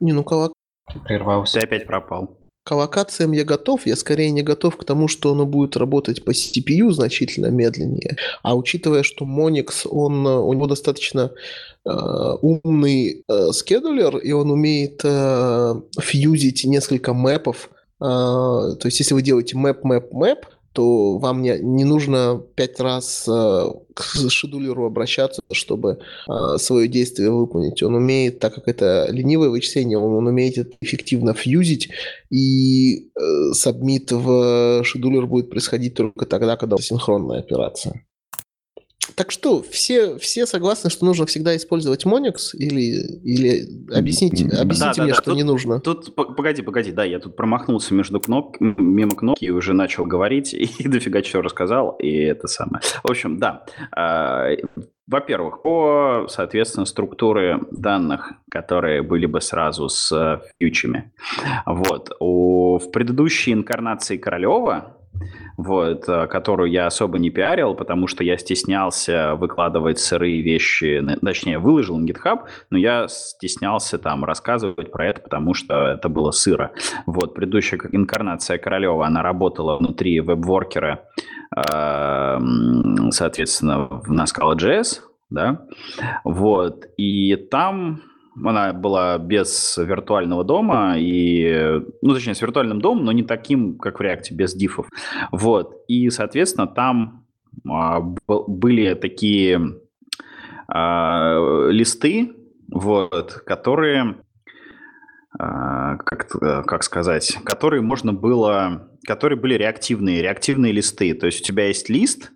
Не, 0.00 0.12
ну 0.12 0.24
колок... 0.24 0.52
Ты 0.92 0.98
прервался. 0.98 1.60
Ты 1.60 1.66
опять 1.66 1.86
пропал. 1.86 2.36
К 2.64 2.76
локациям 2.76 3.32
я 3.32 3.44
готов, 3.44 3.86
я 3.86 3.96
скорее 3.96 4.30
не 4.30 4.42
готов 4.42 4.76
к 4.76 4.84
тому, 4.84 5.08
что 5.08 5.32
оно 5.32 5.46
будет 5.46 5.76
работать 5.76 6.24
по 6.24 6.30
CPU 6.30 6.92
значительно 6.92 7.46
медленнее. 7.46 8.16
А 8.42 8.56
учитывая, 8.56 9.02
что 9.02 9.24
Monix, 9.24 9.86
он, 9.88 10.24
у 10.24 10.52
него 10.52 10.66
достаточно 10.68 11.32
э, 11.84 11.90
умный 11.90 13.24
э, 13.26 13.52
скедулер, 13.52 14.16
и 14.18 14.30
он 14.30 14.52
умеет 14.52 15.00
э, 15.02 15.74
фьюзить 16.00 16.64
несколько 16.64 17.12
мэпов, 17.12 17.68
э, 18.00 18.04
то 18.04 18.82
есть 18.84 19.00
если 19.00 19.14
вы 19.14 19.22
делаете 19.22 19.56
мэп, 19.56 19.82
мэп, 19.82 20.12
мэп, 20.12 20.46
то 20.72 21.18
вам 21.18 21.42
не, 21.42 21.58
не 21.58 21.84
нужно 21.84 22.42
пять 22.54 22.80
раз 22.80 23.26
э, 23.28 23.64
к 23.94 24.02
шедулеру 24.28 24.86
обращаться, 24.86 25.42
чтобы 25.52 25.98
э, 26.28 26.58
свое 26.58 26.88
действие 26.88 27.30
выполнить. 27.30 27.82
Он 27.82 27.94
умеет, 27.94 28.38
так 28.38 28.54
как 28.54 28.68
это 28.68 29.08
ленивое 29.10 29.50
вычисление, 29.50 29.98
он, 29.98 30.14
он 30.14 30.26
умеет 30.26 30.58
это 30.58 30.72
эффективно 30.80 31.34
фьюзить, 31.34 31.90
и 32.30 33.10
э, 33.14 33.52
сабмит 33.52 34.12
в 34.12 34.82
шедулер 34.84 35.26
будет 35.26 35.50
происходить 35.50 35.94
только 35.94 36.26
тогда, 36.26 36.56
когда 36.56 36.76
синхронная 36.78 37.40
операция. 37.40 38.04
Так 39.14 39.30
что, 39.30 39.62
все, 39.62 40.16
все 40.18 40.46
согласны, 40.46 40.88
что 40.88 41.04
нужно 41.04 41.26
всегда 41.26 41.56
использовать 41.56 42.06
Monix? 42.06 42.54
Или, 42.54 43.18
или 43.22 43.92
объясните, 43.92 44.44
объясните 44.44 44.96
да, 44.96 45.02
мне, 45.02 45.12
да, 45.12 45.14
что 45.14 45.30
тут, 45.30 45.36
не 45.36 45.42
нужно? 45.42 45.80
Тут, 45.80 46.14
погоди, 46.14 46.62
погоди, 46.62 46.92
да, 46.92 47.04
я 47.04 47.18
тут 47.18 47.36
промахнулся 47.36 47.94
между 47.94 48.20
кноп... 48.20 48.56
мимо 48.60 49.10
кнопки 49.10 49.44
и 49.44 49.50
уже 49.50 49.74
начал 49.74 50.04
говорить, 50.04 50.54
и 50.78 50.88
дофига 50.88 51.22
чего 51.22 51.42
рассказал, 51.42 51.96
и 52.00 52.10
это 52.10 52.46
самое. 52.46 52.82
В 53.02 53.10
общем, 53.10 53.38
да. 53.38 53.64
А, 53.94 54.50
во-первых, 55.08 55.62
по, 55.62 56.26
соответственно, 56.28 56.86
структуре 56.86 57.60
данных, 57.72 58.32
которые 58.50 59.02
были 59.02 59.26
бы 59.26 59.40
сразу 59.40 59.88
с 59.88 60.42
фьючами. 60.58 61.12
Вот. 61.66 62.12
У, 62.20 62.78
в 62.78 62.90
предыдущей 62.92 63.52
инкарнации 63.52 64.16
Королева 64.16 64.96
вот, 65.56 66.08
э, 66.08 66.26
которую 66.26 66.70
я 66.70 66.86
особо 66.86 67.18
не 67.18 67.30
пиарил, 67.30 67.74
потому 67.74 68.06
что 68.06 68.24
я 68.24 68.36
стеснялся 68.36 69.34
выкладывать 69.34 69.98
сырые 69.98 70.42
вещи, 70.42 71.04
точнее, 71.22 71.58
выложил 71.58 71.98
на 71.98 72.06
GitHub, 72.06 72.40
но 72.70 72.78
я 72.78 73.08
стеснялся 73.08 73.98
там 73.98 74.24
рассказывать 74.24 74.90
про 74.90 75.08
это, 75.08 75.20
потому 75.20 75.54
что 75.54 75.88
это 75.88 76.08
было 76.08 76.30
сыро. 76.30 76.72
Вот, 77.06 77.34
предыдущая 77.34 77.80
инкарнация 77.92 78.58
Королева, 78.58 79.06
она 79.06 79.22
работала 79.22 79.76
внутри 79.76 80.20
веб-воркера, 80.20 81.04
эм, 81.56 83.10
соответственно, 83.12 84.02
на 84.06 84.24
Scala.js, 84.24 85.00
да, 85.30 85.66
вот, 86.24 86.86
и 86.96 87.36
там 87.36 88.02
она 88.36 88.72
была 88.72 89.18
без 89.18 89.76
виртуального 89.76 90.44
дома, 90.44 90.94
и, 90.98 91.80
ну, 92.00 92.14
точнее, 92.14 92.34
с 92.34 92.42
виртуальным 92.42 92.80
домом, 92.80 93.04
но 93.04 93.12
не 93.12 93.22
таким, 93.22 93.78
как 93.78 93.98
в 93.98 94.02
React, 94.02 94.32
без 94.32 94.54
дифов. 94.54 94.88
Вот. 95.30 95.76
И, 95.88 96.08
соответственно, 96.10 96.66
там 96.66 97.26
а, 97.68 98.00
были 98.00 98.94
такие 98.94 99.60
а, 100.68 101.68
листы, 101.70 102.32
вот, 102.68 103.32
которые, 103.46 104.16
а, 105.38 105.96
как, 105.96 106.28
как 106.66 106.82
сказать, 106.82 107.38
которые 107.44 107.82
можно 107.82 108.12
было, 108.12 108.90
которые 109.06 109.38
были 109.38 109.54
реактивные, 109.54 110.22
реактивные 110.22 110.72
листы. 110.72 111.14
То 111.14 111.26
есть 111.26 111.42
у 111.42 111.44
тебя 111.44 111.66
есть 111.66 111.90
лист, 111.90 112.32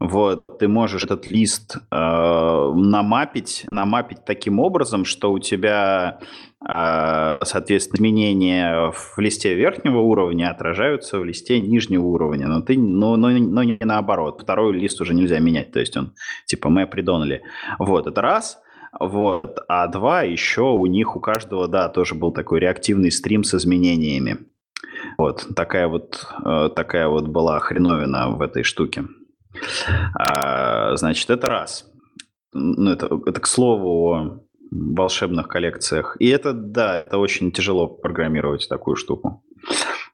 вот, 0.00 0.44
ты 0.60 0.68
можешь 0.68 1.02
этот 1.02 1.28
лист 1.28 1.76
э, 1.90 2.72
намапить, 2.76 3.66
намапить 3.72 4.24
таким 4.24 4.60
образом, 4.60 5.04
что 5.04 5.32
у 5.32 5.40
тебя, 5.40 6.20
э, 6.62 7.38
соответственно, 7.42 7.96
изменения 7.96 8.92
в 8.92 9.18
листе 9.18 9.54
верхнего 9.54 9.98
уровня 9.98 10.50
отражаются 10.50 11.18
в 11.18 11.24
листе 11.24 11.60
нижнего 11.60 12.06
уровня, 12.06 12.46
но 12.46 12.60
ты, 12.62 12.78
но, 12.78 13.16
но, 13.16 13.30
но 13.30 13.64
не 13.64 13.76
наоборот. 13.80 14.40
Второй 14.42 14.72
лист 14.74 15.00
уже 15.00 15.14
нельзя 15.14 15.40
менять, 15.40 15.72
то 15.72 15.80
есть 15.80 15.96
он 15.96 16.12
типа 16.46 16.68
мы 16.68 16.86
придонали. 16.86 17.42
Вот, 17.80 18.06
это 18.06 18.20
раз. 18.20 18.60
Вот, 19.00 19.58
а 19.68 19.88
два 19.88 20.22
еще 20.22 20.62
у 20.62 20.86
них 20.86 21.16
у 21.16 21.20
каждого, 21.20 21.66
да, 21.66 21.88
тоже 21.88 22.14
был 22.14 22.30
такой 22.30 22.60
реактивный 22.60 23.10
стрим 23.10 23.42
с 23.42 23.52
изменениями. 23.52 24.38
Вот, 25.18 25.44
такая 25.56 25.88
вот, 25.88 26.24
э, 26.44 26.70
такая 26.74 27.08
вот 27.08 27.26
была 27.26 27.58
хреновина 27.58 28.30
в 28.30 28.40
этой 28.42 28.62
штуке. 28.62 29.04
А, 30.14 30.96
значит, 30.96 31.30
это 31.30 31.46
раз. 31.46 31.90
Ну, 32.52 32.90
это, 32.90 33.20
это 33.26 33.40
к 33.40 33.46
слову 33.46 34.12
о 34.12 34.40
волшебных 34.70 35.48
коллекциях. 35.48 36.16
И 36.18 36.28
это, 36.28 36.52
да, 36.52 37.00
это 37.00 37.18
очень 37.18 37.52
тяжело 37.52 37.86
программировать 37.86 38.68
такую 38.68 38.96
штуку. 38.96 39.42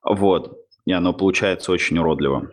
Вот. 0.02 0.58
И 0.84 0.92
оно 0.92 1.12
получается 1.12 1.72
очень 1.72 1.98
уродливо. 1.98 2.50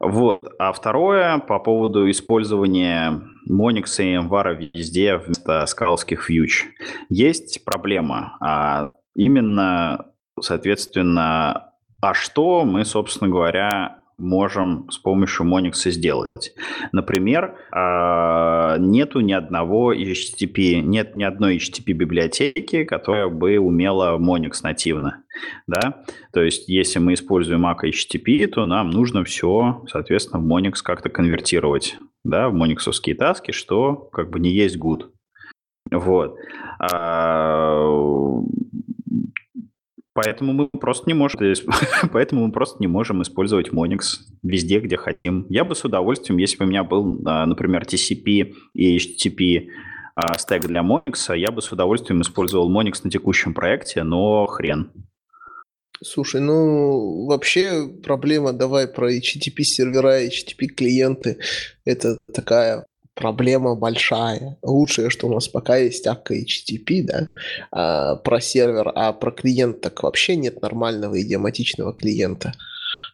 Вот. 0.00 0.42
А 0.58 0.72
второе, 0.72 1.38
по 1.38 1.58
поводу 1.58 2.10
использования 2.10 3.22
Monix 3.48 4.02
и 4.02 4.14
MVAR 4.14 4.70
везде 4.74 5.16
вместо 5.16 5.64
скалских 5.66 6.24
фьюч. 6.24 6.66
Есть 7.08 7.64
проблема. 7.64 8.36
А 8.40 8.90
именно, 9.14 10.06
соответственно, 10.40 11.72
а 12.00 12.14
что 12.14 12.64
мы, 12.64 12.84
собственно 12.84 13.30
говоря, 13.30 13.97
можем 14.18 14.90
с 14.90 14.98
помощью 14.98 15.46
Monix 15.46 15.90
сделать. 15.90 16.54
Например, 16.92 17.56
а, 17.70 18.76
нету 18.78 19.20
ни 19.20 19.32
одного 19.32 19.94
HTTP, 19.94 20.80
нет 20.80 21.16
ни 21.16 21.22
одной 21.22 21.56
HTTP 21.56 21.92
библиотеки, 21.92 22.84
которая 22.84 23.28
бы 23.28 23.58
умела 23.58 24.18
Monix 24.18 24.60
нативно. 24.62 25.22
Да? 25.66 26.02
То 26.32 26.42
есть, 26.42 26.68
если 26.68 26.98
мы 26.98 27.14
используем 27.14 27.66
Mac 27.66 27.78
HTTP, 27.84 28.46
то 28.48 28.66
нам 28.66 28.90
нужно 28.90 29.24
все, 29.24 29.84
соответственно, 29.90 30.42
в 30.42 30.46
Monix 30.46 30.76
как-то 30.82 31.08
конвертировать, 31.08 31.96
да, 32.24 32.48
в 32.48 32.54
мониксовские 32.54 33.14
таски, 33.14 33.52
что 33.52 33.94
как 33.94 34.30
бы 34.30 34.40
не 34.40 34.50
есть 34.50 34.76
good. 34.76 35.10
Вот. 35.90 36.36
Поэтому 40.24 40.52
мы 40.52 40.66
просто 40.66 41.04
не 41.06 41.14
можем, 41.14 41.38
поэтому 42.12 42.46
мы 42.46 42.52
просто 42.52 42.78
не 42.80 42.88
можем 42.88 43.22
использовать 43.22 43.68
Monix 43.68 44.18
везде, 44.42 44.80
где 44.80 44.96
хотим. 44.96 45.46
Я 45.48 45.64
бы 45.64 45.76
с 45.76 45.84
удовольствием, 45.84 46.38
если 46.38 46.56
бы 46.56 46.64
у 46.64 46.68
меня 46.68 46.82
был, 46.82 47.22
а, 47.24 47.46
например, 47.46 47.84
TCP 47.84 48.52
и 48.74 48.96
HTTP 48.96 49.68
а, 50.16 50.36
стек 50.36 50.66
для 50.66 50.80
Monix, 50.80 51.36
я 51.36 51.52
бы 51.52 51.62
с 51.62 51.70
удовольствием 51.70 52.20
использовал 52.22 52.68
Monix 52.68 52.94
на 53.04 53.10
текущем 53.12 53.54
проекте, 53.54 54.02
но 54.02 54.46
хрен. 54.46 54.90
Слушай, 56.02 56.40
ну 56.40 57.26
вообще 57.26 57.88
проблема, 58.02 58.52
давай 58.52 58.88
про 58.88 59.12
HTTP 59.12 59.62
сервера, 59.62 60.20
HTTP 60.26 60.66
клиенты, 60.66 61.38
это 61.84 62.18
такая 62.34 62.86
проблема 63.18 63.74
большая. 63.74 64.56
Лучшее, 64.62 65.10
что 65.10 65.26
у 65.26 65.34
нас 65.34 65.48
пока 65.48 65.76
есть 65.76 66.06
АК 66.06 66.30
HTTP, 66.30 67.02
да, 67.02 67.28
а, 67.70 68.16
про 68.16 68.40
сервер, 68.40 68.92
а 68.94 69.12
про 69.12 69.30
клиент 69.30 69.80
так 69.80 70.02
вообще 70.02 70.36
нет 70.36 70.62
нормального 70.62 71.20
идиоматичного 71.20 71.92
клиента. 71.92 72.54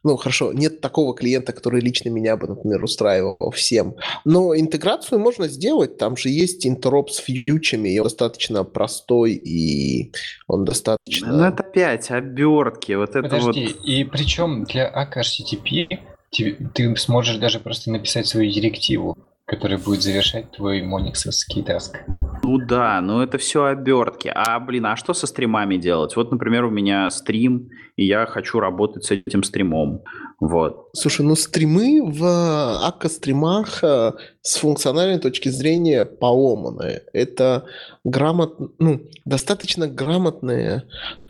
Ну, 0.02 0.16
хорошо, 0.16 0.52
нет 0.52 0.80
такого 0.80 1.14
клиента, 1.14 1.52
который 1.52 1.80
лично 1.80 2.10
меня 2.10 2.36
бы, 2.36 2.46
например, 2.46 2.84
устраивал 2.84 3.50
всем. 3.50 3.96
Но 4.24 4.54
интеграцию 4.54 5.18
можно 5.18 5.48
сделать. 5.48 5.98
Там 5.98 6.16
же 6.16 6.28
есть 6.28 6.66
интероп 6.66 7.10
с 7.10 7.16
фьючами, 7.16 7.88
и 7.88 7.98
он 7.98 8.04
достаточно 8.04 8.64
простой, 8.64 9.32
и 9.32 10.12
он 10.46 10.64
достаточно... 10.64 11.32
Ну, 11.32 11.44
это 11.44 11.62
опять 11.62 12.10
обертки. 12.10 12.92
Вот 12.92 13.10
это 13.10 13.22
Подожди, 13.22 13.66
вот... 13.66 13.84
и 13.84 14.04
причем 14.04 14.64
для 14.64 14.90
ACK 14.90 15.22
HTTP 15.22 15.98
ты, 16.30 16.56
ты 16.74 16.96
сможешь 16.96 17.36
даже 17.36 17.60
просто 17.60 17.90
написать 17.90 18.26
свою 18.26 18.50
директиву, 18.50 19.16
которая 19.46 19.78
будет 19.78 20.02
завершать 20.02 20.50
твой 20.52 20.82
мониксовский 20.82 21.62
таск. 21.62 21.98
Ну 22.42 22.58
да, 22.58 23.00
но 23.00 23.22
это 23.22 23.38
все 23.38 23.64
обертки. 23.64 24.30
А, 24.34 24.58
блин, 24.58 24.86
а 24.86 24.96
что 24.96 25.12
со 25.12 25.26
стримами 25.26 25.76
делать? 25.76 26.16
Вот, 26.16 26.30
например, 26.30 26.64
у 26.64 26.70
меня 26.70 27.10
стрим, 27.10 27.68
и 27.96 28.06
я 28.06 28.26
хочу 28.26 28.58
работать 28.58 29.04
с 29.04 29.10
этим 29.10 29.42
стримом. 29.42 30.02
Вот. 30.40 30.88
Слушай, 30.94 31.22
ну 31.26 31.36
стримы 31.36 32.02
в 32.04 32.86
АККА-стримах 32.86 33.84
э, 33.84 34.12
с 34.42 34.56
функциональной 34.56 35.18
точки 35.18 35.48
зрения 35.48 36.04
поломаны. 36.04 37.02
Это 37.12 37.64
грамот, 38.04 38.58
ну, 38.78 39.00
достаточно 39.24 39.86
грамотные 39.88 40.84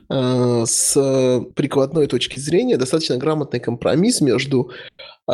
э, 0.09 0.65
с 0.67 1.45
прикладной 1.55 2.07
точки 2.07 2.39
зрения 2.39 2.77
достаточно 2.77 3.17
грамотный 3.17 3.61
компромисс 3.61 4.21
между 4.21 4.71
э, 5.29 5.33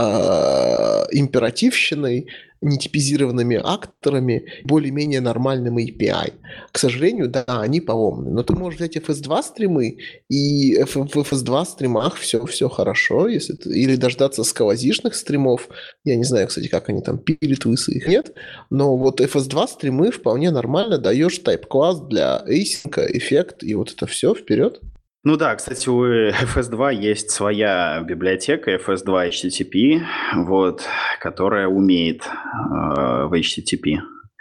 императивщиной, 1.13 2.29
нетипизированными 2.61 3.61
акторами, 3.63 4.47
более-менее 4.65 5.21
нормальным 5.21 5.79
API. 5.79 6.35
К 6.73 6.79
сожалению, 6.79 7.29
да, 7.29 7.45
они 7.47 7.81
поломаны. 7.81 8.31
Но 8.31 8.43
ты 8.43 8.55
можешь 8.55 8.81
взять 8.81 8.97
FS2 8.97 9.43
стримы, 9.43 9.99
и 10.29 10.83
в 10.83 10.97
FS2 10.97 11.65
стримах 11.65 12.17
все, 12.17 12.45
все 12.47 12.69
хорошо, 12.69 13.29
если 13.29 13.55
ты, 13.55 13.71
или 13.71 13.97
дождаться 13.97 14.45
скалазишных 14.45 15.15
стримов. 15.15 15.69
Я 16.05 16.17
не 16.17 16.25
знаю, 16.25 16.49
кстати, 16.49 16.69
как 16.69 16.89
они 16.89 17.03
там 17.03 17.19
пилят, 17.19 17.65
высы 17.65 17.93
их 17.93 18.07
нет. 18.07 18.35
Но 18.69 18.97
вот 18.97 19.21
FS2 19.21 19.69
стримы 19.69 20.11
вполне 20.11 20.51
нормально 20.51 20.99
даешь 20.99 21.41
type-класс 21.41 22.09
для 22.09 22.45
async, 22.47 22.95
эффект, 23.17 23.63
и 23.63 23.75
вот 23.75 23.93
это 23.93 24.07
все 24.07 24.35
вперед. 24.35 24.81
Ну 25.23 25.37
да, 25.37 25.55
кстати, 25.55 25.87
у 25.91 26.03
FS2 26.07 26.95
есть 26.95 27.31
своя 27.31 28.01
библиотека 28.01 28.77
FS2 28.77 29.29
HTTP, 29.29 30.01
вот, 30.35 30.83
которая 31.21 31.69
умеет 31.69 32.23
э, 32.23 33.25
в 33.27 33.33
HTTP. 33.35 33.99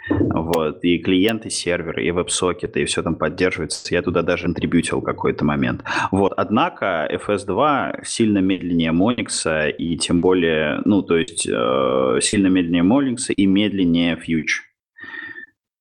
Вот, 0.08 0.82
и 0.82 0.98
клиент, 0.98 1.44
и 1.44 1.50
сервер, 1.50 2.00
и 2.00 2.10
веб-сокеты, 2.10 2.80
и 2.80 2.84
все 2.86 3.02
там 3.02 3.14
поддерживается. 3.16 3.94
Я 3.94 4.00
туда 4.00 4.22
даже 4.22 4.46
интрибьютил 4.46 5.02
какой-то 5.02 5.44
момент. 5.44 5.84
Вот, 6.12 6.32
однако 6.38 7.06
FS2 7.12 8.02
сильно 8.02 8.38
медленнее 8.38 8.92
Monix, 8.92 9.70
и 9.72 9.98
тем 9.98 10.22
более, 10.22 10.80
ну, 10.86 11.02
то 11.02 11.18
есть 11.18 11.46
э, 11.46 12.18
сильно 12.22 12.46
медленнее 12.46 12.84
Monix 12.84 13.30
и 13.36 13.44
медленнее 13.44 14.16
Fuge. 14.16 14.69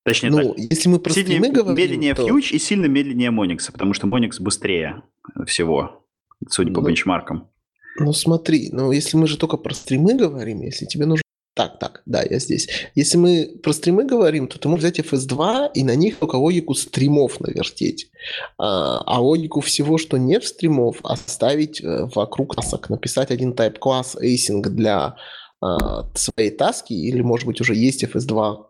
Точнее 0.03 0.29
ну, 0.29 0.53
так, 0.53 0.57
если 0.57 0.89
мы 0.89 0.99
про 0.99 1.13
сильно 1.13 1.29
стримы 1.29 1.51
говорим, 1.51 1.77
медленнее 1.77 2.15
то... 2.15 2.27
Fuge 2.27 2.51
и 2.51 2.59
сильно 2.59 2.85
медленнее 2.85 3.31
Monix, 3.31 3.71
потому 3.71 3.93
что 3.93 4.07
Monix 4.07 4.39
быстрее 4.39 5.03
всего, 5.45 6.05
судя 6.47 6.73
по 6.73 6.81
Ну, 6.81 6.87
бенчмаркам. 6.87 7.49
Ну 7.97 8.13
смотри, 8.13 8.69
ну 8.71 8.91
если 8.91 9.17
мы 9.17 9.27
же 9.27 9.37
только 9.37 9.57
про 9.57 9.73
стримы 9.73 10.15
говорим, 10.15 10.61
если 10.61 10.85
тебе 10.85 11.05
нужно... 11.05 11.23
Так, 11.55 11.77
так, 11.77 12.03
да, 12.05 12.23
я 12.23 12.39
здесь. 12.39 12.69
Если 12.95 13.17
мы 13.17 13.59
про 13.61 13.73
стримы 13.73 14.05
говорим, 14.05 14.47
то 14.47 14.57
ты 14.57 14.69
можешь 14.69 14.85
взять 14.85 14.99
FS2 14.99 15.71
и 15.73 15.83
на 15.83 15.95
них 15.95 16.15
только 16.15 16.35
логику 16.37 16.73
стримов 16.73 17.41
навертеть. 17.41 18.09
А, 18.57 19.01
а 19.05 19.19
логику 19.19 19.59
всего, 19.59 19.97
что 19.97 20.15
нет 20.15 20.45
стримов, 20.45 20.99
оставить 21.03 21.83
э, 21.83 22.07
вокруг 22.15 22.55
тасок. 22.55 22.89
Написать 22.89 23.31
один 23.31 23.51
type-класс 23.51 24.15
async 24.23 24.61
для 24.69 25.17
а, 25.59 26.07
своей 26.15 26.51
таски, 26.51 26.93
или, 26.93 27.21
может 27.21 27.45
быть, 27.45 27.59
уже 27.59 27.75
есть 27.75 28.05
FS2 28.05 28.53
э, 28.53 28.68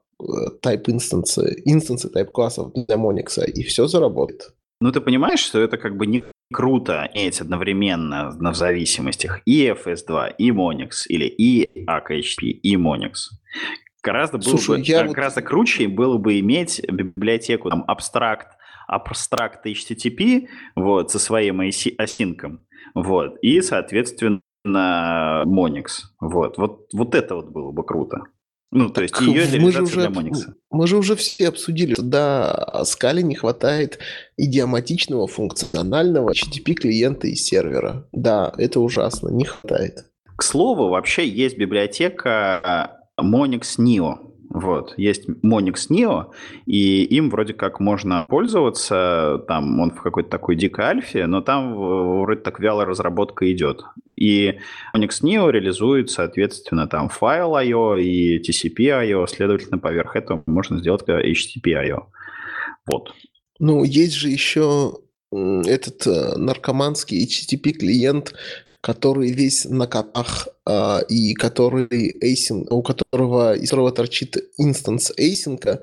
type 0.63 0.83
инстансы, 0.87 1.61
инстансы 1.65 2.09
type 2.09 2.31
классов 2.31 2.71
для 2.73 2.95
Monix, 2.95 3.43
и 3.45 3.63
все 3.63 3.87
заработает. 3.87 4.53
Ну, 4.81 4.91
ты 4.91 5.01
понимаешь, 5.01 5.39
что 5.39 5.59
это 5.59 5.77
как 5.77 5.97
бы 5.97 6.05
не 6.07 6.23
круто 6.53 7.09
иметь 7.13 7.41
одновременно 7.41 8.31
на 8.39 8.53
зависимостях 8.53 9.41
и 9.45 9.67
FS2, 9.67 10.35
и 10.37 10.51
Monix, 10.51 11.05
или 11.09 11.25
и 11.25 11.69
AKHP, 11.85 12.43
и 12.43 12.75
Monix. 12.75 13.13
Гораздо 14.01 14.37
было 14.37 14.57
Слушай, 14.57 14.77
бы, 14.77 14.83
я 14.85 15.03
гораздо 15.03 15.41
вот- 15.41 15.49
круче 15.49 15.87
было 15.89 16.17
бы 16.17 16.39
иметь 16.39 16.81
библиотеку 16.89 17.69
там 17.69 17.83
абстракт, 17.87 18.57
абстракт 18.87 19.65
HTTP 19.65 20.47
вот, 20.75 21.11
со 21.11 21.19
своим 21.19 21.59
асинком, 21.59 22.61
вот, 22.95 23.37
и, 23.41 23.61
соответственно, 23.61 24.41
Monix. 25.45 25.87
Вот, 26.21 26.57
вот, 26.57 26.87
вот 26.93 27.15
это 27.15 27.35
вот 27.35 27.49
было 27.49 27.71
бы 27.71 27.83
круто. 27.83 28.23
Ну, 28.71 28.89
то 28.89 29.01
есть 29.01 29.13
Так 29.15 29.23
ее 29.23 29.41
мы 29.41 29.41
же 29.41 29.57
реализация 29.57 29.83
уже, 29.83 30.09
для 30.09 30.21
Monix. 30.21 30.53
мы 30.69 30.87
же 30.87 30.97
уже 30.97 31.15
все 31.15 31.47
обсудили, 31.47 31.93
что 31.93 32.03
да, 32.03 32.83
Скале 32.85 33.23
не 33.23 33.35
хватает 33.35 33.97
идиоматичного, 34.37 35.27
функционального 35.27 36.31
HTTP 36.31 36.73
клиента 36.73 37.27
и 37.27 37.35
сервера. 37.35 38.07
Да, 38.11 38.53
это 38.57 38.79
ужасно, 38.79 39.29
не 39.29 39.45
хватает. 39.45 40.05
К 40.37 40.43
слову, 40.43 40.89
вообще 40.89 41.27
есть 41.27 41.57
библиотека 41.57 43.01
Monix 43.19 43.77
Neo. 43.79 44.28
Вот, 44.51 44.95
есть 44.97 45.29
Monix 45.29 45.89
Neo, 45.91 46.31
и 46.65 47.03
им 47.03 47.29
вроде 47.29 47.53
как 47.53 47.79
можно 47.79 48.25
пользоваться, 48.27 49.43
там 49.47 49.79
он 49.79 49.91
в 49.91 50.01
какой-то 50.01 50.29
такой 50.29 50.55
дикой 50.55 50.85
альфе, 50.85 51.27
но 51.27 51.41
там 51.41 51.73
э, 51.73 52.21
вроде 52.21 52.41
так 52.41 52.59
вялая 52.59 52.87
разработка 52.87 53.51
идет. 53.51 53.83
И 54.15 54.57
Monix 54.95 55.21
Nio 55.21 55.51
реализует, 55.51 56.09
соответственно, 56.09 56.87
там 56.87 57.09
file 57.09 57.55
I/O 57.55 57.97
и 57.97 58.39
TCP 58.39 58.89
I/O, 58.89 59.27
следовательно, 59.27 59.77
поверх 59.77 60.15
этого 60.15 60.41
можно 60.47 60.79
сделать 60.79 61.03
э, 61.07 61.31
HTTP 61.31 61.73
I.O. 61.73 62.07
Вот. 62.87 63.13
Ну, 63.59 63.83
есть 63.83 64.15
же 64.15 64.29
еще 64.29 64.93
этот 65.31 66.07
э, 66.07 66.37
наркоманский 66.37 67.23
HTTP 67.23 67.73
клиент, 67.73 68.33
который 68.81 69.31
весь 69.31 69.65
на 69.65 69.87
котах 69.87 70.47
а, 70.65 70.99
и 71.07 71.33
который 71.33 72.13
async, 72.23 72.67
у 72.69 72.81
которого 72.81 73.55
из 73.55 73.69
которого 73.69 73.91
торчит 73.91 74.37
инстанс 74.57 75.11
async. 75.19 75.79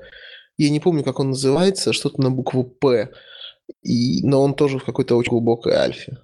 Я 0.57 0.69
не 0.69 0.79
помню, 0.79 1.03
как 1.03 1.19
он 1.19 1.29
называется, 1.29 1.93
что-то 1.93 2.21
на 2.21 2.31
букву 2.31 2.63
П. 2.63 3.09
И, 3.83 4.25
но 4.25 4.41
он 4.41 4.55
тоже 4.55 4.79
в 4.79 4.85
какой-то 4.85 5.15
очень 5.15 5.29
глубокой 5.29 5.73
альфе. 5.73 6.17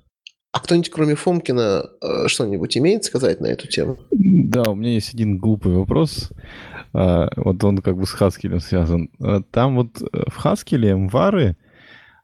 А 0.52 0.60
кто-нибудь, 0.60 0.90
кроме 0.90 1.16
Фомкина, 1.16 1.90
э, 2.02 2.28
что-нибудь 2.28 2.78
имеет 2.78 3.04
сказать 3.04 3.42
на 3.42 3.48
эту 3.48 3.68
тему? 3.68 3.98
Да, 4.12 4.64
у 4.72 4.76
меня 4.76 4.94
есть 4.94 5.14
один 5.14 5.38
глупый 5.38 5.74
вопрос. 5.74 6.32
А, 6.94 7.30
Вот 7.36 7.64
он 7.64 7.80
как 7.80 7.98
бы 7.98 8.06
с 8.06 8.12
Хаскелем 8.12 8.60
связан. 8.60 9.10
Там 9.52 9.76
вот 9.76 10.02
э, 10.02 10.06
в 10.28 10.36
Хаскеле 10.36 10.96
мвары, 10.96 11.58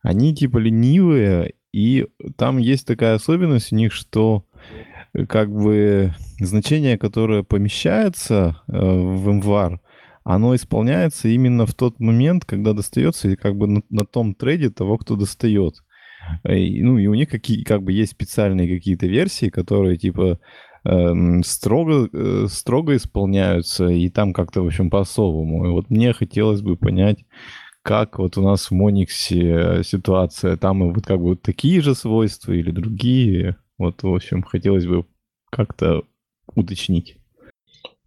они 0.02 0.34
типа 0.36 0.58
ленивые, 0.58 1.54
и 1.72 2.08
там 2.38 2.58
есть 2.58 2.88
такая 2.88 3.16
особенность 3.16 3.72
у 3.72 3.76
них, 3.76 3.94
что 3.94 4.46
э, 5.14 5.26
как 5.26 5.52
бы 5.52 6.14
значение, 6.40 6.98
которое 6.98 7.44
помещается 7.44 8.62
э, 8.68 8.72
в 8.72 9.32
мвар, 9.32 9.80
оно 10.24 10.56
исполняется 10.56 11.28
именно 11.28 11.66
в 11.66 11.74
тот 11.74 12.00
момент, 12.00 12.46
когда 12.46 12.74
достается, 12.74 13.30
и 13.30 13.36
как 13.36 13.56
бы 13.56 13.68
на, 13.68 13.82
на 13.90 14.06
том 14.06 14.34
трейде 14.34 14.70
того, 14.70 14.98
кто 14.98 15.16
достает. 15.16 15.76
Э, 16.44 16.58
и, 16.58 16.82
Ну, 16.84 16.98
и 16.98 17.08
у 17.08 17.14
них 17.14 17.30
какие, 17.30 17.64
как 17.64 17.84
бы 17.84 17.92
есть 17.92 18.12
специальные 18.12 18.68
какие-то 18.68 19.08
версии, 19.08 19.50
которые 19.50 19.98
типа 19.98 20.40
эм, 20.86 21.44
строго, 21.44 22.10
э, 22.12 22.48
строго 22.50 22.96
исполняются, 22.96 23.88
и 23.88 24.10
там 24.10 24.34
как-то, 24.34 24.64
в 24.64 24.68
общем, 24.68 24.90
по-особому. 24.90 25.66
И 25.68 25.70
вот 25.70 25.90
мне 25.90 26.14
хотелось 26.14 26.62
бы 26.62 26.78
понять, 26.78 27.26
как 27.90 28.20
вот 28.20 28.38
у 28.38 28.44
нас 28.44 28.70
в 28.70 28.72
Мониксе 28.72 29.82
ситуация, 29.84 30.58
там 30.58 30.94
вот 30.94 31.08
как 31.08 31.20
бы 31.20 31.36
такие 31.36 31.82
же 31.82 31.96
свойства 31.96 32.52
или 32.52 32.70
другие. 32.70 33.56
Вот, 33.80 34.04
в 34.04 34.14
общем, 34.14 34.44
хотелось 34.44 34.86
бы 34.86 35.08
как-то 35.50 36.04
уточнить. 36.54 37.18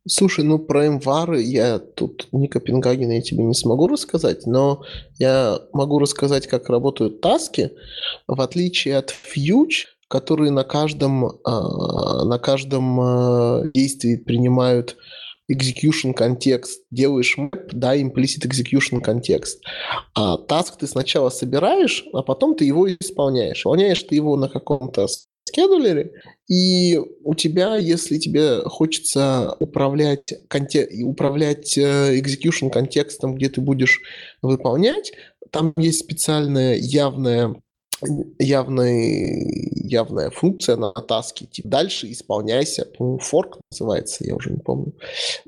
Слушай, 0.07 0.45
ну 0.45 0.61
про 0.61 0.89
мвары 0.89 1.43
я 1.43 1.81
тут 1.81 2.29
ни 2.31 2.47
Копенгагена 2.47 3.15
я 3.15 3.23
тебе 3.23 3.43
не 3.43 3.55
смогу 3.55 3.89
рассказать, 3.89 4.47
но 4.47 4.85
я 5.19 5.59
могу 5.73 5.99
рассказать, 5.99 6.47
как 6.47 6.71
работают 6.71 7.21
таски, 7.21 7.73
в 8.29 8.41
отличие 8.41 8.99
от 8.99 9.11
Fuge, 9.11 9.87
которые 10.07 10.53
на 10.53 10.63
каждом, 10.63 11.41
а, 11.43 12.25
на 12.25 12.39
каждом 12.39 13.01
а, 13.01 13.63
действии 13.75 14.15
принимают 14.15 14.97
execution 15.53 16.15
контекст, 16.15 16.83
делаешь 16.91 17.37
map, 17.39 17.69
да, 17.73 17.97
implicit 17.97 18.47
execution 18.47 19.01
контекст. 19.01 19.63
А 20.15 20.37
таск 20.37 20.79
ты 20.79 20.87
сначала 20.87 21.31
собираешь, 21.31 22.05
а 22.13 22.23
потом 22.23 22.55
ты 22.57 22.65
его 22.65 22.93
исполняешь. 22.93 23.59
Исполняешь 23.59 24.03
ты 24.03 24.15
его 24.15 24.37
на 24.37 24.49
каком-то 24.49 25.07
скедулере, 25.45 26.13
и 26.49 26.99
у 27.25 27.35
тебя, 27.35 27.77
если 27.77 28.19
тебе 28.19 28.63
хочется 28.65 29.57
управлять, 29.59 30.33
конте- 30.49 31.03
управлять 31.03 31.77
э, 31.77 32.19
execution 32.19 32.71
контекстом, 32.71 33.35
где 33.35 33.49
ты 33.49 33.61
будешь 33.61 34.01
выполнять, 34.41 35.13
там 35.51 35.73
есть 35.77 36.01
специальная 36.01 36.77
явная 36.77 37.57
явный, 38.39 39.71
явная 39.75 40.31
функция 40.31 40.77
на 40.77 40.93
таске, 40.93 41.47
типа 41.47 41.69
дальше 41.69 42.11
исполняйся, 42.11 42.85
по 42.85 43.19
форк 43.19 43.59
называется, 43.71 44.25
я 44.25 44.35
уже 44.35 44.51
не 44.51 44.59
помню, 44.59 44.93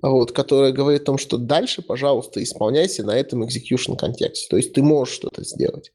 вот, 0.03 0.33
которая 0.33 0.73
говорит 0.73 1.03
о 1.03 1.07
том, 1.07 1.19
что 1.19 1.39
дальше, 1.39 1.83
пожалуйста, 1.83 2.43
исполняйся 2.43 3.05
на 3.05 3.17
этом 3.17 3.43
execution 3.45 3.97
контексте, 3.97 4.49
то 4.49 4.57
есть 4.57 4.73
ты 4.73 4.83
можешь 4.83 5.15
что-то 5.15 5.45
сделать, 5.45 5.93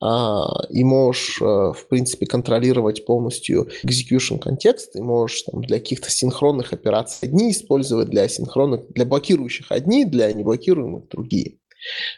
а, 0.00 0.64
и 0.70 0.84
можешь, 0.84 1.40
э, 1.40 1.44
в 1.44 1.86
принципе, 1.88 2.26
контролировать 2.26 3.06
полностью 3.06 3.68
execution 3.84 4.38
контекст, 4.38 4.96
и 4.96 5.00
можешь 5.00 5.42
там, 5.42 5.62
для 5.62 5.78
каких-то 5.78 6.10
синхронных 6.10 6.72
операций 6.72 7.28
одни 7.28 7.50
использовать, 7.50 8.08
для 8.08 8.28
синхронных, 8.28 8.92
для 8.92 9.04
блокирующих 9.04 9.70
одни, 9.70 10.04
для 10.04 10.32
неблокируемых 10.32 11.08
другие. 11.08 11.58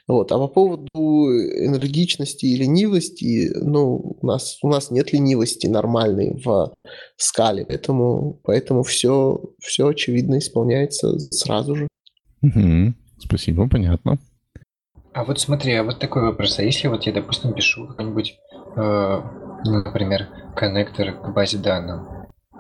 Вот. 0.07 0.33
А 0.33 0.39
по 0.39 0.49
поводу 0.49 0.89
энергичности 0.95 2.47
и 2.47 2.57
ленивости, 2.57 3.51
ну, 3.55 4.17
у 4.21 4.27
нас, 4.27 4.59
у 4.63 4.69
нас 4.69 4.91
нет 4.91 5.13
ленивости 5.13 5.67
нормальной 5.67 6.41
в 6.45 6.73
скале, 7.17 7.65
поэтому, 7.65 8.41
поэтому 8.45 8.83
все, 8.83 9.41
все 9.61 9.89
очевидно 9.89 10.39
исполняется 10.39 11.19
сразу 11.19 11.77
же. 11.77 11.89
Угу. 12.43 12.95
Спасибо, 13.19 13.69
понятно. 13.69 14.19
А 15.13 15.25
вот 15.25 15.41
смотри, 15.41 15.73
а 15.73 15.83
вот 15.83 15.99
такой 15.99 16.23
вопрос. 16.23 16.59
А 16.59 16.63
если 16.63 16.89
вот 16.89 17.05
я, 17.05 17.13
допустим, 17.13 17.55
пишу 17.55 17.87
какой-нибудь, 17.87 18.39
э, 18.77 19.21
например, 19.65 20.29
коннектор 20.55 21.13
к 21.13 21.33
базе 21.33 21.57
данных, 21.57 22.03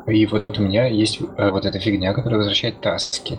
и 0.07 0.25
вот 0.27 0.59
у 0.59 0.63
меня 0.63 0.87
есть 0.87 1.21
э, 1.21 1.51
вот 1.51 1.67
эта 1.67 1.79
фигня, 1.79 2.15
которая 2.15 2.39
возвращает 2.39 2.81
таски. 2.81 3.39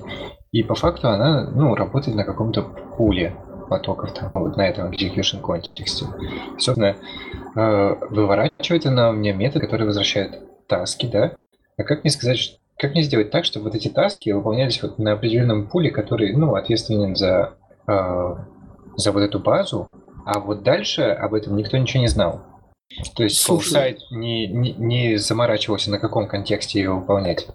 И 0.51 0.63
по 0.63 0.75
факту 0.75 1.09
она, 1.09 1.49
ну, 1.49 1.73
работает 1.75 2.15
на 2.15 2.25
каком-то 2.25 2.61
пуле 2.97 3.35
потоков 3.67 4.13
там, 4.13 4.31
вот 4.33 4.57
на 4.57 4.67
этом 4.67 4.91
execution 4.91 5.41
контексте. 5.41 6.05
Собственно, 6.57 6.95
э, 7.55 7.95
выворачивает 8.09 8.85
она 8.85 9.09
у 9.09 9.13
меня 9.13 9.33
метод, 9.33 9.61
который 9.61 9.85
возвращает 9.85 10.67
таски, 10.67 11.05
да? 11.07 11.33
А 11.77 11.83
как 11.83 12.03
мне 12.03 12.11
сказать, 12.11 12.59
как 12.77 12.91
мне 12.91 13.03
сделать 13.03 13.31
так, 13.31 13.45
чтобы 13.45 13.65
вот 13.65 13.75
эти 13.75 13.87
таски 13.87 14.29
выполнялись 14.31 14.81
вот 14.81 14.99
на 14.99 15.13
определенном 15.13 15.67
пуле, 15.67 15.91
который, 15.91 16.33
ну, 16.33 16.55
ответственен 16.55 17.15
за, 17.15 17.53
э, 17.87 18.35
за 18.95 19.11
вот 19.11 19.21
эту 19.21 19.39
базу, 19.39 19.89
а 20.25 20.39
вот 20.39 20.63
дальше 20.63 21.03
об 21.03 21.33
этом 21.33 21.55
никто 21.55 21.77
ничего 21.77 22.01
не 22.01 22.07
знал. 22.07 22.41
То 23.15 23.23
есть 23.23 23.41
сайт 23.63 23.99
не, 24.11 24.47
не, 24.47 24.73
не 24.73 25.17
заморачивался, 25.17 25.91
на 25.91 25.99
каком 25.99 26.27
контексте 26.27 26.79
ее 26.79 26.91
выполнять. 26.91 27.47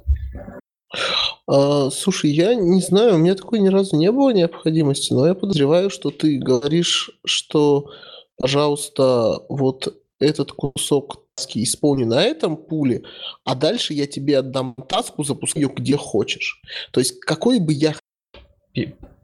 А, 1.47 1.90
слушай, 1.90 2.31
я 2.31 2.55
не 2.55 2.81
знаю, 2.81 3.14
у 3.14 3.19
меня 3.19 3.35
такой 3.35 3.60
ни 3.60 3.69
разу 3.69 3.97
не 3.97 4.10
было 4.10 4.32
необходимости, 4.32 5.12
но 5.12 5.27
я 5.27 5.35
подозреваю, 5.35 5.90
что 5.90 6.10
ты 6.10 6.39
говоришь, 6.39 7.10
что, 7.24 7.90
пожалуйста, 8.36 9.40
вот 9.48 9.97
этот 10.19 10.52
кусок 10.52 11.23
таски 11.35 11.62
исполни 11.62 12.05
на 12.05 12.23
этом 12.23 12.56
пуле, 12.56 13.02
а 13.44 13.55
дальше 13.55 13.94
я 13.94 14.06
тебе 14.06 14.39
отдам 14.39 14.74
таску, 14.89 15.24
запускай 15.24 15.62
ее 15.62 15.70
где 15.74 15.97
хочешь. 15.97 16.60
То 16.93 17.01
есть 17.01 17.20
какой 17.20 17.59
бы 17.59 17.73
я... 17.73 17.94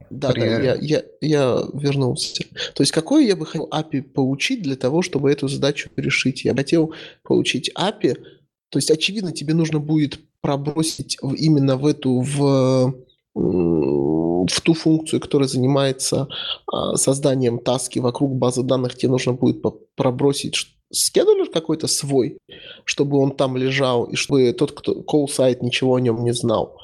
Да, 0.09 0.31
При... 0.31 0.39
да, 0.39 0.59
я, 0.59 0.75
я, 0.75 1.03
я 1.21 1.63
вернулся. 1.73 2.43
То 2.73 2.81
есть 2.81 2.91
какой 2.91 3.27
я 3.27 3.35
бы 3.35 3.45
хотел 3.45 3.69
API 3.71 4.01
получить 4.01 4.63
для 4.63 4.75
того, 4.75 5.03
чтобы 5.03 5.31
эту 5.31 5.47
задачу 5.47 5.91
решить? 5.95 6.45
Я 6.45 6.53
бы 6.53 6.57
хотел 6.57 6.93
получить 7.21 7.71
API, 7.77 8.17
то 8.69 8.77
есть, 8.77 8.91
очевидно, 8.91 9.31
тебе 9.31 9.53
нужно 9.53 9.79
будет 9.79 10.19
пробросить 10.41 11.17
именно 11.21 11.77
в 11.77 11.85
эту, 11.85 12.21
в, 12.21 12.93
в 13.35 14.61
ту 14.61 14.73
функцию, 14.73 15.19
которая 15.19 15.47
занимается 15.47 16.27
а, 16.71 16.95
созданием 16.95 17.59
таски 17.59 17.99
вокруг 17.99 18.35
базы 18.35 18.63
данных, 18.63 18.95
тебе 18.95 19.11
нужно 19.11 19.33
будет 19.33 19.63
пробросить 19.95 20.55
скедулер 20.91 21.49
какой-то 21.49 21.87
свой, 21.87 22.39
чтобы 22.85 23.17
он 23.19 23.31
там 23.31 23.57
лежал, 23.57 24.05
и 24.05 24.15
чтобы 24.15 24.51
тот, 24.53 24.71
кто 24.71 25.01
call 25.01 25.27
сайт 25.27 25.61
ничего 25.61 25.95
о 25.95 26.01
нем 26.01 26.23
не 26.23 26.33
знал. 26.33 26.77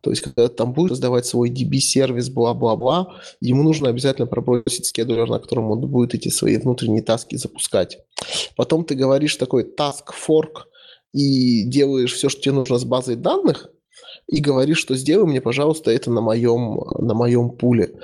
То 0.00 0.10
есть, 0.10 0.22
когда 0.22 0.48
там 0.48 0.72
будет 0.72 0.90
создавать 0.90 1.26
свой 1.26 1.50
DB-сервис, 1.50 2.30
бла-бла-бла, 2.30 3.16
ему 3.40 3.64
нужно 3.64 3.88
обязательно 3.88 4.26
пробросить 4.28 4.86
скедулер, 4.86 5.28
на 5.28 5.40
котором 5.40 5.70
он 5.72 5.80
будет 5.80 6.14
эти 6.14 6.28
свои 6.28 6.56
внутренние 6.56 7.02
таски 7.02 7.36
запускать. 7.36 7.98
Потом 8.54 8.84
ты 8.84 8.94
говоришь 8.94 9.36
такой 9.36 9.64
task 9.64 10.14
fork, 10.26 10.66
и 11.12 11.64
делаешь 11.64 12.14
все, 12.14 12.28
что 12.28 12.40
тебе 12.40 12.54
нужно 12.54 12.78
с 12.78 12.84
базой 12.84 13.16
данных, 13.16 13.70
и 14.26 14.40
говоришь, 14.40 14.78
что 14.78 14.94
сделай 14.94 15.26
мне, 15.26 15.40
пожалуйста, 15.40 15.90
это 15.90 16.10
на 16.10 16.20
моем, 16.20 16.80
на 16.98 17.14
моем 17.14 17.50
пуле. 17.50 18.00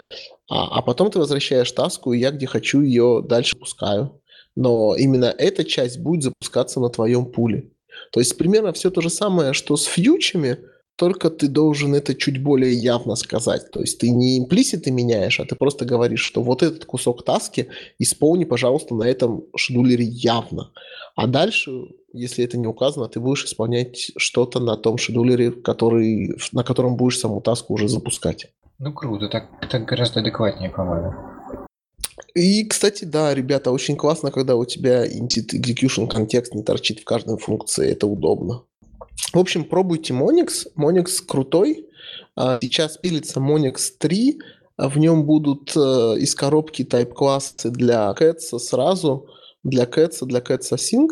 А, 0.48 0.78
а 0.78 0.82
потом 0.82 1.10
ты 1.10 1.18
возвращаешь 1.18 1.70
таску, 1.72 2.12
и 2.12 2.18
я 2.18 2.30
где 2.30 2.46
хочу 2.46 2.80
ее 2.80 3.22
дальше 3.22 3.56
пускаю. 3.56 4.20
Но 4.56 4.94
именно 4.96 5.26
эта 5.26 5.64
часть 5.64 5.98
будет 5.98 6.24
запускаться 6.24 6.80
на 6.80 6.88
твоем 6.88 7.26
пуле. 7.26 7.70
То 8.10 8.20
есть 8.20 8.36
примерно 8.38 8.72
все 8.72 8.90
то 8.90 9.00
же 9.00 9.10
самое, 9.10 9.52
что 9.52 9.76
с 9.76 9.84
фьючами, 9.84 10.58
только 10.96 11.28
ты 11.28 11.48
должен 11.48 11.94
это 11.94 12.14
чуть 12.14 12.42
более 12.42 12.72
явно 12.72 13.16
сказать. 13.16 13.70
То 13.72 13.80
есть 13.80 13.98
ты 13.98 14.10
не 14.10 14.38
имплиситы 14.38 14.92
меняешь, 14.92 15.40
а 15.40 15.44
ты 15.44 15.56
просто 15.56 15.84
говоришь, 15.84 16.22
что 16.22 16.42
вот 16.42 16.62
этот 16.62 16.84
кусок 16.84 17.24
таски 17.24 17.68
исполни, 17.98 18.44
пожалуйста, 18.44 18.94
на 18.94 19.04
этом 19.04 19.44
шедулере 19.56 20.04
явно. 20.04 20.70
А 21.16 21.26
дальше, 21.26 21.72
если 22.14 22.44
это 22.44 22.56
не 22.56 22.66
указано, 22.66 23.08
ты 23.08 23.20
будешь 23.20 23.44
исполнять 23.44 24.12
что-то 24.16 24.60
на 24.60 24.76
том 24.76 24.98
шедулере, 24.98 25.50
который, 25.50 26.38
на 26.52 26.64
котором 26.64 26.96
будешь 26.96 27.18
саму 27.18 27.40
таску 27.40 27.74
уже 27.74 27.88
запускать. 27.88 28.52
Ну 28.78 28.92
круто, 28.92 29.28
так, 29.28 29.48
так 29.70 29.84
гораздо 29.84 30.20
адекватнее, 30.20 30.70
по-моему. 30.70 31.12
И, 32.34 32.64
кстати, 32.66 33.04
да, 33.04 33.34
ребята, 33.34 33.70
очень 33.70 33.96
классно, 33.96 34.30
когда 34.30 34.56
у 34.56 34.64
тебя 34.64 35.06
execution 35.06 36.08
контекст 36.08 36.54
не 36.54 36.62
торчит 36.62 37.00
в 37.00 37.04
каждой 37.04 37.38
функции, 37.38 37.90
это 37.90 38.06
удобно. 38.06 38.62
В 39.32 39.38
общем, 39.38 39.64
пробуйте 39.64 40.14
Monix. 40.14 40.66
Monix 40.76 41.24
крутой. 41.26 41.88
А, 42.36 42.58
сейчас 42.60 42.96
пилится 42.98 43.40
Monix 43.40 43.76
3. 43.98 44.40
В 44.76 44.98
нем 44.98 45.24
будут 45.24 45.72
э, 45.76 45.80
из 46.18 46.34
коробки 46.34 46.82
type-классы 46.82 47.70
для 47.70 48.12
Cats 48.18 48.58
сразу, 48.58 49.28
для 49.62 49.84
Cats, 49.84 50.24
для 50.24 50.40
Cats 50.40 50.72
Async. 50.72 51.10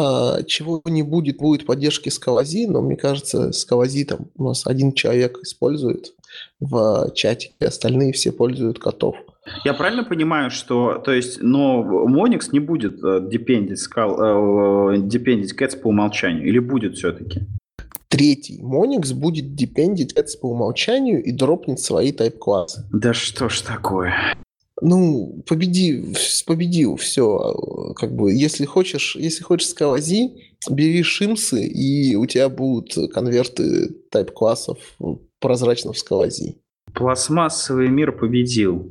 А, 0.00 0.42
чего 0.44 0.80
не 0.86 1.02
будет, 1.02 1.36
будет 1.36 1.66
поддержки 1.66 2.08
скалази, 2.08 2.66
но 2.66 2.80
мне 2.80 2.96
кажется, 2.96 3.52
скалази 3.52 4.04
там 4.04 4.28
у 4.36 4.44
нас 4.44 4.66
один 4.66 4.92
человек 4.92 5.38
использует 5.42 6.14
в 6.58 7.10
чате, 7.14 7.50
остальные 7.60 8.12
все 8.12 8.32
пользуют 8.32 8.78
котов. 8.78 9.16
Я 9.64 9.74
правильно 9.74 10.04
понимаю, 10.04 10.50
что, 10.50 10.94
то 11.04 11.12
есть, 11.12 11.42
но 11.42 11.82
Monix 12.08 12.48
не 12.52 12.60
будет 12.60 13.02
э, 13.02 13.20
депендить, 13.28 13.80
скал, 13.80 14.92
э, 14.92 14.98
депендить 14.98 15.54
Cats 15.58 15.76
по 15.76 15.88
умолчанию, 15.88 16.46
или 16.46 16.58
будет 16.60 16.96
все-таки? 16.96 17.40
Третий 18.08 18.60
Monix 18.62 19.12
будет 19.12 19.54
депендить 19.54 20.16
Cats 20.16 20.38
по 20.40 20.46
умолчанию 20.46 21.22
и 21.22 21.32
дропнет 21.32 21.80
свои 21.80 22.12
тайп-классы. 22.12 22.86
Да 22.92 23.12
что 23.12 23.48
ж 23.48 23.60
такое? 23.60 24.14
Ну, 24.80 25.42
победи, 25.46 26.14
победил, 26.46 26.96
все. 26.96 27.92
Как 27.96 28.14
бы, 28.14 28.32
если 28.32 28.64
хочешь, 28.64 29.16
если 29.16 29.42
хочешь 29.42 29.68
скалази, 29.68 30.30
бери 30.68 31.02
шимсы, 31.02 31.66
и 31.66 32.16
у 32.16 32.26
тебя 32.26 32.48
будут 32.48 33.12
конверты 33.12 33.88
тайп-классов 34.10 34.78
прозрачно 35.40 35.92
в 35.92 35.98
скалази. 35.98 36.58
Пластмассовый 36.94 37.88
мир 37.88 38.12
победил. 38.12 38.88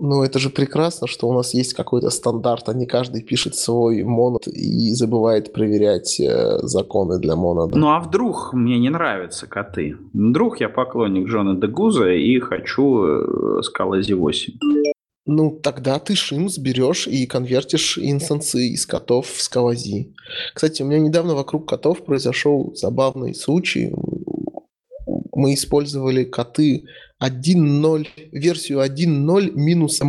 Ну, 0.00 0.22
это 0.22 0.38
же 0.38 0.48
прекрасно, 0.48 1.08
что 1.08 1.28
у 1.28 1.32
нас 1.32 1.54
есть 1.54 1.74
какой-то 1.74 2.10
стандарт, 2.10 2.68
а 2.68 2.72
не 2.72 2.86
каждый 2.86 3.20
пишет 3.20 3.56
свой 3.56 4.04
монод 4.04 4.46
и 4.46 4.92
забывает 4.92 5.52
проверять 5.52 6.20
э, 6.20 6.58
законы 6.62 7.18
для 7.18 7.34
монода. 7.34 7.76
Ну, 7.76 7.88
а 7.88 7.98
вдруг 7.98 8.52
мне 8.52 8.78
не 8.78 8.90
нравятся 8.90 9.48
коты? 9.48 9.96
Вдруг 10.12 10.60
я 10.60 10.68
поклонник 10.68 11.26
Джона 11.26 11.60
Дегуза 11.60 12.10
и 12.10 12.38
хочу 12.38 13.04
э, 13.04 13.60
Scala 13.62 14.14
8 14.14 14.54
Ну, 15.30 15.50
тогда 15.50 15.98
ты 15.98 16.14
Шимс 16.14 16.56
берешь 16.56 17.06
и 17.06 17.26
конвертишь 17.26 17.98
инстансы 17.98 18.68
из 18.68 18.86
котов 18.86 19.28
в 19.28 19.42
скалази. 19.42 20.14
Кстати, 20.54 20.80
у 20.80 20.86
меня 20.86 21.00
недавно 21.00 21.34
вокруг 21.34 21.68
котов 21.68 22.02
произошел 22.02 22.72
забавный 22.74 23.34
случай. 23.34 23.92
Мы 25.34 25.52
использовали 25.52 26.24
коты 26.24 26.86
1.0, 27.22 28.06
версию 28.32 28.78
1.0 28.78 29.50
минус 29.52 30.00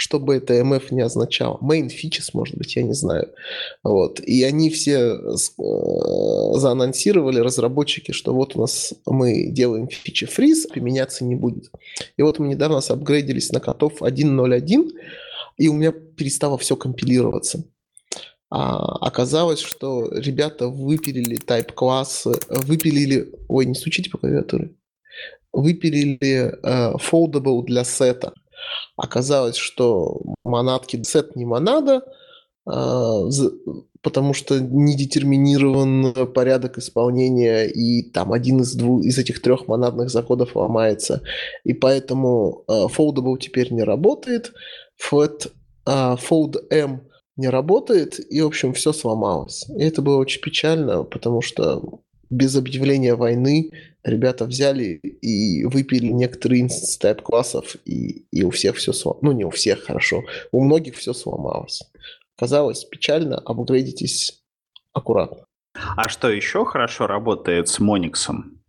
MF, 0.00 0.10
чтобы 0.10 0.34
это 0.36 0.54
MF 0.54 0.94
не 0.94 1.02
означало. 1.02 1.58
Main 1.62 1.88
features, 1.88 2.30
может 2.32 2.56
быть, 2.56 2.76
я 2.76 2.82
не 2.82 2.94
знаю. 2.94 3.28
Вот. 3.82 4.20
И 4.20 4.42
они 4.42 4.70
все 4.70 5.14
э, 5.14 5.36
заанонсировали, 6.58 7.40
разработчики, 7.40 8.12
что 8.12 8.34
вот 8.34 8.56
у 8.56 8.60
нас 8.60 8.94
мы 9.06 9.46
делаем 9.46 9.88
фичи 9.88 10.26
фриз, 10.26 10.66
применяться 10.66 11.24
не 11.24 11.34
будет. 11.34 11.70
И 12.16 12.22
вот 12.22 12.38
мы 12.38 12.48
недавно 12.48 12.80
сапгрейдились 12.80 13.52
на 13.52 13.60
котов 13.60 14.02
1.0.1, 14.02 14.90
и 15.58 15.68
у 15.68 15.74
меня 15.74 15.92
перестало 15.92 16.56
все 16.56 16.76
компилироваться. 16.76 17.64
А, 18.52 18.96
оказалось, 19.06 19.60
что 19.60 20.10
ребята 20.12 20.68
выпилили 20.68 21.38
type-классы, 21.38 22.32
выпилили... 22.48 23.32
Ой, 23.48 23.66
не 23.66 23.74
стучите 23.74 24.10
по 24.10 24.18
клавиатуре 24.18 24.70
выпилили 25.52 26.54
э, 26.62 26.94
foldable 26.98 27.64
для 27.64 27.84
сета. 27.84 28.32
Оказалось, 28.96 29.56
что 29.56 30.20
монадки 30.44 31.02
сет 31.02 31.36
не 31.36 31.44
монада, 31.44 32.02
а, 32.66 33.28
потому 34.02 34.32
что 34.32 34.58
не 34.60 34.96
детерминирован 34.96 36.26
порядок 36.32 36.78
исполнения, 36.78 37.64
и 37.64 38.02
там 38.10 38.32
один 38.32 38.60
из 38.60 38.74
двух 38.74 39.04
из 39.04 39.18
этих 39.18 39.42
трех 39.42 39.68
монадных 39.68 40.10
заходов 40.10 40.56
ломается. 40.56 41.22
И 41.64 41.74
поэтому 41.74 42.64
uh, 42.68 42.88
Foldable 42.88 43.38
теперь 43.38 43.72
не 43.72 43.82
работает, 43.82 44.52
Flat, 44.98 45.50
uh, 45.86 46.18
Fold 46.18 46.56
M 46.70 47.02
не 47.36 47.48
работает, 47.48 48.18
и, 48.32 48.40
в 48.40 48.46
общем, 48.46 48.72
все 48.72 48.92
сломалось. 48.92 49.66
И 49.68 49.82
это 49.82 50.02
было 50.02 50.16
очень 50.16 50.40
печально, 50.40 51.04
потому 51.04 51.42
что 51.42 52.00
без 52.30 52.56
объявления 52.56 53.16
войны 53.16 53.72
ребята 54.04 54.46
взяли 54.46 55.00
и 55.02 55.64
выпили 55.64 56.06
некоторые 56.06 56.68
тайп 57.00 57.22
классов, 57.22 57.76
и, 57.84 58.24
и 58.30 58.44
у 58.44 58.50
всех 58.50 58.76
все 58.76 58.92
сломалось. 58.92 59.22
Ну, 59.22 59.32
не 59.32 59.44
у 59.44 59.50
всех, 59.50 59.84
хорошо. 59.84 60.22
У 60.52 60.62
многих 60.62 60.96
все 60.96 61.12
сломалось. 61.12 61.82
Казалось 62.38 62.84
печально, 62.84 63.36
апгрейдитесь 63.36 64.42
аккуратно. 64.92 65.44
А 65.74 66.08
что 66.08 66.30
еще 66.30 66.64
хорошо 66.64 67.06
работает 67.06 67.68
с 67.68 67.78
Мониксом? 67.80 68.62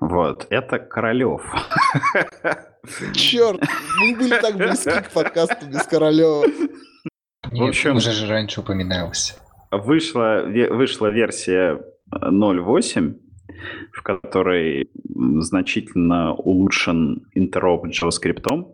Вот, 0.00 0.46
это 0.50 0.78
Королев. 0.78 1.42
Черт, 3.14 3.62
мы 3.98 4.16
были 4.16 4.40
так 4.40 4.56
близки 4.56 4.90
к 4.90 5.10
подкасту 5.10 5.66
без 5.66 5.82
Королева. 5.84 6.44
В 7.42 7.62
общем, 7.62 7.96
уже 7.96 8.12
же 8.12 8.26
раньше 8.26 8.60
упоминалось. 8.60 9.36
Вышла, 9.70 10.44
вышла 10.44 11.08
версия 11.08 11.80
0.8, 12.12 13.14
в 13.92 14.02
которой 14.02 14.90
значительно 15.40 16.34
улучшен 16.34 17.26
интероп 17.34 17.86
JavaScript. 17.86 18.66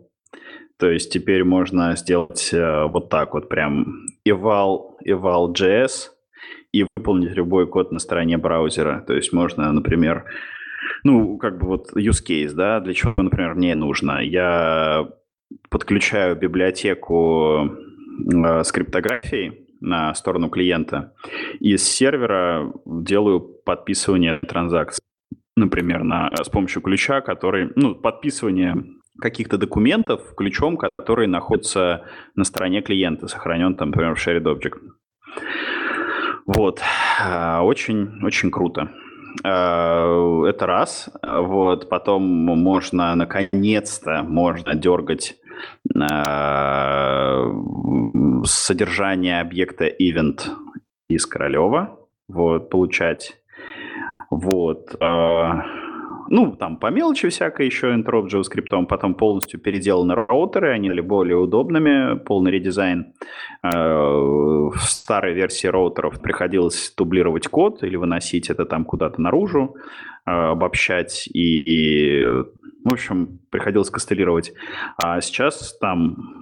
То 0.77 0.89
есть 0.89 1.13
теперь 1.13 1.43
можно 1.43 1.95
сделать 1.95 2.49
э, 2.53 2.85
вот 2.87 3.09
так 3.09 3.35
вот 3.35 3.49
прям 3.49 4.07
eval, 4.27 4.95
eval.js 5.05 6.09
и 6.71 6.87
выполнить 6.95 7.35
любой 7.35 7.67
код 7.67 7.91
на 7.91 7.99
стороне 7.99 8.37
браузера. 8.37 9.03
То 9.05 9.13
есть 9.13 9.31
можно, 9.31 9.71
например, 9.71 10.25
ну, 11.03 11.37
как 11.37 11.59
бы 11.59 11.67
вот 11.67 11.93
use 11.95 12.23
case, 12.27 12.53
да, 12.53 12.79
для 12.79 12.93
чего, 12.95 13.13
например, 13.17 13.53
мне 13.53 13.75
нужно. 13.75 14.23
Я 14.23 15.07
подключаю 15.69 16.35
библиотеку 16.35 17.69
э, 18.33 18.63
скриптографии 18.63 19.60
на 19.81 20.13
сторону 20.13 20.49
клиента 20.49 21.13
и 21.59 21.75
с 21.75 21.83
сервера 21.83 22.71
делаю 22.85 23.41
подписывание 23.41 24.37
транзакций. 24.39 25.01
Например, 25.57 26.03
на, 26.03 26.31
с 26.41 26.49
помощью 26.49 26.81
ключа, 26.81 27.21
который, 27.21 27.71
ну, 27.75 27.95
подписывание 27.95 28.75
каких-то 29.19 29.57
документов 29.57 30.33
ключом, 30.35 30.77
который 30.77 31.27
находится 31.27 32.05
на 32.35 32.43
стороне 32.43 32.81
клиента, 32.81 33.27
сохранен 33.27 33.75
там, 33.75 33.89
например, 33.89 34.15
в 34.15 34.27
shared 34.27 34.43
object. 34.43 34.79
Вот. 36.45 36.81
А, 37.19 37.63
очень, 37.63 38.23
очень 38.23 38.49
круто. 38.49 38.91
А, 39.43 40.43
это 40.47 40.65
раз. 40.65 41.09
Вот. 41.21 41.89
Потом 41.89 42.23
можно, 42.23 43.13
наконец-то, 43.15 44.23
можно 44.23 44.73
дергать 44.75 45.35
а, 45.99 47.51
содержание 48.43 49.41
объекта 49.41 49.87
event 49.87 50.49
из 51.09 51.25
Королева. 51.25 51.99
Вот. 52.27 52.69
Получать. 52.69 53.37
Вот 54.29 54.95
ну, 56.31 56.55
там 56.55 56.77
по 56.77 56.87
мелочи 56.87 57.27
всякой 57.27 57.65
еще 57.65 57.93
Interop 57.93 58.27
JavaScript, 58.27 58.85
потом 58.87 59.15
полностью 59.15 59.59
переделаны 59.59 60.15
роутеры, 60.15 60.71
они 60.71 60.87
стали 60.87 61.01
более 61.01 61.35
удобными, 61.35 62.17
полный 62.19 62.51
редизайн. 62.51 63.13
Э, 63.63 63.69
в 63.69 64.79
старой 64.83 65.33
версии 65.33 65.67
роутеров 65.67 66.21
приходилось 66.21 66.93
дублировать 66.97 67.49
код 67.49 67.83
или 67.83 67.97
выносить 67.97 68.49
это 68.49 68.65
там 68.65 68.85
куда-то 68.85 69.21
наружу, 69.21 69.75
э, 70.25 70.31
обобщать 70.31 71.27
и, 71.27 71.59
и 71.59 72.25
в 72.83 72.93
общем, 72.93 73.39
приходилось 73.49 73.89
костылировать. 73.89 74.53
А 74.97 75.21
сейчас 75.21 75.77
там 75.77 76.41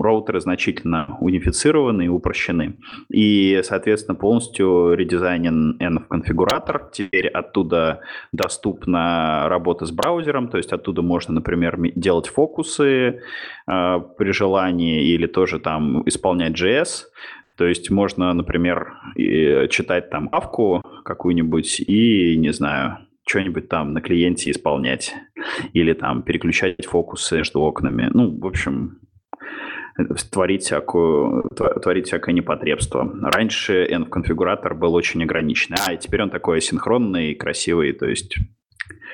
роутеры 0.00 0.40
значительно 0.40 1.16
унифицированы 1.20 2.06
и 2.06 2.08
упрощены. 2.08 2.76
И, 3.08 3.60
соответственно, 3.62 4.14
полностью 4.14 4.94
редизайнен 4.94 5.76
NF-конфигуратор. 5.80 6.90
Теперь 6.92 7.28
оттуда 7.28 8.00
доступна 8.32 9.48
работа 9.48 9.86
с 9.86 9.90
браузером, 9.90 10.48
то 10.48 10.58
есть 10.58 10.72
оттуда 10.72 11.02
можно, 11.02 11.34
например, 11.34 11.78
делать 11.94 12.28
фокусы 12.28 13.22
э, 13.66 14.00
при 14.18 14.30
желании 14.32 15.04
или 15.04 15.26
тоже 15.26 15.58
там 15.58 16.06
исполнять 16.06 16.60
JS. 16.60 17.06
То 17.56 17.64
есть 17.64 17.90
можно, 17.90 18.34
например, 18.34 18.92
читать 19.70 20.10
там 20.10 20.28
авку 20.30 20.82
какую-нибудь 21.04 21.80
и, 21.80 22.36
не 22.36 22.52
знаю, 22.52 23.05
что-нибудь 23.26 23.68
там 23.68 23.92
на 23.92 24.00
клиенте 24.00 24.50
исполнять 24.50 25.14
или 25.72 25.92
там 25.92 26.22
переключать 26.22 26.86
фокусы 26.86 27.38
между 27.38 27.60
окнами. 27.60 28.08
Ну, 28.12 28.38
в 28.38 28.46
общем, 28.46 29.00
творить, 30.30 30.62
всякую, 30.62 31.48
творить 31.82 32.06
всякое 32.06 32.32
непотребство. 32.32 33.10
Раньше 33.22 33.86
env-конфигуратор 33.86 34.74
был 34.74 34.94
очень 34.94 35.22
ограниченный, 35.22 35.78
а 35.86 35.96
теперь 35.96 36.22
он 36.22 36.30
такой 36.30 36.60
синхронный, 36.60 37.34
красивый, 37.34 37.92
то 37.92 38.06
есть... 38.06 38.36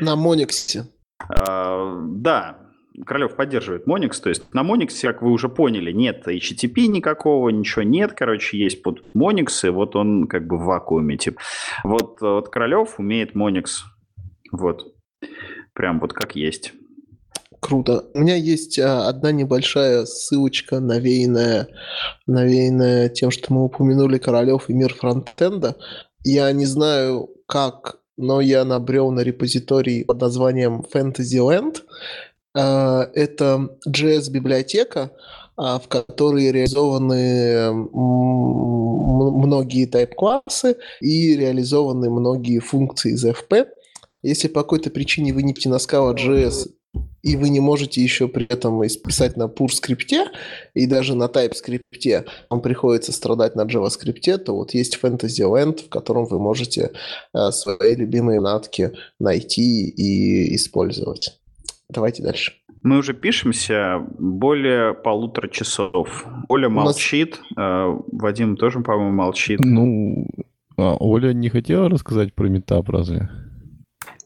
На 0.00 0.16
Мониксе. 0.16 0.86
А, 1.28 1.98
да, 2.02 2.58
Королев 3.06 3.36
поддерживает 3.36 3.86
Monix, 3.86 4.20
то 4.22 4.28
есть 4.28 4.52
на 4.52 4.62
Monix, 4.62 5.00
как 5.00 5.22
вы 5.22 5.30
уже 5.30 5.48
поняли, 5.48 5.92
нет 5.92 6.26
HTTP 6.26 6.88
никакого, 6.88 7.48
ничего 7.48 7.82
нет, 7.82 8.12
короче, 8.12 8.58
есть 8.58 8.82
под 8.82 9.02
Monix, 9.14 9.66
и 9.66 9.70
вот 9.70 9.96
он 9.96 10.26
как 10.26 10.46
бы 10.46 10.58
в 10.58 10.64
вакууме, 10.64 11.16
типа. 11.16 11.40
Вот, 11.84 12.20
вот 12.20 12.48
Королев 12.50 12.98
умеет 12.98 13.34
Monix, 13.34 13.84
вот, 14.52 14.94
прям 15.74 15.98
вот 15.98 16.12
как 16.12 16.36
есть. 16.36 16.72
Круто. 17.60 18.04
У 18.14 18.18
меня 18.18 18.34
есть 18.34 18.78
а, 18.78 19.08
одна 19.08 19.30
небольшая 19.30 20.04
ссылочка, 20.04 20.80
навеянная, 20.80 21.68
навеянная 22.26 23.08
тем, 23.08 23.30
что 23.30 23.52
мы 23.52 23.64
упомянули 23.64 24.18
Королев 24.18 24.68
и 24.68 24.74
мир 24.74 24.92
фронтенда. 24.92 25.76
Я 26.24 26.50
не 26.50 26.66
знаю, 26.66 27.30
как, 27.46 28.00
но 28.16 28.40
я 28.40 28.64
набрел 28.64 29.12
на 29.12 29.20
репозиторий 29.20 30.04
под 30.04 30.20
названием 30.20 30.84
Fantasyland. 30.92 31.82
А, 32.54 33.08
это 33.14 33.68
JS-библиотека, 33.88 35.12
а, 35.56 35.78
в 35.78 35.86
которой 35.86 36.50
реализованы 36.50 37.72
многие 39.52 39.86
тайп-классы 39.86 40.76
и 41.00 41.36
реализованы 41.36 42.10
многие 42.10 42.58
функции 42.58 43.12
из 43.12 43.24
FP. 43.24 43.68
Если 44.22 44.48
по 44.48 44.62
какой-то 44.62 44.90
причине 44.90 45.32
вы 45.32 45.42
не 45.42 45.52
на 45.68 46.14
JS 46.14 46.68
и 47.22 47.36
вы 47.36 47.48
не 47.48 47.60
можете 47.60 48.02
еще 48.02 48.28
при 48.28 48.44
этом 48.44 48.74
писать 49.02 49.36
на 49.36 49.44
pur 49.44 49.68
скрипте 49.68 50.26
и 50.74 50.86
даже 50.86 51.14
на 51.14 51.24
TypeScript 51.24 52.26
вам 52.50 52.60
приходится 52.60 53.12
страдать 53.12 53.54
на 53.54 53.62
JavaScript, 53.62 54.38
то 54.38 54.54
вот 54.54 54.74
есть 54.74 54.98
Fantasyland, 55.00 55.86
в 55.86 55.88
котором 55.88 56.26
вы 56.26 56.38
можете 56.38 56.92
э, 57.32 57.50
свои 57.50 57.94
любимые 57.94 58.40
натки 58.40 58.92
найти 59.18 59.88
и 59.88 60.54
использовать. 60.56 61.40
Давайте 61.88 62.22
дальше. 62.22 62.54
Мы 62.82 62.98
уже 62.98 63.14
пишемся 63.14 64.04
более 64.18 64.92
полутора 64.92 65.48
часов. 65.48 66.26
Оля 66.48 66.68
молчит, 66.68 67.38
нас... 67.56 67.94
э, 67.94 68.00
Вадим 68.12 68.56
тоже, 68.56 68.80
по-моему, 68.80 69.12
молчит. 69.12 69.60
Ну, 69.62 70.26
а 70.76 70.96
Оля 70.96 71.32
не 71.32 71.48
хотела 71.48 71.88
рассказать 71.88 72.34
про 72.34 72.48
метап 72.48 72.88
разве? 72.88 73.28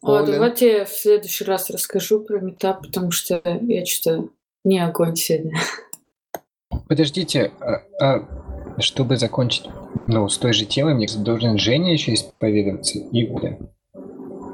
О, 0.07 0.25
давайте 0.25 0.79
я 0.79 0.85
в 0.85 0.91
следующий 0.91 1.45
раз 1.45 1.69
расскажу 1.69 2.21
про 2.21 2.39
метап, 2.39 2.83
потому 2.83 3.11
что 3.11 3.43
я 3.45 3.85
что-то 3.85 4.29
не 4.65 4.79
огонь 4.79 5.17
сегодня. 5.17 5.59
Подождите, 6.89 7.51
а, 7.61 7.83
а, 8.01 8.81
чтобы 8.81 9.17
закончить 9.17 9.65
ну, 10.07 10.29
с 10.29 10.39
той 10.39 10.53
же 10.53 10.65
темой, 10.65 10.95
мне 10.95 11.09
должен 11.19 11.59
Женя 11.59 11.93
еще 11.93 12.15
исповедоваться 12.15 13.01
и 13.01 13.29
Оля. 13.29 13.59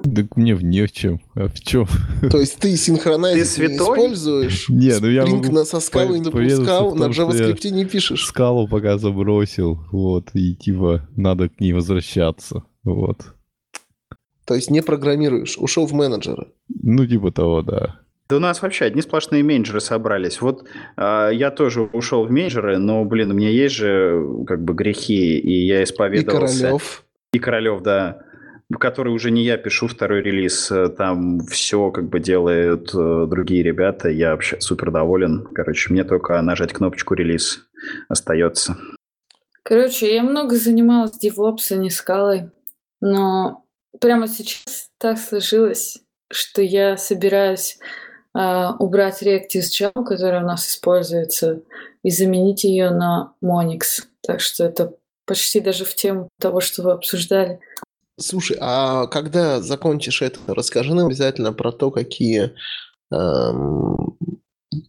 Так 0.02 0.36
мне 0.36 0.54
в 0.54 0.64
не 0.64 0.86
в 0.86 0.92
чем. 0.92 1.20
А 1.34 1.48
в 1.48 1.60
чем? 1.60 1.86
То 2.30 2.38
есть 2.40 2.58
ты 2.58 2.74
синхронайз 2.74 3.58
не 3.58 3.66
используешь? 3.66 4.68
Не, 4.70 4.98
ну 4.98 5.08
я 5.08 5.26
могу 5.26 5.52
на 5.52 5.64
со 5.64 5.80
скалы 5.80 6.18
не 6.18 6.24
допускал, 6.24 6.94
на 6.94 7.04
JavaScript 7.04 7.68
не 7.70 7.84
пишешь. 7.84 8.24
Скалу 8.24 8.66
пока 8.66 8.96
забросил, 8.96 9.78
вот, 9.92 10.30
и 10.34 10.56
типа 10.56 11.08
надо 11.14 11.50
к 11.50 11.60
ней 11.60 11.72
возвращаться, 11.72 12.64
вот. 12.82 13.18
То 14.52 14.56
есть 14.56 14.70
не 14.70 14.82
программируешь, 14.82 15.56
ушел 15.56 15.86
в 15.86 15.94
менеджеры. 15.94 16.48
Ну, 16.68 17.06
типа 17.06 17.32
того, 17.32 17.62
да. 17.62 18.00
Да 18.28 18.36
у 18.36 18.38
нас 18.38 18.60
вообще 18.60 18.84
одни 18.84 19.00
сплошные 19.00 19.42
менеджеры 19.42 19.80
собрались. 19.80 20.42
Вот 20.42 20.68
э, 20.98 21.30
я 21.32 21.50
тоже 21.50 21.80
ушел 21.80 22.26
в 22.26 22.30
менеджеры, 22.30 22.76
но, 22.76 23.02
блин, 23.06 23.30
у 23.30 23.34
меня 23.34 23.48
есть 23.48 23.76
же 23.76 24.22
как 24.46 24.62
бы 24.62 24.74
грехи, 24.74 25.38
и 25.38 25.66
я 25.66 25.82
исповедовался. 25.82 26.54
И 26.54 26.60
Королев. 26.60 27.04
И 27.32 27.38
Королев, 27.38 27.80
да. 27.80 28.18
Который 28.78 29.14
уже 29.14 29.30
не 29.30 29.42
я 29.42 29.56
пишу 29.56 29.86
второй 29.86 30.20
релиз. 30.20 30.70
Там 30.98 31.40
все 31.46 31.90
как 31.90 32.10
бы 32.10 32.20
делают 32.20 32.90
э, 32.94 33.26
другие 33.26 33.62
ребята. 33.62 34.10
Я 34.10 34.32
вообще 34.32 34.60
супер 34.60 34.90
доволен. 34.90 35.48
Короче, 35.54 35.90
мне 35.90 36.04
только 36.04 36.38
нажать 36.42 36.74
кнопочку 36.74 37.14
релиз 37.14 37.64
остается. 38.10 38.76
Короче, 39.62 40.14
я 40.14 40.22
много 40.22 40.56
занималась 40.56 41.18
DevOps, 41.24 41.70
а 41.70 41.76
не 41.76 41.88
скалой, 41.88 42.50
но 43.00 43.61
прямо 44.02 44.28
сейчас 44.28 44.88
так 44.98 45.18
сложилось, 45.18 45.98
что 46.30 46.60
я 46.60 46.96
собираюсь 46.96 47.78
э, 48.36 48.68
убрать 48.78 49.22
React.js, 49.22 49.92
которая 50.04 50.42
у 50.42 50.46
нас 50.46 50.68
используется, 50.68 51.62
и 52.02 52.10
заменить 52.10 52.64
ее 52.64 52.90
на 52.90 53.34
Monix. 53.42 54.02
Так 54.22 54.40
что 54.40 54.64
это 54.64 54.94
почти 55.24 55.60
даже 55.60 55.84
в 55.84 55.94
тему 55.94 56.28
того, 56.40 56.60
что 56.60 56.82
вы 56.82 56.92
обсуждали. 56.92 57.60
Слушай, 58.18 58.58
а 58.60 59.06
когда 59.06 59.60
закончишь 59.62 60.20
это, 60.20 60.38
расскажи 60.48 60.94
нам 60.94 61.06
обязательно 61.06 61.52
про 61.52 61.72
то, 61.72 61.90
какие 61.90 62.52
эм, 63.12 64.18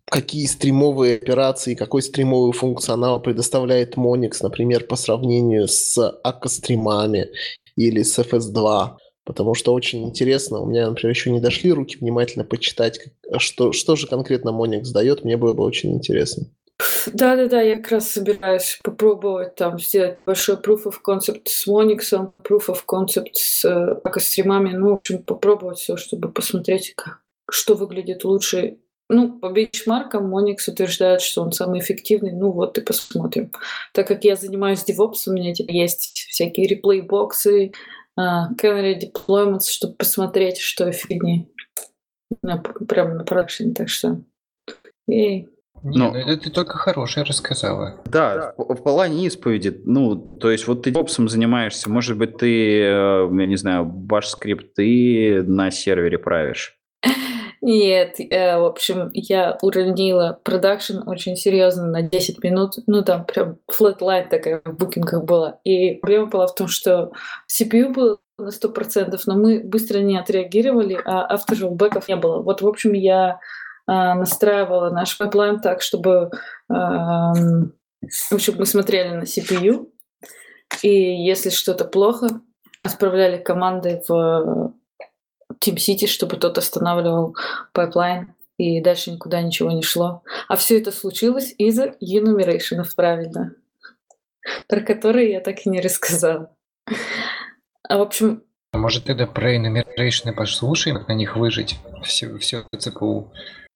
какие 0.06 0.46
стримовые 0.46 1.18
операции, 1.18 1.76
какой 1.76 2.02
стримовый 2.02 2.54
функционал 2.54 3.22
предоставляет 3.22 3.96
Monix, 3.96 4.38
например, 4.42 4.86
по 4.86 4.96
сравнению 4.96 5.68
с 5.68 5.98
акостримами 6.24 7.30
или 7.76 8.04
с 8.04 8.20
FS2. 8.20 8.98
Потому 9.26 9.54
что 9.54 9.74
очень 9.74 10.04
интересно, 10.04 10.60
у 10.60 10.66
меня, 10.66 10.90
например, 10.90 11.16
еще 11.16 11.32
не 11.32 11.40
дошли 11.40 11.72
руки 11.72 11.98
внимательно 11.98 12.44
почитать, 12.44 13.00
что, 13.38 13.72
что 13.72 13.96
же 13.96 14.08
конкретно 14.08 14.50
Monix 14.50 14.92
дает, 14.94 15.24
мне 15.24 15.38
было 15.38 15.54
бы 15.54 15.64
очень 15.64 15.94
интересно. 15.94 16.48
Да-да-да, 17.08 17.62
я 17.62 17.78
как 17.78 17.92
раз 17.92 18.12
собираюсь 18.12 18.80
попробовать 18.84 19.56
там 19.56 19.80
сделать 19.80 20.18
большой 20.26 20.56
proof 20.56 20.84
of 20.86 20.96
concept 21.06 21.44
с 21.46 21.68
Monix, 21.68 22.00
proof 22.44 22.68
of 22.68 22.80
concept 22.88 23.34
с 23.34 23.64
э, 23.64 24.00
акостримами, 24.04 24.76
ну, 24.76 24.92
в 24.92 24.94
общем, 24.96 25.24
попробовать 25.24 25.78
все, 25.78 25.98
чтобы 25.98 26.32
посмотреть, 26.32 26.94
как, 26.96 27.22
что 27.50 27.76
выглядит 27.76 28.24
лучше 28.24 28.78
ну, 29.10 29.40
по 29.40 29.50
бенчмаркам 29.50 30.34
Monix 30.34 30.58
утверждает, 30.68 31.22
что 31.22 31.42
он 31.42 31.52
самый 31.52 31.80
эффективный. 31.80 32.32
Ну 32.32 32.52
вот 32.52 32.78
и 32.78 32.82
посмотрим. 32.82 33.52
Так 33.94 34.08
как 34.08 34.24
я 34.24 34.36
занимаюсь 34.36 34.84
DevOps, 34.88 35.28
у 35.28 35.34
меня 35.34 35.54
типа, 35.54 35.72
есть 35.72 36.28
всякие 36.30 36.68
реплей-боксы, 36.68 37.74
uh, 38.20 38.56
canary 38.58 39.00
deployments, 39.00 39.70
чтобы 39.70 39.96
посмотреть, 39.96 40.58
что 40.58 40.90
эффективнее. 40.90 41.48
На, 42.42 42.58
прямо 42.58 43.16
на 43.16 43.24
продакшене. 43.24 43.74
Так 43.74 43.90
что... 43.90 44.22
Эй. 45.08 45.50
Не, 45.84 45.98
ну, 45.98 46.16
это 46.16 46.38
ты 46.38 46.50
только 46.50 46.78
хорошее 46.78 47.26
рассказала. 47.26 48.02
Да, 48.06 48.54
в, 48.58 48.76
в 48.76 48.84
плане 48.84 49.26
исповеди, 49.26 49.82
ну, 49.84 50.16
то 50.16 50.50
есть 50.50 50.66
вот 50.66 50.84
ты 50.84 50.92
DevOps 50.92 51.28
занимаешься, 51.28 51.90
может 51.90 52.18
быть, 52.18 52.38
ты, 52.38 52.80
э, 52.80 53.30
я 53.30 53.46
не 53.46 53.58
знаю, 53.58 53.84
баш 53.84 54.28
скрипты 54.28 55.44
на 55.44 55.72
сервере 55.72 56.18
правишь. 56.18 56.80
Нет, 57.66 58.20
э, 58.20 58.60
в 58.60 58.66
общем, 58.66 59.10
я 59.14 59.58
уронила 59.62 60.38
продакшн 60.44 61.08
очень 61.08 61.38
серьезно 61.38 61.86
на 61.86 62.02
10 62.02 62.44
минут. 62.44 62.74
Ну, 62.88 63.04
там 63.04 63.24
прям 63.24 63.58
flatline 63.72 64.28
такая 64.28 64.62
в 64.66 64.76
booking 64.76 65.09
ах 65.09 65.24
была. 65.24 65.60
И 65.64 65.96
проблема 65.96 66.26
была 66.26 66.48
в 66.48 66.56
том, 66.56 66.68
что 66.68 67.14
CPU 67.50 67.94
было 67.94 68.18
на 68.38 68.50
100%, 68.50 69.18
но 69.28 69.36
мы 69.36 69.62
быстро 69.64 70.00
не 70.00 70.18
отреагировали, 70.18 71.00
а 71.06 71.26
авто 71.26 71.50
rollback 71.50 71.98
ов 71.98 72.10
не 72.10 72.18
было. 72.18 72.42
Вот, 72.42 72.62
в 72.62 72.68
общем, 72.68 72.92
я 72.92 73.40
э, 73.88 73.92
настраивала 73.92 74.90
наш 74.90 75.18
pipeline 75.18 75.62
так, 75.62 75.82
чтобы, 75.82 76.32
э, 76.70 76.74
в 76.74 78.32
общем, 78.34 78.56
мы 78.58 78.66
смотрели 78.66 79.16
на 79.16 79.24
CPU, 79.24 79.88
и 80.82 80.90
если 80.90 81.50
что-то 81.50 81.86
плохо, 81.86 82.28
отправляли 82.84 83.42
команды 83.42 84.04
в 84.06 84.74
TeamCity, 85.60 86.08
чтобы 86.08 86.38
тот 86.38 86.58
останавливал 86.58 87.36
pipeline, 87.74 88.34
и 88.58 88.82
дальше 88.82 89.12
никуда 89.12 89.42
ничего 89.42 89.72
не 89.72 89.84
шло. 89.84 90.24
А 90.48 90.56
все 90.56 90.80
это 90.80 90.92
случилось 90.92 91.54
из-за 91.58 91.96
enumeration, 92.02 92.84
правильно, 92.96 93.56
про 94.68 94.82
которые 94.82 95.32
я 95.32 95.42
так 95.42 95.66
и 95.66 95.70
не 95.70 95.82
рассказала. 95.82 96.56
А, 97.88 97.98
в 97.98 98.02
общем... 98.02 98.44
А 98.72 98.78
может, 98.78 99.06
тогда 99.06 99.28
про 99.28 99.56
enumeration 99.56 100.34
послушаем, 100.34 100.98
как 100.98 101.08
на 101.08 101.14
них 101.14 101.36
выжечь 101.36 101.78
все, 102.04 102.38
все 102.38 102.66
CPU? 102.78 103.32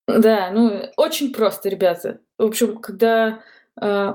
Да, 0.08 0.52
ну, 0.52 0.90
очень 0.96 1.34
просто, 1.34 1.70
ребята. 1.70 2.20
В 2.38 2.46
общем, 2.46 2.78
когда 2.78 3.42
э, 3.80 4.14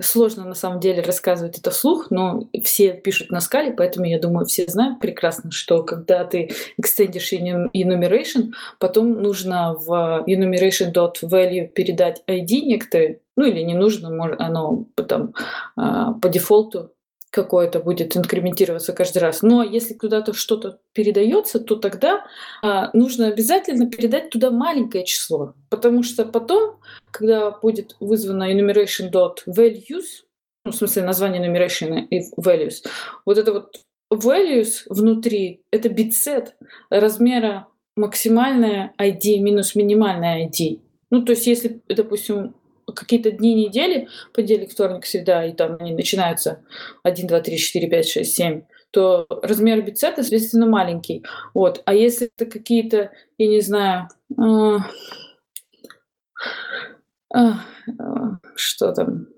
сложно 0.00 0.44
на 0.44 0.54
самом 0.54 0.80
деле 0.80 1.02
рассказывать 1.02 1.58
это 1.58 1.70
вслух, 1.70 2.10
но 2.10 2.48
все 2.64 2.92
пишут 2.92 3.30
на 3.30 3.40
скале, 3.40 3.72
поэтому 3.72 4.06
я 4.06 4.18
думаю, 4.18 4.46
все 4.46 4.66
знают 4.66 4.98
прекрасно, 5.00 5.50
что 5.50 5.82
когда 5.82 6.24
ты 6.24 6.50
экстендишь 6.78 7.32
enumeration, 7.32 8.52
потом 8.78 9.22
нужно 9.22 9.74
в 9.74 10.24
enumeration.value 10.26 11.68
передать 11.68 12.22
ID 12.26 12.60
некоторые, 12.62 13.20
ну 13.36 13.44
или 13.44 13.60
не 13.60 13.74
нужно, 13.74 14.08
оно 14.38 14.86
потом 14.94 15.34
а, 15.76 16.14
по 16.14 16.28
дефолту 16.28 16.92
какое-то 17.36 17.80
будет 17.80 18.16
инкрементироваться 18.16 18.94
каждый 18.94 19.18
раз. 19.18 19.42
Но 19.42 19.62
если 19.62 19.92
куда-то 19.92 20.32
что-то 20.32 20.78
передается, 20.94 21.60
то 21.60 21.76
тогда 21.76 22.24
а, 22.62 22.90
нужно 22.94 23.26
обязательно 23.28 23.90
передать 23.90 24.30
туда 24.30 24.50
маленькое 24.50 25.04
число, 25.04 25.54
потому 25.68 26.02
что 26.02 26.24
потом, 26.24 26.80
когда 27.10 27.50
будет 27.50 27.94
вызвано 28.00 28.50
enumeration.values, 28.50 30.04
ну, 30.64 30.72
в 30.72 30.74
смысле 30.74 31.02
название 31.02 31.42
enumeration 31.42 32.06
и 32.08 32.22
values, 32.40 32.86
вот 33.26 33.36
это 33.36 33.52
вот 33.52 33.80
values 34.10 34.84
внутри— 34.88 35.60
это 35.70 35.90
битсет 35.90 36.56
размера 36.88 37.66
максимальная 37.96 38.94
ID 38.98 39.40
минус 39.40 39.74
минимальная 39.74 40.48
ID. 40.48 40.80
Ну, 41.10 41.22
то 41.22 41.32
есть 41.32 41.46
если, 41.46 41.82
допустим, 41.86 42.54
какие-то 42.96 43.30
дни 43.30 43.54
недели, 43.54 44.08
понедельник, 44.32 44.72
вторник, 44.72 45.06
среда, 45.06 45.44
и 45.44 45.52
там 45.52 45.76
они 45.80 45.94
начинаются 45.94 46.64
1, 47.02 47.26
2, 47.26 47.40
3, 47.40 47.58
4, 47.58 47.88
5, 47.88 48.08
6, 48.08 48.34
7, 48.34 48.62
то 48.90 49.26
размер 49.42 49.82
бицепса, 49.82 50.22
соответственно, 50.22 50.66
маленький. 50.66 51.24
Вот. 51.54 51.82
А 51.84 51.94
если 51.94 52.30
это 52.36 52.50
какие-то, 52.50 53.10
я 53.38 53.48
не 53.48 53.60
знаю, 53.60 54.08
э, 54.38 54.78
э, 57.34 57.52
что 58.54 58.92
там, 58.92 59.28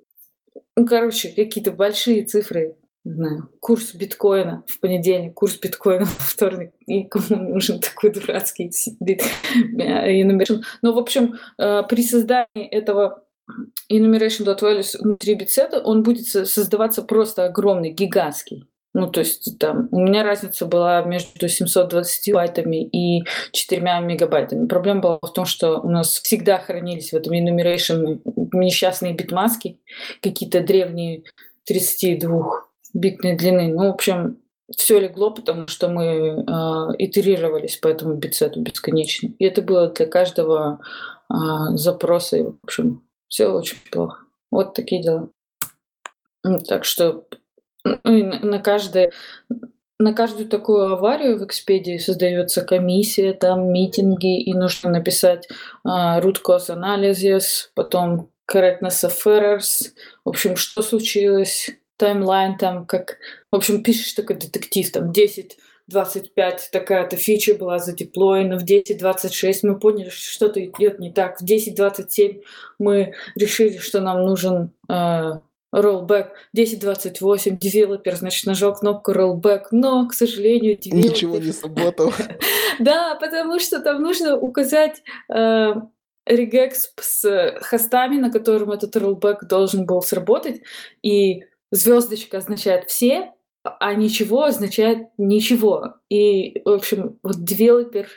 ну, 0.77 0.87
короче, 0.87 1.31
какие-то 1.31 1.73
большие 1.73 2.25
цифры, 2.25 2.77
знаю, 3.05 3.49
курс 3.61 3.95
биткоина 3.95 4.65
в 4.67 4.81
понедельник, 4.81 5.35
курс 5.35 5.59
биткоина 5.59 6.05
во 6.05 6.25
вторник, 6.25 6.73
и 6.87 7.05
кому 7.05 7.55
нужен 7.55 7.81
такой 7.81 8.11
дурацкий 8.11 8.71
бит, 9.01 9.23
Но, 10.83 10.93
в 10.93 10.99
общем, 10.99 11.35
э, 11.59 11.83
при 11.89 12.03
создании 12.03 12.67
этого 12.71 13.25
enumeration.values 13.91 14.97
внутри 14.99 15.35
битсета, 15.35 15.81
он 15.81 16.03
будет 16.03 16.27
создаваться 16.27 17.03
просто 17.03 17.45
огромный, 17.45 17.91
гигантский. 17.91 18.69
Ну, 18.95 19.07
то 19.07 19.20
есть 19.20 19.59
там 19.59 19.89
у 19.93 20.01
меня 20.01 20.25
разница 20.25 20.66
была 20.66 21.03
между 21.03 21.49
720 21.49 22.35
байтами 22.35 22.85
и 22.85 23.23
4 23.53 23.81
мегабайтами. 24.01 24.66
Проблема 24.66 25.01
была 25.01 25.19
в 25.23 25.33
том, 25.33 25.45
что 25.45 25.79
у 25.81 25.91
нас 25.91 26.19
всегда 26.19 26.59
хранились 26.59 27.12
в 27.12 27.15
этом 27.15 27.33
enumeration 27.35 28.20
несчастные 28.53 29.12
битмаски, 29.15 29.79
какие-то 30.23 30.61
древние 30.61 31.23
32-битной 31.70 33.37
длины. 33.37 33.69
Ну, 33.69 33.87
в 33.89 33.95
общем, 33.95 34.39
все 34.77 34.99
легло, 34.99 35.31
потому 35.31 35.69
что 35.69 35.89
мы 35.89 36.05
э, 36.05 36.43
итерировались 36.99 37.77
по 37.77 37.89
этому 37.89 38.15
битсету 38.15 38.61
бесконечно. 38.61 39.29
И 39.39 39.45
это 39.45 39.62
было 39.62 39.91
для 39.91 40.07
каждого 40.07 40.81
э, 41.31 41.35
запроса. 41.75 42.43
В 42.43 42.57
общем, 42.65 43.03
все 43.29 43.49
очень 43.49 43.79
плохо. 43.91 44.25
Вот 44.51 44.75
такие 44.75 45.03
дела. 45.03 45.29
Так 46.67 46.85
что 46.85 47.27
ну, 47.85 48.01
на 48.05 48.59
каждое 48.59 49.13
на 50.01 50.13
каждую 50.13 50.49
такую 50.49 50.93
аварию 50.93 51.39
в 51.39 51.45
Экспедии 51.45 51.99
создается 51.99 52.63
комиссия, 52.63 53.33
там 53.33 53.73
митинги, 53.73 54.41
и 54.41 54.55
нужно 54.55 54.91
написать 54.91 55.49
uh, 55.85 56.23
root 56.23 56.37
cause 56.47 56.69
analysis, 56.69 57.71
потом 57.75 58.31
correctness 58.51 59.05
of 59.05 59.17
errors, 59.27 59.89
в 60.25 60.29
общем, 60.29 60.55
что 60.55 60.83
случилось, 60.83 61.71
таймлайн 61.97 62.57
там, 62.57 62.87
как... 62.87 63.19
В 63.51 63.57
общем, 63.57 63.83
пишешь 63.83 64.13
такой 64.13 64.37
детектив, 64.37 64.91
там 64.93 65.13
10 65.13 65.59
25 65.89 66.69
такая-то 66.70 67.16
фича 67.16 67.55
была 67.55 67.78
задеплоена, 67.78 68.59
в 68.59 68.65
10.26 68.65 69.60
мы 69.62 69.78
поняли, 69.78 70.10
что 70.10 70.32
что-то 70.32 70.65
идет 70.65 70.98
не 70.98 71.10
так, 71.10 71.40
в 71.40 71.44
10.27 71.44 72.43
мы 72.78 73.15
решили, 73.35 73.78
что 73.78 74.01
нам 74.01 74.23
нужен 74.23 74.73
э, 74.89 75.32
rollback, 75.74 76.28
10.28 76.56 77.59
девелопер, 77.59 78.16
значит, 78.16 78.47
нажал 78.47 78.74
кнопку 78.74 79.12
rollback, 79.12 79.69
но, 79.70 80.06
к 80.06 80.12
сожалению, 80.12 80.77
девелопер... 80.77 81.10
Ничего 81.10 81.39
не 81.39 81.52
сработало. 81.52 82.12
Да, 82.78 83.16
потому 83.16 83.59
что 83.59 83.81
там 83.81 84.02
нужно 84.02 84.36
указать 84.36 85.02
э, 85.35 85.74
regex 86.27 86.93
с 87.01 87.59
хостами, 87.62 88.16
на 88.16 88.31
котором 88.31 88.73
этот 88.73 88.94
rollback 88.97 89.47
должен 89.48 89.86
был 89.86 90.02
сработать, 90.02 90.60
и 91.02 91.44
звездочка 91.70 92.39
означает 92.39 92.89
все, 92.89 93.32
а 93.65 93.95
ничего 93.95 94.45
означает 94.45 95.09
ничего. 95.19 95.95
И, 96.09 96.61
в 96.65 96.71
общем, 96.71 97.19
вот 97.23 97.45
девелопер 97.45 98.09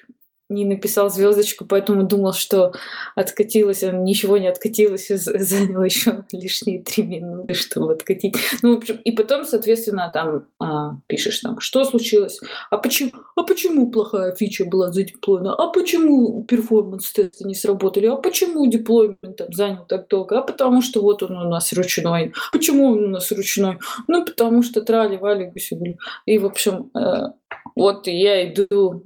не 0.51 0.65
написал 0.65 1.09
звездочку, 1.09 1.65
поэтому 1.65 2.03
думал, 2.03 2.33
что 2.33 2.73
откатилось, 3.15 3.83
он 3.83 4.03
ничего 4.03 4.37
не 4.37 4.47
откатилось, 4.47 5.09
и 5.09 5.15
занял 5.15 5.83
еще 5.83 6.25
лишние 6.31 6.83
три 6.83 7.03
минуты, 7.03 7.53
чтобы 7.53 7.93
откатить. 7.93 8.35
Ну, 8.61 8.79
и 8.79 9.11
потом, 9.11 9.45
соответственно, 9.45 10.11
там 10.13 10.45
а, 10.59 10.97
пишешь 11.07 11.39
там, 11.39 11.59
что 11.59 11.83
случилось, 11.83 12.39
а 12.69 12.77
почему, 12.77 13.11
а 13.35 13.43
почему 13.43 13.89
плохая 13.91 14.35
фича 14.35 14.65
была 14.65 14.91
задеплойна, 14.91 15.55
а 15.55 15.69
почему 15.69 16.43
перформанс-тесты 16.43 17.45
не 17.45 17.55
сработали, 17.55 18.07
а 18.07 18.15
почему 18.17 18.67
деплоймент 18.67 19.37
там 19.37 19.51
занял 19.53 19.85
так 19.87 20.07
долго, 20.07 20.39
а 20.39 20.41
потому 20.41 20.81
что 20.81 21.01
вот 21.01 21.23
он 21.23 21.37
у 21.37 21.49
нас 21.49 21.73
ручной. 21.73 22.33
Почему 22.51 22.91
он 22.91 23.05
у 23.05 23.07
нас 23.07 23.31
ручной? 23.31 23.79
Ну, 24.07 24.25
потому 24.25 24.63
что 24.63 24.81
трали-вали, 24.81 25.45
гуси 25.45 25.97
И, 26.25 26.37
в 26.37 26.45
общем, 26.45 26.91
э, 26.95 27.29
вот 27.75 28.07
я 28.07 28.47
иду 28.47 29.03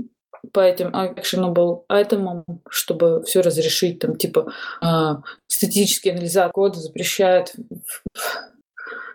по 0.55 0.61
этим 0.61 0.87
actionable 0.95 1.83
айтемам, 1.89 2.45
чтобы 2.69 3.21
все 3.23 3.41
разрешить, 3.41 3.99
там, 3.99 4.15
типа, 4.15 4.53
э, 4.81 5.15
статический 5.47 6.11
анализатор 6.13 6.53
кода 6.53 6.79
запрещает. 6.79 7.53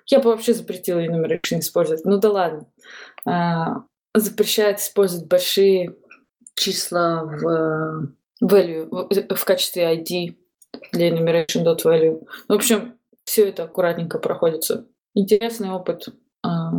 Я 0.05 0.21
бы 0.21 0.29
вообще 0.29 0.53
запретила 0.53 1.01
enumeration 1.01 1.61
использовать. 1.61 2.05
Ну 2.05 2.19
да 2.19 2.31
ладно. 2.31 2.67
Э, 3.27 3.81
запрещает 4.15 4.81
использовать 4.81 5.29
большие 5.29 5.97
числа 6.57 7.25
в 7.25 8.13
value, 8.45 8.89
в, 8.91 9.35
в 9.35 9.45
качестве 9.47 9.97
ID 9.97 10.37
для 10.93 11.09
enumeration.value. 11.09 12.23
В 12.49 12.53
общем, 12.53 12.99
все 13.25 13.49
это 13.49 13.63
аккуратненько 13.63 14.19
проходится. 14.19 14.87
Интересный 15.15 15.71
опыт. 15.71 16.09
А, 16.43 16.73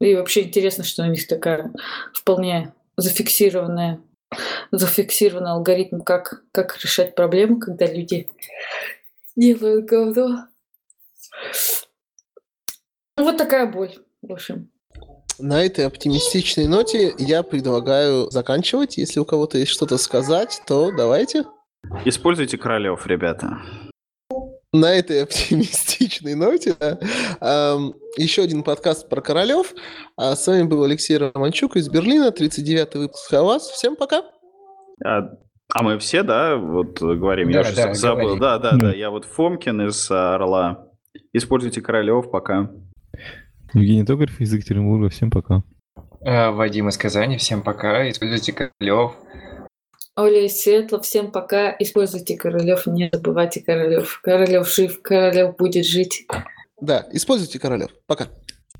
и 0.00 0.14
вообще 0.14 0.44
интересно, 0.44 0.82
что 0.82 1.02
у 1.02 1.06
них 1.06 1.26
такая 1.26 1.74
вполне 2.14 2.72
зафиксированная 2.98 4.00
зафиксированный 4.70 5.52
алгоритм, 5.52 6.00
как, 6.00 6.42
как 6.52 6.78
решать 6.82 7.14
проблемы, 7.14 7.60
когда 7.60 7.86
люди 7.86 8.28
делают 9.36 9.86
говно. 9.86 10.48
Вот 13.16 13.36
такая 13.36 13.66
боль, 13.66 13.94
в 14.20 14.32
общем. 14.32 14.70
На 15.38 15.64
этой 15.64 15.86
оптимистичной 15.86 16.66
ноте 16.66 17.14
я 17.18 17.42
предлагаю 17.42 18.30
заканчивать. 18.30 18.98
Если 18.98 19.20
у 19.20 19.24
кого-то 19.24 19.56
есть 19.56 19.70
что-то 19.70 19.96
сказать, 19.96 20.60
то 20.66 20.90
давайте. 20.90 21.44
Используйте 22.04 22.58
королев, 22.58 23.06
ребята 23.06 23.58
на 24.72 24.92
этой 24.92 25.22
оптимистичной 25.24 26.34
ноте 26.34 26.74
да, 26.78 26.98
эм, 27.40 27.94
еще 28.16 28.42
один 28.42 28.62
подкаст 28.62 29.08
про 29.08 29.20
королев. 29.20 29.74
А 30.16 30.36
с 30.36 30.46
вами 30.46 30.64
был 30.64 30.82
Алексей 30.84 31.16
Романчук 31.16 31.76
из 31.76 31.88
Берлина, 31.88 32.28
39-й 32.28 32.98
выпуск 32.98 33.32
о 33.32 33.42
вас. 33.42 33.68
Всем 33.68 33.96
пока. 33.96 34.22
А, 35.04 35.30
а 35.72 35.82
мы 35.82 35.98
все, 35.98 36.22
да, 36.22 36.56
вот 36.56 37.00
говорим, 37.00 37.52
да, 37.52 37.58
я 37.60 37.64
да, 37.64 37.90
уже 37.90 37.94
забыл. 37.94 38.36
Говори. 38.36 38.40
Да, 38.40 38.58
да, 38.58 38.72
да, 38.76 38.92
я 38.92 39.10
вот 39.10 39.24
Фомкин 39.24 39.88
из 39.88 40.10
Орла. 40.10 40.86
Используйте 41.32 41.80
королев, 41.80 42.30
пока. 42.30 42.70
Евгений 43.74 44.04
Тогарев 44.04 44.40
из 44.40 44.52
Екатеринбурга, 44.52 45.08
всем 45.08 45.30
пока. 45.30 45.62
А, 46.22 46.50
Вадим 46.50 46.88
из 46.88 46.96
Казани, 46.96 47.36
всем 47.36 47.62
пока. 47.62 48.08
Используйте 48.10 48.52
королев. 48.52 49.12
Оля 50.18 50.46
из 50.46 50.60
Светла, 50.60 51.00
всем 51.00 51.30
пока. 51.30 51.70
Используйте 51.78 52.36
Королев, 52.36 52.88
не 52.88 53.08
забывайте 53.12 53.60
Королев. 53.60 54.20
Королев 54.20 54.68
жив, 54.68 55.00
Королев 55.00 55.56
будет 55.56 55.86
жить. 55.86 56.26
Да, 56.80 57.06
используйте 57.12 57.60
Королев. 57.60 57.90
Пока. 58.08 58.26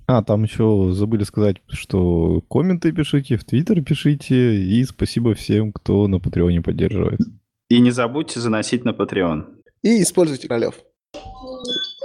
А, 0.08 0.24
там 0.24 0.42
еще 0.42 0.90
забыли 0.92 1.22
сказать, 1.22 1.58
что 1.68 2.40
комменты 2.50 2.90
пишите, 2.90 3.36
в 3.36 3.44
Твиттер 3.44 3.82
пишите, 3.82 4.56
и 4.56 4.82
спасибо 4.82 5.34
всем, 5.34 5.72
кто 5.72 6.08
на 6.08 6.18
Патреоне 6.18 6.60
поддерживает. 6.60 7.20
И 7.68 7.78
не 7.78 7.92
забудьте 7.92 8.40
заносить 8.40 8.84
на 8.84 8.90
Patreon. 8.90 9.44
И 9.82 10.02
используйте 10.02 10.48
Королев. 10.48 10.74